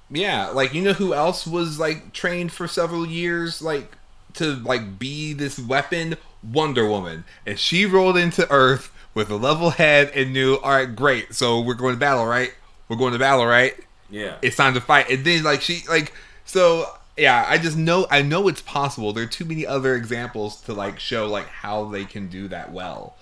Yeah, 0.09 0.47
like 0.49 0.73
you 0.73 0.81
know 0.81 0.93
who 0.93 1.13
else 1.13 1.47
was 1.47 1.79
like 1.79 2.11
trained 2.11 2.51
for 2.51 2.67
several 2.67 3.05
years, 3.05 3.61
like 3.61 3.93
to 4.33 4.55
like 4.55 4.99
be 4.99 5.33
this 5.33 5.57
weapon? 5.57 6.17
Wonder 6.43 6.87
Woman, 6.87 7.23
and 7.45 7.57
she 7.59 7.85
rolled 7.85 8.17
into 8.17 8.49
Earth 8.51 8.91
with 9.13 9.29
a 9.29 9.35
level 9.35 9.69
head 9.69 10.09
and 10.15 10.33
knew, 10.33 10.55
all 10.55 10.71
right, 10.71 10.95
great. 10.95 11.35
So 11.35 11.61
we're 11.61 11.75
going 11.75 11.93
to 11.93 11.99
battle, 11.99 12.25
right? 12.25 12.51
We're 12.89 12.95
going 12.97 13.13
to 13.13 13.19
battle, 13.19 13.45
right? 13.45 13.75
Yeah. 14.09 14.37
It's 14.41 14.55
time 14.55 14.73
to 14.73 14.81
fight. 14.81 15.09
And 15.09 15.23
then 15.23 15.43
like 15.43 15.61
she 15.61 15.83
like 15.87 16.11
so 16.45 16.87
yeah, 17.21 17.45
I 17.47 17.59
just 17.59 17.77
know 17.77 18.07
I 18.09 18.23
know 18.23 18.47
it's 18.47 18.63
possible. 18.63 19.13
There 19.13 19.23
are 19.23 19.27
too 19.27 19.45
many 19.45 19.65
other 19.65 19.95
examples 19.95 20.59
to 20.61 20.73
like 20.73 20.99
show 20.99 21.27
like 21.27 21.45
how 21.47 21.85
they 21.85 22.03
can 22.03 22.27
do 22.27 22.47
that 22.47 22.71
well. 22.71 23.15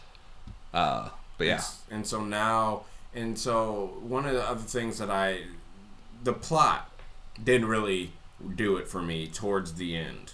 Uh, 0.74 1.10
but 1.38 1.48
yeah, 1.48 1.62
And 1.92 2.08
so 2.08 2.24
now, 2.24 2.84
and 3.14 3.38
so 3.38 3.98
one 4.02 4.26
of 4.26 4.34
the 4.34 4.42
other 4.42 4.62
things 4.62 5.00
that 5.00 5.10
I, 5.10 5.42
the 6.24 6.32
plot 6.32 6.90
didn't 7.44 7.68
really 7.68 8.14
do 8.56 8.78
it 8.78 8.88
for 8.88 9.02
me 9.02 9.28
towards 9.28 9.74
the 9.74 9.98
end. 9.98 10.32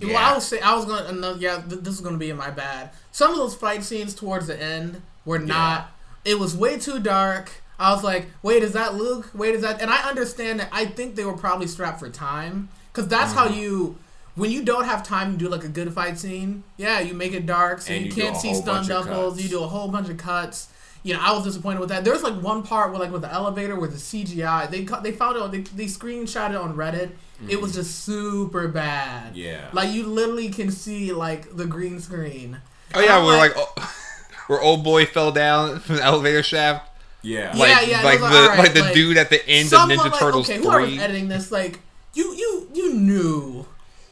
Well, 0.00 0.16
I 0.16 0.34
was 0.34 0.46
say 0.46 0.60
I 0.60 0.74
was 0.74 0.86
gonna. 0.86 1.12
No, 1.12 1.34
yeah, 1.34 1.60
th- 1.60 1.82
this 1.82 1.94
is 1.94 2.00
gonna 2.00 2.16
be 2.16 2.30
in 2.30 2.38
my 2.38 2.50
bad. 2.50 2.90
Some 3.10 3.30
of 3.30 3.36
those 3.36 3.54
fight 3.54 3.84
scenes 3.84 4.14
towards 4.14 4.46
the 4.46 4.60
end 4.60 5.02
were 5.26 5.38
not. 5.38 5.90
It 6.24 6.38
was 6.38 6.56
way 6.56 6.78
too 6.78 6.98
dark. 6.98 7.50
I 7.78 7.92
was 7.92 8.02
like, 8.02 8.28
wait, 8.42 8.62
is 8.62 8.72
that 8.72 8.94
Luke? 8.94 9.30
Wait, 9.34 9.54
is 9.54 9.60
that? 9.60 9.82
And 9.82 9.90
I 9.90 10.08
understand 10.08 10.60
that. 10.60 10.70
I 10.72 10.86
think 10.86 11.14
they 11.14 11.24
were 11.26 11.36
probably 11.36 11.66
strapped 11.66 11.98
for 11.98 12.08
time 12.08 12.70
because 12.92 13.08
that's 13.08 13.32
Mm-hmm. 13.32 13.48
how 13.48 13.54
you. 13.54 13.96
When 14.34 14.50
you 14.50 14.62
don't 14.64 14.84
have 14.86 15.02
time 15.02 15.32
to 15.32 15.38
do 15.38 15.48
like 15.50 15.62
a 15.62 15.68
good 15.68 15.92
fight 15.92 16.18
scene, 16.18 16.64
yeah, 16.78 17.00
you 17.00 17.12
make 17.12 17.34
it 17.34 17.44
dark 17.44 17.82
so 17.82 17.92
And 17.92 18.06
you, 18.06 18.08
you 18.10 18.14
can't 18.22 18.34
see 18.34 18.48
whole 18.48 18.62
stunt 18.62 18.88
doubles. 18.88 19.42
You 19.42 19.48
do 19.50 19.62
a 19.62 19.66
whole 19.68 19.88
bunch 19.88 20.08
of 20.08 20.16
cuts. 20.16 20.68
You 21.02 21.12
know, 21.12 21.20
I 21.20 21.32
was 21.32 21.44
disappointed 21.44 21.80
with 21.80 21.90
that. 21.90 22.02
There's 22.02 22.22
like 22.22 22.40
one 22.40 22.62
part 22.62 22.92
where 22.92 22.98
like 23.00 23.12
with 23.12 23.20
the 23.22 23.30
elevator 23.32 23.78
where 23.78 23.90
the 23.90 23.96
CGI 23.98 24.70
they 24.70 24.84
cu- 24.84 25.02
they 25.02 25.12
found 25.12 25.36
it 25.36 25.50
they, 25.66 25.84
they 25.84 25.84
screenshot 25.84 26.48
it 26.50 26.56
on 26.56 26.74
Reddit. 26.76 27.10
It 27.46 27.60
was 27.60 27.74
just 27.74 28.04
super 28.06 28.68
bad. 28.68 29.32
Mm-hmm. 29.34 29.36
Yeah. 29.36 29.68
Like 29.74 29.92
you 29.92 30.06
literally 30.06 30.48
can 30.48 30.70
see 30.70 31.12
like 31.12 31.54
the 31.54 31.66
green 31.66 32.00
screen. 32.00 32.58
oh 32.94 33.00
yeah, 33.00 33.18
I'm 33.18 33.26
we're 33.26 33.36
like, 33.36 33.52
oh, 33.54 33.94
where 34.46 34.62
old 34.62 34.82
boy 34.82 35.04
fell 35.04 35.30
down 35.32 35.80
from 35.80 35.96
the 35.96 36.02
elevator 36.04 36.42
shaft. 36.42 36.88
Yeah. 37.20 37.54
Yeah, 37.54 37.60
Like, 37.60 37.86
yeah, 37.88 38.02
like 38.02 38.20
those 38.20 38.30
the 38.30 38.36
are 38.36 38.42
alright, 38.44 38.58
like 38.60 38.72
the 38.74 38.80
like, 38.80 38.94
dude 38.94 39.16
at 39.18 39.28
the 39.28 39.46
end 39.46 39.72
of 39.74 39.80
Ninja 39.80 39.96
like, 40.10 40.18
Turtles 40.18 40.48
okay, 40.48 40.58
whoever's 40.62 40.88
three. 40.88 40.98
editing 41.00 41.28
this, 41.28 41.52
like 41.52 41.80
you 42.14 42.34
you 42.34 42.68
you 42.74 42.94
knew. 42.94 43.66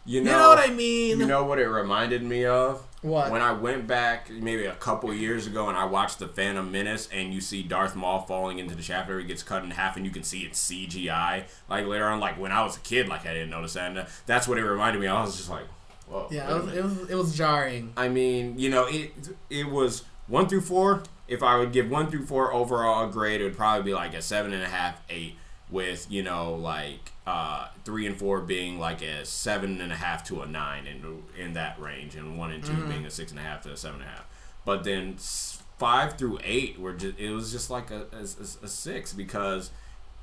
You 0.06 0.18
You 0.18 0.24
know, 0.24 0.38
know 0.38 0.48
what 0.48 0.58
I 0.58 0.72
mean? 0.72 1.20
You 1.20 1.26
know 1.26 1.44
what 1.44 1.58
it 1.58 1.68
reminded 1.68 2.22
me 2.22 2.44
of? 2.46 2.82
What? 3.02 3.30
When 3.30 3.40
I 3.40 3.52
went 3.52 3.86
back 3.86 4.30
maybe 4.30 4.66
a 4.66 4.74
couple 4.74 5.12
years 5.14 5.46
ago 5.46 5.68
and 5.68 5.76
I 5.76 5.84
watched 5.84 6.18
The 6.18 6.28
Phantom 6.28 6.70
Menace 6.70 7.08
and 7.12 7.32
you 7.32 7.40
see 7.40 7.62
Darth 7.62 7.96
Maul 7.96 8.20
falling 8.22 8.58
into 8.58 8.74
the 8.74 8.82
shaft 8.82 9.08
where 9.08 9.18
he 9.18 9.26
gets 9.26 9.42
cut 9.42 9.62
in 9.64 9.70
half 9.70 9.96
and 9.96 10.04
you 10.04 10.10
can 10.12 10.22
see 10.22 10.40
it's 10.40 10.70
CGI. 10.70 11.44
Like 11.68 11.86
later 11.86 12.06
on, 12.06 12.20
like 12.20 12.38
when 12.38 12.52
I 12.52 12.62
was 12.62 12.76
a 12.76 12.80
kid, 12.80 13.08
like 13.08 13.24
I 13.26 13.32
didn't 13.32 13.50
notice 13.50 13.74
that. 13.74 13.96
And 13.96 14.06
that's 14.26 14.46
what 14.48 14.58
it 14.58 14.64
reminded 14.64 15.00
me. 15.00 15.06
of. 15.06 15.16
I 15.16 15.22
was 15.22 15.36
just 15.36 15.48
like, 15.50 15.64
whoa. 16.08 16.28
yeah, 16.30 16.50
it 16.50 16.62
was, 16.62 16.74
it 16.74 16.84
was 16.84 17.10
it 17.10 17.14
was 17.14 17.36
jarring. 17.36 17.92
I 17.96 18.08
mean, 18.08 18.58
you 18.58 18.68
know, 18.70 18.86
it 18.86 19.12
it 19.48 19.70
was 19.70 20.04
one 20.26 20.48
through 20.48 20.62
four. 20.62 21.02
If 21.28 21.42
I 21.42 21.56
would 21.58 21.72
give 21.72 21.90
one 21.90 22.10
through 22.10 22.26
four 22.26 22.52
overall 22.52 23.08
a 23.08 23.12
grade, 23.12 23.40
it 23.40 23.44
would 23.44 23.56
probably 23.56 23.84
be 23.84 23.94
like 23.94 24.12
a 24.14 24.20
seven 24.22 24.52
and 24.52 24.62
a 24.62 24.68
half, 24.68 25.00
eight, 25.08 25.36
with 25.70 26.06
you 26.10 26.22
know 26.22 26.52
like 26.54 27.09
uh, 27.26 27.68
three 27.84 28.06
and 28.06 28.16
four 28.16 28.40
being 28.40 28.78
like 28.78 29.02
a 29.02 29.24
seven 29.24 29.80
and 29.80 29.92
a 29.92 29.96
half 29.96 30.24
to 30.28 30.40
a 30.42 30.46
nine 30.46 30.86
in 30.86 31.22
in 31.38 31.52
that 31.54 31.78
range, 31.80 32.16
and 32.16 32.38
one 32.38 32.50
and 32.50 32.64
2 32.64 32.72
being 32.86 33.04
a 33.04 33.10
six 33.10 33.30
and 33.30 33.38
a 33.40 33.42
half 33.42 33.62
to 33.62 33.72
a 33.72 33.76
seven 33.76 34.00
and 34.00 34.08
a 34.08 34.12
half. 34.12 34.24
But 34.64 34.84
then 34.84 35.16
five 35.18 36.18
through 36.18 36.38
eight 36.44 36.78
were 36.78 36.92
just 36.92 37.18
it 37.18 37.30
was 37.30 37.52
just 37.52 37.70
like 37.70 37.90
a, 37.90 38.06
a, 38.12 38.20
a- 38.22 38.64
a 38.64 38.68
six 38.68 39.12
because. 39.12 39.70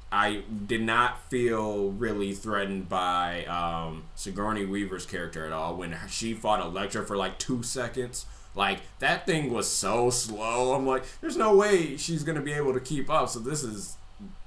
I 0.09 0.43
did 0.67 0.83
not 0.83 1.29
feel 1.29 1.89
really 1.91 2.33
threatened 2.33 2.87
by 2.87 3.43
um, 3.43 4.05
Sigourney 4.15 4.65
Weaver's 4.65 5.05
character 5.05 5.45
at 5.45 5.51
all 5.51 5.75
when 5.75 5.97
she 6.07 6.33
fought 6.33 6.61
Elektra 6.61 7.05
for 7.05 7.17
like 7.17 7.37
two 7.39 7.61
seconds. 7.61 8.25
Like 8.55 8.79
that 8.99 9.25
thing 9.25 9.51
was 9.51 9.67
so 9.69 10.09
slow. 10.09 10.75
I'm 10.75 10.87
like, 10.87 11.03
there's 11.19 11.35
no 11.35 11.57
way 11.57 11.97
she's 11.97 12.23
gonna 12.23 12.39
be 12.39 12.53
able 12.53 12.71
to 12.73 12.79
keep 12.79 13.09
up. 13.09 13.27
So 13.27 13.39
this 13.39 13.63
is 13.63 13.97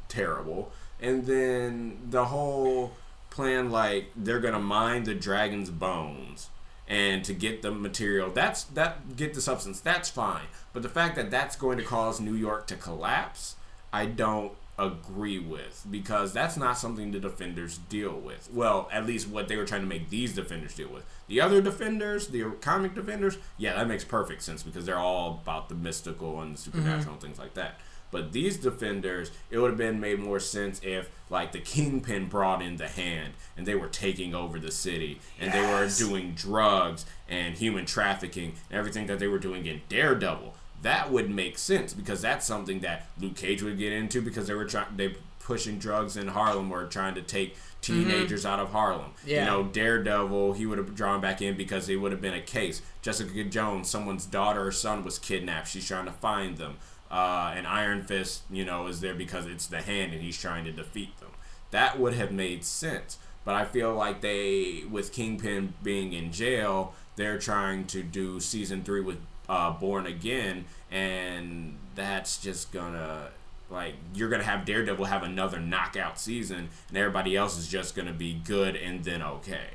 terrible. 0.09 0.73
And 1.03 1.27
then 1.27 1.99
the 2.11 2.27
whole 2.27 2.93
plan, 3.31 3.71
like 3.71 4.11
they're 4.17 4.41
gonna 4.41 4.61
mine 4.61 5.05
the 5.05 5.15
dragon's 5.15 5.71
bones 5.71 6.51
and 6.91 7.25
to 7.25 7.33
get 7.33 7.63
the 7.63 7.71
material. 7.71 8.31
That's 8.31 8.65
that 8.65 9.17
get 9.17 9.33
the 9.33 9.41
substance. 9.41 9.81
That's 9.81 10.11
fine. 10.11 10.47
But 10.73 10.83
the 10.83 10.89
fact 10.89 11.17
that 11.17 11.31
that's 11.31 11.57
going 11.57 11.79
to 11.79 11.85
cause 11.85 12.21
New 12.21 12.35
York 12.35 12.67
to 12.67 12.77
collapse, 12.77 13.55
I 13.93 14.07
don't 14.07 14.53
agree 14.81 15.39
with 15.39 15.85
because 15.91 16.33
that's 16.33 16.57
not 16.57 16.79
something 16.79 17.13
the 17.13 17.21
defenders 17.21 17.79
deal 17.79 18.15
with. 18.15 18.49
Well, 18.53 18.89
at 18.91 19.07
least 19.07 19.29
what 19.29 19.47
they 19.47 19.57
were 19.57 19.67
trying 19.67 19.83
to 19.83 19.87
make 19.87 20.09
these 20.09 20.35
defenders 20.35 20.75
deal 20.75 20.89
with. 20.89 21.05
The 21.29 21.41
other 21.41 21.61
defenders, 21.61 22.29
the 22.29 22.45
comic 22.61 22.95
defenders, 22.95 23.39
yeah, 23.59 23.75
that 23.75 23.87
makes 23.87 24.05
perfect 24.05 24.43
sense 24.43 24.63
because 24.63 24.87
they're 24.87 24.99
all 24.99 25.41
about 25.43 25.69
the 25.69 25.75
mystical 25.75 26.41
and 26.41 26.55
the 26.55 26.59
supernatural 26.59 27.01
mm-hmm. 27.01 27.11
and 27.13 27.21
things 27.21 27.39
like 27.39 27.55
that. 27.55 27.79
But 28.11 28.33
these 28.33 28.57
defenders, 28.57 29.31
it 29.51 29.59
would 29.59 29.71
have 29.71 29.79
been 29.79 30.01
made 30.01 30.19
more 30.19 30.41
sense 30.41 30.81
if, 30.83 31.11
like, 31.29 31.53
the 31.53 31.61
kingpin 31.61 32.29
brought 32.29 32.63
in 32.63 32.77
the 32.77 32.89
hand 32.89 33.35
and 33.57 33.67
they 33.67 33.75
were 33.75 33.89
taking 33.89 34.35
over 34.35 34.59
the 34.59 34.73
city 34.73 35.21
and 35.39 35.53
they 35.53 35.61
were 35.61 35.89
doing 35.97 36.33
drugs 36.33 37.07
and 37.29 37.57
human 37.57 37.87
trafficking 37.87 38.55
and 38.71 38.79
everything 38.79 39.07
that 39.07 39.19
they 39.19 39.29
were 39.29 39.39
doing 39.39 39.67
in 39.67 39.83
Daredevil. 39.89 40.55
That 40.83 41.11
would 41.13 41.31
make 41.31 41.59
sense 41.59 41.93
because 41.93 42.23
that's 42.23 42.47
something 42.47 42.81
that 42.81 43.09
Luke 43.21 43.37
Cage 43.37 43.63
would 43.63 43.79
get 43.79 43.93
into 43.93 44.23
because 44.23 44.47
they 44.47 44.55
were 44.55 44.65
trying 44.65 44.97
they 44.97 45.15
pushing 45.51 45.79
drugs 45.79 46.17
in 46.17 46.29
Harlem 46.29 46.71
or 46.71 46.87
trying 46.87 47.15
to 47.15 47.23
take 47.23 47.57
mm-hmm. 47.57 48.09
teenagers 48.09 48.47
out 48.47 48.61
of 48.61 48.71
Harlem. 48.71 49.11
Yeah. 49.27 49.41
You 49.41 49.51
know, 49.51 49.63
Daredevil, 49.65 50.53
he 50.53 50.65
would 50.65 50.79
have 50.79 50.95
drawn 50.95 51.21
back 51.21 51.43
in 51.43 51.57
because 51.57 51.89
it 51.89 51.97
would 51.97 52.13
have 52.13 52.21
been 52.21 52.35
a 52.35 52.41
case. 52.41 52.83
Jessica 53.03 53.45
Jones, 53.45 53.91
someone's 53.91 54.27
daughter 54.27 54.65
or 54.65 54.71
son 54.71 55.03
was 55.05 55.19
kidnapped. 55.19 55.67
She's 55.67 55.89
trying 55.89 56.05
to 56.05 56.13
find 56.13 56.57
them. 56.57 56.77
Uh, 57.11 57.53
and 57.57 57.67
Iron 57.67 58.03
Fist, 58.03 58.43
you 58.51 58.65
know, 58.65 58.87
is 58.87 59.01
there 59.01 59.15
because 59.15 59.47
it's 59.47 59.67
the 59.67 59.83
hand 59.83 60.13
and 60.13 60.23
he's 60.23 60.39
trying 60.39 60.65
to 60.65 60.73
defeat 60.73 61.19
them. 61.19 61.31
That 61.71 61.99
would 61.99 62.15
have 62.15 62.33
made 62.33 62.65
sense. 62.65 63.19
But 63.45 63.55
I 63.55 63.65
feel 63.65 63.95
like 63.95 64.21
they, 64.21 64.85
with 64.89 65.13
Kingpin 65.13 65.75
being 65.83 66.13
in 66.13 66.31
jail, 66.31 66.95
they're 67.17 67.39
trying 67.39 67.87
to 67.87 68.03
do 68.03 68.39
season 68.39 68.83
three 68.83 69.01
with 69.01 69.19
uh, 69.49 69.73
Born 69.73 70.07
Again, 70.07 70.67
and 70.91 71.77
that's 71.95 72.39
just 72.39 72.73
gonna 72.73 73.29
like 73.69 73.95
you're 74.15 74.29
gonna 74.29 74.45
have 74.45 74.65
Daredevil 74.65 75.05
have 75.07 75.23
another 75.23 75.59
knockout 75.59 76.19
season, 76.19 76.69
and 76.89 76.97
everybody 76.97 77.37
else 77.37 77.59
is 77.59 77.67
just 77.69 77.95
gonna 77.95 78.13
be 78.13 78.35
good 78.35 78.77
and 78.77 79.05
then 79.05 79.23
okay. 79.23 79.69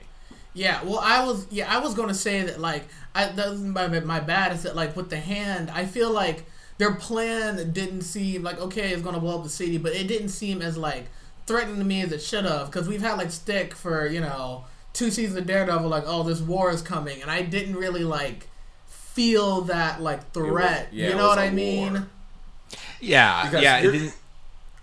Yeah, 0.54 0.82
well, 0.84 1.00
I 1.00 1.26
was 1.26 1.48
yeah, 1.52 1.74
I 1.74 1.80
was 1.80 1.94
gonna 1.94 2.14
say 2.14 2.44
that 2.44 2.60
like 2.60 2.88
I 3.14 3.28
that 3.28 3.58
my 3.58 3.88
my 4.00 4.20
bad 4.22 4.54
is 4.54 4.64
that 4.64 4.76
like 4.76 4.96
with 4.96 5.10
the 5.10 5.20
hand, 5.20 5.70
I 5.70 5.86
feel 5.86 6.12
like 6.12 6.46
their 6.78 6.94
plan 6.94 7.72
didn't 7.72 8.02
seem 8.02 8.44
like 8.44 8.60
okay, 8.60 8.92
it's 8.92 9.02
gonna 9.02 9.20
blow 9.20 9.38
up 9.38 9.44
the 9.44 9.50
city, 9.50 9.78
but 9.78 9.94
it 9.94 10.08
didn't 10.08 10.30
seem 10.30 10.62
as 10.62 10.78
like 10.78 11.06
threatening 11.48 11.78
to 11.80 11.86
me 11.86 12.02
as 12.02 12.12
it 12.12 12.22
should 12.22 12.46
have 12.46 12.68
because 12.72 12.88
we've 12.88 13.02
had 13.02 13.18
like 13.18 13.32
stick 13.32 13.74
for 13.76 14.08
you 14.08 14.20
know 14.22 14.66
two 14.94 15.12
seasons 15.12 15.38
of 15.38 15.46
Daredevil, 15.46 15.88
like 15.88 16.04
oh 16.06 16.24
this 16.24 16.42
war 16.42 16.72
is 16.72 16.82
coming, 16.82 17.22
and 17.22 17.30
I 17.32 17.42
didn't 17.42 17.76
really 17.76 18.04
like 18.04 18.48
feel 18.88 19.62
that 19.62 20.02
like 20.02 20.32
threat. 20.32 20.90
yeah, 20.92 21.10
you 21.10 21.16
know 21.16 21.28
was 21.28 21.38
what 21.38 21.40
a 21.40 21.48
I 21.48 21.50
mean? 21.52 21.94
war. 21.94 22.08
Yeah, 23.00 23.46
Because 23.46 23.64
yeah. 23.64 23.78
It 23.80 23.92
didn't. 23.92 24.14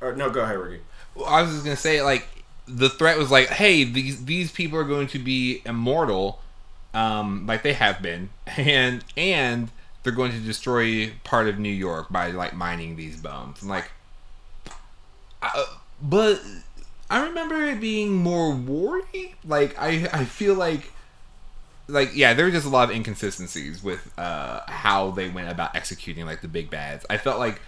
Or 0.01 0.15
no, 0.15 0.31
go 0.31 0.43
ahead, 0.43 0.59
Ricky. 0.59 0.83
Well, 1.15 1.27
I 1.27 1.43
was 1.43 1.51
just 1.53 1.65
gonna 1.65 1.77
say 1.77 2.03
like 2.03 2.27
the 2.67 2.89
threat 2.89 3.19
was 3.19 3.31
like, 3.31 3.49
hey, 3.49 3.85
these 3.85 4.25
these 4.25 4.51
people 4.53 4.79
are 4.79 4.85
going 4.85 5.09
to 5.09 5.19
be 5.19 5.63
immortal, 5.67 6.41
um, 6.95 7.47
like 7.47 7.63
they 7.63 7.73
have 7.75 8.01
been, 8.03 8.31
and 8.57 9.05
and 9.17 9.71
they're 10.03 10.13
going 10.13 10.33
to 10.33 10.39
destroy 10.39 11.11
part 11.25 11.49
of 11.49 11.59
New 11.59 11.71
York 11.71 12.11
by 12.11 12.31
like 12.31 12.55
mining 12.55 12.97
these 12.97 13.17
bones. 13.17 13.61
And 13.61 13.71
like, 13.71 13.91
uh, 15.41 15.65
but 16.01 16.41
I 17.11 17.27
remember 17.27 17.63
it 17.63 17.81
being 17.81 18.13
more 18.13 18.55
worry. 18.55 19.35
Like 19.45 19.79
I 19.79 20.09
I 20.13 20.25
feel 20.25 20.55
like. 20.55 20.93
Like 21.89 22.13
yeah, 22.15 22.33
there 22.33 22.47
were 22.47 22.53
just 22.53 22.65
a 22.65 22.71
lot 22.71 22.89
of 22.89 22.95
inconsistencies 22.95 23.83
with 23.83 24.17
uh, 24.17 24.61
how 24.67 25.11
they 25.11 25.29
went 25.29 25.51
about 25.51 25.75
executing 25.75 26.25
like 26.25 26.41
the 26.41 26.49
big 26.49 26.71
bads. 26.71 27.05
I 27.11 27.19
felt 27.19 27.39
like 27.39 27.61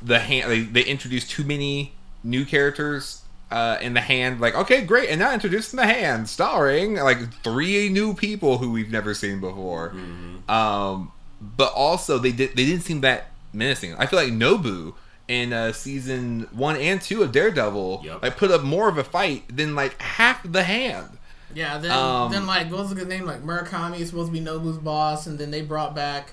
the 0.00 0.20
hand 0.20 0.50
they, 0.50 0.60
they 0.60 0.82
introduced 0.82 1.30
too 1.30 1.44
many 1.44 1.92
new 2.22 2.44
characters 2.44 3.22
uh, 3.50 3.78
in 3.80 3.94
the 3.94 4.00
hand, 4.00 4.40
like 4.40 4.54
okay, 4.54 4.84
great, 4.84 5.10
and 5.10 5.18
now 5.18 5.32
introducing 5.32 5.76
the 5.76 5.86
hand, 5.86 6.28
starring 6.28 6.94
like 6.94 7.32
three 7.42 7.88
new 7.88 8.14
people 8.14 8.58
who 8.58 8.70
we've 8.70 8.90
never 8.90 9.14
seen 9.14 9.40
before. 9.40 9.90
Mm-hmm. 9.90 10.50
Um, 10.50 11.12
but 11.56 11.72
also 11.74 12.18
they 12.18 12.32
did 12.32 12.50
they 12.56 12.64
didn't 12.64 12.82
seem 12.82 13.00
that 13.02 13.26
menacing. 13.52 13.94
I 13.96 14.06
feel 14.06 14.18
like 14.18 14.32
Nobu 14.32 14.94
in 15.28 15.52
uh, 15.52 15.72
season 15.72 16.46
one 16.52 16.76
and 16.76 17.00
two 17.00 17.22
of 17.22 17.32
Daredevil 17.32 18.02
Yep. 18.04 18.22
like 18.22 18.36
put 18.36 18.50
up 18.50 18.62
more 18.62 18.88
of 18.88 18.98
a 18.98 19.04
fight 19.04 19.44
than 19.54 19.74
like 19.74 20.00
half 20.00 20.40
the 20.50 20.62
hand. 20.64 21.08
Yeah, 21.54 21.78
then 21.78 21.90
Um, 21.92 22.32
then 22.32 22.46
like 22.46 22.70
what 22.70 22.80
was 22.80 22.88
the 22.90 22.96
good 22.96 23.08
name? 23.08 23.24
Like 23.26 23.42
Murakami 23.44 24.00
is 24.00 24.08
supposed 24.10 24.28
to 24.28 24.32
be 24.32 24.44
Nobu's 24.44 24.78
boss, 24.78 25.26
and 25.26 25.38
then 25.38 25.50
they 25.50 25.62
brought 25.62 25.94
back 25.94 26.32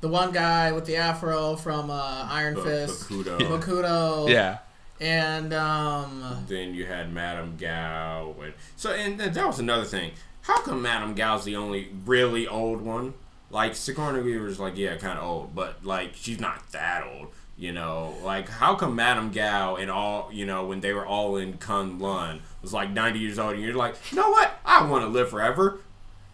the 0.00 0.08
one 0.08 0.30
guy 0.30 0.70
with 0.72 0.84
the 0.84 0.96
afro 0.96 1.56
from 1.56 1.90
uh, 1.90 2.26
Iron 2.30 2.54
Bu- 2.54 2.62
Fist, 2.64 3.08
Bakuto. 3.08 3.38
Bakuto. 3.60 4.28
Yeah. 4.28 4.58
and 5.00 5.52
um, 5.54 6.44
Then 6.48 6.74
you 6.74 6.84
had 6.86 7.12
Madame 7.12 7.56
Gao. 7.56 8.34
And, 8.42 8.52
so, 8.76 8.90
and 8.92 9.18
that 9.18 9.46
was 9.46 9.58
another 9.58 9.84
thing. 9.84 10.12
How 10.42 10.60
come 10.62 10.82
Madame 10.82 11.14
Gao's 11.14 11.44
the 11.44 11.56
only 11.56 11.88
really 12.06 12.46
old 12.46 12.80
one? 12.82 13.14
Like, 13.50 13.74
Sigourney 13.74 14.20
Weaver's 14.22 14.60
like, 14.60 14.76
yeah, 14.76 14.96
kind 14.96 15.18
of 15.18 15.24
old, 15.24 15.54
but 15.54 15.84
like, 15.84 16.12
she's 16.14 16.40
not 16.40 16.70
that 16.72 17.04
old. 17.04 17.28
You 17.56 17.72
know, 17.72 18.14
like, 18.22 18.48
how 18.48 18.76
come 18.76 18.94
Madame 18.94 19.32
Gao 19.32 19.76
and 19.76 19.90
all, 19.90 20.30
you 20.32 20.46
know, 20.46 20.66
when 20.66 20.80
they 20.80 20.92
were 20.92 21.06
all 21.06 21.36
in 21.36 21.54
Kun 21.58 21.98
Lun 21.98 22.40
was 22.62 22.72
like 22.72 22.90
90 22.90 23.18
years 23.18 23.38
old, 23.38 23.54
and 23.54 23.62
you're 23.62 23.74
like, 23.74 23.96
you 24.10 24.16
know 24.16 24.30
what? 24.30 24.52
I 24.64 24.86
want 24.86 25.04
to 25.04 25.08
live 25.08 25.30
forever. 25.30 25.80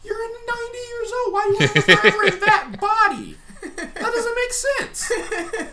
You're 0.05 0.19
90 0.19 0.79
years 0.79 1.13
old. 1.25 1.33
Why 1.33 1.47
you 1.47 1.55
want 1.55 1.71
to 1.71 1.75
live 1.75 2.01
forever 2.01 2.25
in 2.25 2.41
that 2.41 2.81
body? 2.81 3.37
That 3.63 3.95
doesn't 3.95 4.35
make 4.35 4.53
sense 4.53 5.73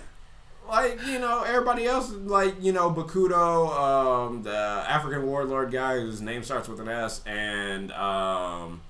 like 0.71 1.05
you 1.05 1.19
know 1.19 1.43
everybody 1.43 1.85
else 1.85 2.09
like 2.11 2.55
you 2.61 2.71
know 2.71 2.89
Bakuto 2.89 3.69
um 3.77 4.43
the 4.43 4.55
African 4.55 5.25
warlord 5.27 5.71
guy 5.71 5.99
whose 5.99 6.21
name 6.21 6.43
starts 6.43 6.69
with 6.69 6.79
an 6.79 6.87
S 6.87 7.21
and 7.25 7.91
um 7.91 8.81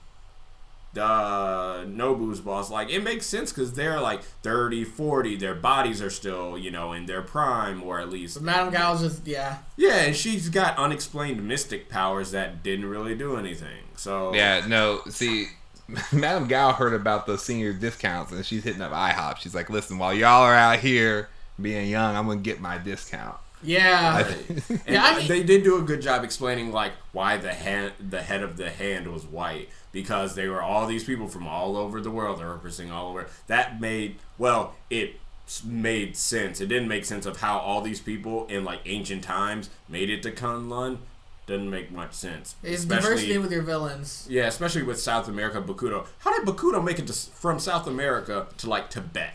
the 0.93 1.85
Nobu's 1.87 2.41
boss 2.41 2.69
like 2.69 2.89
it 2.89 3.01
makes 3.03 3.25
sense 3.25 3.51
because 3.51 3.73
they're 3.73 3.99
like 4.01 4.21
30 4.23 4.83
40 4.83 5.37
their 5.37 5.55
bodies 5.55 6.01
are 6.01 6.09
still 6.09 6.57
you 6.57 6.69
know 6.69 6.91
in 6.91 7.05
their 7.05 7.21
prime 7.21 7.81
or 7.81 7.99
at 7.99 8.09
least 8.09 8.41
Madame 8.41 8.73
Gao's 8.73 9.01
just 9.01 9.25
yeah. 9.25 9.59
yeah 9.77 10.01
and 10.01 10.15
she's 10.15 10.49
got 10.49 10.77
unexplained 10.77 11.47
mystic 11.47 11.87
powers 11.89 12.31
that 12.31 12.61
didn't 12.61 12.85
really 12.85 13.15
do 13.15 13.37
anything 13.37 13.83
so 13.95 14.33
Yeah, 14.33 14.65
no, 14.67 15.01
see, 15.09 15.47
Madame 16.11 16.47
Gao 16.47 16.73
heard 16.73 16.93
about 16.93 17.27
those 17.27 17.43
senior 17.43 17.71
discounts 17.71 18.31
and 18.31 18.43
she's 18.45 18.63
hitting 18.63 18.81
up 18.81 18.91
IHOP. 18.91 19.37
She's 19.37 19.53
like, 19.53 19.69
listen, 19.69 19.97
while 19.99 20.13
y'all 20.13 20.41
are 20.41 20.55
out 20.55 20.79
here 20.79 21.29
being 21.61 21.87
young, 21.87 22.15
I'm 22.15 22.25
going 22.25 22.39
to 22.39 22.43
get 22.43 22.59
my 22.59 22.79
discount. 22.79 23.37
Yeah. 23.61 24.25
And 24.57 24.81
Yeah, 24.87 25.03
I 25.03 25.17
mean- 25.19 25.27
they 25.27 25.43
did 25.43 25.63
do 25.63 25.77
a 25.77 25.83
good 25.83 26.01
job 26.01 26.23
explaining 26.23 26.71
like 26.71 26.93
why 27.11 27.37
the 27.37 27.53
hand, 27.53 27.93
the 27.99 28.23
head 28.23 28.41
of 28.41 28.57
the 28.57 28.71
hand 28.71 29.11
was 29.13 29.23
white 29.23 29.69
because 29.91 30.35
they 30.35 30.47
were 30.47 30.61
all 30.61 30.87
these 30.87 31.03
people 31.03 31.27
from 31.27 31.47
all 31.47 31.77
over 31.77 32.01
the 32.01 32.11
world. 32.11 32.39
They 32.39 32.45
were 32.45 32.53
representing 32.53 32.91
all 32.91 33.09
over. 33.09 33.27
That 33.47 33.79
made 33.81 34.17
well, 34.37 34.75
it 34.89 35.15
made 35.65 36.15
sense. 36.15 36.61
It 36.61 36.67
didn't 36.67 36.87
make 36.87 37.05
sense 37.05 37.25
of 37.25 37.41
how 37.41 37.57
all 37.57 37.81
these 37.81 37.99
people 37.99 38.45
in 38.47 38.63
like 38.63 38.81
ancient 38.85 39.23
times 39.23 39.69
made 39.89 40.09
it 40.09 40.23
to 40.23 40.31
Kunlun. 40.31 40.99
Doesn't 41.47 41.69
make 41.69 41.91
much 41.91 42.13
sense. 42.13 42.55
It's 42.63 42.85
diversity 42.85 43.37
with 43.37 43.51
your 43.51 43.63
villains. 43.63 44.27
yeah, 44.29 44.45
especially 44.45 44.83
with 44.83 45.01
South 45.01 45.27
America, 45.27 45.61
Bakuto. 45.61 46.05
How 46.19 46.37
did 46.37 46.47
Bakuto 46.47 46.81
make 46.83 46.99
it 46.99 47.07
to, 47.07 47.13
from 47.13 47.59
South 47.59 47.87
America 47.87 48.47
to 48.57 48.69
like 48.69 48.89
Tibet? 48.89 49.33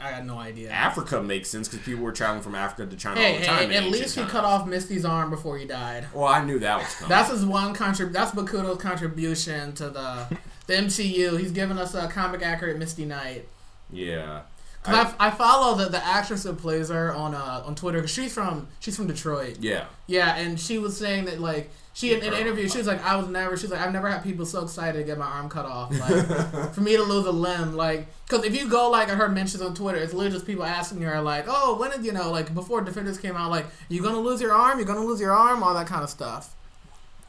I 0.00 0.10
got 0.10 0.24
no 0.24 0.38
idea. 0.38 0.70
Africa 0.70 1.22
makes 1.22 1.48
sense 1.48 1.68
because 1.68 1.84
people 1.84 2.02
were 2.02 2.12
traveling 2.12 2.42
from 2.42 2.54
Africa 2.54 2.90
to 2.90 2.96
China 2.96 3.20
all 3.20 3.38
the 3.38 3.44
time. 3.44 3.70
hey, 3.70 3.76
at 3.76 3.84
least 3.84 4.16
he 4.16 4.24
cut 4.24 4.44
off 4.44 4.66
Misty's 4.66 5.04
arm 5.04 5.30
before 5.30 5.58
he 5.58 5.64
died. 5.64 6.06
Well, 6.12 6.24
I 6.26 6.44
knew 6.44 6.58
that 6.58 6.78
was 6.78 6.94
coming. 6.94 7.08
That's 7.08 7.30
his 7.30 7.44
one 7.46 7.74
contrib. 7.74 8.12
That's 8.12 8.32
Bakuto's 8.32 8.80
contribution 8.80 9.72
to 9.74 9.90
the 9.90 10.26
the 10.66 10.74
MCU. 10.74 11.38
He's 11.38 11.52
given 11.52 11.78
us 11.78 11.94
a 11.94 12.08
comic 12.08 12.42
accurate 12.42 12.78
Misty 12.78 13.04
Knight. 13.04 13.48
yeah. 13.90 14.42
Cause 14.82 15.14
I, 15.18 15.28
I 15.28 15.30
follow 15.30 15.76
the, 15.76 15.88
the 15.88 16.04
actress 16.04 16.42
that 16.42 16.58
plays 16.58 16.88
her 16.88 17.14
on 17.14 17.34
uh 17.34 17.62
on 17.64 17.74
Twitter. 17.74 18.00
Cause 18.00 18.10
she's 18.10 18.34
from 18.34 18.68
she's 18.80 18.96
from 18.96 19.06
Detroit. 19.06 19.58
Yeah. 19.60 19.86
Yeah, 20.06 20.34
and 20.36 20.58
she 20.58 20.78
was 20.78 20.96
saying 20.96 21.26
that 21.26 21.40
like 21.40 21.70
she 21.94 22.12
in 22.14 22.22
an 22.22 22.32
interview 22.32 22.68
she 22.68 22.78
was 22.78 22.86
like 22.86 23.04
I 23.04 23.16
was 23.16 23.28
never 23.28 23.56
she's 23.56 23.70
like 23.70 23.80
I've 23.80 23.92
never 23.92 24.08
had 24.08 24.22
people 24.22 24.46
so 24.46 24.62
excited 24.62 24.98
to 24.98 25.04
get 25.04 25.18
my 25.18 25.26
arm 25.26 25.48
cut 25.48 25.66
off 25.66 25.92
like 26.00 26.72
for 26.74 26.80
me 26.80 26.96
to 26.96 27.02
lose 27.02 27.26
a 27.26 27.30
limb 27.30 27.76
like 27.76 28.08
because 28.26 28.44
if 28.44 28.58
you 28.58 28.66
go 28.66 28.90
like 28.90 29.10
I 29.10 29.14
heard 29.14 29.34
mentions 29.34 29.62
on 29.62 29.74
Twitter 29.74 29.98
it's 29.98 30.14
literally 30.14 30.34
just 30.34 30.46
people 30.46 30.64
asking 30.64 31.02
her 31.02 31.20
like 31.20 31.44
oh 31.48 31.76
when 31.78 31.90
did 31.90 32.02
you 32.02 32.12
know 32.12 32.30
like 32.30 32.54
before 32.54 32.80
Defenders 32.80 33.18
came 33.18 33.36
out 33.36 33.50
like 33.50 33.66
you 33.90 34.02
gonna 34.02 34.20
lose 34.20 34.40
your 34.40 34.54
arm 34.54 34.78
you're 34.78 34.86
gonna 34.86 35.04
lose 35.04 35.20
your 35.20 35.32
arm 35.32 35.62
all 35.62 35.74
that 35.74 35.86
kind 35.86 36.02
of 36.02 36.08
stuff. 36.08 36.56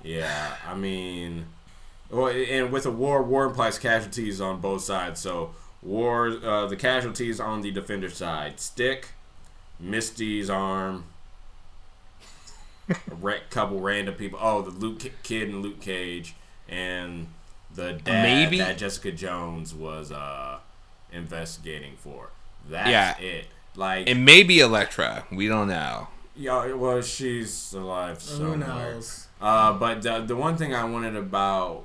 Yeah. 0.03 0.55
I 0.67 0.75
mean, 0.75 1.45
well, 2.09 2.27
and 2.27 2.71
with 2.71 2.85
a 2.85 2.91
war, 2.91 3.23
war 3.23 3.45
implies 3.45 3.79
casualties 3.79 4.41
on 4.41 4.59
both 4.59 4.83
sides. 4.83 5.19
So, 5.19 5.55
war, 5.83 6.27
uh, 6.43 6.65
the 6.67 6.75
casualties 6.75 7.39
on 7.39 7.61
the 7.61 7.71
defender 7.71 8.09
side: 8.09 8.59
Stick, 8.59 9.09
Misty's 9.79 10.49
arm, 10.49 11.05
a 12.89 12.95
ra- 13.19 13.35
couple 13.49 13.79
random 13.79 14.15
people. 14.15 14.39
Oh, 14.41 14.61
the 14.61 14.71
Luke 14.71 15.01
Kid 15.23 15.49
and 15.49 15.61
Luke 15.61 15.79
Cage, 15.81 16.35
and 16.67 17.27
the 17.73 17.93
dad 17.93 18.23
Maybe- 18.23 18.57
that 18.59 18.77
Jessica 18.77 19.11
Jones 19.11 19.73
was 19.73 20.11
uh, 20.11 20.59
investigating 21.11 21.95
for. 21.97 22.29
That's 22.69 22.89
Yeah. 22.89 23.17
it. 23.19 23.47
Like, 23.75 24.07
It 24.07 24.15
may 24.15 24.43
be 24.43 24.59
Elektra. 24.59 25.25
We 25.31 25.47
don't 25.47 25.67
know. 25.67 26.07
yeah, 26.35 26.73
well, 26.73 27.01
she's 27.01 27.73
alive 27.73 28.21
So 28.21 28.37
Who 28.37 28.57
knows? 28.57 29.27
Uh, 29.41 29.73
but 29.73 30.01
the 30.03 30.21
the 30.21 30.35
one 30.35 30.55
thing 30.57 30.73
I 30.73 30.83
wanted 30.83 31.15
about 31.15 31.83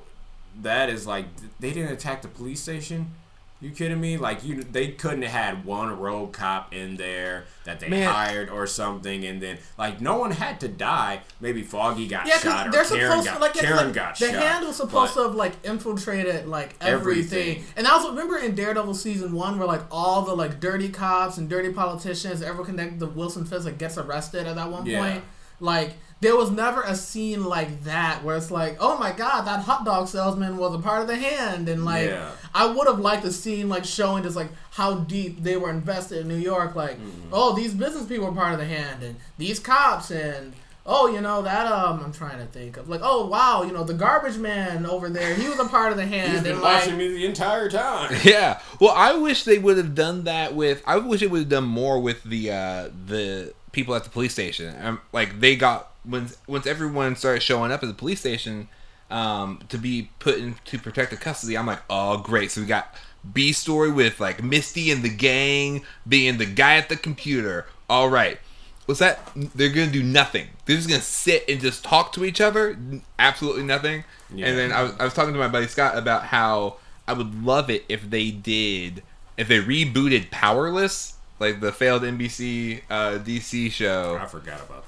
that 0.61 0.89
is 0.91 1.07
like 1.07 1.27
they 1.59 1.73
didn't 1.73 1.93
attack 1.93 2.23
the 2.23 2.29
police 2.29 2.61
station. 2.63 3.13
You 3.61 3.71
kidding 3.71 4.01
me? 4.01 4.17
Like 4.19 4.45
you, 4.45 4.63
they 4.63 4.93
couldn't 4.93 5.23
have 5.23 5.33
had 5.33 5.65
one 5.65 5.99
rogue 5.99 6.33
cop 6.33 6.73
in 6.73 6.97
there 6.97 7.45
that 7.65 7.81
they 7.81 7.89
Man. 7.89 8.09
hired 8.09 8.51
or 8.51 8.69
something, 8.69 9.25
and 9.25 9.43
then 9.43 9.59
like 9.77 10.01
no 10.01 10.17
one 10.17 10.31
had 10.31 10.61
to 10.61 10.69
die. 10.69 11.23
Maybe 11.41 11.63
Foggy 11.63 12.07
got 12.07 12.27
Yeah, 12.29 12.39
shot 12.39 12.69
or 12.69 12.71
they're 12.71 12.85
Karen 12.85 13.09
supposed 13.23 13.27
got 13.27 13.35
to 13.35 13.41
like 13.41 13.55
Karen 13.55 13.87
like, 13.87 13.95
got 13.95 14.17
the 14.19 14.27
shot. 14.31 14.35
hand 14.43 14.65
was 14.67 14.77
supposed 14.77 15.15
to 15.15 15.23
have 15.23 15.35
like 15.35 15.55
infiltrated 15.65 16.47
like 16.47 16.77
everything. 16.81 17.39
Everything. 17.57 17.65
And 17.77 17.89
I 17.89 17.91
also 17.91 18.11
remember 18.11 18.39
in 18.39 18.55
Daredevil 18.55 18.95
season 18.95 19.33
one 19.33 19.59
where 19.59 19.67
like 19.67 19.83
all 19.91 20.23
the 20.23 20.35
like 20.37 20.61
dirty 20.61 20.89
cops 20.89 21.37
and 21.39 21.49
dirty 21.49 21.73
politicians 21.73 22.43
ever 22.43 22.65
connected 22.65 23.01
to 23.01 23.07
Wilson 23.07 23.45
Fisk 23.45 23.65
like 23.65 23.79
gets 23.79 23.99
arrested 23.99 24.47
at 24.47 24.55
that 24.55 24.71
one 24.71 24.87
Yeah. 24.87 25.01
point. 25.01 25.25
Like 25.61 25.95
there 26.21 26.37
was 26.37 26.51
never 26.51 26.83
a 26.83 26.95
scene 26.97 27.45
like 27.45 27.85
that 27.85 28.25
where 28.25 28.37
it's 28.37 28.51
like, 28.51 28.77
oh 28.81 28.99
my 28.99 29.13
god, 29.13 29.43
that 29.43 29.61
hot 29.61 29.85
dog 29.85 30.09
salesman 30.09 30.57
was 30.57 30.75
a 30.75 30.79
part 30.79 31.01
of 31.03 31.07
the 31.09 31.17
hand, 31.17 31.69
and 31.69 31.85
like 31.85 32.09
Yeah. 32.09 32.31
I 32.55 32.67
would 32.67 32.87
have 32.89 32.99
liked 32.99 33.25
a 33.25 33.33
scene 33.33 33.69
like 33.69 33.85
showing 33.85 34.23
just 34.25 34.35
like 34.37 34.49
how 34.73 34.95
deep 35.01 35.43
they 35.43 35.57
were 35.57 35.71
invested 35.71 36.19
in 36.19 36.29
New 36.29 36.37
York. 36.37 36.75
Like, 36.75 36.99
Mm-hmm. 36.99 37.29
oh, 37.33 37.55
these 37.55 37.73
business 37.75 38.07
people 38.07 38.27
were 38.27 38.33
part 38.33 38.53
of 38.53 38.59
the 38.59 38.65
hand, 38.67 39.03
and 39.03 39.17
these 39.39 39.59
cops, 39.61 40.11
and 40.11 40.55
oh, 40.91 41.07
you 41.07 41.21
know 41.21 41.43
that 41.43 41.67
um, 41.67 42.01
I'm 42.03 42.13
trying 42.13 42.39
to 42.39 42.47
think 42.47 42.79
of 42.79 42.89
like, 42.89 43.01
oh 43.05 43.27
wow, 43.27 43.63
you 43.63 43.73
know 43.73 43.85
the 43.85 43.95
garbage 43.95 44.39
man 44.39 44.87
over 44.87 45.09
there, 45.11 45.35
he 45.35 45.49
was 45.49 45.59
a 45.61 45.67
part 45.67 45.93
of 45.93 45.99
the 45.99 46.07
hand, 46.07 46.33
He's 46.33 46.43
been 46.43 46.53
and 46.55 46.61
like, 46.63 46.81
watching 46.81 46.97
me 46.99 47.09
the 47.09 47.27
entire 47.27 47.69
time. 47.71 48.13
Yeah. 48.25 48.61
Well, 48.81 48.93
I 48.97 49.15
wish 49.15 49.45
they 49.45 49.59
would 49.59 49.77
have 49.77 49.95
done 49.95 50.25
that 50.25 50.55
with. 50.55 50.83
I 50.87 50.97
wish 50.97 51.23
it 51.23 51.31
would 51.31 51.41
have 51.41 51.49
done 51.49 51.65
more 51.65 52.01
with 52.01 52.25
the 52.25 52.51
uh, 52.51 52.89
the 53.07 53.53
people 53.71 53.95
at 53.95 54.03
the 54.05 54.11
police 54.11 54.33
station. 54.33 54.75
Um, 54.83 55.01
like 55.13 55.39
they 55.41 55.55
got 55.55 55.88
once 56.05 56.37
once 56.47 56.67
everyone 56.67 57.17
started 57.17 57.43
showing 57.43 57.73
up 57.73 57.83
at 57.83 57.87
the 57.87 57.95
police 57.95 58.21
station 58.21 58.69
um, 59.11 59.61
to 59.69 59.79
be 59.79 60.11
put 60.19 60.39
into 60.39 60.79
protective 60.79 61.21
custody. 61.21 61.57
I'm 61.57 61.67
like, 61.67 61.83
oh 61.89 62.19
great. 62.19 62.51
So 62.51 62.61
we 62.61 62.67
got 62.67 62.95
B 63.33 63.53
story 63.53 63.91
with 63.91 64.21
like 64.21 64.43
Misty 64.43 64.91
and 64.91 65.03
the 65.03 65.09
gang 65.09 65.83
being 66.07 66.39
the 66.39 66.47
guy 66.47 66.77
at 66.77 66.89
the 66.89 66.97
computer. 66.97 67.67
All 67.89 68.09
right. 68.09 68.39
Was 68.87 69.01
that 69.01 69.21
they're 69.55 69.69
gonna 69.69 69.91
do 69.91 70.03
nothing? 70.03 70.49
They're 70.65 70.77
just 70.77 70.89
gonna 70.89 71.01
sit 71.03 71.45
and 71.49 71.61
just 71.61 71.85
talk 71.85 72.13
to 72.13 72.25
each 72.25 72.41
other, 72.41 72.79
absolutely 73.19 73.65
nothing. 73.65 74.05
Yeah. 74.35 74.47
And 74.47 74.59
then 74.59 74.73
I 74.73 74.83
was, 74.83 74.93
I 74.99 75.05
was 75.05 75.15
talking 75.15 75.35
to 75.35 75.39
my 75.39 75.49
buddy 75.49 75.67
Scott 75.67 75.99
about 75.99 76.25
how 76.25 76.77
I 77.07 77.13
would 77.13 77.45
love 77.45 77.69
it 77.71 77.85
if 77.89 78.09
they 78.09 78.31
did 78.31 79.03
if 79.39 79.47
they 79.49 79.61
rebooted 79.61 80.31
Powerless, 80.31 81.15
like 81.39 81.61
the 81.61 81.73
failed 81.73 82.03
NBC 82.03 82.83
uh, 82.91 83.19
DC 83.19 83.71
show. 83.71 84.19
I 84.21 84.27
forgot 84.27 84.61
about 84.61 84.88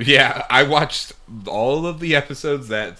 Yeah, 0.00 0.44
I 0.50 0.62
watched 0.62 1.12
all 1.46 1.86
of 1.86 2.00
the 2.00 2.14
episodes 2.16 2.68
that 2.68 2.98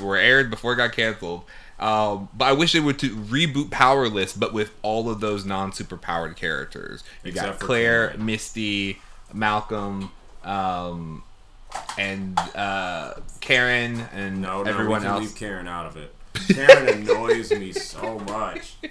were 0.00 0.16
aired 0.16 0.50
before 0.50 0.72
it 0.74 0.76
got 0.76 0.92
canceled. 0.92 1.44
Um, 1.78 2.28
but 2.34 2.44
I 2.44 2.52
wish 2.52 2.72
they 2.72 2.80
would 2.80 2.98
to 2.98 3.16
reboot 3.16 3.70
Powerless, 3.70 4.34
but 4.34 4.52
with 4.52 4.70
all 4.82 5.08
of 5.08 5.20
those 5.20 5.44
non 5.46 5.72
superpowered 5.72 6.36
characters. 6.36 7.02
You 7.24 7.32
got 7.32 7.44
Except 7.44 7.60
for 7.60 7.66
Claire. 7.66 8.14
Misty, 8.18 9.00
Malcolm, 9.32 10.12
um, 10.44 11.22
and 11.96 12.38
uh, 12.54 13.14
Karen, 13.40 14.00
and 14.12 14.42
No, 14.42 14.62
no, 14.62 14.70
everyone 14.70 15.04
else. 15.06 15.20
leave 15.22 15.34
Karen 15.36 15.66
out 15.68 15.86
of 15.86 15.96
it. 15.96 16.14
Karen 16.54 16.88
annoys 16.88 17.50
me 17.50 17.72
so 17.72 18.18
much. 18.20 18.76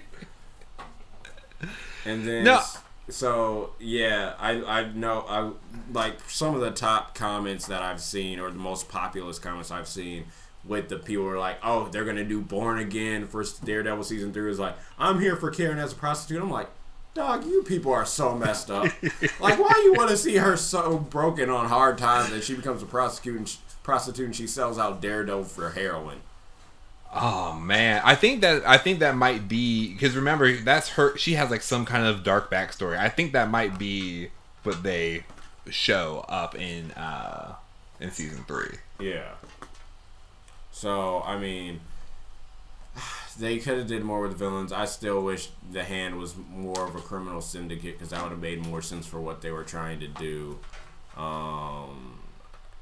And 2.05 2.25
then 2.25 2.45
No. 2.45 2.61
So 3.09 3.71
yeah, 3.79 4.33
I 4.39 4.63
I 4.63 4.91
know 4.91 5.25
I 5.27 5.51
like 5.91 6.19
some 6.29 6.55
of 6.55 6.61
the 6.61 6.71
top 6.71 7.15
comments 7.15 7.67
that 7.67 7.81
I've 7.81 8.01
seen 8.01 8.39
or 8.39 8.49
the 8.49 8.57
most 8.57 8.89
populous 8.89 9.39
comments 9.39 9.71
I've 9.71 9.87
seen 9.87 10.25
with 10.65 10.89
the 10.89 10.97
people 10.97 11.23
who 11.23 11.29
are 11.29 11.39
like, 11.39 11.57
oh, 11.63 11.87
they're 11.89 12.05
gonna 12.05 12.25
do 12.25 12.41
Born 12.41 12.79
Again 12.79 13.27
for 13.27 13.43
Daredevil 13.63 14.03
season 14.03 14.33
three 14.33 14.51
is 14.51 14.59
like, 14.59 14.75
I'm 14.97 15.19
here 15.19 15.35
for 15.35 15.51
Karen 15.51 15.79
as 15.79 15.93
a 15.93 15.95
prostitute. 15.95 16.41
I'm 16.41 16.51
like, 16.51 16.69
dog, 17.13 17.45
you 17.45 17.63
people 17.63 17.93
are 17.93 18.05
so 18.05 18.35
messed 18.35 18.69
up. 18.69 18.85
like, 19.39 19.59
why 19.59 19.81
you 19.83 19.93
want 19.93 20.09
to 20.09 20.17
see 20.17 20.37
her 20.37 20.55
so 20.57 20.97
broken 20.97 21.49
on 21.49 21.67
hard 21.67 21.97
times 21.97 22.29
that 22.31 22.43
she 22.43 22.55
becomes 22.55 22.83
a 22.83 22.85
prostitute 22.85 23.37
and, 23.37 23.57
prostitute 23.83 24.25
and 24.25 24.35
she 24.35 24.47
sells 24.47 24.77
out 24.77 25.01
Daredevil 25.01 25.45
for 25.45 25.71
heroin? 25.71 26.19
Oh 27.13 27.53
man, 27.53 28.01
I 28.05 28.13
think 28.13 28.41
that 28.41 28.67
I 28.67 28.77
think 28.77 28.99
that 28.99 29.15
might 29.15 29.47
be 29.47 29.93
because 29.93 30.15
remember 30.15 30.55
that's 30.57 30.89
her. 30.89 31.17
She 31.17 31.33
has 31.33 31.49
like 31.49 31.63
some 31.63 31.85
kind 31.85 32.05
of 32.05 32.23
dark 32.23 32.51
backstory. 32.51 32.97
I 32.97 33.09
think 33.09 33.33
that 33.33 33.49
might 33.49 33.79
be 33.79 34.29
what 34.63 34.83
they 34.83 35.23
show 35.69 36.25
up 36.29 36.55
in 36.55 36.91
uh 36.91 37.55
in 37.99 38.11
season 38.11 38.43
three. 38.47 38.77
Yeah. 38.99 39.31
So 40.71 41.23
I 41.25 41.39
mean, 41.39 41.79
they 43.39 43.57
could 43.57 43.79
have 43.79 43.87
did 43.87 44.03
more 44.03 44.21
with 44.21 44.31
the 44.31 44.37
villains. 44.37 44.71
I 44.71 44.85
still 44.85 45.23
wish 45.23 45.49
the 45.71 45.83
hand 45.83 46.15
was 46.19 46.35
more 46.37 46.87
of 46.87 46.95
a 46.95 47.01
criminal 47.01 47.41
syndicate 47.41 47.97
because 47.97 48.11
that 48.11 48.21
would 48.21 48.31
have 48.31 48.41
made 48.41 48.63
more 48.67 48.83
sense 48.83 49.07
for 49.07 49.19
what 49.19 49.41
they 49.41 49.49
were 49.49 49.63
trying 49.63 49.99
to 50.01 50.07
do. 50.07 50.59
Um, 51.17 52.19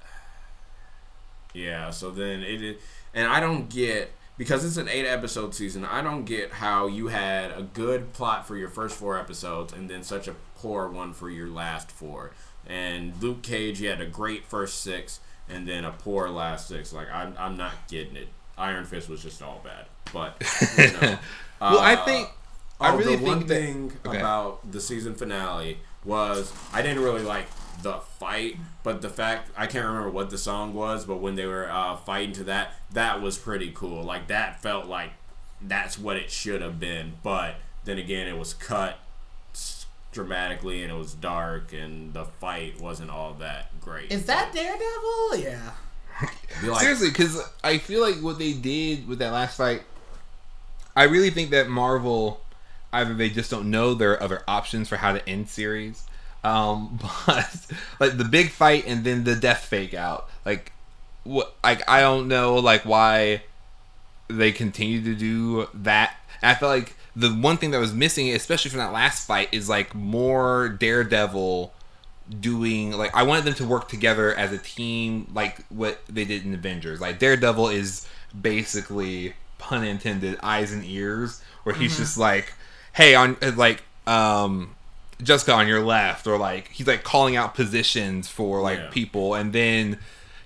yeah. 1.53 1.91
So 1.91 2.11
then 2.11 2.43
it, 2.43 2.81
and 3.13 3.31
I 3.31 3.39
don't 3.39 3.69
get 3.69 4.11
because 4.37 4.63
it's 4.63 4.77
an 4.77 4.87
eight 4.87 5.05
episode 5.05 5.55
season. 5.55 5.83
I 5.83 6.01
don't 6.01 6.25
get 6.25 6.51
how 6.53 6.87
you 6.87 7.07
had 7.07 7.51
a 7.51 7.63
good 7.63 8.13
plot 8.13 8.47
for 8.47 8.55
your 8.55 8.69
first 8.69 8.95
four 8.95 9.17
episodes 9.17 9.73
and 9.73 9.89
then 9.89 10.03
such 10.03 10.27
a 10.27 10.35
poor 10.55 10.87
one 10.87 11.13
for 11.13 11.29
your 11.29 11.47
last 11.47 11.91
four. 11.91 12.31
And 12.65 13.13
Luke 13.21 13.41
Cage, 13.41 13.81
you 13.81 13.89
had 13.89 14.01
a 14.01 14.05
great 14.05 14.45
first 14.45 14.81
six 14.81 15.19
and 15.49 15.67
then 15.67 15.85
a 15.85 15.91
poor 15.91 16.29
last 16.29 16.67
six. 16.67 16.93
Like 16.93 17.09
I'm, 17.11 17.33
I'm 17.39 17.57
not 17.57 17.73
getting 17.87 18.15
it. 18.15 18.27
Iron 18.57 18.85
Fist 18.85 19.09
was 19.09 19.23
just 19.23 19.41
all 19.41 19.61
bad. 19.63 19.85
But 20.13 20.35
you 20.77 20.87
know, 21.01 21.17
well, 21.61 21.79
uh, 21.79 21.81
I 21.81 21.95
think 21.95 22.29
I 22.79 22.91
oh, 22.93 22.97
really 22.97 23.15
the 23.15 23.17
think 23.17 23.27
one 23.27 23.39
that- 23.39 23.47
thing 23.47 23.91
okay. 24.05 24.19
about 24.19 24.71
the 24.71 24.79
season 24.81 25.15
finale 25.15 25.79
was 26.05 26.53
I 26.73 26.81
didn't 26.81 27.03
really 27.03 27.23
like 27.23 27.45
the 27.81 27.99
fight, 28.19 28.57
but 28.83 29.01
the 29.01 29.09
fact 29.09 29.51
I 29.55 29.67
can't 29.67 29.85
remember 29.85 30.09
what 30.09 30.29
the 30.29 30.37
song 30.37 30.73
was, 30.73 31.05
but 31.05 31.17
when 31.17 31.35
they 31.35 31.45
were 31.45 31.69
uh, 31.69 31.95
fighting 31.95 32.33
to 32.33 32.43
that, 32.45 32.73
that 32.91 33.21
was 33.21 33.37
pretty 33.37 33.71
cool. 33.73 34.03
Like 34.03 34.27
that 34.27 34.61
felt 34.61 34.87
like 34.87 35.11
that's 35.61 35.97
what 35.97 36.17
it 36.17 36.31
should 36.31 36.61
have 36.61 36.79
been. 36.79 37.13
But 37.23 37.55
then 37.85 37.97
again, 37.97 38.27
it 38.27 38.37
was 38.37 38.53
cut 38.53 38.99
dramatically 40.11 40.81
and 40.81 40.91
it 40.91 40.95
was 40.95 41.13
dark, 41.13 41.73
and 41.73 42.13
the 42.13 42.25
fight 42.25 42.79
wasn't 42.79 43.11
all 43.11 43.33
that 43.35 43.79
great. 43.79 44.11
Is 44.11 44.25
that 44.25 44.53
Daredevil? 44.53 45.37
Yeah. 45.37 45.71
Be 46.61 46.69
like, 46.69 46.81
Seriously, 46.81 47.09
because 47.09 47.39
I 47.63 47.77
feel 47.77 48.01
like 48.01 48.15
what 48.15 48.39
they 48.39 48.53
did 48.53 49.07
with 49.07 49.19
that 49.19 49.31
last 49.31 49.57
fight, 49.57 49.83
I 50.95 51.03
really 51.03 51.29
think 51.29 51.51
that 51.51 51.69
Marvel 51.69 52.41
either 52.91 53.13
they 53.13 53.29
just 53.29 53.51
don't 53.51 53.69
know 53.69 53.93
there 53.93 54.13
are 54.13 54.23
other 54.23 54.43
options 54.47 54.89
for 54.89 54.97
how 54.97 55.13
to 55.13 55.29
end 55.29 55.49
series, 55.49 56.05
um, 56.47 56.99
but 57.27 57.67
like 57.99 58.17
the 58.17 58.23
big 58.23 58.51
fight 58.51 58.85
and 58.87 59.03
then 59.03 59.23
the 59.23 59.35
death 59.35 59.65
fake 59.65 59.93
out, 59.93 60.29
like 60.45 60.71
what, 61.23 61.55
like 61.63 61.87
I 61.89 62.01
don't 62.01 62.27
know, 62.27 62.55
like 62.55 62.83
why 62.85 63.43
they 64.29 64.51
continue 64.51 65.03
to 65.03 65.15
do 65.15 65.67
that. 65.73 66.15
And 66.41 66.51
I 66.51 66.55
feel 66.55 66.69
like 66.69 66.95
the 67.15 67.29
one 67.29 67.57
thing 67.57 67.71
that 67.71 67.79
was 67.79 67.93
missing, 67.93 68.29
especially 68.29 68.69
from 68.71 68.79
that 68.79 68.93
last 68.93 69.27
fight, 69.27 69.49
is 69.51 69.67
like 69.67 69.93
more 69.95 70.69
Daredevil 70.69 71.73
doing 72.41 72.91
like 72.91 73.15
I 73.15 73.23
wanted 73.23 73.45
them 73.45 73.53
to 73.55 73.65
work 73.65 73.87
together 73.87 74.35
as 74.35 74.51
a 74.51 74.57
team 74.57 75.31
like 75.33 75.65
what 75.69 76.01
they 76.07 76.25
did 76.25 76.45
in 76.45 76.53
Avengers. 76.53 76.99
Like 77.01 77.19
Daredevil 77.19 77.69
is 77.69 78.07
basically 78.39 79.33
pun 79.57 79.83
intended 79.83 80.37
eyes 80.43 80.71
and 80.71 80.83
ears 80.85 81.41
where 81.63 81.75
he's 81.75 81.93
Mm-hmm. 81.93 82.01
just 82.03 82.17
like 82.17 82.53
hey 82.93 83.15
on 83.15 83.37
like 83.55 83.83
um 84.05 84.75
Jessica 85.21 85.53
on 85.53 85.67
your 85.67 85.83
left 85.83 86.27
or 86.27 86.37
like 86.37 86.67
he's 86.69 86.87
like 86.87 87.03
calling 87.03 87.35
out 87.35 87.55
positions 87.55 88.27
for 88.27 88.61
like 88.61 88.77
Yeah. 88.79 88.89
people 88.91 89.33
and 89.35 89.51
then 89.51 89.97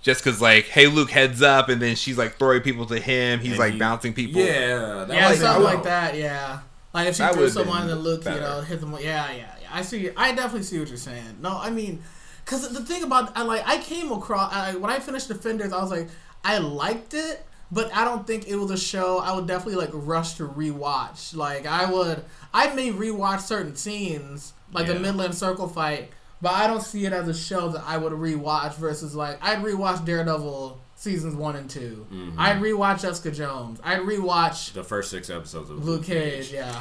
Jessica's 0.01 0.41
like 0.41 0.65
hey 0.65 0.87
Luke 0.87 1.09
heads 1.11 1.41
up 1.41 1.67
and 1.69 1.81
then 1.81 1.95
she's 1.95 2.17
like 2.17 2.37
throwing 2.37 2.61
people 2.61 2.85
to 2.87 2.99
him 2.99 3.39
he's 3.39 3.51
and 3.51 3.59
like 3.59 3.73
he- 3.73 3.79
bouncing 3.79 4.13
people 4.13 4.41
Yeah, 4.41 5.05
that 5.05 5.09
Yeah, 5.09 5.29
was 5.29 5.39
something 5.39 5.63
like 5.63 5.83
that. 5.83 6.15
Yeah. 6.15 6.59
Like 6.93 7.07
if 7.07 7.15
she 7.15 7.19
That 7.23 7.33
threw 7.33 7.49
someone 7.49 7.81
been 7.83 7.89
and 7.89 7.89
then 7.91 7.99
Luke, 7.99 8.25
you 8.25 8.31
know, 8.31 8.61
hit 8.61 8.81
them. 8.81 8.91
Yeah, 8.93 9.29
yeah, 9.31 9.35
yeah. 9.61 9.69
I 9.71 9.81
see. 9.81 10.09
I 10.17 10.33
definitely 10.33 10.63
see 10.63 10.77
what 10.79 10.89
you're 10.89 10.97
saying. 10.97 11.37
No, 11.41 11.57
I 11.57 11.69
mean, 11.69 12.03
because 12.43 12.67
the 12.73 12.83
thing 12.83 13.03
about 13.03 13.31
I 13.37 13.43
like 13.43 13.65
I 13.65 13.77
came 13.77 14.11
across 14.11 14.51
I, 14.53 14.75
when 14.75 14.91
I 14.91 14.99
finished 14.99 15.29
Defenders, 15.29 15.71
I 15.71 15.81
was 15.81 15.89
like, 15.91 16.09
I 16.43 16.57
liked 16.57 17.13
it, 17.13 17.45
but 17.71 17.95
I 17.95 18.03
don't 18.03 18.27
think 18.27 18.47
it 18.49 18.57
was 18.57 18.71
a 18.71 18.77
show 18.77 19.19
I 19.19 19.33
would 19.33 19.47
definitely 19.47 19.75
like 19.75 19.91
rush 19.93 20.33
to 20.35 20.47
rewatch. 20.49 21.33
Like 21.33 21.65
I 21.65 21.89
would, 21.89 22.25
I 22.53 22.73
may 22.73 22.91
rewatch 22.91 23.39
certain 23.41 23.77
scenes, 23.77 24.51
like 24.73 24.87
the 24.87 24.93
Yeah. 24.93 24.99
Midland 24.99 25.35
Circle 25.35 25.67
fight, 25.67 26.09
but 26.41 26.53
I 26.53 26.67
don't 26.67 26.81
see 26.81 27.05
it 27.05 27.13
as 27.13 27.27
a 27.27 27.33
show 27.33 27.69
that 27.69 27.83
I 27.85 27.97
would 27.97 28.13
rewatch. 28.13 28.75
Versus 28.75 29.15
like 29.15 29.37
I'd 29.41 29.59
rewatch 29.59 30.03
Daredevil 30.05 30.79
seasons 30.95 31.33
one 31.35 31.55
and 31.55 31.67
2 31.67 32.05
Mm-hmm. 32.13 32.39
I'd 32.39 32.57
rewatch 32.61 33.01
Jessica 33.01 33.31
Jones. 33.31 33.79
I'd 33.83 34.01
rewatch 34.01 34.73
the 34.73 34.83
first 34.83 35.09
six 35.09 35.31
episodes 35.31 35.71
of 35.71 35.83
Luke 35.83 36.03
Cage. 36.03 36.51
Yeah. 36.53 36.79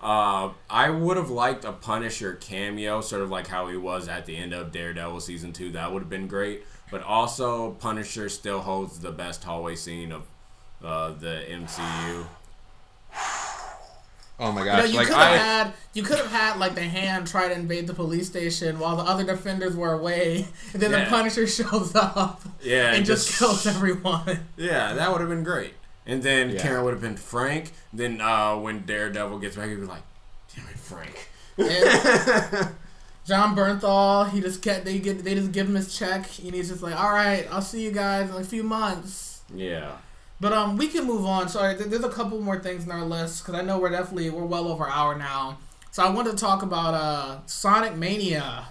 Uh, 0.00 0.48
I 0.70 0.88
would 0.88 1.18
have 1.18 1.28
liked 1.28 1.66
a 1.66 1.72
Punisher 1.72 2.34
cameo, 2.40 3.02
sort 3.02 3.20
of 3.20 3.30
like 3.30 3.46
how 3.46 3.68
he 3.68 3.76
was 3.76 4.08
at 4.08 4.24
the 4.24 4.34
end 4.36 4.54
of 4.54 4.72
Daredevil 4.72 5.20
season 5.20 5.52
two. 5.52 5.72
That 5.72 5.92
would 5.92 6.00
have 6.00 6.08
been 6.10 6.26
great. 6.26 6.64
But 6.90 7.02
also, 7.02 7.72
Punisher 7.72 8.28
still 8.30 8.60
holds 8.60 9.00
the 9.00 9.10
best 9.12 9.44
hallway 9.44 9.76
scene 9.76 10.10
of 10.12 10.22
uh, 10.82 11.10
the 11.12 11.44
MCU. 11.50 12.26
oh 14.40 14.52
my 14.52 14.60
You 14.60 14.66
know, 14.66 14.76
gosh 14.76 14.90
you 14.90 14.96
like 14.96 15.06
could 15.08 15.16
have 15.16 15.32
I 15.32 15.36
had 15.36 15.72
you 15.92 16.02
could 16.02 16.18
have 16.18 16.30
had 16.30 16.58
like 16.58 16.74
the 16.74 16.82
hand 16.82 17.26
try 17.26 17.48
to 17.48 17.54
invade 17.54 17.86
the 17.86 17.94
police 17.94 18.26
station 18.26 18.78
while 18.78 18.96
the 18.96 19.02
other 19.02 19.24
defenders 19.24 19.76
were 19.76 19.92
away, 19.92 20.46
and 20.72 20.82
then 20.82 20.90
Yeah. 20.90 21.04
the 21.04 21.10
Punisher 21.10 21.46
shows 21.58 21.94
up 21.94 22.42
Yeah, 22.62 22.88
and 22.88 22.96
and 22.98 23.06
just, 23.06 23.26
just- 23.28 23.38
kills 23.38 23.66
everyone. 23.66 24.40
Yeah, 24.56 24.94
that 24.94 25.10
would 25.12 25.20
have 25.20 25.30
been 25.30 25.44
great. 25.44 25.74
And 26.06 26.22
then 26.22 26.50
Yeah. 26.50 26.60
Karen 26.62 26.84
would 26.84 26.92
have 26.92 27.00
been 27.00 27.16
Frank. 27.16 27.72
Then 27.92 28.20
uh, 28.20 28.56
when 28.56 28.84
Daredevil 28.84 29.38
gets 29.38 29.56
back, 29.56 29.68
he'd 29.70 29.76
be 29.80 29.86
like, 29.86 30.02
"Damn 30.54 30.66
it, 30.68 30.78
Frank." 30.78 31.28
And 31.56 32.68
Jon 33.26 33.56
Bernthal, 33.56 34.28
he 34.30 34.40
just 34.42 34.60
get 34.60 34.84
they 34.84 34.98
get 34.98 35.24
they 35.24 35.34
just 35.34 35.50
give 35.52 35.66
him 35.66 35.76
his 35.76 35.96
check, 35.96 36.28
and 36.44 36.54
he's 36.54 36.68
just 36.68 36.82
like, 36.82 36.94
"All 36.94 37.10
right, 37.10 37.46
I'll 37.50 37.62
see 37.62 37.82
you 37.82 37.90
guys 37.90 38.28
in 38.28 38.36
a 38.36 38.44
few 38.44 38.62
months." 38.62 39.40
Yeah. 39.54 39.92
But 40.44 40.52
um, 40.52 40.76
we 40.76 40.88
can 40.88 41.06
move 41.06 41.24
on. 41.24 41.48
Sorry, 41.48 41.74
there's 41.74 42.04
a 42.04 42.10
couple 42.10 42.38
more 42.38 42.58
things 42.58 42.84
in 42.84 42.90
our 42.92 43.02
list 43.02 43.42
because 43.42 43.58
I 43.58 43.64
know 43.64 43.78
we're 43.78 43.88
definitely 43.88 44.28
we're 44.28 44.44
well 44.44 44.68
over 44.68 44.84
an 44.84 44.92
hour 44.92 45.16
now. 45.16 45.56
So 45.90 46.04
I 46.04 46.10
wanted 46.10 46.32
to 46.32 46.36
talk 46.36 46.62
about 46.62 46.92
uh 46.92 47.38
Sonic 47.46 47.96
Mania. 47.96 48.66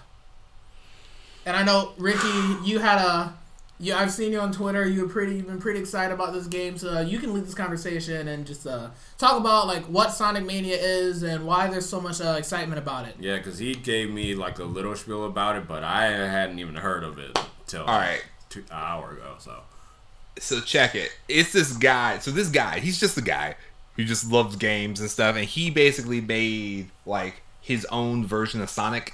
And 1.47 1.57
I 1.57 1.63
know 1.63 1.93
Ricky, 1.97 2.27
you 2.63 2.77
had 2.77 2.99
a, 2.99 3.33
you 3.79 3.95
I've 3.95 4.11
seen 4.11 4.33
you 4.33 4.39
on 4.39 4.51
Twitter. 4.51 4.87
You're 4.87 5.09
pretty, 5.09 5.37
you've 5.37 5.47
been 5.47 5.59
pretty 5.59 5.79
excited 5.79 6.13
about 6.13 6.31
this 6.31 6.45
game. 6.45 6.77
So 6.77 6.97
uh, 6.97 7.01
you 7.01 7.17
can 7.17 7.33
lead 7.33 7.47
this 7.47 7.55
conversation 7.55 8.27
and 8.27 8.45
just 8.45 8.67
uh 8.67 8.91
talk 9.17 9.39
about 9.39 9.65
like 9.65 9.85
what 9.85 10.11
Sonic 10.11 10.45
Mania 10.45 10.77
is 10.77 11.23
and 11.23 11.43
why 11.43 11.65
there's 11.71 11.89
so 11.89 11.99
much 11.99 12.21
uh, 12.21 12.35
excitement 12.37 12.77
about 12.77 13.07
it. 13.07 13.15
Yeah, 13.19 13.37
because 13.37 13.57
he 13.57 13.73
gave 13.73 14.11
me 14.11 14.35
like 14.35 14.59
a 14.59 14.63
little 14.63 14.95
spiel 14.95 15.25
about 15.25 15.55
it, 15.55 15.67
but 15.67 15.83
I 15.83 16.03
hadn't 16.03 16.59
even 16.59 16.75
heard 16.75 17.03
of 17.03 17.17
it 17.17 17.35
till 17.65 17.81
all 17.81 17.97
right 17.97 18.23
two, 18.49 18.59
an 18.59 18.65
hour 18.77 19.13
ago. 19.13 19.37
So 19.39 19.63
so 20.39 20.59
check 20.61 20.95
it. 20.95 21.11
It's 21.27 21.53
this 21.53 21.73
guy. 21.73 22.19
So 22.19 22.31
this 22.31 22.49
guy, 22.49 22.79
he's 22.79 22.99
just 22.99 23.17
a 23.17 23.21
guy 23.21 23.55
who 23.95 24.03
just 24.03 24.29
loves 24.31 24.55
games 24.55 24.99
and 24.99 25.09
stuff, 25.09 25.35
and 25.35 25.45
he 25.45 25.69
basically 25.69 26.21
made 26.21 26.89
like 27.05 27.41
his 27.61 27.85
own 27.85 28.25
version 28.25 28.61
of 28.61 28.69
Sonic, 28.69 29.13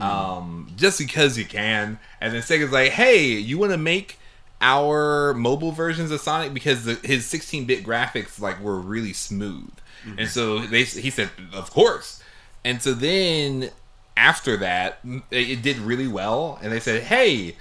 um, 0.00 0.70
just 0.76 0.98
because 0.98 1.36
he 1.36 1.44
can. 1.44 1.98
And 2.20 2.34
then 2.34 2.42
Sega's 2.42 2.72
like, 2.72 2.92
"Hey, 2.92 3.28
you 3.28 3.58
want 3.58 3.72
to 3.72 3.78
make 3.78 4.18
our 4.60 5.34
mobile 5.34 5.72
versions 5.72 6.10
of 6.10 6.20
Sonic 6.20 6.54
because 6.54 6.84
the, 6.84 6.94
his 7.06 7.24
16-bit 7.26 7.84
graphics 7.84 8.40
like 8.40 8.60
were 8.60 8.78
really 8.78 9.12
smooth." 9.12 9.70
And 10.18 10.28
so 10.28 10.58
they, 10.60 10.84
he 10.84 11.10
said, 11.10 11.30
"Of 11.52 11.70
course." 11.70 12.22
And 12.64 12.82
so 12.82 12.94
then 12.94 13.70
after 14.16 14.56
that, 14.58 14.98
it 15.30 15.62
did 15.62 15.78
really 15.78 16.08
well, 16.08 16.58
and 16.62 16.72
they 16.72 16.80
said, 16.80 17.04
"Hey." 17.04 17.56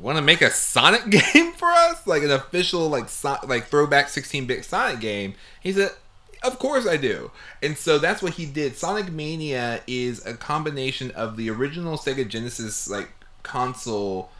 Want 0.00 0.18
to 0.18 0.22
make 0.22 0.42
a 0.42 0.50
Sonic 0.50 1.10
game 1.32 1.52
for 1.52 1.68
us, 1.68 2.06
like 2.06 2.22
an 2.22 2.30
official 2.30 2.88
like 2.88 3.08
so- 3.08 3.38
like 3.46 3.66
throwback 3.66 4.06
16-bit 4.06 4.64
Sonic 4.64 5.00
game? 5.00 5.34
He 5.60 5.72
said, 5.72 5.90
"Of 6.42 6.58
course 6.58 6.86
I 6.86 6.96
do." 6.96 7.30
And 7.62 7.76
so 7.76 7.98
that's 7.98 8.22
what 8.22 8.34
he 8.34 8.46
did. 8.46 8.76
Sonic 8.76 9.10
Mania 9.10 9.82
is 9.86 10.24
a 10.26 10.34
combination 10.34 11.10
of 11.12 11.36
the 11.36 11.50
original 11.50 11.96
Sega 11.96 12.28
Genesis 12.28 12.88
like 12.88 13.10
console 13.42 14.30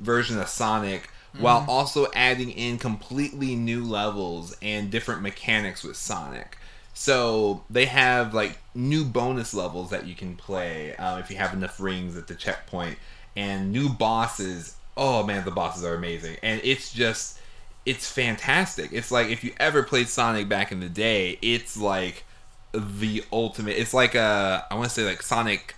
version 0.00 0.38
of 0.38 0.48
Sonic 0.48 1.10
while 1.38 1.66
also 1.68 2.06
adding 2.14 2.50
in 2.50 2.78
completely 2.78 3.54
new 3.54 3.84
levels 3.84 4.56
and 4.62 4.90
different 4.90 5.20
mechanics 5.22 5.82
with 5.84 5.96
Sonic. 5.96 6.56
So 6.94 7.62
they 7.68 7.84
have 7.86 8.32
like 8.32 8.58
new 8.74 9.04
bonus 9.04 9.52
levels 9.52 9.90
that 9.90 10.06
you 10.06 10.14
can 10.14 10.34
play 10.36 10.96
um, 10.96 11.18
if 11.18 11.30
you 11.30 11.36
have 11.36 11.52
enough 11.52 11.78
rings 11.78 12.16
at 12.16 12.26
the 12.26 12.34
checkpoint, 12.34 12.98
and 13.36 13.70
new 13.70 13.88
bosses. 13.90 14.76
Oh 14.96 15.24
man, 15.24 15.44
the 15.44 15.50
bosses 15.50 15.84
are 15.84 15.94
amazing, 15.94 16.36
and 16.42 16.60
it's 16.64 16.92
just 16.92 17.38
it's 17.84 18.10
fantastic. 18.10 18.92
It's 18.92 19.10
like 19.10 19.28
if 19.28 19.44
you 19.44 19.52
ever 19.58 19.82
played 19.82 20.08
Sonic 20.08 20.48
back 20.48 20.72
in 20.72 20.80
the 20.80 20.88
day, 20.88 21.38
it's 21.42 21.76
like 21.76 22.24
the 22.72 23.24
ultimate. 23.32 23.78
It's 23.78 23.94
like 23.94 24.14
a 24.14 24.66
I 24.70 24.74
want 24.74 24.88
to 24.88 24.94
say 24.94 25.04
like 25.04 25.22
Sonic 25.22 25.74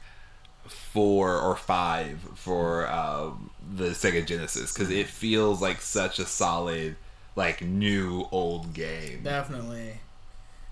four 0.66 1.38
or 1.38 1.56
five 1.56 2.18
for 2.34 2.88
um, 2.90 3.50
the 3.76 3.90
Sega 3.90 4.26
Genesis 4.26 4.72
because 4.72 4.90
it 4.90 5.06
feels 5.06 5.60
like 5.60 5.80
such 5.80 6.18
a 6.18 6.24
solid 6.24 6.96
like 7.36 7.62
new 7.62 8.26
old 8.32 8.72
game. 8.72 9.20
Definitely. 9.22 10.00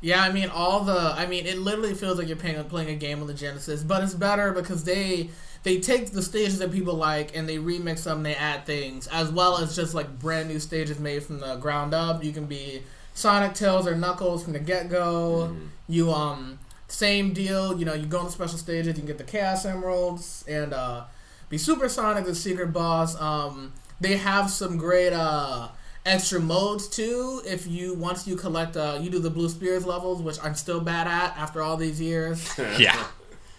Yeah, 0.01 0.23
I 0.23 0.32
mean 0.32 0.48
all 0.48 0.85
the 0.85 1.14
I 1.16 1.27
mean 1.27 1.47
it 1.47 1.59
literally 1.59 1.94
feels 1.94 2.18
like 2.18 2.28
you're 2.28 2.36
playing 2.36 2.62
playing 2.64 2.90
a 2.90 2.97
game 2.97 3.20
on 3.20 3.27
the 3.27 3.35
Genesis, 3.35 3.82
but 3.82 4.02
it's 4.02 4.14
better 4.14 4.52
because 4.52 4.85
they 4.85 5.31
they 5.66 5.80
take 5.80 6.12
the 6.12 6.22
stages 6.22 6.60
that 6.60 6.70
people 6.70 6.94
like 6.94 7.36
and 7.36 7.48
they 7.48 7.56
remix 7.56 8.05
them, 8.05 8.22
they 8.22 8.36
add 8.36 8.64
things, 8.64 9.09
as 9.09 9.32
well 9.32 9.59
as 9.59 9.74
just 9.74 9.94
like 9.94 10.20
brand 10.20 10.48
new 10.48 10.60
stages 10.60 11.01
made 11.01 11.24
from 11.24 11.40
the 11.40 11.56
ground 11.56 11.93
up. 11.93 12.22
You 12.22 12.32
can 12.32 12.47
be 12.47 12.84
Sonic, 13.14 13.55
Tails, 13.55 13.84
or 13.84 13.97
Knuckles 13.97 14.44
from 14.44 14.52
the 14.52 14.60
get 14.60 14.88
go. 14.88 15.48
Mm-hmm. 15.51 15.66
You 15.88 16.12
um 16.12 16.60
same 16.86 17.32
deal. 17.32 17.76
You 17.76 17.84
know, 17.84 17.94
you 17.94 18.06
go 18.06 18.20
on 18.20 18.26
the 18.26 18.30
special 18.30 18.59
stages, 18.59 18.86
you 18.86 18.94
can 18.94 19.06
get 19.06 19.18
the 19.18 19.24
Chaos 19.24 19.64
Emeralds 19.64 20.44
and 20.47 20.72
uh, 20.72 21.06
be 21.48 21.59
Super 21.59 21.88
Sonic, 21.88 22.26
the 22.26 22.36
secret 22.36 22.72
boss. 22.72 23.20
Um, 23.20 23.72
they 24.01 24.18
have 24.18 24.52
some 24.52 24.76
great 24.76 25.12
uh 25.12 25.70
extra 26.05 26.38
modes 26.38 26.86
too. 26.86 27.43
If 27.44 27.66
you 27.66 27.94
once 27.94 28.28
you 28.28 28.36
collect, 28.36 28.76
uh, 28.76 29.01
you 29.02 29.10
do 29.10 29.18
the 29.18 29.30
Blue 29.30 29.48
Spheres 29.48 29.84
levels, 29.84 30.22
which 30.22 30.38
I'm 30.44 30.55
still 30.55 30.80
bad 30.80 31.09
at 31.09 31.36
after 31.36 31.60
all 31.60 31.76
these 31.76 32.01
years. 32.01 32.56
yeah. 32.78 33.05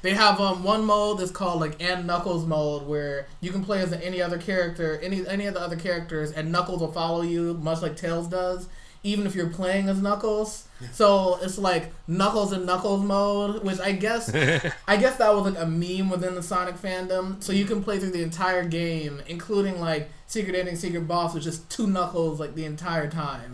They 0.01 0.13
have 0.13 0.39
um 0.39 0.63
one 0.63 0.85
mode 0.85 1.19
that's 1.19 1.31
called 1.31 1.59
like 1.59 1.81
and 1.81 2.05
Knuckles 2.05 2.45
mode 2.45 2.87
where 2.87 3.27
you 3.41 3.51
can 3.51 3.63
play 3.63 3.81
as 3.81 3.91
any 3.93 4.21
other 4.21 4.37
character, 4.37 4.99
any 5.01 5.27
any 5.27 5.45
of 5.47 5.53
the 5.53 5.61
other 5.61 5.75
characters, 5.75 6.31
and 6.31 6.51
Knuckles 6.51 6.81
will 6.81 6.91
follow 6.91 7.21
you, 7.21 7.55
much 7.55 7.81
like 7.81 7.97
Tails 7.97 8.27
does, 8.27 8.67
even 9.03 9.25
if 9.25 9.35
you're 9.35 9.49
playing 9.49 9.89
as 9.89 10.01
Knuckles. 10.01 10.65
So 10.91 11.39
it's 11.41 11.57
like 11.57 11.91
Knuckles 12.07 12.51
and 12.51 12.65
Knuckles 12.65 13.03
mode, 13.03 13.63
which 13.63 13.79
I 13.79 13.93
guess 13.93 14.33
I 14.87 14.97
guess 14.97 15.17
that 15.17 15.33
was 15.33 15.51
like 15.51 15.61
a 15.61 15.65
meme 15.65 16.09
within 16.09 16.35
the 16.35 16.43
Sonic 16.43 16.75
fandom. 16.75 17.41
So 17.41 17.51
you 17.51 17.65
can 17.65 17.83
play 17.83 17.97
through 17.97 18.11
the 18.11 18.21
entire 18.21 18.63
game, 18.63 19.21
including 19.27 19.79
like 19.79 20.09
Secret 20.27 20.55
Ending, 20.55 20.75
Secret 20.75 21.07
Boss, 21.07 21.33
with 21.33 21.43
just 21.43 21.69
two 21.69 21.87
Knuckles 21.87 22.39
like 22.39 22.53
the 22.53 22.65
entire 22.65 23.09
time. 23.09 23.53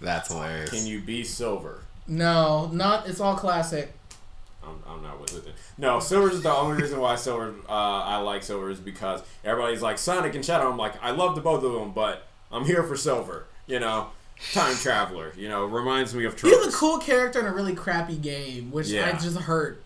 That's 0.00 0.28
hilarious. 0.28 0.70
Can 0.70 0.86
you 0.86 1.00
be 1.00 1.22
Silver? 1.22 1.84
No, 2.08 2.68
not. 2.72 3.08
It's 3.08 3.20
all 3.20 3.36
classic. 3.36 3.92
I'm, 4.70 4.96
I'm 4.96 5.02
not 5.02 5.20
with 5.20 5.46
it. 5.46 5.54
No, 5.76 6.00
Silver's 6.00 6.34
is 6.34 6.42
the 6.42 6.54
only 6.54 6.80
reason 6.80 7.00
why 7.00 7.16
Silver 7.16 7.54
uh, 7.68 7.72
I 7.72 8.18
like 8.18 8.42
Silver 8.42 8.70
is 8.70 8.80
because 8.80 9.22
everybody's 9.44 9.82
like 9.82 9.98
Sonic 9.98 10.34
and 10.34 10.44
Shadow. 10.44 10.70
I'm 10.70 10.76
like 10.76 10.94
I 11.02 11.10
love 11.10 11.34
the 11.34 11.40
both 11.40 11.64
of 11.64 11.72
them, 11.72 11.92
but 11.92 12.26
I'm 12.50 12.64
here 12.64 12.82
for 12.82 12.96
Silver. 12.96 13.46
You 13.66 13.80
know, 13.80 14.08
time 14.52 14.74
traveler. 14.76 15.32
You 15.36 15.48
know, 15.48 15.64
reminds 15.64 16.14
me 16.14 16.24
of. 16.24 16.36
Trunks. 16.36 16.56
He's 16.56 16.74
a 16.74 16.76
cool 16.76 16.98
character 16.98 17.40
in 17.40 17.46
a 17.46 17.52
really 17.52 17.74
crappy 17.74 18.16
game, 18.16 18.70
which 18.70 18.88
yeah. 18.88 19.08
I 19.08 19.18
just 19.18 19.36
hurt, 19.36 19.82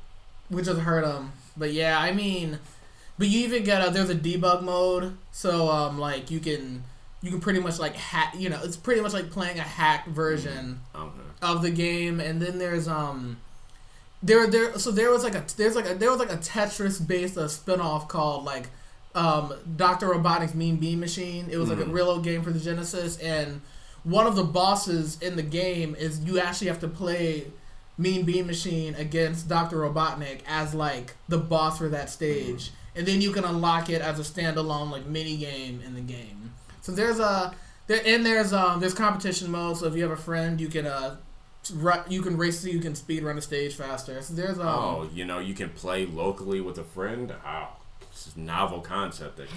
which 0.48 0.66
just 0.66 0.80
hurt 0.80 1.04
him. 1.04 1.32
But 1.56 1.72
yeah, 1.72 1.98
I 1.98 2.12
mean, 2.12 2.58
but 3.18 3.28
you 3.28 3.40
even 3.40 3.64
get 3.64 3.86
a 3.86 3.90
there's 3.90 4.10
a 4.10 4.14
debug 4.14 4.62
mode, 4.62 5.16
so 5.32 5.68
um 5.68 5.98
like 5.98 6.30
you 6.30 6.40
can 6.40 6.84
you 7.22 7.30
can 7.30 7.40
pretty 7.40 7.60
much 7.60 7.78
like 7.78 7.94
hack. 7.94 8.34
You 8.36 8.50
know, 8.50 8.60
it's 8.62 8.76
pretty 8.76 9.00
much 9.00 9.12
like 9.12 9.30
playing 9.30 9.58
a 9.58 9.62
hacked 9.62 10.08
version 10.08 10.80
mm-hmm. 10.94 11.02
okay. 11.02 11.28
of 11.42 11.62
the 11.62 11.70
game, 11.70 12.20
and 12.20 12.40
then 12.40 12.58
there's 12.58 12.88
um. 12.88 13.38
There, 14.24 14.46
there. 14.46 14.78
So 14.78 14.90
there 14.90 15.10
was 15.10 15.22
like 15.22 15.34
a 15.34 15.44
there's 15.56 15.76
like 15.76 15.88
a 15.88 15.94
there 15.94 16.10
was 16.10 16.18
like 16.18 16.32
a 16.32 16.38
Tetris 16.38 17.06
based 17.06 17.36
uh, 17.36 17.42
spinoff 17.42 18.08
called 18.08 18.44
like 18.44 18.70
um, 19.14 19.52
Doctor 19.76 20.08
Robotnik's 20.08 20.54
Mean 20.54 20.76
Bean 20.76 20.98
Machine. 20.98 21.48
It 21.50 21.58
was 21.58 21.68
like 21.68 21.78
mm. 21.78 21.88
a 21.88 21.92
real 21.92 22.08
old 22.08 22.24
game 22.24 22.42
for 22.42 22.50
the 22.50 22.58
Genesis, 22.58 23.18
and 23.18 23.60
one 24.02 24.26
of 24.26 24.34
the 24.34 24.44
bosses 24.44 25.20
in 25.20 25.36
the 25.36 25.42
game 25.42 25.94
is 25.94 26.20
you 26.20 26.38
actually 26.38 26.68
have 26.68 26.80
to 26.80 26.88
play 26.88 27.46
Mean 27.96 28.24
Bean 28.24 28.46
Machine 28.46 28.94
against 28.94 29.48
Dr. 29.48 29.78
Robotnik 29.78 30.40
as 30.46 30.74
like 30.74 31.14
the 31.28 31.38
boss 31.38 31.78
for 31.78 31.88
that 31.88 32.10
stage. 32.10 32.70
Mm-hmm. 32.70 32.98
And 32.98 33.08
then 33.08 33.20
you 33.20 33.32
can 33.32 33.44
unlock 33.44 33.90
it 33.90 34.00
as 34.00 34.20
a 34.20 34.22
standalone 34.22 34.90
like 34.90 35.06
mini 35.06 35.36
game 35.36 35.82
in 35.84 35.94
the 35.94 36.00
game. 36.00 36.52
So 36.80 36.92
there's 36.92 37.18
a 37.18 37.54
there 37.86 38.00
and 38.04 38.24
there's 38.24 38.52
um 38.52 38.80
there's 38.80 38.94
competition 38.94 39.50
mode, 39.50 39.76
so 39.76 39.86
if 39.86 39.94
you 39.94 40.02
have 40.02 40.12
a 40.12 40.16
friend 40.16 40.60
you 40.60 40.68
can 40.68 40.86
uh 40.86 41.16
you 42.08 42.22
can 42.22 42.36
race 42.36 42.60
so 42.60 42.68
you 42.68 42.80
can 42.80 42.94
speed 42.94 43.22
run 43.22 43.38
a 43.38 43.42
stage 43.42 43.74
faster. 43.74 44.20
So 44.22 44.34
there's 44.34 44.58
um 44.58 44.66
Oh, 44.66 45.10
you 45.12 45.24
know, 45.24 45.38
you 45.38 45.54
can 45.54 45.70
play 45.70 46.06
locally 46.06 46.60
with 46.60 46.78
a 46.78 46.84
friend. 46.84 47.32
Wow 47.44 47.76
this 48.14 48.28
is 48.28 48.36
novel 48.36 48.80
concept 48.80 49.36
that 49.36 49.48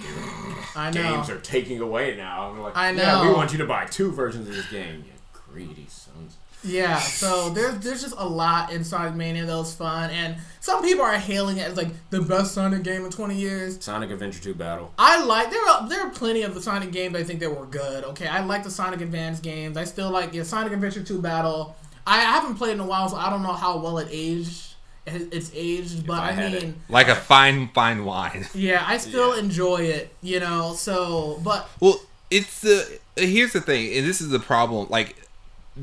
I 0.74 0.90
know. 0.90 1.02
games 1.02 1.30
are 1.30 1.38
taking 1.38 1.80
away 1.80 2.16
now. 2.16 2.50
I'm 2.50 2.60
like, 2.60 2.76
I 2.76 2.90
know. 2.92 3.02
Yeah, 3.02 3.28
we 3.28 3.32
want 3.32 3.52
you 3.52 3.58
to 3.58 3.66
buy 3.66 3.84
two 3.86 4.10
versions 4.10 4.48
of 4.48 4.54
this 4.54 4.68
game. 4.68 5.04
You 5.06 5.12
greedy 5.32 5.86
sons. 5.88 6.36
Yeah, 6.64 6.98
so 6.98 7.50
there's 7.50 7.78
there's 7.78 8.02
just 8.02 8.16
a 8.18 8.26
lot 8.26 8.72
in 8.72 8.82
Sonic 8.82 9.14
Mania 9.14 9.46
that 9.46 9.56
was 9.56 9.72
fun, 9.72 10.10
and 10.10 10.36
some 10.58 10.82
people 10.82 11.04
are 11.04 11.16
hailing 11.16 11.58
it 11.58 11.68
as 11.68 11.76
like 11.76 11.88
the 12.10 12.20
best 12.20 12.52
Sonic 12.52 12.82
game 12.82 13.04
in 13.04 13.12
20 13.12 13.36
years. 13.36 13.82
Sonic 13.82 14.10
Adventure 14.10 14.42
2 14.42 14.54
Battle. 14.54 14.92
I 14.98 15.24
like 15.24 15.50
there 15.52 15.64
are 15.68 15.88
there 15.88 16.00
are 16.00 16.10
plenty 16.10 16.42
of 16.42 16.54
the 16.56 16.60
Sonic 16.60 16.90
games 16.90 17.14
I 17.14 17.22
think 17.22 17.38
that 17.40 17.56
were 17.56 17.66
good. 17.66 18.02
Okay, 18.02 18.26
I 18.26 18.44
like 18.44 18.64
the 18.64 18.72
Sonic 18.72 19.00
Advance 19.00 19.38
games. 19.38 19.76
I 19.76 19.84
still 19.84 20.10
like 20.10 20.34
yeah, 20.34 20.42
Sonic 20.42 20.72
Adventure 20.72 21.04
2 21.04 21.22
Battle. 21.22 21.76
I 22.08 22.18
haven't 22.20 22.56
played 22.56 22.72
in 22.72 22.80
a 22.80 22.86
while, 22.86 23.08
so 23.08 23.16
I 23.16 23.30
don't 23.30 23.42
know 23.42 23.52
how 23.52 23.78
well 23.78 23.98
it 23.98 24.08
aged 24.10 24.68
it's 25.14 25.50
aged, 25.54 26.06
but 26.06 26.20
I, 26.20 26.30
I, 26.30 26.36
mean, 26.36 26.54
it. 26.54 26.74
like 26.88 27.08
a 27.08 27.14
fine, 27.14 27.68
fine 27.68 28.04
wine. 28.04 28.46
Yeah, 28.54 28.84
I 28.86 28.98
still 28.98 29.34
yeah. 29.34 29.42
enjoy 29.42 29.78
it, 29.78 30.12
you 30.22 30.40
know. 30.40 30.74
So, 30.74 31.40
but 31.44 31.68
well, 31.80 32.00
it's 32.30 32.60
the 32.60 32.98
here's 33.16 33.52
the 33.52 33.60
thing, 33.60 33.96
and 33.96 34.06
this 34.06 34.20
is 34.20 34.30
the 34.30 34.40
problem. 34.40 34.88
Like, 34.90 35.16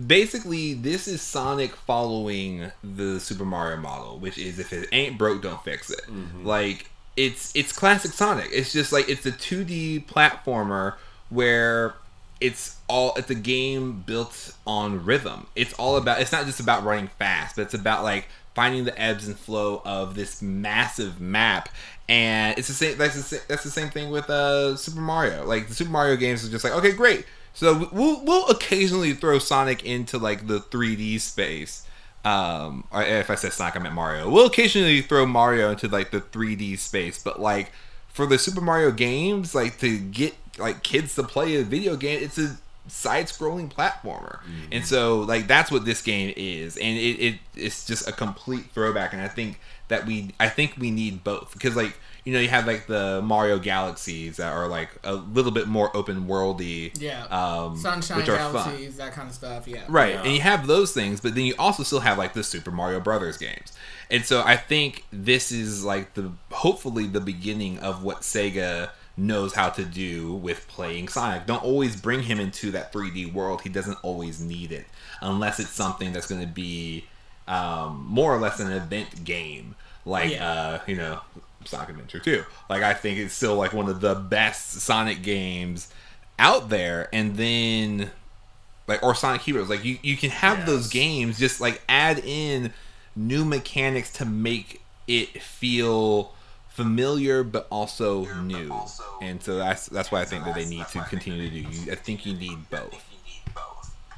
basically, 0.08 0.74
this 0.74 1.08
is 1.08 1.22
Sonic 1.22 1.76
following 1.76 2.72
the 2.84 3.20
Super 3.20 3.46
Mario 3.46 3.78
model, 3.78 4.20
which 4.20 4.38
is 4.38 4.60
if 4.60 4.74
it 4.74 4.90
ain't 4.92 5.18
broke, 5.18 5.42
don't 5.42 5.64
fix 5.64 5.90
it. 5.90 6.02
Mm-hmm. 6.08 6.46
Like, 6.46 6.90
it's 7.16 7.56
it's 7.56 7.72
classic 7.72 8.12
Sonic. 8.12 8.50
It's 8.52 8.74
just 8.74 8.92
like 8.92 9.10
it's 9.10 9.26
a 9.26 9.32
2D 9.32 10.06
platformer 10.06 10.96
where 11.30 11.96
it's 12.42 12.75
all 12.88 13.14
it's 13.16 13.30
a 13.30 13.36
game 13.36 14.04
built 14.06 14.56
on 14.68 15.06
rhythm. 15.06 15.48
It's 15.56 15.74
all 15.74 15.98
about 15.98 16.22
it's 16.22 16.32
not 16.32 16.46
just 16.46 16.60
about 16.60 16.84
running 16.84 17.08
fast, 17.20 17.56
but 17.56 17.64
it's 17.64 17.74
about 17.74 18.04
like 18.04 18.28
finding 18.54 18.86
the 18.86 19.00
ebbs 19.00 19.28
and 19.28 19.38
flow 19.38 19.82
of 19.86 20.16
this 20.16 20.42
massive 20.42 21.20
map. 21.20 21.70
And 22.08 22.58
it's 22.58 22.68
the 22.68 22.74
same 22.74 22.98
that's 22.98 23.16
the 23.16 23.22
same, 23.22 23.42
that's 23.48 23.64
the 23.64 23.72
same 23.72 23.90
thing 23.90 24.12
with 24.12 24.30
uh 24.30 24.76
Super 24.76 25.02
Mario. 25.02 25.46
Like 25.46 25.68
the 25.68 25.74
Super 25.74 25.92
Mario 25.92 26.16
games 26.16 26.46
are 26.46 26.52
just 26.52 26.64
like 26.64 26.74
okay 26.74 26.92
great. 26.92 27.26
So 27.54 27.90
we'll 27.92 28.24
we'll 28.24 28.48
occasionally 28.50 29.14
throw 29.14 29.40
Sonic 29.40 29.84
into 29.84 30.18
like 30.18 30.48
the 30.48 30.60
3D 30.60 31.20
space. 31.20 31.88
Um 32.24 32.86
or 32.92 33.02
if 33.02 33.30
I 33.32 33.36
said 33.36 33.54
Sonic 33.54 33.76
I 33.76 33.80
meant 33.80 33.96
Mario. 33.96 34.30
We'll 34.30 34.46
occasionally 34.46 35.02
throw 35.02 35.26
Mario 35.26 35.72
into 35.72 35.88
like 35.88 36.12
the 36.12 36.22
3D 36.22 36.78
space 36.78 37.22
but 37.22 37.42
like 37.42 37.72
for 38.10 38.28
the 38.28 38.38
Super 38.38 38.62
Mario 38.62 38.92
games 38.92 39.56
like 39.56 39.80
to 39.80 39.98
get 39.98 40.36
like 40.60 40.84
kids 40.84 41.16
to 41.16 41.24
play 41.24 41.56
a 41.56 41.64
video 41.64 41.98
game 41.98 42.24
it's 42.24 42.38
a 42.38 42.58
side-scrolling 42.88 43.72
platformer. 43.72 44.40
Mm-hmm. 44.40 44.74
and 44.74 44.86
so 44.86 45.22
like 45.22 45.48
that's 45.48 45.72
what 45.72 45.86
this 45.86 46.02
game 46.02 46.34
is. 46.36 46.78
And 46.78 46.98
it, 46.98 47.20
it 47.20 47.36
it's 47.56 47.86
just 47.86 48.08
a 48.08 48.12
complete 48.12 48.66
throwback. 48.72 49.14
And 49.14 49.22
i 49.22 49.28
think 49.28 49.60
that 49.88 50.06
we 50.06 50.32
i 50.40 50.50
think 50.50 50.76
we 50.78 50.92
need 50.92 51.24
both. 51.24 51.54
Because 51.54 51.76
like 51.76 51.98
you 52.26 52.34
know 52.34 52.40
you 52.40 52.50
have 52.50 52.68
like 52.68 52.88
the 52.88 53.22
mario 53.24 53.60
galaxies 53.60 54.38
that 54.38 54.52
are 54.52 54.68
like 54.68 54.90
a 55.04 55.14
little 55.14 55.52
bit 55.52 55.68
more 55.68 55.96
open 55.96 56.28
worldy 56.28 57.00
yeah. 57.00 57.26
um 57.26 57.78
sunshine 57.78 58.18
which 58.18 58.28
are 58.28 58.38
galaxies 58.38 58.96
fun. 58.96 58.98
that 58.98 59.14
kind 59.14 59.30
of 59.30 59.36
stuff 59.36 59.68
yeah. 59.68 59.84
Right. 59.88 60.16
Yeah. 60.16 60.24
and 60.24 60.34
you 60.34 60.42
have 60.42 60.68
those 60.68 60.92
things 60.92 61.22
but 61.22 61.36
then 61.36 61.46
you 61.46 61.54
also 61.58 61.84
still 61.84 62.00
have 62.00 62.18
like 62.18 62.34
the 62.34 62.44
super 62.44 62.72
mario 62.72 63.00
brothers 63.00 63.38
games. 63.38 63.72
And 64.10 64.26
so 64.26 64.44
i 64.44 64.56
think 64.56 65.06
this 65.14 65.52
is 65.52 65.86
like 65.86 66.16
the 66.16 66.32
hopefully 66.52 67.08
the 67.08 67.22
beginning 67.22 67.80
of 67.80 68.04
what 68.04 68.22
sega 68.22 68.90
knows 69.18 69.54
how 69.54 69.70
to 69.70 69.86
do 69.86 70.34
with 70.34 70.68
playing 70.68 71.08
Sonic. 71.08 71.46
Don't 71.46 71.64
always 71.64 72.00
bring 72.00 72.24
him 72.24 72.40
into 72.40 72.72
that 72.72 72.92
3D 72.92 73.32
world. 73.34 73.62
He 73.62 73.70
doesn't 73.70 73.98
always 74.04 74.40
need 74.40 74.72
it 74.72 74.86
unless 75.22 75.60
it's 75.60 75.70
something 75.70 76.12
that's 76.14 76.28
going 76.28 76.42
to 76.42 76.48
be 76.48 77.06
um, 77.48 78.06
more 78.08 78.34
or 78.34 78.40
less 78.40 78.60
an 78.60 78.72
event 78.72 79.24
game, 79.24 79.76
like 80.06 80.32
yeah. 80.32 80.52
uh, 80.52 80.80
you 80.88 80.96
know 80.96 81.22
Sonic 81.66 81.90
Adventure 81.90 82.20
2. 82.20 82.44
Like 82.70 82.84
I 82.84 82.94
think 82.94 83.20
it's 83.20 83.34
still 83.34 83.56
like 83.56 83.74
one 83.74 83.90
of 83.90 84.02
the 84.02 84.16
best 84.16 84.72
Sonic 84.82 85.22
games 85.22 85.92
out 86.40 86.70
there. 86.70 87.10
And 87.14 87.36
then 87.38 88.12
like 88.88 89.04
or 89.04 89.16
Sonic 89.16 89.42
Heroes, 89.42 89.70
like 89.70 89.84
you 89.86 89.98
you 90.02 90.18
can 90.18 90.30
have 90.30 90.60
yes. 90.60 90.68
those 90.68 90.90
games 90.90 91.40
just 91.40 91.62
like 91.62 91.82
add 91.88 92.20
in 92.20 92.74
new 93.16 93.46
mechanics 93.46 94.12
to 94.14 94.26
make 94.26 94.82
it 95.08 95.42
feel 95.42 96.34
familiar 96.76 97.44
but 97.44 97.68
also 97.72 98.26
new, 98.42 98.74
and 99.22 99.42
so 99.42 99.56
that's 99.58 99.88
that's 99.88 100.12
why 100.12 100.22
I 100.22 100.26
think 100.26 100.44
that 100.46 100.56
they 100.56 100.66
need 100.66 100.86
to 100.90 101.00
continue 101.04 101.50
to 101.50 101.70
do. 101.72 101.92
I 101.92 101.96
think 101.96 102.26
you 102.26 102.34
need 102.36 102.70
both. 102.70 103.04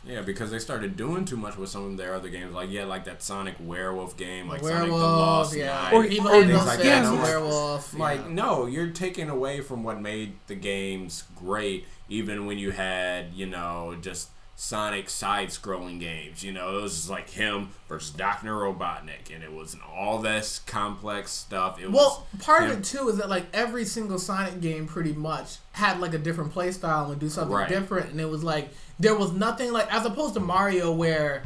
Yeah, 0.06 0.22
because 0.22 0.52
they 0.52 0.60
started 0.60 0.96
doing 0.96 1.26
too 1.26 1.36
much 1.36 1.58
with 1.58 1.70
some 1.70 1.86
of 1.86 1.98
their 1.98 2.16
other 2.16 2.30
games. 2.30 2.54
Like 2.56 2.72
yeah, 2.72 2.86
like 2.86 3.04
that 3.06 3.22
Sonic 3.22 3.56
Werewolf 3.60 4.16
game, 4.16 4.48
like 4.48 4.62
Sonic 4.62 4.86
the 4.88 4.94
Werewolf, 4.94 5.02
Lost 5.02 5.56
yeah. 5.56 5.66
Knight, 5.66 5.94
Or- 5.94 6.06
even 6.06 6.28
or 6.28 6.36
Angel 6.36 6.56
things 6.60 6.66
like 6.66 6.80
Six, 6.80 6.88
that. 6.90 7.12
like- 7.14 7.24
werewolf. 7.24 7.94
Like 7.94 8.20
yeah. 8.22 8.34
no, 8.34 8.66
you're 8.68 8.90
taking 8.92 9.30
away 9.30 9.60
from 9.62 9.84
what 9.84 10.02
made 10.02 10.34
the 10.48 10.56
games 10.56 11.26
great. 11.36 11.86
Even 12.10 12.46
when 12.46 12.58
you 12.58 12.72
had 12.72 13.34
you 13.34 13.46
know 13.48 13.98
just 14.02 14.30
Sonic 14.60 15.08
side-scrolling 15.08 16.00
games, 16.00 16.44
you 16.44 16.52
know 16.52 16.80
it 16.80 16.82
was 16.82 16.96
just 16.96 17.10
like 17.12 17.30
him 17.30 17.70
versus 17.88 18.10
Doctor 18.10 18.50
Robotnik, 18.50 19.32
and 19.32 19.44
it 19.44 19.54
was 19.54 19.76
all 19.96 20.18
this 20.18 20.60
complex 20.66 21.30
stuff. 21.32 21.80
It 21.80 21.92
Well, 21.92 22.26
was 22.34 22.42
part 22.44 22.64
him- 22.64 22.72
of 22.72 22.78
it 22.80 22.84
too 22.84 23.08
is 23.08 23.18
that 23.18 23.30
like 23.30 23.46
every 23.54 23.86
single 23.86 24.18
Sonic 24.18 24.60
game 24.60 24.88
pretty 24.88 25.14
much 25.14 25.58
had 25.74 26.00
like 26.00 26.16
a 26.16 26.18
different 26.18 26.54
play 26.54 26.72
style 26.72 27.02
and 27.02 27.10
would 27.10 27.20
do 27.20 27.30
something 27.30 27.56
Right. 27.56 27.70
different, 27.70 28.10
and 28.10 28.20
it 28.20 28.30
was 28.30 28.44
like 28.44 28.70
there 29.00 29.16
was 29.16 29.32
nothing 29.32 29.72
like 29.72 29.94
as 29.94 30.08
opposed 30.08 30.34
to 30.34 30.40
Mario 30.40 30.92
where 30.92 31.44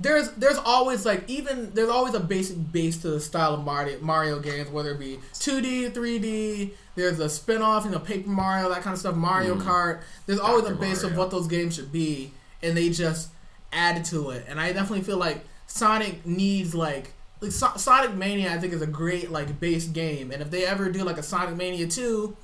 there's 0.00 0.30
there's 0.32 0.58
always 0.58 1.06
like 1.06 1.30
even 1.30 1.72
there's 1.74 1.88
always 1.88 2.14
a 2.14 2.20
basic 2.20 2.72
base 2.72 2.96
to 2.98 3.10
the 3.10 3.20
style 3.20 3.54
of 3.54 3.64
Mario 3.64 4.00
Mario 4.00 4.40
games, 4.40 4.68
whether 4.68 4.90
it 4.90 4.98
be 4.98 5.20
2D, 5.34 5.90
3D. 5.92 6.70
There's 6.96 7.20
a 7.20 7.28
spin-off, 7.28 7.84
you 7.84 7.92
know, 7.92 8.00
Paper 8.00 8.28
Mario, 8.28 8.68
that 8.70 8.82
kind 8.82 8.94
of 8.94 8.98
stuff. 8.98 9.14
Mario 9.14 9.54
mm-hmm. 9.54 9.68
Kart. 9.68 10.00
There's 10.26 10.40
always 10.40 10.64
a 10.64 10.70
Dr. 10.70 10.80
base 10.80 11.04
of 11.04 11.16
what 11.16 11.30
those 11.30 11.46
games 11.46 11.76
should 11.76 11.92
be, 11.92 12.32
and 12.62 12.76
they 12.76 12.90
just 12.90 13.30
added 13.72 14.04
to 14.06 14.30
it. 14.30 14.44
And 14.48 14.60
I 14.60 14.72
definitely 14.72 15.04
feel 15.04 15.18
like 15.18 15.44
Sonic 15.66 16.24
needs 16.26 16.74
like 16.74 17.12
like 17.40 17.52
so- 17.52 17.76
Sonic 17.76 18.14
Mania. 18.14 18.52
I 18.52 18.58
think 18.58 18.72
is 18.72 18.82
a 18.82 18.86
great 18.86 19.30
like 19.30 19.60
base 19.60 19.86
game, 19.86 20.30
and 20.30 20.42
if 20.42 20.50
they 20.50 20.64
ever 20.66 20.90
do 20.90 21.04
like 21.04 21.18
a 21.18 21.22
Sonic 21.22 21.56
Mania 21.56 21.86
two, 21.86 22.36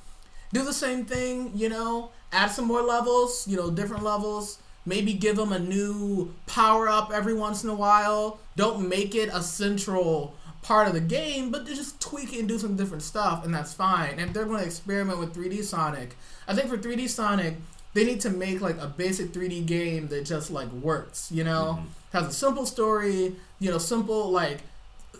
do 0.52 0.64
the 0.64 0.72
same 0.72 1.04
thing. 1.04 1.52
You 1.54 1.68
know, 1.68 2.10
add 2.32 2.50
some 2.50 2.66
more 2.66 2.82
levels. 2.82 3.46
You 3.48 3.56
know, 3.56 3.70
different 3.70 4.02
levels. 4.02 4.58
Maybe 4.86 5.14
give 5.14 5.36
them 5.36 5.52
a 5.52 5.58
new 5.58 6.34
power 6.46 6.88
up 6.88 7.10
every 7.10 7.32
once 7.32 7.64
in 7.64 7.70
a 7.70 7.74
while. 7.74 8.38
Don't 8.54 8.86
make 8.86 9.14
it 9.14 9.30
a 9.32 9.42
central 9.42 10.34
part 10.60 10.88
of 10.88 10.94
the 10.94 11.00
game, 11.00 11.50
but 11.50 11.66
just 11.66 12.00
tweak 12.00 12.32
it 12.32 12.40
and 12.40 12.48
do 12.48 12.58
some 12.58 12.76
different 12.76 13.02
stuff, 13.02 13.44
and 13.44 13.54
that's 13.54 13.72
fine. 13.72 14.12
And 14.12 14.20
if 14.20 14.32
they're 14.32 14.46
going 14.46 14.60
to 14.60 14.66
experiment 14.66 15.18
with 15.18 15.34
3D 15.34 15.62
Sonic, 15.62 16.16
I 16.48 16.54
think 16.54 16.68
for 16.68 16.76
3D 16.76 17.08
Sonic, 17.08 17.56
they 17.94 18.04
need 18.04 18.20
to 18.20 18.30
make 18.30 18.60
like 18.60 18.78
a 18.78 18.86
basic 18.86 19.32
3D 19.32 19.66
game 19.66 20.08
that 20.08 20.24
just 20.24 20.50
like 20.50 20.70
works. 20.72 21.30
You 21.32 21.44
know, 21.44 21.78
mm-hmm. 21.78 21.86
has 22.12 22.26
a 22.28 22.32
simple 22.32 22.66
story. 22.66 23.34
You 23.58 23.70
know, 23.70 23.78
simple 23.78 24.30
like 24.30 24.58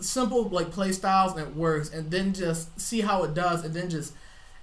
simple 0.01 0.45
like 0.49 0.71
play 0.71 0.93
styles 0.93 1.33
and 1.33 1.41
it 1.41 1.57
works, 1.57 1.91
and 1.91 2.11
then 2.11 2.35
just 2.35 2.79
see 2.81 3.01
how 3.01 3.25
it 3.25 3.35
does, 3.35 3.65
and 3.65 3.73
then 3.73 3.89
just 3.89 4.13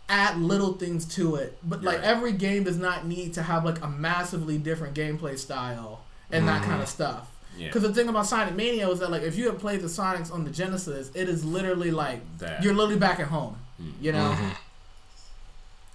add 0.09 0.37
little 0.37 0.73
things 0.73 1.05
to 1.15 1.35
it. 1.35 1.57
But 1.63 1.83
like 1.83 1.99
Right. 1.99 2.03
every 2.03 2.33
game 2.33 2.65
does 2.65 2.77
not 2.77 3.05
need 3.07 3.33
to 3.35 3.43
have 3.43 3.63
like 3.63 3.81
a 3.81 3.87
massively 3.87 4.57
different 4.57 4.93
gameplay 4.93 5.39
style 5.39 6.01
and 6.29 6.47
that 6.47 6.61
kind 6.61 6.81
of 6.81 6.87
mm-hmm. 6.87 7.03
stuff. 7.03 7.31
Yeah. 7.57 7.67
Because 7.67 7.83
the 7.83 7.93
thing 7.93 8.07
about 8.09 8.25
Sonic 8.25 8.55
Mania 8.55 8.87
was 8.87 8.99
that 8.99 9.09
like 9.09 9.23
if 9.23 9.37
you 9.37 9.45
have 9.47 9.59
played 9.59 9.81
the 9.81 9.87
Sonics 9.87 10.31
on 10.31 10.43
the 10.43 10.49
Genesis, 10.49 11.11
it 11.13 11.29
is 11.29 11.45
literally 11.45 11.91
like 11.91 12.19
That. 12.39 12.63
you're 12.63 12.73
literally 12.73 12.99
back 12.99 13.19
at 13.19 13.27
home. 13.27 13.57
You 14.01 14.11
mm-hmm. 14.11 14.41
know. 14.43 14.51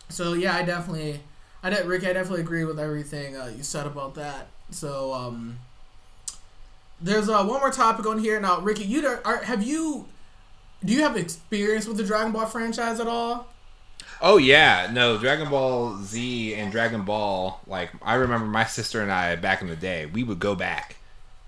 So 0.09 0.33
yeah, 0.35 0.57
I 0.57 0.63
definitely, 0.63 1.21
I 1.63 1.71
de- 1.71 1.85
Rick, 1.85 2.05
I 2.05 2.13
definitely 2.13 2.43
agree 2.43 2.65
with 2.65 2.79
everything 2.79 3.37
uh, 3.37 3.53
you 3.57 3.63
said 3.63 3.87
about 3.87 4.15
that. 4.15 4.49
So 4.71 5.13
um, 5.13 5.59
there's 7.01 7.29
uh, 7.29 7.45
one 7.45 7.61
more 7.61 7.71
topic 7.71 8.07
on 8.07 8.19
here 8.19 8.41
now, 8.41 8.61
Ricky. 8.61 8.85
You 8.85 9.19
are, 9.25 9.43
have 9.43 9.63
you? 9.63 10.07
Do 10.85 10.93
you 10.93 11.03
have 11.03 11.17
experience 11.17 11.87
with 11.87 11.97
the 11.97 12.05
Dragon 12.05 12.33
Ball 12.33 12.47
franchise 12.47 13.01
at 13.01 13.07
all? 13.07 13.49
Oh 14.21 14.39
yeah, 14.39 14.89
no, 14.93 15.19
Dragon 15.19 15.51
Ball 15.51 15.99
Z 16.03 16.55
and 16.55 16.73
Dragon 16.73 17.03
Ball, 17.03 17.61
like 17.67 17.91
I 18.03 18.15
remember 18.15 18.47
my 18.47 18.65
sister 18.65 19.03
and 19.03 19.13
I 19.13 19.37
back 19.37 19.61
in 19.61 19.69
the 19.69 19.77
day, 19.77 20.07
we 20.07 20.23
would 20.23 20.39
go 20.39 20.55
back 20.55 20.97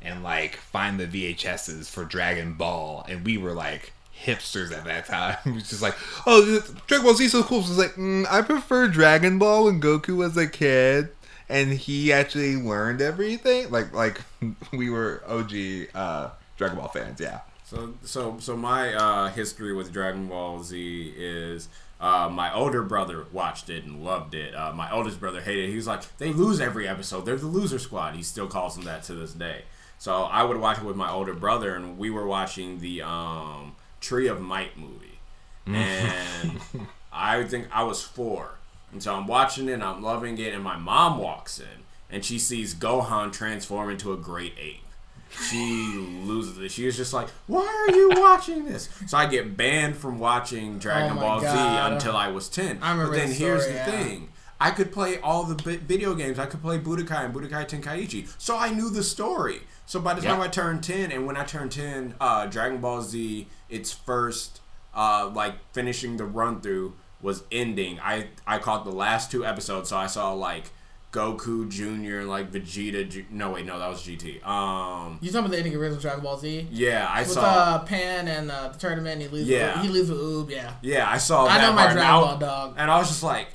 and 0.03 0.23
like 0.23 0.57
find 0.57 1.01
the 1.01 1.07
VHSs 1.07 1.89
for 1.89 2.05
Dragon 2.05 2.55
Ball 2.55 3.05
and 3.09 3.25
we 3.25 3.39
were 3.39 3.53
like 3.53 3.93
hipsters 4.25 4.73
at 4.73 4.85
that 4.85 5.07
time. 5.07 5.37
It 5.47 5.55
was 5.55 5.69
just 5.69 5.83
like, 5.83 5.95
oh, 6.27 6.61
Dragon 6.87 7.05
Ball 7.05 7.15
Z 7.15 7.25
is 7.25 7.33
so 7.33 7.43
cool. 7.43 7.63
So 7.63 7.71
it's 7.71 7.79
like, 7.79 7.95
mm, 7.95 8.27
I 8.31 8.43
prefer 8.43 8.89
Dragon 8.89 9.39
Ball 9.39 9.67
when 9.67 9.81
Goku 9.81 10.17
was 10.17 10.37
a 10.37 10.47
kid 10.47 11.11
and 11.49 11.73
he 11.73 12.13
actually 12.13 12.57
learned 12.57 13.01
everything. 13.01 13.71
Like, 13.71 13.93
like 13.93 14.21
we 14.73 14.91
were 14.91 15.23
OG 15.27 15.89
uh, 15.95 16.31
Dragon 16.57 16.79
Ball 16.79 16.89
fans. 16.89 17.21
Yeah. 17.21 17.41
So 17.65 17.95
so 18.03 18.39
so 18.39 18.57
my 18.57 18.95
uh, 18.95 19.29
history 19.29 19.75
with 19.75 19.93
Dragon 19.93 20.27
Ball 20.27 20.63
Z 20.63 21.15
is 21.17 21.69
uh, 22.01 22.29
my 22.31 22.53
older 22.55 22.83
brother 22.83 23.27
watched 23.33 23.69
it 23.69 23.85
and 23.85 24.03
loved 24.03 24.35
it. 24.35 24.55
Uh, 24.55 24.73
my 24.73 24.91
oldest 24.91 25.21
brother 25.21 25.41
hated 25.41 25.65
it. 25.65 25.71
He 25.71 25.77
was 25.77 25.87
like, 25.87 26.17
they 26.19 26.33
lose 26.33 26.61
every 26.61 26.89
episode. 26.89 27.27
They're 27.27 27.37
the 27.37 27.47
loser 27.47 27.79
squad. 27.79 28.15
He 28.15 28.23
still 28.23 28.47
calls 28.47 28.77
them 28.77 28.85
that 28.85 29.03
to 29.05 29.15
this 29.15 29.33
day. 29.33 29.63
So 29.99 30.23
I 30.23 30.45
would 30.45 30.59
watch 30.59 30.79
it 30.79 30.85
with 30.85 30.97
my 30.97 31.11
older 31.11 31.35
brother, 31.35 31.75
and 31.75 31.99
we 31.99 32.09
were 32.09 32.27
watching 32.27 32.79
the 32.79 33.03
um, 33.03 33.75
Tree 34.01 34.27
of 34.27 34.41
Might 34.41 34.79
movie, 34.79 35.19
and 35.67 36.61
I 37.13 37.43
think 37.45 37.69
I 37.73 37.83
was 37.85 38.03
four, 38.03 38.53
and 38.93 39.03
so 39.03 39.15
I'm 39.15 39.27
watching 39.27 39.69
it, 39.69 39.73
and 39.73 39.85
I'm 39.85 40.03
loving 40.03 40.39
it, 40.39 40.55
and 40.55 40.63
my 40.63 40.77
mom 40.77 41.19
walks 41.19 41.59
in, 41.59 41.85
and 42.11 42.25
she 42.25 42.39
sees 42.39 42.75
Gohan 42.75 43.33
transform 43.33 43.91
into 43.91 44.13
a 44.13 44.17
great 44.17 44.55
ape 44.61 44.83
she 45.31 45.93
loses 46.25 46.59
it. 46.59 46.71
She 46.71 46.87
is 46.87 46.97
just 46.97 47.13
like, 47.13 47.29
"Why 47.47 47.67
are 47.67 47.95
you 47.95 48.11
watching 48.17 48.65
this?" 48.65 48.89
So 49.07 49.17
I 49.19 49.27
get 49.27 49.57
banned 49.57 49.97
from 49.97 50.19
watching 50.19 50.79
Dragon 50.79 51.17
Oh 51.19 51.21
Ball 51.21 51.41
God. 51.41 51.91
Z 51.91 51.95
until 51.95 52.17
I 52.17 52.29
was 52.29 52.49
ten. 52.49 52.79
I 52.83 52.93
remember 52.93 53.13
but 53.13 53.19
then 53.19 53.29
this 53.29 53.39
here's 53.39 53.63
story, 53.63 53.79
the 53.79 53.79
yeah. 53.79 53.91
thing: 53.91 54.29
I 54.61 54.71
could 54.71 54.93
play 54.93 55.19
all 55.21 55.45
the 55.45 55.55
video 55.79 56.15
games. 56.15 56.39
I 56.39 56.47
could 56.47 56.63
play 56.63 56.79
Budokai 56.79 57.27
and 57.27 57.35
Budokai 57.35 57.69
Tenkaichi, 57.69 58.29
so 58.39 58.57
I 58.57 58.71
knew 58.71 58.91
the 58.91 59.03
story. 59.03 59.61
So 59.89 60.01
by 60.01 60.13
the 60.13 60.21
time 60.21 60.39
Yeah. 60.39 60.45
I 60.45 60.49
turned 60.49 60.83
ten, 60.85 61.11
and 61.11 61.27
when 61.27 61.39
I 61.39 61.45
turned 61.45 61.73
ten, 61.73 62.15
uh, 62.21 62.45
Dragon 62.45 62.79
Ball 62.79 63.01
Z, 63.01 63.49
its 63.71 63.91
first, 63.91 64.61
uh, 64.95 65.31
like 65.35 65.55
finishing 65.73 66.19
the 66.19 66.25
run 66.27 66.61
through 66.61 66.95
was 67.23 67.43
ending. 67.51 67.99
I 68.01 68.27
I 68.47 68.59
caught 68.59 68.85
the 68.85 68.93
last 68.93 69.31
two 69.31 69.47
episodes, 69.47 69.89
so 69.89 69.97
I 69.97 70.07
saw 70.07 70.33
like. 70.33 70.71
Goku 71.11 71.67
Junior 71.71 72.21
and 72.21 72.29
like 72.29 72.53
Vegeta. 72.53 73.09
Ju- 73.09 73.25
no, 73.31 73.53
wait, 73.53 73.65
no, 73.65 73.79
that 73.79 73.89
was 73.89 74.03
GT. 74.03 74.47
Um, 74.47 75.17
You 75.23 75.31
talking 75.31 75.39
about 75.47 75.51
the 75.53 75.57
ending 75.57 75.75
of 75.75 75.81
original 75.81 75.99
Dragon 76.03 76.23
Ball 76.23 76.37
Z? 76.37 76.69
yeah, 76.71 77.09
I 77.11 77.21
With 77.21 77.31
saw. 77.31 77.41
uh, 77.41 77.79
Pan 77.79 78.29
and 78.29 78.51
uh, 78.51 78.69
the 78.69 78.79
tournament, 78.79 79.23
he 79.23 79.29
leaves. 79.29 79.49
Yeah. 79.49 79.77
With, 79.77 79.83
he 79.85 79.89
leaves 79.89 80.11
with 80.11 80.21
Oob. 80.21 80.51
Yeah. 80.51 80.75
yeah, 80.83 81.11
I 81.11 81.17
saw. 81.17 81.47
I 81.47 81.63
know 81.63 81.73
my 81.73 81.91
Dragon 81.91 82.03
Ball 82.21 82.37
dog. 82.37 82.75
and 82.77 82.91
I 82.91 82.99
was 82.99 83.09
just 83.09 83.23
like, 83.23 83.49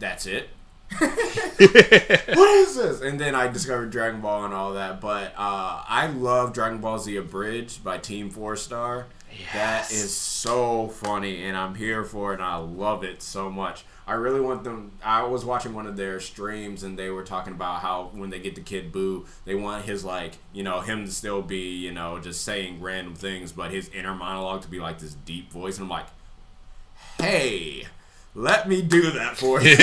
"That's 0.00 0.26
it." 0.26 0.48
what 0.98 2.50
is 2.58 2.76
this? 2.76 3.00
And 3.00 3.20
then 3.20 3.34
I 3.34 3.48
discovered 3.48 3.90
Dragon 3.90 4.20
Ball 4.20 4.44
and 4.44 4.54
all 4.54 4.74
that. 4.74 5.00
But 5.00 5.34
uh, 5.36 5.82
I 5.86 6.06
love 6.06 6.52
Dragon 6.52 6.78
Ball 6.78 6.98
Z 6.98 7.16
Abridged 7.16 7.84
by 7.84 7.98
Team 7.98 8.30
Four 8.30 8.56
Star. 8.56 9.06
Yes. 9.38 9.52
That 9.52 9.92
is 9.92 10.14
so 10.14 10.88
funny, 10.88 11.44
and 11.44 11.56
I'm 11.56 11.74
here 11.74 12.02
for 12.04 12.32
it. 12.32 12.36
And 12.36 12.42
I 12.44 12.56
love 12.56 13.04
it 13.04 13.22
so 13.22 13.50
much. 13.50 13.84
I 14.06 14.14
really 14.14 14.40
want 14.40 14.64
them. 14.64 14.92
I 15.04 15.22
was 15.24 15.44
watching 15.44 15.74
one 15.74 15.86
of 15.86 15.96
their 15.96 16.18
streams, 16.18 16.82
and 16.82 16.98
they 16.98 17.10
were 17.10 17.22
talking 17.22 17.52
about 17.52 17.80
how 17.80 18.10
when 18.14 18.30
they 18.30 18.38
get 18.38 18.54
to 18.54 18.62
Kid 18.62 18.90
Boo, 18.90 19.26
they 19.44 19.54
want 19.54 19.84
his 19.84 20.04
like, 20.04 20.38
you 20.52 20.62
know, 20.62 20.80
him 20.80 21.04
to 21.04 21.12
still 21.12 21.42
be, 21.42 21.76
you 21.76 21.92
know, 21.92 22.18
just 22.18 22.42
saying 22.42 22.80
random 22.80 23.14
things, 23.14 23.52
but 23.52 23.70
his 23.70 23.90
inner 23.90 24.14
monologue 24.14 24.62
to 24.62 24.68
be 24.68 24.80
like 24.80 24.98
this 24.98 25.12
deep 25.12 25.52
voice. 25.52 25.76
And 25.76 25.84
I'm 25.84 25.90
like, 25.90 26.06
hey, 27.18 27.86
let 28.38 28.68
me 28.68 28.82
do 28.82 29.10
that 29.12 29.36
for 29.36 29.60
you. 29.62 29.76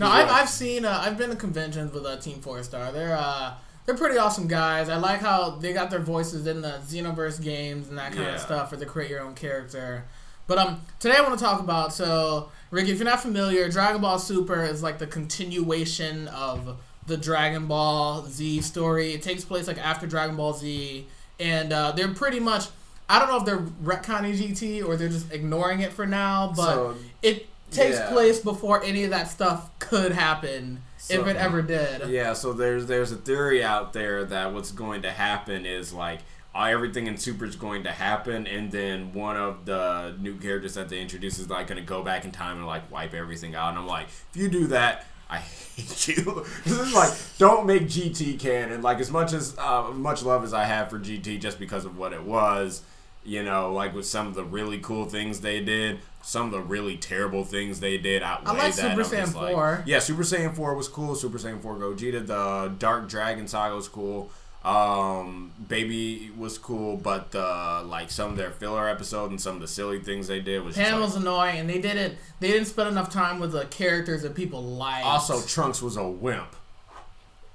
No, 0.00 0.08
I've, 0.10 0.28
I've 0.28 0.48
seen. 0.48 0.84
Uh, 0.84 0.98
I've 1.04 1.16
been 1.18 1.30
to 1.30 1.36
conventions 1.36 1.92
with 1.92 2.04
uh, 2.04 2.16
Team 2.16 2.40
Four 2.40 2.62
Star. 2.62 2.90
They're 2.92 3.16
uh, 3.16 3.54
they're 3.86 3.96
pretty 3.96 4.18
awesome 4.18 4.48
guys. 4.48 4.88
I 4.88 4.96
like 4.96 5.20
how 5.20 5.50
they 5.50 5.72
got 5.72 5.90
their 5.90 6.00
voices 6.00 6.46
in 6.46 6.60
the 6.62 6.80
Xenoverse 6.84 7.42
games 7.42 7.88
and 7.88 7.98
that 7.98 8.12
kind 8.12 8.24
Yeah. 8.24 8.34
of 8.34 8.40
stuff, 8.40 8.70
where 8.72 8.78
they 8.78 8.86
create 8.86 9.10
your 9.10 9.20
own 9.20 9.34
character. 9.34 10.04
But 10.48 10.58
um, 10.58 10.80
today 10.98 11.14
I 11.18 11.20
want 11.22 11.38
to 11.38 11.44
talk 11.44 11.60
about. 11.60 11.92
So, 11.92 12.50
Ricky, 12.70 12.90
if 12.90 12.98
you're 12.98 13.04
not 13.04 13.20
familiar, 13.20 13.68
Dragon 13.68 14.00
Ball 14.00 14.18
Super 14.18 14.64
is 14.64 14.82
like 14.82 14.98
the 14.98 15.06
continuation 15.06 16.26
of 16.28 16.78
the 17.06 17.16
Dragon 17.16 17.66
Ball 17.68 18.24
Z 18.26 18.60
story. 18.62 19.12
It 19.12 19.22
takes 19.22 19.44
place 19.44 19.66
like 19.68 19.78
after 19.78 20.06
Dragon 20.06 20.36
Ball 20.36 20.52
Z, 20.54 21.06
and 21.38 21.72
uh, 21.72 21.92
they're 21.92 22.12
pretty 22.14 22.40
much. 22.40 22.66
I 23.08 23.18
don't 23.18 23.28
know 23.28 23.38
if 23.38 23.44
they're 23.44 23.58
retconning 23.58 24.36
GT 24.36 24.84
or 24.86 24.96
they're 24.96 25.08
just 25.08 25.32
ignoring 25.32 25.80
it 25.80 25.92
for 25.92 26.06
now, 26.06 26.52
but 26.56 26.74
So, 26.74 26.96
it 27.22 27.46
takes 27.70 27.96
yeah. 27.96 28.10
place 28.10 28.38
before 28.40 28.82
any 28.82 29.04
of 29.04 29.10
that 29.10 29.28
stuff 29.28 29.70
could 29.78 30.12
happen 30.12 30.82
if 31.08 31.26
it 31.26 31.36
ever 31.36 31.62
did. 31.62 32.08
Yeah, 32.08 32.32
so 32.32 32.52
there's 32.52 32.86
there's 32.86 33.12
a 33.12 33.16
theory 33.16 33.62
out 33.62 33.92
there 33.92 34.24
that 34.24 34.52
what's 34.52 34.70
going 34.70 35.02
to 35.02 35.10
happen 35.10 35.66
is 35.66 35.92
like 35.92 36.20
everything 36.54 37.06
in 37.06 37.16
Super 37.16 37.44
is 37.44 37.56
going 37.56 37.84
to 37.84 37.90
happen, 37.92 38.46
and 38.46 38.70
then 38.70 39.12
one 39.12 39.36
of 39.36 39.64
the 39.64 40.14
new 40.20 40.36
characters 40.36 40.74
that 40.74 40.88
they 40.88 41.00
introduce 41.00 41.38
is 41.38 41.48
like 41.48 41.66
going 41.66 41.80
to 41.80 41.86
go 41.86 42.02
back 42.02 42.24
in 42.24 42.30
time 42.30 42.58
and 42.58 42.66
like 42.66 42.90
wipe 42.90 43.14
everything 43.14 43.54
out. 43.54 43.70
And 43.70 43.78
I'm 43.78 43.86
like, 43.86 44.06
if 44.08 44.36
you 44.36 44.48
do 44.48 44.66
that, 44.68 45.06
I 45.28 45.38
hate 45.76 46.08
you. 46.08 46.44
this 46.64 46.78
is 46.78 46.94
like, 46.94 47.12
don't 47.38 47.66
make 47.66 47.82
GT 47.82 48.38
canon. 48.38 48.82
Like 48.82 49.00
as 49.00 49.10
much 49.10 49.32
as 49.32 49.56
uh, 49.58 49.90
much 49.92 50.22
love 50.22 50.44
as 50.44 50.52
I 50.52 50.64
have 50.64 50.90
for 50.90 50.98
GT, 50.98 51.40
just 51.40 51.58
because 51.58 51.84
of 51.84 51.96
what 51.96 52.12
it 52.12 52.22
was, 52.22 52.82
You 53.24 53.42
know, 53.44 53.72
like 53.72 53.94
with 53.94 54.06
some 54.06 54.26
of 54.26 54.34
the 54.34 54.42
really 54.44 54.78
cool 54.78 55.04
things 55.06 55.40
they 55.40 55.60
did, 55.60 56.00
some 56.22 56.46
of 56.46 56.52
the 56.52 56.60
really 56.60 56.96
terrible 56.96 57.44
things 57.44 57.78
they 57.80 57.96
did 57.98 58.22
outweigh 58.22 58.58
like 58.58 58.74
that. 58.74 58.96
Super 58.96 59.04
Saiyan 59.08 59.34
like- 59.34 59.54
4. 59.54 59.82
yeah, 59.86 59.98
Super 60.00 60.22
Saiyan 60.22 60.54
4 60.56 60.74
was 60.74 60.88
cool. 60.88 61.14
Super 61.14 61.38
Saiyan 61.38 61.60
4 61.62 61.76
Gogeta, 61.76 62.26
the 62.26 62.72
Dark 62.78 63.08
Dragon 63.08 63.46
Saga 63.46 63.76
was 63.76 63.86
cool. 63.88 64.30
Um, 64.64 65.50
Baby 65.68 66.30
was 66.36 66.56
cool, 66.58 66.96
but 66.96 67.32
the 67.32 67.82
like 67.84 68.10
some 68.10 68.30
of 68.30 68.36
their 68.36 68.50
filler 68.50 68.88
episodes 68.88 69.30
and 69.30 69.40
some 69.40 69.56
of 69.56 69.60
the 69.60 69.66
silly 69.68 69.98
things 70.00 70.28
they 70.28 70.40
did 70.40 70.64
was 70.64 70.74
just 70.76 70.84
Pan 70.88 71.00
like- 71.00 71.08
was 71.08 71.16
annoying, 71.16 71.58
and 71.58 71.68
they 71.70 71.80
didn't 71.80 72.16
they 72.40 72.48
didn't 72.48 72.66
spend 72.66 72.88
enough 72.88 73.10
time 73.12 73.38
with 73.40 73.52
the 73.52 73.64
characters 73.66 74.22
that 74.22 74.34
people 74.36 74.62
liked. 74.62 75.04
also 75.06 75.40
Trunks 75.46 75.80
was 75.82 75.96
a 75.96 76.06
wimp. 76.06 76.54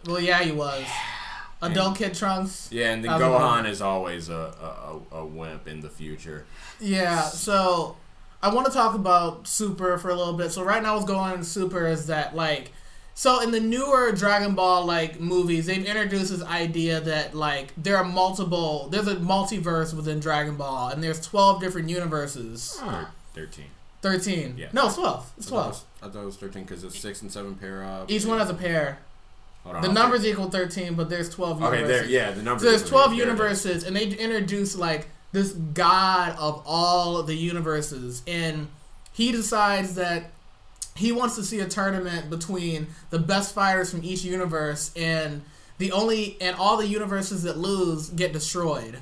well, 0.05 0.19
yeah, 0.19 0.39
he 0.39 0.51
was. 0.51 0.85
Adult 1.61 1.97
Kid 1.97 2.13
Trunks. 2.13 2.69
Yeah, 2.71 2.91
and 2.91 3.03
then 3.03 3.11
Gohan 3.11 3.67
is 3.67 3.81
always 3.81 4.29
a, 4.29 5.01
a, 5.11 5.17
a, 5.17 5.25
wimp 5.25 5.67
in 5.67 5.81
the 5.81 5.89
future. 5.89 6.45
Yeah, 6.79 7.21
so 7.21 7.97
I 8.41 8.53
want 8.53 8.67
to 8.67 8.71
talk 8.73 8.93
about 8.95 9.47
Super 9.47 9.97
for 9.97 10.09
a 10.09 10.15
little 10.15 10.33
bit. 10.33 10.51
So 10.51 10.63
right 10.63 10.81
now, 10.83 10.93
what's 10.93 11.05
going 11.05 11.19
on 11.19 11.33
in 11.33 11.43
Super 11.43 11.87
is 11.87 12.07
that 12.07 12.35
like, 12.35 12.71
so 13.15 13.41
in 13.41 13.49
the 13.49 13.59
newer 13.59 14.11
Dragon 14.11 14.53
Ball 14.53 14.85
like 14.85 15.19
movies, 15.19 15.65
they've 15.65 15.83
introduced 15.83 16.29
this 16.29 16.43
idea 16.43 17.01
that 17.01 17.33
like 17.35 17.73
there 17.75 17.97
are 17.97 18.03
multiple, 18.03 18.89
there's 18.89 19.07
a 19.07 19.15
multiverse 19.15 19.95
within 19.95 20.19
Dragon 20.19 20.55
Ball, 20.55 20.89
and 20.89 21.03
there's 21.03 21.19
twelve 21.19 21.59
different 21.59 21.89
universes. 21.89 22.77
Oh, 22.81 22.89
thir- 22.89 23.07
Thirteen. 23.41 23.65
Thirteen. 24.01 24.55
Yeah. 24.57 24.67
No, 24.73 24.85
it's 24.85 24.95
twelve. 24.95 25.31
It's 25.37 25.47
I 25.47 25.49
thought 25.49 25.55
it 25.55 25.61
twelve. 25.61 25.69
was, 25.69 25.83
I 26.01 26.07
thought 26.13 26.21
it 26.21 26.25
was 26.25 26.37
thirteen 26.37 26.63
because 26.63 26.83
it's 26.83 26.99
six 26.99 27.23
and 27.23 27.31
seven 27.31 27.55
pair 27.55 27.83
up. 27.83 28.11
Each 28.11 28.25
one 28.25 28.37
has 28.37 28.49
a 28.49 28.53
pair. 28.53 28.99
On, 29.75 29.81
The 29.81 29.91
numbers 29.91 30.25
equal 30.25 30.49
thirteen, 30.49 30.95
but 30.95 31.09
there's 31.09 31.29
twelve 31.29 31.61
Okay, 31.61 31.77
universes. 31.81 32.09
there. 32.09 32.09
Yeah, 32.27 32.31
the 32.31 32.41
numbers. 32.43 32.63
So 32.63 32.69
there's 32.69 32.89
12 32.89 33.05
there 33.11 33.13
it 33.13 33.21
is. 33.21 33.25
universes, 33.25 33.83
and 33.83 33.95
they 33.95 34.05
introduce 34.07 34.75
like 34.75 35.07
this 35.31 35.51
god 35.51 36.35
of 36.39 36.63
all 36.65 37.21
the 37.23 37.35
universes, 37.35 38.23
and 38.27 38.67
he 39.13 39.31
decides 39.31 39.95
that 39.95 40.31
he 40.95 41.11
wants 41.11 41.35
to 41.35 41.43
see 41.43 41.59
a 41.59 41.67
tournament 41.67 42.29
between 42.29 42.87
the 43.11 43.19
best 43.19 43.53
fighters 43.53 43.91
from 43.91 44.03
each 44.03 44.23
universe, 44.23 44.91
and 44.95 45.41
the 45.77 45.91
only 45.91 46.37
and 46.41 46.55
all 46.55 46.77
the 46.77 46.87
universes 46.87 47.43
that 47.43 47.57
lose 47.57 48.09
get 48.09 48.33
destroyed. 48.33 48.99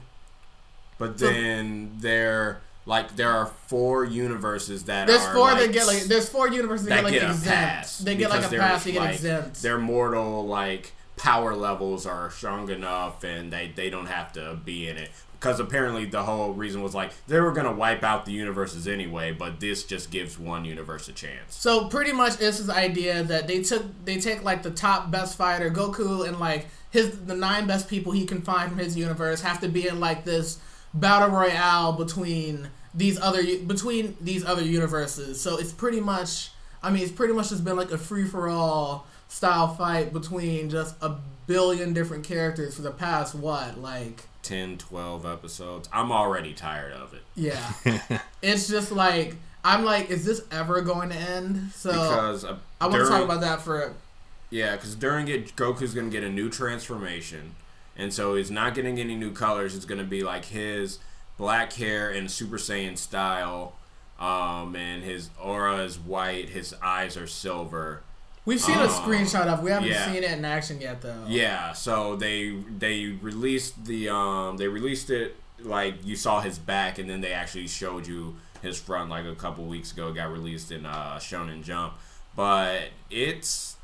But 0.98 1.20
So- 1.20 1.28
then 1.28 1.98
there, 2.00 2.62
like, 2.86 3.16
there 3.16 3.32
are 3.32 3.48
four 3.48 4.06
universes 4.06 4.84
that 4.86 5.07
There's 5.07 5.22
are, 5.22 5.34
four 5.34 5.48
like, 5.48 5.60
that 5.60 5.74
get 5.74 5.88
like 5.88 6.03
there's 6.03 6.30
four 6.30 6.48
universes 6.49 6.88
that, 6.88 7.03
that 7.03 7.12
get 7.12 7.12
like 7.12 7.14
get 7.14 7.24
a 7.24 7.32
exempt. 7.32 7.48
pass. 7.48 7.98
They 7.98 8.16
get 8.16 8.30
like 8.30 8.45
a 8.45 8.56
pass. 8.56 8.84
They 8.84 8.91
get 8.91 8.99
like, 8.99 9.16
exempt. 9.16 9.62
Their 9.62 9.80
mortal 9.80 10.45
like 10.45 10.94
power 11.18 11.56
levels 11.56 12.06
are 12.06 12.30
strong 12.30 12.70
enough, 12.70 13.24
and 13.24 13.52
they 13.52 13.72
they 13.76 13.90
don't 13.90 14.06
have 14.06 14.34
to 14.34 14.60
be 14.64 14.88
in 14.88 14.98
it. 14.98 15.10
Because 15.34 15.60
apparently 15.60 16.06
the 16.06 16.24
whole 16.24 16.53
reason 16.53 16.82
was 16.82 16.94
like 16.95 17.12
they 17.28 17.40
were 17.40 17.52
gonna 17.52 17.74
wipe 17.74 18.03
out 18.03 18.26
the 18.26 18.32
universes 18.32 18.88
anyway, 18.88 19.32
but 19.32 19.60
this 19.60 19.84
just 19.84 20.12
gives 20.12 20.38
one 20.38 20.64
universe 20.64 21.07
a 21.07 21.14
chance. 21.14 21.56
So 21.56 21.88
pretty 21.88 22.12
much 22.12 22.38
this 22.38 22.60
is 22.60 22.68
the 22.68 22.76
idea 22.76 23.24
that 23.24 23.48
they 23.48 23.64
took 23.64 23.84
they 24.06 24.20
take 24.20 24.44
like 24.44 24.62
the 24.62 24.72
top 24.72 25.10
best 25.10 25.38
fighter 25.38 25.72
Goku 25.72 26.28
and 26.28 26.40
like 26.40 26.68
his 26.91 27.20
the 27.26 27.36
nine 27.36 27.66
best 27.66 27.90
people 27.90 28.12
he 28.12 28.26
can 28.26 28.41
find 28.41 28.70
from 28.70 28.80
his 28.80 28.95
universe 28.95 29.41
have 29.41 29.60
to 29.62 29.68
be 29.68 29.88
in 29.88 29.99
like 29.99 30.24
this 30.24 30.60
battle 30.96 31.30
royale 31.30 31.94
between 31.94 32.70
these 32.94 33.20
other 33.20 33.44
between 33.60 34.18
these 34.22 34.44
other 34.46 34.64
universes. 34.64 35.40
So 35.40 35.58
it's 35.58 35.74
pretty 35.74 36.00
much 36.00 36.52
I 36.82 36.90
mean 36.90 37.04
it's 37.04 37.12
pretty 37.12 37.34
much 37.34 37.50
just 37.50 37.64
been 37.64 37.76
like 37.76 37.92
a 37.92 37.98
free 37.98 38.26
for 38.26 38.48
all 38.48 39.06
style 39.28 39.68
fight 39.68 40.14
between 40.14 40.70
just 40.70 40.96
a 41.02 41.16
billion 41.46 41.94
different 41.94 42.24
characters 42.24 42.76
for 42.76 42.82
the 42.82 42.92
past 42.92 43.36
what 43.36 43.80
like 43.80 44.24
10, 44.44 44.78
12 44.78 45.26
episodes. 45.26 45.90
I'm 45.92 46.12
already 46.12 46.54
tired 46.54 46.94
of 46.94 47.14
it. 47.14 47.24
yeah. 47.36 48.20
it's 48.42 48.68
just 48.68 48.92
like 48.92 49.36
I'm 49.64 49.84
like 49.84 50.10
is 50.10 50.26
this 50.26 50.42
ever 50.52 50.82
going 50.82 51.10
to 51.10 51.16
end? 51.16 51.72
So 51.74 51.92
because 51.92 52.46
uh, 52.46 52.58
I 52.80 52.88
want 52.88 53.04
to 53.04 53.10
talk 53.10 53.24
about 53.24 53.42
that 53.42 53.62
for 53.62 53.94
Yeah, 54.50 54.76
because 54.76 54.96
during 54.96 55.28
it, 55.28 55.56
Goku's 55.56 55.94
gonna 55.94 56.10
get 56.10 56.24
a 56.24 56.30
new 56.30 56.50
transformation, 56.50 57.56
and 57.98 58.14
so 58.14 58.36
he's 58.36 58.52
not 58.52 58.76
getting 58.76 59.00
any 59.00 59.16
new 59.16 59.32
colors. 59.32 59.76
It's 59.76 59.86
gonna 59.86 60.04
be 60.04 60.24
like 60.24 60.46
his 60.46 61.00
black 61.38 61.74
hair 61.74 62.10
and 62.12 62.30
Super 62.32 62.58
Saiyan 62.58 62.98
style, 62.98 63.76
um, 64.20 64.76
and 64.76 65.04
his 65.04 65.30
aura 65.42 65.78
is 65.84 65.98
white. 66.00 66.50
His 66.50 66.74
eyes 66.82 67.18
are 67.18 67.28
silver. 67.28 68.02
We've 68.46 68.62
seen 68.62 68.78
a 68.78 68.84
Oh, 68.84 68.88
screenshot 68.88 69.48
of. 69.48 69.64
We 69.64 69.72
haven't 69.72 69.90
yeah. 69.90 70.06
seen 70.06 70.24
it 70.24 70.32
in 70.32 70.46
action 70.46 70.80
yet, 70.80 71.02
though. 71.02 71.26
Yeah, 71.28 71.74
so 71.74 72.16
they 72.16 72.52
they 72.78 73.06
released 73.22 73.86
the 73.86 74.10
um 74.10 74.58
they 74.58 74.68
released 74.68 75.10
it 75.10 75.36
like 75.60 75.96
you 76.06 76.16
saw 76.16 76.42
his 76.42 76.60
back, 76.60 77.00
and 77.00 77.10
then 77.10 77.22
they 77.22 77.34
actually 77.34 77.68
showed 77.68 78.06
you 78.08 78.36
his 78.62 78.80
front 78.80 79.10
like 79.10 79.26
a 79.26 79.36
couple 79.36 79.64
weeks 79.66 79.92
ago. 79.92 80.10
It 80.10 80.16
got 80.16 80.32
released 80.32 80.72
in 80.72 80.86
uh, 80.86 81.16
Shonen 81.18 81.64
Jump, 81.64 81.94
but 82.36 82.90
it's 83.10 83.74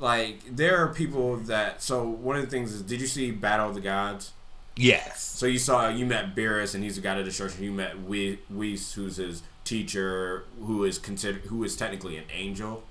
like 0.00 0.40
there 0.56 0.78
are 0.78 0.88
people 0.92 1.36
that. 1.36 1.82
So 1.82 2.04
one 2.04 2.36
of 2.36 2.42
the 2.44 2.50
things 2.50 2.72
is, 2.72 2.82
did 2.82 3.00
you 3.00 3.06
see 3.06 3.30
Battle 3.30 3.68
of 3.68 3.74
the 3.74 3.80
Gods? 3.80 4.32
Yes. 4.76 5.20
So 5.22 5.46
you 5.46 5.58
saw 5.58 5.88
you 5.88 6.06
met 6.06 6.34
Beerus, 6.34 6.74
and 6.74 6.82
he's 6.82 6.96
a 6.98 7.00
god 7.00 7.18
of 7.18 7.24
destruction. 7.24 7.62
You 7.62 7.72
met 7.72 7.98
Whi- 7.98 8.38
Whis, 8.48 8.94
who's 8.94 9.16
his 9.16 9.42
teacher, 9.64 10.44
who 10.60 10.84
is 10.84 10.98
considered 10.98 11.42
who 11.42 11.62
is 11.64 11.76
technically 11.76 12.16
an 12.16 12.24
angel. 12.32 12.82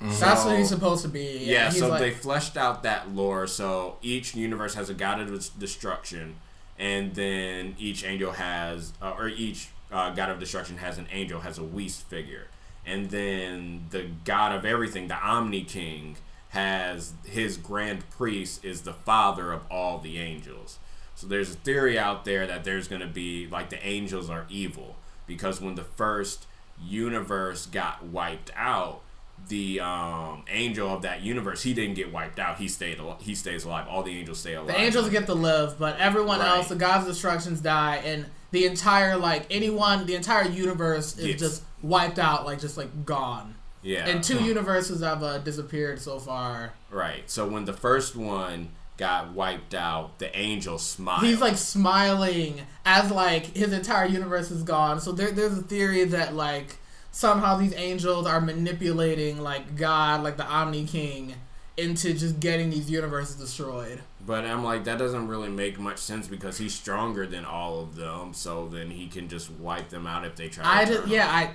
That's 0.00 0.44
what 0.44 0.56
he's 0.56 0.68
supposed 0.68 1.02
to 1.02 1.08
be. 1.08 1.38
yeah, 1.42 1.70
he's 1.70 1.80
so 1.80 1.88
like, 1.88 1.98
they 1.98 2.10
fleshed 2.12 2.56
out 2.56 2.84
that 2.84 3.10
lore. 3.14 3.48
So 3.48 3.96
each 4.00 4.34
universe 4.36 4.74
has 4.74 4.88
a 4.88 4.94
god 4.94 5.20
of 5.20 5.58
destruction, 5.58 6.36
and 6.78 7.14
then 7.16 7.74
each 7.80 8.04
angel 8.04 8.30
has, 8.32 8.92
uh, 9.02 9.14
or 9.18 9.26
each 9.28 9.70
uh, 9.90 10.10
god 10.14 10.30
of 10.30 10.38
destruction 10.38 10.76
has 10.76 10.98
an 10.98 11.08
angel, 11.10 11.40
has 11.40 11.58
a 11.58 11.64
Whis 11.64 12.00
figure, 12.00 12.46
and 12.86 13.10
then 13.10 13.86
the 13.90 14.06
god 14.24 14.52
of 14.52 14.64
everything, 14.64 15.08
the 15.08 15.16
Omni 15.16 15.64
King, 15.64 16.16
has 16.50 17.12
his 17.26 17.56
grand 17.56 18.08
priest 18.10 18.64
is 18.64 18.82
the 18.82 18.92
father 18.94 19.52
of 19.52 19.62
all 19.70 19.98
the 19.98 20.18
angels. 20.18 20.78
So 21.14 21.26
there's 21.26 21.50
a 21.52 21.56
theory 21.56 21.98
out 21.98 22.24
there 22.24 22.46
that 22.46 22.64
there's 22.64 22.88
going 22.88 23.00
to 23.02 23.06
be 23.08 23.46
like 23.48 23.70
the 23.70 23.84
angels 23.86 24.30
are 24.30 24.46
evil 24.48 24.96
because 25.26 25.60
when 25.60 25.74
the 25.74 25.84
first 25.84 26.46
universe 26.80 27.66
got 27.66 28.04
wiped 28.04 28.50
out, 28.56 29.00
the 29.48 29.78
um, 29.80 30.42
angel 30.48 30.92
of 30.92 31.02
that 31.02 31.22
universe 31.22 31.62
he 31.62 31.72
didn't 31.74 31.94
get 31.94 32.12
wiped 32.12 32.38
out. 32.38 32.58
He 32.58 32.66
stayed. 32.68 32.98
al- 32.98 33.18
He 33.20 33.34
stays 33.34 33.64
alive. 33.64 33.86
All 33.88 34.02
the 34.02 34.16
angels 34.18 34.40
stay 34.40 34.54
alive. 34.54 34.68
the 34.68 34.80
angels 34.80 35.08
get 35.10 35.26
to 35.26 35.34
live, 35.34 35.78
but 35.78 35.98
everyone 35.98 36.40
Right. 36.40 36.48
else, 36.48 36.68
the 36.68 36.74
gods 36.76 37.06
of 37.06 37.12
destructions 37.12 37.60
die, 37.60 37.96
and 38.04 38.26
the 38.50 38.64
entire 38.66 39.16
like 39.16 39.46
anyone, 39.50 40.06
the 40.06 40.14
entire 40.14 40.48
universe 40.48 41.18
is 41.18 41.26
Yes. 41.26 41.40
just 41.40 41.62
wiped 41.82 42.18
out, 42.18 42.46
like 42.46 42.58
just 42.60 42.76
like 42.76 43.04
gone. 43.04 43.54
Yeah. 43.82 44.06
And 44.08 44.22
two 44.22 44.42
universes 44.44 45.02
have 45.02 45.22
uh, 45.22 45.38
disappeared 45.38 46.00
so 46.00 46.18
far. 46.18 46.72
right. 46.90 47.28
So 47.30 47.46
when 47.46 47.64
the 47.64 47.72
first 47.72 48.16
one 48.16 48.70
got 48.96 49.32
wiped 49.32 49.74
out, 49.74 50.18
the 50.18 50.36
angel 50.36 50.78
smiled. 50.78 51.22
He's 51.22 51.40
like 51.40 51.56
smiling 51.56 52.62
as 52.84 53.10
like 53.10 53.56
his 53.56 53.72
entire 53.72 54.06
universe 54.06 54.50
is 54.50 54.62
gone. 54.62 55.00
So 55.00 55.12
there, 55.12 55.30
there's 55.30 55.56
a 55.56 55.62
theory 55.62 56.04
that 56.04 56.34
like 56.34 56.76
somehow 57.12 57.56
these 57.56 57.74
angels 57.74 58.26
are 58.26 58.40
manipulating 58.40 59.38
like 59.40 59.76
God, 59.76 60.22
like 60.22 60.36
the 60.36 60.46
Omni 60.46 60.86
King, 60.86 61.34
into 61.76 62.12
just 62.12 62.40
getting 62.40 62.70
these 62.70 62.90
universes 62.90 63.36
destroyed. 63.36 64.00
But 64.26 64.44
I'm 64.44 64.64
like, 64.64 64.84
that 64.84 64.98
doesn't 64.98 65.28
really 65.28 65.48
make 65.48 65.78
much 65.78 65.98
sense 65.98 66.26
because 66.26 66.58
he's 66.58 66.74
stronger 66.74 67.26
than 67.26 67.44
all 67.44 67.80
of 67.80 67.94
them. 67.94 68.34
So 68.34 68.68
then 68.68 68.90
he 68.90 69.06
can 69.06 69.28
just 69.28 69.50
wipe 69.50 69.88
them 69.88 70.06
out 70.06 70.24
if 70.24 70.36
they 70.36 70.48
try. 70.48 70.80
I 70.80 70.84
to 70.84 70.94
just 70.94 71.08
yeah 71.08 71.28
I. 71.28 71.50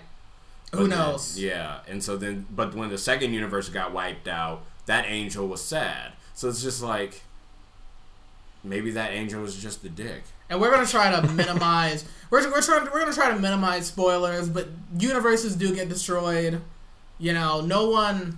Who 0.74 0.88
then- 0.88 0.98
knows? 0.98 1.40
yeah, 1.40 1.80
and 1.88 2.04
so 2.04 2.18
then, 2.18 2.46
but 2.52 2.74
when 2.74 2.90
the 2.90 2.98
second 2.98 3.34
universe 3.34 3.70
got 3.70 3.94
wiped 3.94 4.28
out, 4.28 4.64
that 4.86 5.06
angel 5.08 5.48
was 5.48 5.62
sad. 5.64 6.14
So 6.34 6.50
it's 6.50 6.62
just 6.62 6.82
like, 6.82 7.22
maybe 8.64 8.92
that 8.92 9.12
angel 9.12 9.42
was 9.42 9.56
just 9.62 9.84
the 9.84 9.90
dick. 9.90 10.24
And 10.50 10.60
we're 10.62 10.72
gonna 10.72 10.86
try 10.88 11.10
to 11.20 11.28
minimize. 11.34 12.06
we're 12.30 12.50
we're 12.52 12.62
trying 12.62 12.86
we're 12.86 13.00
gonna 13.00 13.14
try 13.14 13.32
to 13.32 13.40
minimize 13.40 13.88
spoilers, 13.88 14.50
but 14.50 14.68
universes 14.98 15.56
do 15.56 15.74
get 15.74 15.90
destroyed. 15.90 16.62
You 17.20 17.34
know, 17.34 17.62
no 17.62 17.90
one. 17.90 18.38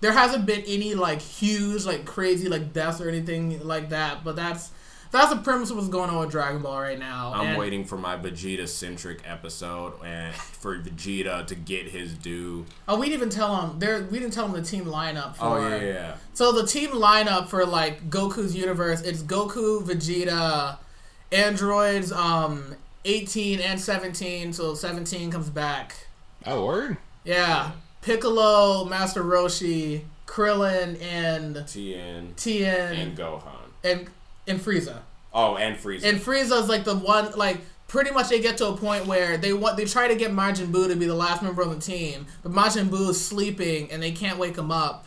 There 0.00 0.12
hasn't 0.12 0.46
been 0.46 0.62
any 0.66 0.94
like 0.94 1.20
huge, 1.20 1.84
like 1.84 2.06
crazy, 2.06 2.48
like 2.48 2.72
deaths 2.72 3.00
or 3.00 3.08
anything 3.08 3.66
like 3.66 3.90
that. 3.90 4.24
But 4.24 4.36
that's 4.36 4.70
that's 5.10 5.30
the 5.30 5.40
premise 5.40 5.70
of 5.70 5.76
what's 5.76 5.88
going 5.88 6.08
on 6.10 6.18
with 6.20 6.30
Dragon 6.30 6.62
Ball 6.62 6.80
right 6.80 6.98
now. 6.98 7.32
I'm 7.34 7.46
And- 7.48 7.58
waiting 7.58 7.84
for 7.84 7.96
my 7.96 8.16
Vegeta 8.16 8.68
centric 8.68 9.20
episode 9.26 9.94
and 10.04 10.34
for 10.34 10.78
Vegeta 10.78 11.46
to 11.46 11.54
get 11.54 11.88
his 11.88 12.14
due. 12.14 12.64
Oh, 12.88 12.98
we 12.98 13.06
didn't 13.08 13.16
even 13.22 13.30
tell 13.30 13.56
him. 13.60 13.78
There, 13.78 14.02
we 14.10 14.18
didn't 14.18 14.32
tell 14.32 14.46
him 14.46 14.52
the 14.52 14.62
team 14.62 14.84
lineup 14.84 15.36
for. 15.36 15.44
Oh 15.44 15.68
yeah, 15.68 15.76
yeah, 15.76 15.84
yeah. 15.92 16.14
So 16.34 16.52
the 16.52 16.66
team 16.66 16.90
lineup 16.90 17.48
for 17.48 17.66
like 17.66 18.08
Goku's 18.10 18.54
universe, 18.54 19.00
it's 19.02 19.22
Goku, 19.22 19.82
Vegeta, 19.84 20.78
androids, 21.32 22.12
um, 22.12 22.76
18 23.04 23.60
and 23.60 23.80
17. 23.80 24.52
So 24.52 24.74
17 24.74 25.30
comes 25.30 25.50
back. 25.50 26.06
Oh, 26.46 26.64
word. 26.66 26.96
Yeah, 27.24 27.72
Piccolo, 28.02 28.84
Master 28.86 29.22
Roshi, 29.22 30.02
Krillin, 30.26 31.00
and 31.02 31.64
Tien 31.66 32.32
Tien, 32.36 32.92
and 32.94 33.16
Gohan. 33.18 33.42
and 33.84 34.08
and 34.50 34.60
Frieza. 34.60 34.98
Oh, 35.32 35.56
and 35.56 35.76
Frieza. 35.76 36.04
And 36.04 36.18
Frieza's 36.20 36.68
like 36.68 36.84
the 36.84 36.96
one 36.96 37.32
like 37.38 37.58
pretty 37.88 38.10
much 38.10 38.28
they 38.28 38.40
get 38.40 38.56
to 38.58 38.68
a 38.68 38.76
point 38.76 39.06
where 39.06 39.36
they 39.36 39.52
want 39.52 39.76
they 39.76 39.84
try 39.84 40.08
to 40.08 40.14
get 40.14 40.30
Majin 40.32 40.70
Buu 40.72 40.88
to 40.88 40.96
be 40.96 41.06
the 41.06 41.14
last 41.14 41.42
member 41.42 41.62
of 41.62 41.70
the 41.70 41.80
team, 41.80 42.26
but 42.42 42.52
Majin 42.52 42.88
Buu 42.88 43.08
is 43.10 43.24
sleeping 43.24 43.90
and 43.90 44.02
they 44.02 44.12
can't 44.12 44.38
wake 44.38 44.56
him 44.56 44.70
up. 44.70 45.06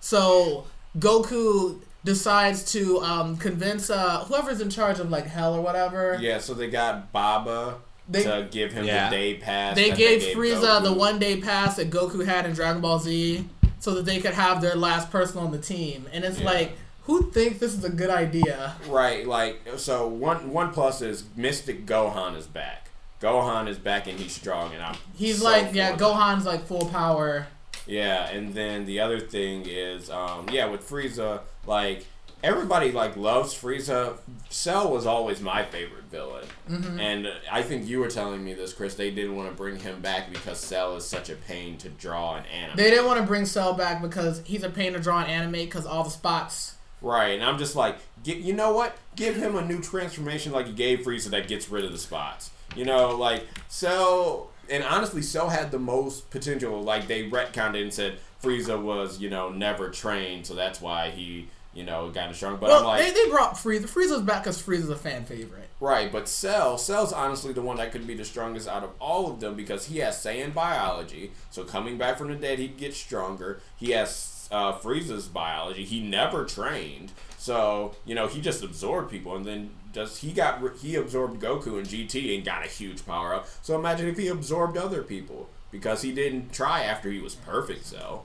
So 0.00 0.66
Goku 0.98 1.80
decides 2.04 2.70
to 2.72 3.00
um, 3.02 3.36
convince 3.36 3.90
uh, 3.90 4.24
whoever's 4.24 4.60
in 4.60 4.70
charge 4.70 4.98
of 5.00 5.10
like 5.10 5.26
hell 5.26 5.54
or 5.54 5.60
whatever. 5.60 6.16
Yeah, 6.20 6.38
so 6.38 6.54
they 6.54 6.70
got 6.70 7.12
Baba 7.12 7.76
They- 8.08 8.22
to 8.24 8.48
give 8.50 8.72
him 8.72 8.84
Yeah. 8.84 9.10
the 9.10 9.16
day 9.16 9.34
pass. 9.34 9.74
They 9.76 9.90
that 9.90 9.98
gave 9.98 10.20
gave 10.20 10.36
Frieza 10.36 10.82
the 10.82 10.92
one 10.92 11.18
day 11.18 11.40
pass 11.40 11.76
that 11.76 11.90
Goku 11.90 12.24
had 12.24 12.46
in 12.46 12.52
Dragon 12.52 12.80
Ball 12.80 12.98
Z 12.98 13.44
so 13.80 13.94
that 13.94 14.04
they 14.04 14.20
could 14.20 14.34
have 14.34 14.60
their 14.60 14.74
last 14.74 15.10
person 15.10 15.38
on 15.38 15.50
the 15.50 15.58
team. 15.58 16.06
And 16.12 16.24
it's 16.24 16.40
Yeah. 16.40 16.46
like, 16.46 16.72
who 17.08 17.30
thinks 17.32 17.58
this 17.58 17.74
is 17.74 17.82
a 17.82 17.90
good 17.90 18.10
idea? 18.10 18.76
Right, 18.88 19.26
like 19.26 19.60
so 19.78 20.06
one 20.06 20.52
one 20.52 20.72
plus 20.72 21.02
is 21.02 21.24
Mystic 21.34 21.84
Gohan 21.86 22.36
is 22.36 22.46
back. 22.46 22.90
Gohan 23.20 23.66
is 23.66 23.78
back 23.78 24.06
and 24.06 24.16
he's 24.20 24.32
strong 24.32 24.72
and 24.74 24.80
I'm 24.82 24.96
He's 25.16 25.38
so 25.38 25.44
like, 25.44 25.74
yeah. 25.74 25.96
Gohan's 25.96 26.46
like 26.46 26.66
full 26.66 26.86
power. 26.86 27.48
Yeah, 27.86 28.28
and 28.28 28.54
then 28.54 28.84
the 28.86 29.00
other 29.00 29.18
thing 29.18 29.64
is, 29.66 30.08
um, 30.10 30.46
yeah, 30.52 30.66
with 30.66 30.88
Frieza, 30.88 31.40
like 31.66 32.06
everybody 32.44 32.92
like 32.92 33.16
loves 33.16 33.54
Frieza. 33.54 34.18
Cell 34.50 34.92
was 34.92 35.06
always 35.06 35.40
my 35.40 35.64
favorite 35.64 36.04
villain, 36.04 36.44
Mm-hmm. 36.70 37.00
and 37.00 37.28
I 37.50 37.62
think 37.62 37.86
you 37.88 37.98
were 38.00 38.08
telling 38.08 38.44
me 38.44 38.52
this, 38.54 38.72
Chris. 38.74 38.94
They 38.94 39.10
didn't 39.10 39.34
want 39.36 39.48
to 39.50 39.54
bring 39.56 39.78
him 39.80 40.00
back 40.02 40.30
because 40.30 40.60
Cell 40.60 40.96
is 40.96 41.04
such 41.06 41.28
a 41.30 41.34
pain 41.34 41.78
to 41.78 41.88
draw 41.88 42.36
and 42.36 42.46
animate. 42.46 42.76
They 42.76 42.90
didn't 42.90 43.06
want 43.06 43.20
to 43.20 43.26
bring 43.26 43.46
Cell 43.46 43.72
back 43.72 44.00
because 44.02 44.42
he's 44.44 44.62
a 44.62 44.70
pain 44.70 44.92
to 44.92 45.00
draw 45.00 45.20
and 45.20 45.28
animate 45.30 45.68
because 45.70 45.86
all 45.86 46.04
the 46.04 46.10
spots. 46.10 46.74
Right, 47.00 47.34
and 47.38 47.44
I'm 47.44 47.58
just 47.58 47.76
like, 47.76 47.98
get, 48.24 48.38
you 48.38 48.52
know 48.52 48.72
what? 48.72 48.96
Give 49.14 49.36
him 49.36 49.56
a 49.56 49.64
new 49.64 49.80
transformation 49.80 50.52
like 50.52 50.66
you 50.66 50.72
gave 50.72 51.00
Frieza 51.00 51.30
that 51.30 51.46
gets 51.46 51.68
rid 51.68 51.84
of 51.84 51.92
the 51.92 51.98
spots. 51.98 52.50
You 52.76 52.84
know, 52.84 53.16
like 53.16 53.46
Cell, 53.68 54.50
and 54.68 54.82
honestly, 54.84 55.22
Cell 55.22 55.48
had 55.48 55.70
the 55.70 55.78
most 55.78 56.30
potential. 56.30 56.82
Like 56.82 57.06
they 57.06 57.28
retconned 57.28 57.74
it 57.76 57.82
and 57.82 57.94
said 57.94 58.18
Frieza 58.42 58.80
was, 58.80 59.20
you 59.20 59.30
know, 59.30 59.50
never 59.50 59.90
trained, 59.90 60.46
so 60.46 60.54
that's 60.54 60.80
why 60.80 61.10
he, 61.10 61.48
you 61.72 61.84
know, 61.84 62.10
got 62.10 62.34
strong. 62.34 62.56
But 62.56 62.70
I'm 62.70 62.84
like, 62.84 63.02
they, 63.02 63.10
they 63.10 63.30
brought 63.30 63.54
Frieza. 63.54 63.84
Frieza's 63.84 64.22
back 64.22 64.42
because 64.42 64.60
Frieza's 64.60 64.90
a 64.90 64.96
fan 64.96 65.24
favorite. 65.24 65.68
right, 65.80 66.10
but 66.10 66.28
Cell, 66.28 66.76
Cell's 66.78 67.12
honestly 67.12 67.52
the 67.52 67.62
one 67.62 67.76
that 67.76 67.92
could 67.92 68.06
be 68.06 68.14
the 68.14 68.24
strongest 68.24 68.68
out 68.68 68.82
of 68.82 68.90
all 69.00 69.30
of 69.30 69.40
them 69.40 69.54
because 69.54 69.86
he 69.86 69.98
has 69.98 70.16
Saiyan 70.16 70.52
biology. 70.52 71.30
So 71.50 71.62
coming 71.64 71.96
back 71.96 72.18
from 72.18 72.28
the 72.28 72.34
dead, 72.34 72.58
he'd 72.58 72.76
get 72.76 72.94
stronger. 72.94 73.60
He 73.76 73.92
has 73.92 74.37
uh, 74.50 74.72
Frieza's 74.78 75.28
biology. 75.28 75.84
He 75.84 76.00
never 76.00 76.44
trained, 76.44 77.12
so 77.36 77.94
you 78.04 78.14
know 78.14 78.26
he 78.26 78.40
just 78.40 78.62
absorbed 78.62 79.10
people, 79.10 79.36
and 79.36 79.44
then 79.44 79.70
just 79.92 80.20
he 80.22 80.32
got 80.32 80.62
he 80.78 80.96
absorbed 80.96 81.40
Goku 81.42 81.78
and 81.78 81.86
GT 81.86 82.34
and 82.34 82.44
got 82.44 82.64
a 82.64 82.68
huge 82.68 83.04
power 83.06 83.34
up. 83.34 83.48
So 83.62 83.78
imagine 83.78 84.08
if 84.08 84.16
he 84.18 84.28
absorbed 84.28 84.76
other 84.76 85.02
people 85.02 85.48
because 85.70 86.02
he 86.02 86.12
didn't 86.12 86.52
try 86.52 86.82
after 86.82 87.10
he 87.10 87.20
was 87.20 87.34
perfect. 87.34 87.84
So 87.86 88.24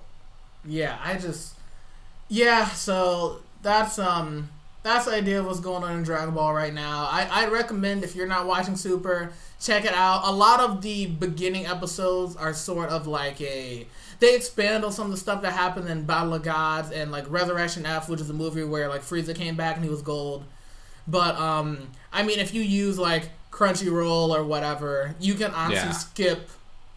Yeah, 0.66 0.98
I 1.04 1.18
just 1.18 1.56
yeah. 2.30 2.66
So 2.68 3.42
that's 3.62 4.00
um 4.00 4.50
that's 4.84 5.06
the 5.06 5.14
idea 5.14 5.40
of 5.40 5.46
what's 5.46 5.60
going 5.62 5.84
on 5.84 5.98
in 5.98 6.04
Dragon 6.04 6.34
Ball 6.34 6.54
right 6.54 6.74
now. 6.74 7.08
I 7.10 7.28
I 7.32 7.48
recommend 7.48 8.04
if 8.04 8.16
you're 8.16 8.28
not 8.28 8.46
watching 8.46 8.76
Super, 8.76 9.32
check 9.62 9.86
it 9.86 9.94
out. 9.94 10.22
A 10.26 10.32
lot 10.32 10.60
of 10.60 10.82
the 10.82 11.08
beginning 11.08 11.66
episodes 11.66 12.36
are 12.36 12.54
sort 12.54 12.90
of 12.90 13.08
like 13.08 13.40
a 13.42 13.88
they 14.24 14.36
expand 14.36 14.86
on 14.86 14.92
some 14.94 15.06
of 15.08 15.12
the 15.12 15.18
stuff 15.18 15.42
that 15.42 15.52
happened 15.52 15.90
in 15.90 16.06
Battle 16.06 16.34
of 16.34 16.44
Gods 16.44 16.92
and 16.92 17.12
like 17.12 17.30
Resurrection 17.30 17.86
F, 17.86 18.08
which 18.08 18.22
is 18.22 18.30
a 18.30 18.34
movie 18.34 18.64
where 18.64 18.88
like 18.88 19.02
Frieza 19.02 19.36
came 19.36 19.58
back 19.58 19.76
and 19.76 19.84
he 19.84 19.92
was 19.92 20.02
gold. 20.02 20.46
But 21.06 21.36
um, 21.36 21.90
I 22.14 22.24
mean, 22.24 22.40
if 22.40 22.54
you 22.54 22.62
use 22.62 22.98
like 22.98 23.30
Crunchyroll 23.52 24.30
or 24.30 24.46
whatever, 24.46 25.14
you 25.20 25.34
can 25.34 25.52
honestly 25.52 25.88
Yeah. 25.90 25.92
skip 25.92 26.50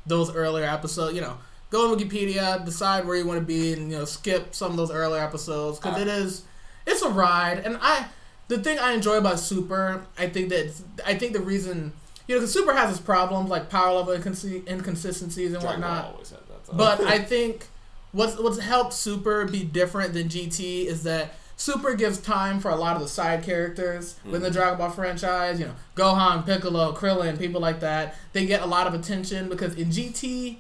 those 0.07 0.33
earlier 0.33 0.65
episodes. 0.67 1.17
You 1.17 1.23
know, 1.23 1.39
go 1.71 1.91
on 1.91 1.99
Wikipedia, 1.99 2.65
decide 2.65 3.05
where 3.07 3.17
you 3.17 3.27
want 3.27 3.41
to 3.41 3.45
be, 3.47 3.73
and 3.73 3.91
you 3.91 3.99
know, 3.99 4.05
skip 4.05 4.55
some 4.55 4.71
of 4.71 4.77
those 4.77 4.93
earlier 4.93 5.21
episodes 5.21 5.81
because 5.81 6.01
it 6.01 6.07
is 6.07 6.43
it's 6.87 7.03
a 7.03 7.09
ride. 7.11 7.59
And 7.59 7.77
I, 7.83 8.07
the 8.47 8.59
thing 8.59 8.79
I 8.79 8.93
enjoy 8.93 9.17
about 9.17 9.41
Super, 9.41 10.07
I 10.17 10.29
think 10.29 10.51
that 10.51 10.81
I 11.05 11.15
think 11.17 11.33
the 11.33 11.41
reason 11.41 11.93
you 12.29 12.37
know, 12.37 12.41
because 12.41 12.53
Super 12.53 12.73
has 12.75 12.91
its 12.93 13.01
problems 13.01 13.51
like 13.51 13.69
power 13.69 13.93
level 13.95 14.17
inconsi- 14.17 14.65
inconsistencies 14.69 15.53
and 15.53 15.61
Dragon 15.61 15.81
whatnot. 15.81 16.15
Always 16.69 16.89
had 16.89 16.99
that. 16.99 17.05
So. 17.05 17.07
But 17.07 17.13
I 17.13 17.19
think 17.25 17.67
what's 18.13 18.39
what's 18.39 18.59
helped 18.59 18.93
Super 18.93 19.45
be 19.45 19.65
different 19.65 20.15
than 20.15 20.29
GT 20.29 20.87
is 20.87 21.03
that 21.05 21.35
Super 21.59 21.95
gives 21.95 22.19
time 22.19 22.61
for 22.61 22.71
a 22.71 22.77
lot 22.77 22.97
of 22.97 23.03
the 23.03 23.09
side 23.09 23.43
characters 23.43 24.17
within 24.25 24.43
the 24.43 24.51
Dragon 24.51 24.79
Ball 24.79 24.91
franchise. 24.91 25.59
You 25.59 25.67
know, 25.67 25.75
Gohan, 25.95 26.45
Piccolo, 26.45 26.93
Krillin, 26.93 27.39
people 27.39 27.61
like 27.61 27.81
that. 27.81 28.15
They 28.33 28.45
get 28.45 28.61
a 28.61 28.67
lot 28.67 28.87
of 28.87 28.95
attention 28.95 29.49
because 29.49 29.75
in 29.75 29.89
GT 29.89 30.59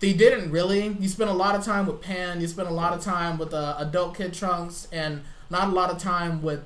they 0.00 0.12
didn't 0.12 0.50
really. 0.50 0.96
You 1.00 1.08
spend 1.08 1.30
a 1.30 1.34
lot 1.34 1.54
of 1.54 1.64
time 1.64 1.86
with 1.86 2.00
Pan. 2.00 2.40
You 2.40 2.46
spend 2.46 2.68
a 2.68 2.72
lot 2.72 2.92
of 2.92 3.02
time 3.02 3.38
with 3.38 3.52
uh, 3.52 3.76
adult 3.78 4.16
Kid 4.16 4.32
Trunks, 4.32 4.86
and 4.92 5.22
not 5.50 5.68
a 5.68 5.72
lot 5.72 5.90
of 5.90 5.98
time 5.98 6.42
with 6.42 6.64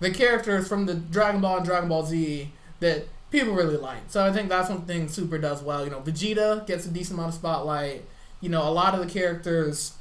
the 0.00 0.10
characters 0.10 0.68
from 0.68 0.86
the 0.86 0.94
Dragon 0.94 1.40
Ball 1.40 1.58
and 1.58 1.66
Dragon 1.66 1.88
Ball 1.88 2.04
Z 2.04 2.50
that 2.80 3.06
people 3.30 3.54
really 3.54 3.76
like. 3.76 4.02
So 4.08 4.24
I 4.24 4.32
think 4.32 4.48
that's 4.48 4.68
one 4.68 4.82
thing 4.82 5.08
Super 5.08 5.38
does 5.38 5.62
well. 5.62 5.84
You 5.84 5.90
know, 5.90 6.00
Vegeta 6.00 6.66
gets 6.66 6.84
a 6.86 6.90
decent 6.90 7.18
amount 7.18 7.30
of 7.30 7.38
spotlight. 7.38 8.04
You 8.44 8.50
know, 8.50 8.68
a 8.68 8.70
lot 8.70 8.92
of 8.92 9.00
the 9.00 9.10
characters 9.10 9.94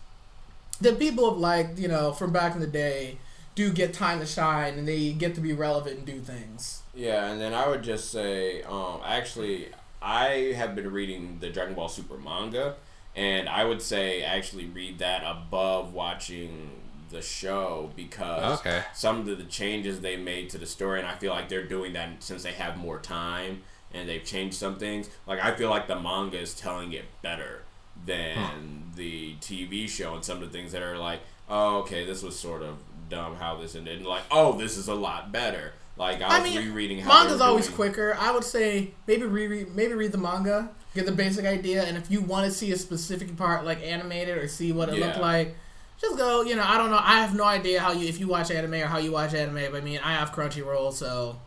that 0.81 0.99
people 0.99 1.29
have 1.29 1.39
liked, 1.39 1.79
you 1.79 1.87
know, 1.87 2.11
from 2.11 2.33
back 2.33 2.53
in 2.55 2.59
the 2.59 2.67
day, 2.67 3.17
do 3.55 3.71
get 3.71 3.93
time 3.93 4.19
to 4.19 4.25
shine, 4.25 4.73
and 4.77 4.85
they 4.85 5.13
get 5.13 5.33
to 5.35 5.39
be 5.41 5.53
relevant 5.53 5.99
and 5.99 6.05
do 6.05 6.19
things. 6.19 6.81
Yeah, 6.93 7.31
and 7.31 7.39
then 7.39 7.53
I 7.53 7.69
would 7.69 7.83
just 7.83 8.11
say, 8.11 8.61
um, 8.63 8.99
actually, 9.05 9.69
I 10.01 10.53
have 10.57 10.75
been 10.75 10.91
reading 10.91 11.37
the 11.39 11.49
Dragon 11.51 11.73
Ball 11.73 11.87
Super 11.87 12.17
manga, 12.17 12.75
and 13.15 13.47
I 13.47 13.63
would 13.63 13.81
say 13.81 14.23
actually 14.23 14.65
read 14.65 14.99
that 14.99 15.23
above 15.25 15.93
watching 15.93 16.81
the 17.11 17.21
show 17.21 17.91
because 17.95 18.59
Okay. 18.59 18.81
some 18.93 19.19
of 19.21 19.25
the 19.37 19.43
changes 19.45 20.01
they 20.01 20.17
made 20.17 20.49
to 20.49 20.57
the 20.57 20.65
story, 20.65 20.99
and 20.99 21.07
I 21.07 21.15
feel 21.15 21.31
like 21.31 21.47
they're 21.47 21.65
doing 21.65 21.93
that 21.93 22.21
since 22.21 22.43
they 22.43 22.51
have 22.51 22.75
more 22.75 22.99
time 22.99 23.61
and 23.93 24.09
they've 24.09 24.25
changed 24.25 24.55
some 24.55 24.75
things. 24.77 25.09
Like 25.27 25.39
I 25.39 25.55
feel 25.55 25.69
like 25.69 25.87
the 25.87 25.97
manga 25.99 26.39
is 26.39 26.53
telling 26.55 26.91
it 26.91 27.05
better 27.21 27.61
than 28.05 28.91
the 28.95 29.35
TV 29.41 29.87
show, 29.89 30.15
and 30.15 30.23
some 30.23 30.41
of 30.41 30.51
the 30.51 30.57
things 30.57 30.71
that 30.71 30.81
are 30.81 30.97
like, 30.97 31.19
oh, 31.49 31.77
okay, 31.79 32.05
this 32.05 32.21
was 32.23 32.37
sort 32.37 32.61
of 32.61 32.77
dumb 33.09 33.35
how 33.35 33.55
this 33.57 33.75
ended, 33.75 33.97
and 33.97 34.05
like, 34.05 34.23
oh, 34.31 34.53
this 34.57 34.77
is 34.77 34.87
a 34.87 34.95
lot 34.95 35.31
better. 35.31 35.73
Like 35.95 36.21
I 36.21 36.37
I 36.37 36.39
was 36.41 36.49
mean, 36.55 36.65
rereading 36.69 36.99
how 36.99 37.23
manga's 37.23 37.41
always 37.41 37.65
doing- 37.67 37.75
quicker. 37.75 38.15
I 38.19 38.31
would 38.31 38.43
say 38.43 38.91
maybe 39.07 39.23
reread, 39.23 39.75
maybe 39.75 39.93
read 39.93 40.11
the 40.11 40.17
manga, 40.17 40.69
get 40.95 41.05
the 41.05 41.11
basic 41.11 41.45
idea, 41.45 41.83
and 41.83 41.97
if 41.97 42.09
you 42.09 42.21
want 42.21 42.45
to 42.45 42.51
see 42.51 42.71
a 42.71 42.77
specific 42.77 43.35
part 43.37 43.63
like 43.63 43.83
animated 43.83 44.37
or 44.37 44.47
see 44.47 44.71
what 44.71 44.89
it 44.89 44.99
looked 44.99 45.19
like, 45.19 45.55
just 46.01 46.17
go. 46.17 46.41
You 46.41 46.55
know, 46.55 46.63
I 46.65 46.77
don't 46.79 46.89
know. 46.89 46.99
I 46.99 47.19
have 47.21 47.35
no 47.35 47.43
idea 47.43 47.79
how 47.79 47.91
you 47.91 48.07
if 48.07 48.19
you 48.19 48.27
watch 48.27 48.49
anime 48.49 48.73
or 48.73 48.85
how 48.87 48.97
you 48.97 49.11
watch 49.11 49.35
anime. 49.35 49.71
But 49.71 49.75
I 49.75 49.81
mean, 49.81 49.99
I 50.03 50.13
have 50.13 50.31
Crunchyroll, 50.31 50.91
so 50.93 51.39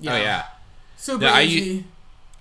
you 0.00 0.10
Oh 0.10 0.16
yeah. 0.16 0.46
super 0.96 1.24
Yeah, 1.26 1.32
I 1.34 1.42
easy. 1.42 1.78
I've, 1.78 1.84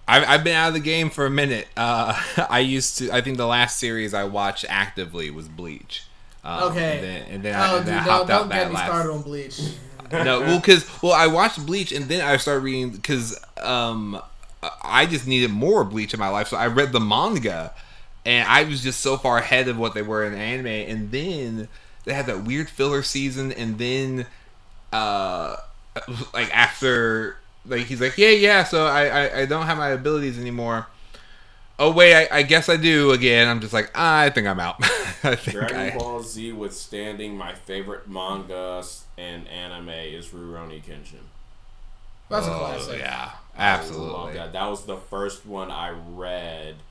I've 0.07 0.43
been 0.43 0.55
out 0.55 0.69
of 0.69 0.73
the 0.73 0.79
game 0.79 1.09
for 1.09 1.25
a 1.25 1.29
minute. 1.29 1.67
Uh, 1.77 2.19
I 2.49 2.59
used 2.59 2.97
to. 2.97 3.11
I 3.11 3.21
think 3.21 3.37
the 3.37 3.47
last 3.47 3.77
series 3.77 4.13
I 4.13 4.25
watched 4.25 4.65
actively 4.67 5.29
was 5.31 5.47
Bleach. 5.47 6.03
Um, 6.43 6.71
Okay. 6.71 6.95
And 6.95 7.03
then, 7.03 7.25
and 7.29 7.43
then 7.43 7.55
I, 7.55 7.71
oh, 7.71 7.77
and 7.77 7.85
dude, 7.85 7.93
I 7.93 8.05
don't, 8.05 8.09
out 8.09 8.27
don't 8.27 8.49
that 8.49 8.55
get 8.55 8.67
me 8.69 8.75
last. 8.75 8.85
started 8.87 9.11
on 9.11 9.21
Bleach. 9.21 9.61
no, 10.11 10.41
well, 10.41 10.59
because 10.59 11.01
well, 11.01 11.13
I 11.13 11.27
watched 11.27 11.65
Bleach 11.65 11.91
and 11.91 12.05
then 12.05 12.21
I 12.21 12.35
started 12.37 12.61
reading 12.61 12.91
because 12.91 13.39
um, 13.61 14.21
I 14.83 15.05
just 15.05 15.27
needed 15.27 15.51
more 15.51 15.83
Bleach 15.85 16.13
in 16.13 16.19
my 16.19 16.27
life, 16.27 16.49
so 16.49 16.57
I 16.57 16.67
read 16.67 16.91
the 16.91 16.99
manga, 16.99 17.73
and 18.25 18.47
I 18.47 18.63
was 18.63 18.83
just 18.83 18.99
so 18.99 19.17
far 19.17 19.37
ahead 19.37 19.67
of 19.67 19.77
what 19.77 19.93
they 19.93 20.01
were 20.01 20.25
in 20.25 20.33
anime. 20.33 20.67
And 20.67 21.11
then 21.11 21.69
they 22.03 22.13
had 22.13 22.25
that 22.25 22.43
weird 22.43 22.69
filler 22.69 23.03
season, 23.03 23.51
and 23.53 23.77
then 23.77 24.25
uh, 24.91 25.55
like 26.33 26.55
after 26.55 27.37
like 27.65 27.83
he's 27.85 28.01
like, 28.01 28.17
yeah, 28.17 28.29
yeah, 28.29 28.63
so 28.63 28.85
I 28.87 29.05
I, 29.07 29.39
I 29.41 29.45
don't 29.45 29.65
have 29.65 29.77
my 29.77 29.89
abilities 29.89 30.39
anymore. 30.39 30.87
Oh 31.79 31.91
wait, 31.91 32.15
I, 32.15 32.39
I 32.39 32.43
guess 32.43 32.69
I 32.69 32.77
do 32.77 33.11
again. 33.11 33.47
I'm 33.47 33.59
just 33.59 33.73
like, 33.73 33.91
I 33.95 34.29
think 34.29 34.47
I'm 34.47 34.59
out. 34.59 34.77
I 35.23 35.35
think 35.35 35.57
Dragon 35.57 35.77
I, 35.77 35.89
Ball 35.89 36.21
Z 36.23 36.51
withstanding 36.53 37.37
my 37.37 37.53
favorite 37.53 38.07
manga 38.07 38.83
and 39.17 39.47
anime 39.47 39.89
is 39.89 40.29
Rurouni 40.29 40.83
Kenshin. 40.83 41.29
That's 42.29 42.47
a 42.47 42.53
Oh, 42.53 42.57
classic. 42.57 42.99
Yeah, 42.99 43.31
I 43.55 43.87
love 43.87 44.33
absolutely. 44.33 44.33
that. 44.33 44.53
That 44.53 44.67
was 44.69 44.85
the 44.85 44.97
first 44.97 45.45
one 45.45 45.69
I 45.71 45.89
read 45.89 46.83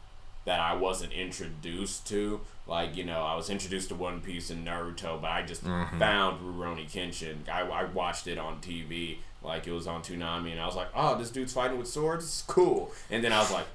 that 0.44 0.58
I 0.60 0.74
wasn't 0.74 1.12
introduced 1.12 2.06
to. 2.08 2.40
Like, 2.66 2.96
you 2.96 3.04
know, 3.04 3.20
I 3.22 3.34
was 3.34 3.50
introduced 3.50 3.88
to 3.88 3.94
One 3.94 4.20
Piece 4.20 4.50
and 4.50 4.66
Naruto, 4.66 5.20
but 5.20 5.30
I 5.30 5.42
just 5.42 5.64
Mm-hmm. 5.64 5.98
found 5.98 6.40
Rurouni 6.40 6.90
Kenshin. 6.90 7.48
I, 7.48 7.60
I 7.62 7.84
watched 7.84 8.26
it 8.26 8.38
on 8.38 8.60
TV. 8.60 9.18
Like, 9.42 9.66
it 9.66 9.72
was 9.72 9.86
on 9.86 10.02
Toonami, 10.02 10.52
and 10.52 10.60
I 10.60 10.66
was 10.66 10.76
like, 10.76 10.88
oh, 10.94 11.16
this 11.18 11.30
dude's 11.30 11.52
fighting 11.52 11.78
with 11.78 11.88
swords? 11.88 12.24
It's 12.24 12.42
cool. 12.42 12.92
And 13.10 13.24
then 13.24 13.32
I 13.32 13.38
was 13.40 13.50
like, 13.50 13.66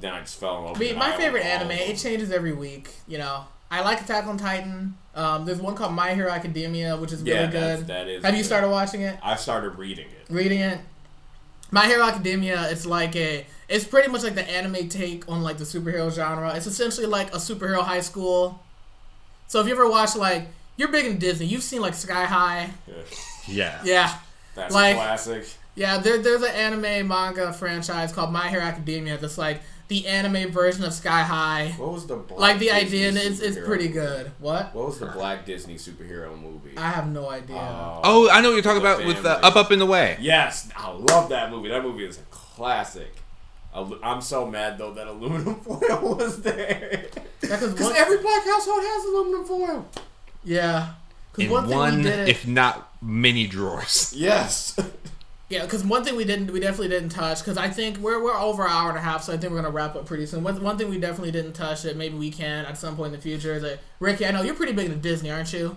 then 0.00 0.12
I 0.12 0.20
just 0.20 0.38
fell 0.40 0.58
in 0.58 0.64
love 0.64 0.70
I 0.76 0.78
with 0.78 0.80
mean, 0.80 0.90
it. 0.90 0.98
my 0.98 1.16
favorite 1.16 1.44
anime, 1.44 1.70
it 1.72 1.96
changes 1.96 2.30
every 2.32 2.52
week. 2.52 2.90
You 3.06 3.18
know, 3.18 3.44
I 3.70 3.82
like 3.82 4.00
Attack 4.00 4.26
on 4.26 4.36
Titan. 4.36 4.96
Um, 5.14 5.44
there's 5.44 5.60
one 5.60 5.74
called 5.76 5.92
My 5.94 6.14
Hero 6.14 6.30
Academia, 6.30 6.96
which 6.96 7.12
is 7.12 7.22
Yeah, 7.22 7.34
really 7.42 7.46
that's- 7.52 7.78
good. 7.80 7.86
that 7.88 8.08
is 8.08 8.24
Have 8.24 8.34
you 8.36 8.42
started 8.44 8.68
watching 8.68 9.02
it? 9.02 9.18
I 9.22 9.36
started 9.36 9.78
reading 9.78 10.06
it. 10.08 10.26
reading 10.32 10.60
it. 10.60 10.78
My 11.70 11.86
Hero 11.86 12.02
Academia, 12.04 12.68
it's 12.70 12.84
like 12.84 13.14
a, 13.16 13.46
it's 13.72 13.84
pretty 13.84 14.08
much 14.10 14.22
like 14.22 14.34
the 14.34 14.48
anime 14.48 14.88
take 14.88 15.28
on 15.28 15.42
like 15.42 15.58
the 15.58 15.64
superhero 15.64 16.12
genre. 16.12 16.54
It's 16.54 16.66
essentially 16.66 17.06
like 17.06 17.32
a 17.34 17.38
superhero 17.38 17.80
high 17.82 18.00
school. 18.02 18.60
So 19.48 19.60
if 19.60 19.66
you 19.66 19.72
ever 19.72 19.88
watch 19.88 20.14
like, 20.16 20.46
you're 20.76 20.88
big 20.88 21.06
in 21.06 21.18
Disney, 21.18 21.46
you've 21.46 21.62
seen 21.62 21.80
like 21.80 21.94
Sky 21.94 22.24
High. 22.24 22.70
Yeah. 23.48 23.80
Yeah, 23.84 24.14
That's 24.54 24.74
Like- 24.74 24.94
a 24.96 24.98
classic. 24.98 25.46
yeah. 25.74 25.98
There, 25.98 26.18
there's 26.18 26.42
an 26.42 26.52
anime 26.54 27.08
manga 27.08 27.52
franchise 27.52 28.12
called 28.12 28.32
My 28.32 28.48
Hero 28.48 28.62
Academia. 28.62 29.18
That's 29.18 29.36
like 29.38 29.60
the 29.88 30.06
anime 30.06 30.50
version 30.52 30.84
of 30.84 30.92
Sky 30.94 31.22
High. 31.22 31.74
What 31.76 31.92
was 31.92 32.06
the 32.06 32.16
black 32.16 32.40
Like 32.40 32.58
the 32.60 32.66
Disney 32.66 32.80
idea, 32.80 33.08
and 33.08 33.16
it's 33.18 33.40
it's 33.40 33.58
pretty 33.58 33.88
movie? 33.88 34.00
good. 34.00 34.30
What? 34.38 34.74
What 34.74 34.86
was 34.86 34.98
the 34.98 35.06
black 35.06 35.44
Disney 35.44 35.74
superhero 35.74 36.40
movie? 36.40 36.76
I 36.78 36.88
have 36.90 37.10
no 37.10 37.28
idea. 37.28 37.56
Oh, 38.04 38.28
I 38.30 38.40
know 38.40 38.48
what 38.50 38.54
you're 38.54 38.62
talking 38.62 38.82
The 38.82 38.94
about 38.94 39.06
with 39.06 39.24
uh. 39.26 39.40
Up 39.42 39.56
Up 39.56 39.70
and 39.70 39.82
Away. 39.82 40.16
Yes, 40.20 40.70
I 40.76 40.90
love 40.90 41.28
that 41.30 41.50
movie. 41.50 41.68
That 41.68 41.82
movie 41.82 42.04
is 42.06 42.18
a 42.18 42.22
classic. 42.30 43.16
Alu- 43.74 43.98
I'm 44.02 44.20
so 44.20 44.46
mad 44.46 44.76
though 44.78 44.92
that 44.94 45.06
aluminum 45.06 45.54
foil 45.62 46.16
was 46.16 46.42
there. 46.42 47.06
Because 47.40 47.72
Because 47.72 47.92
every 47.96 48.18
black 48.18 48.44
household 48.44 48.82
has 48.82 49.04
aluminum 49.06 49.44
foil. 49.44 49.88
yeah. 50.44 50.94
Because 51.32 51.46
In 51.46 51.50
one 51.50 51.66
thing 51.68 51.76
one, 51.78 51.96
we 51.98 52.02
did, 52.02 52.28
if 52.28 52.46
not 52.46 52.92
many 53.00 53.46
drawers. 53.46 54.12
Yes. 54.16 54.78
yeah. 55.48 55.62
Because 55.64 55.82
one 55.84 56.04
thing 56.04 56.14
we 56.16 56.24
didn't, 56.24 56.50
we 56.52 56.60
definitely 56.60 56.88
didn't 56.88 57.08
touch. 57.08 57.38
Because 57.38 57.56
I 57.56 57.70
think 57.70 57.96
we're 57.98 58.22
we're 58.22 58.36
over 58.38 58.64
an 58.66 58.70
hour 58.70 58.90
and 58.90 58.98
a 58.98 59.00
half, 59.00 59.22
so 59.22 59.32
I 59.32 59.38
think 59.38 59.50
we're 59.50 59.62
gonna 59.62 59.70
wrap 59.70 59.96
up 59.96 60.04
pretty 60.04 60.26
soon. 60.26 60.44
One, 60.44 60.62
one 60.62 60.76
thing 60.76 60.90
we 60.90 60.98
definitely 60.98 61.30
didn't 61.32 61.54
touch 61.54 61.82
that 61.82 61.96
maybe 61.96 62.16
we 62.18 62.30
can 62.30 62.66
at 62.66 62.76
some 62.76 62.96
point 62.96 63.14
in 63.14 63.18
the 63.18 63.22
future 63.22 63.54
is 63.54 63.62
that 63.62 63.78
Ricky. 63.98 64.26
I 64.26 64.30
know 64.32 64.42
you're 64.42 64.54
pretty 64.54 64.72
big 64.74 64.86
into 64.86 64.98
Disney, 64.98 65.30
aren't 65.30 65.52
you? 65.54 65.76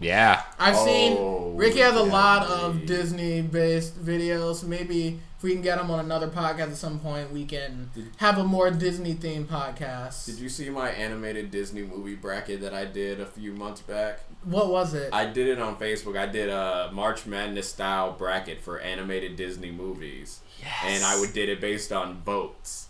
Yeah. 0.00 0.42
I've 0.58 0.74
Oh, 0.76 0.84
seen 0.86 1.56
Ricky 1.56 1.78
has 1.80 1.94
a 1.94 2.04
yeah, 2.04 2.12
lot 2.12 2.46
of. 2.46 2.84
Disney 2.86 3.42
based 3.42 4.02
videos. 4.02 4.64
Maybe 4.64 5.20
if 5.33 5.33
we 5.44 5.52
can 5.52 5.60
get 5.60 5.78
him 5.78 5.90
on 5.90 6.00
another 6.00 6.28
podcast 6.28 6.70
at 6.70 6.76
some 6.76 6.98
point, 6.98 7.30
we 7.30 7.44
can 7.44 7.90
have 8.16 8.38
a 8.38 8.44
more 8.44 8.70
Disney 8.70 9.14
themed 9.14 9.44
podcast. 9.44 10.24
Did 10.24 10.38
you 10.38 10.48
see 10.48 10.70
my 10.70 10.88
animated 10.88 11.50
Disney 11.50 11.82
movie 11.82 12.14
bracket 12.14 12.62
that 12.62 12.72
I 12.72 12.86
did 12.86 13.20
a 13.20 13.26
few 13.26 13.52
months 13.52 13.82
back? 13.82 14.20
What 14.44 14.70
was 14.70 14.94
it? 14.94 15.10
I 15.12 15.26
did 15.26 15.48
it 15.48 15.60
on 15.60 15.76
Facebook. 15.76 16.18
I 16.18 16.24
did 16.24 16.48
a 16.48 16.88
March 16.94 17.26
Madness 17.26 17.68
style 17.68 18.12
bracket 18.12 18.62
for 18.62 18.80
animated 18.80 19.36
Disney 19.36 19.70
movies. 19.70 20.40
Yes. 20.62 20.82
And 20.86 21.04
I 21.04 21.20
would 21.20 21.34
did 21.34 21.50
it 21.50 21.60
based 21.60 21.92
on 21.92 22.22
votes. 22.22 22.88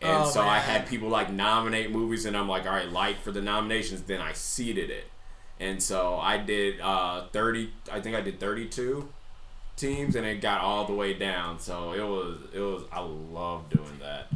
And 0.00 0.22
Oh, 0.22 0.30
so 0.30 0.42
I 0.42 0.58
had 0.60 0.86
people 0.86 1.08
like 1.08 1.32
nominate 1.32 1.90
movies 1.90 2.24
and 2.24 2.36
I'm 2.36 2.48
like, 2.48 2.66
all 2.66 2.72
right, 2.72 2.88
like 2.88 3.20
for 3.20 3.32
the 3.32 3.42
nominations, 3.42 4.02
then 4.02 4.20
I 4.20 4.32
seeded 4.32 4.90
it. 4.90 5.10
And 5.58 5.82
so 5.82 6.18
I 6.18 6.36
did 6.36 6.80
uh, 6.80 7.26
30 7.32 7.72
I 7.90 8.00
think 8.00 8.14
I 8.14 8.20
did 8.20 8.38
32 8.38 9.08
teams 9.76 10.16
and 10.16 10.26
it 10.26 10.40
got 10.40 10.60
all 10.60 10.86
the 10.86 10.94
way 10.94 11.14
down. 11.14 11.60
So 11.60 11.92
it 11.92 12.02
was 12.02 12.38
it 12.52 12.60
was 12.60 12.82
I 12.92 13.00
love 13.00 13.68
doing 13.70 13.98
that. 14.00 14.28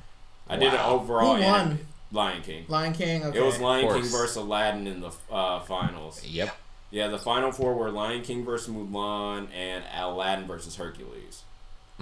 I 0.49 0.57
did 0.57 0.75
it 0.75 0.85
overall 0.85 1.37
Who 1.37 1.43
won? 1.43 1.79
Lion 2.13 2.43
King. 2.43 2.65
Lion 2.69 2.93
King. 2.93 3.25
Okay. 3.25 3.39
It 3.39 3.43
was 3.45 3.61
Lion 3.61 3.93
King 3.93 4.03
versus 4.03 4.37
Aladdin 4.37 4.87
in 4.87 5.01
the 5.01 5.13
uh, 5.31 5.61
finals. 5.61 6.25
Yep. 6.25 6.57
Yeah, 6.91 7.07
the 7.07 7.19
final 7.19 7.53
four 7.53 7.75
were 7.75 7.91
Lion 7.91 8.23
King 8.23 8.45
versus 8.45 8.75
Mulan 8.75 9.47
and 9.55 9.85
Aladdin 9.97 10.47
versus 10.47 10.75
Hercules. 10.77 11.43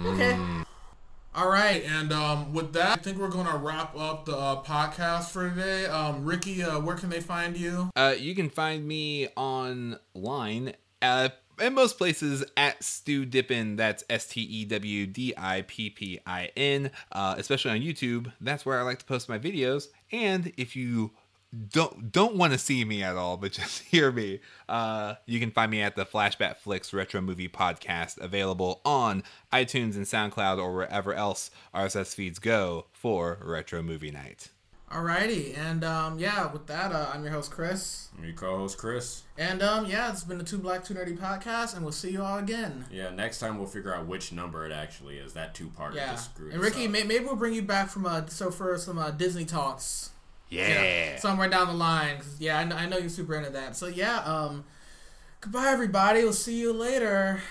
Okay. 0.03 0.35
All 1.35 1.47
right, 1.47 1.83
and 1.85 2.11
um, 2.11 2.53
with 2.53 2.73
that, 2.73 2.97
I 2.97 3.01
think 3.01 3.19
we're 3.19 3.29
gonna 3.29 3.55
wrap 3.57 3.95
up 3.95 4.25
the 4.25 4.35
uh, 4.35 4.63
podcast 4.63 5.29
for 5.29 5.47
today. 5.47 5.85
Um, 5.85 6.25
Ricky, 6.25 6.63
uh, 6.63 6.79
where 6.79 6.95
can 6.95 7.09
they 7.09 7.21
find 7.21 7.55
you? 7.55 7.91
Uh, 7.95 8.15
you 8.17 8.33
can 8.33 8.49
find 8.49 8.87
me 8.87 9.27
online 9.35 10.73
uh, 11.03 11.29
in 11.61 11.73
most 11.73 11.97
places 11.97 12.43
at 12.57 12.83
Stew 12.83 13.25
Dippin. 13.25 13.75
That's 13.75 14.03
S 14.09 14.27
T 14.27 14.41
E 14.41 14.65
W 14.65 15.07
D 15.07 15.33
I 15.37 15.63
P 15.63 15.89
P 15.89 16.19
I 16.25 16.49
N. 16.55 16.91
Uh, 17.11 17.35
especially 17.37 17.71
on 17.71 17.79
YouTube. 17.79 18.31
That's 18.41 18.65
where 18.65 18.79
I 18.79 18.83
like 18.83 18.99
to 18.99 19.05
post 19.05 19.29
my 19.29 19.39
videos. 19.39 19.87
And 20.11 20.51
if 20.57 20.75
you 20.75 21.11
don't 21.71 22.11
don't 22.11 22.35
want 22.35 22.53
to 22.53 22.59
see 22.59 22.85
me 22.85 23.03
at 23.03 23.15
all, 23.15 23.37
but 23.37 23.51
just 23.53 23.83
hear 23.83 24.11
me, 24.11 24.39
uh, 24.67 25.15
you 25.25 25.39
can 25.39 25.51
find 25.51 25.71
me 25.71 25.81
at 25.81 25.95
the 25.95 26.05
Flashback 26.05 26.57
Flicks 26.57 26.93
Retro 26.93 27.21
Movie 27.21 27.49
Podcast, 27.49 28.19
available 28.19 28.81
on 28.85 29.23
iTunes 29.51 29.95
and 29.95 30.05
SoundCloud 30.05 30.57
or 30.57 30.73
wherever 30.73 31.13
else 31.13 31.51
RSS 31.73 32.13
feeds 32.13 32.39
go 32.39 32.85
for 32.91 33.39
Retro 33.41 33.81
Movie 33.81 34.11
Night. 34.11 34.49
Alrighty, 34.91 35.55
and 35.55 35.83
um, 35.83 36.17
yeah, 36.17 36.51
with 36.51 36.65
that, 36.65 36.91
uh, 36.91 37.11
I'm 37.13 37.21
your 37.23 37.31
host 37.31 37.51
Chris, 37.51 38.07
I'm 38.17 38.23
your 38.23 38.33
co-host 38.33 38.79
Chris. 38.79 39.21
and 39.37 39.61
um, 39.61 39.85
yeah, 39.85 40.09
it's 40.11 40.23
been 40.23 40.39
the 40.39 40.43
Two 40.43 40.57
Black 40.57 40.83
Two 40.83 40.95
Nerdy 40.95 41.15
podcast, 41.15 41.75
and 41.75 41.83
we'll 41.83 41.91
see 41.91 42.09
you 42.09 42.23
all 42.23 42.39
again. 42.39 42.85
Yeah, 42.91 43.11
next 43.11 43.37
time 43.37 43.59
we'll 43.59 43.67
figure 43.67 43.93
out 43.93 44.07
which 44.07 44.31
number 44.31 44.65
it 44.65 44.71
actually 44.71 45.17
is. 45.19 45.33
That 45.33 45.53
two 45.53 45.67
part 45.67 45.93
Yeah, 45.93 46.13
just 46.13 46.33
screwed 46.33 46.53
and 46.53 46.59
us 46.61 46.65
Ricky, 46.65 46.85
up. 46.85 46.91
may- 46.91 47.03
maybe 47.03 47.25
we'll 47.25 47.35
bring 47.35 47.53
you 47.53 47.61
back 47.61 47.89
from 47.89 48.07
uh, 48.07 48.25
so 48.27 48.49
for 48.49 48.75
some 48.79 48.97
uh, 48.97 49.11
Disney 49.11 49.45
talks. 49.45 50.09
Yeah. 50.49 51.17
somewhere 51.19 51.47
down 51.49 51.67
the 51.67 51.73
line. 51.73 52.17
'cause, 52.17 52.37
yeah, 52.39 52.57
I 52.57 52.63
know, 52.63 52.75
I 52.75 52.87
know 52.87 52.97
you're 52.97 53.09
super 53.09 53.35
into 53.35 53.51
that. 53.51 53.75
So 53.75 53.85
yeah, 53.85 54.17
um, 54.21 54.63
goodbye 55.39 55.67
everybody. 55.67 56.23
We'll 56.23 56.33
see 56.33 56.59
you 56.59 56.73
later. 56.73 57.43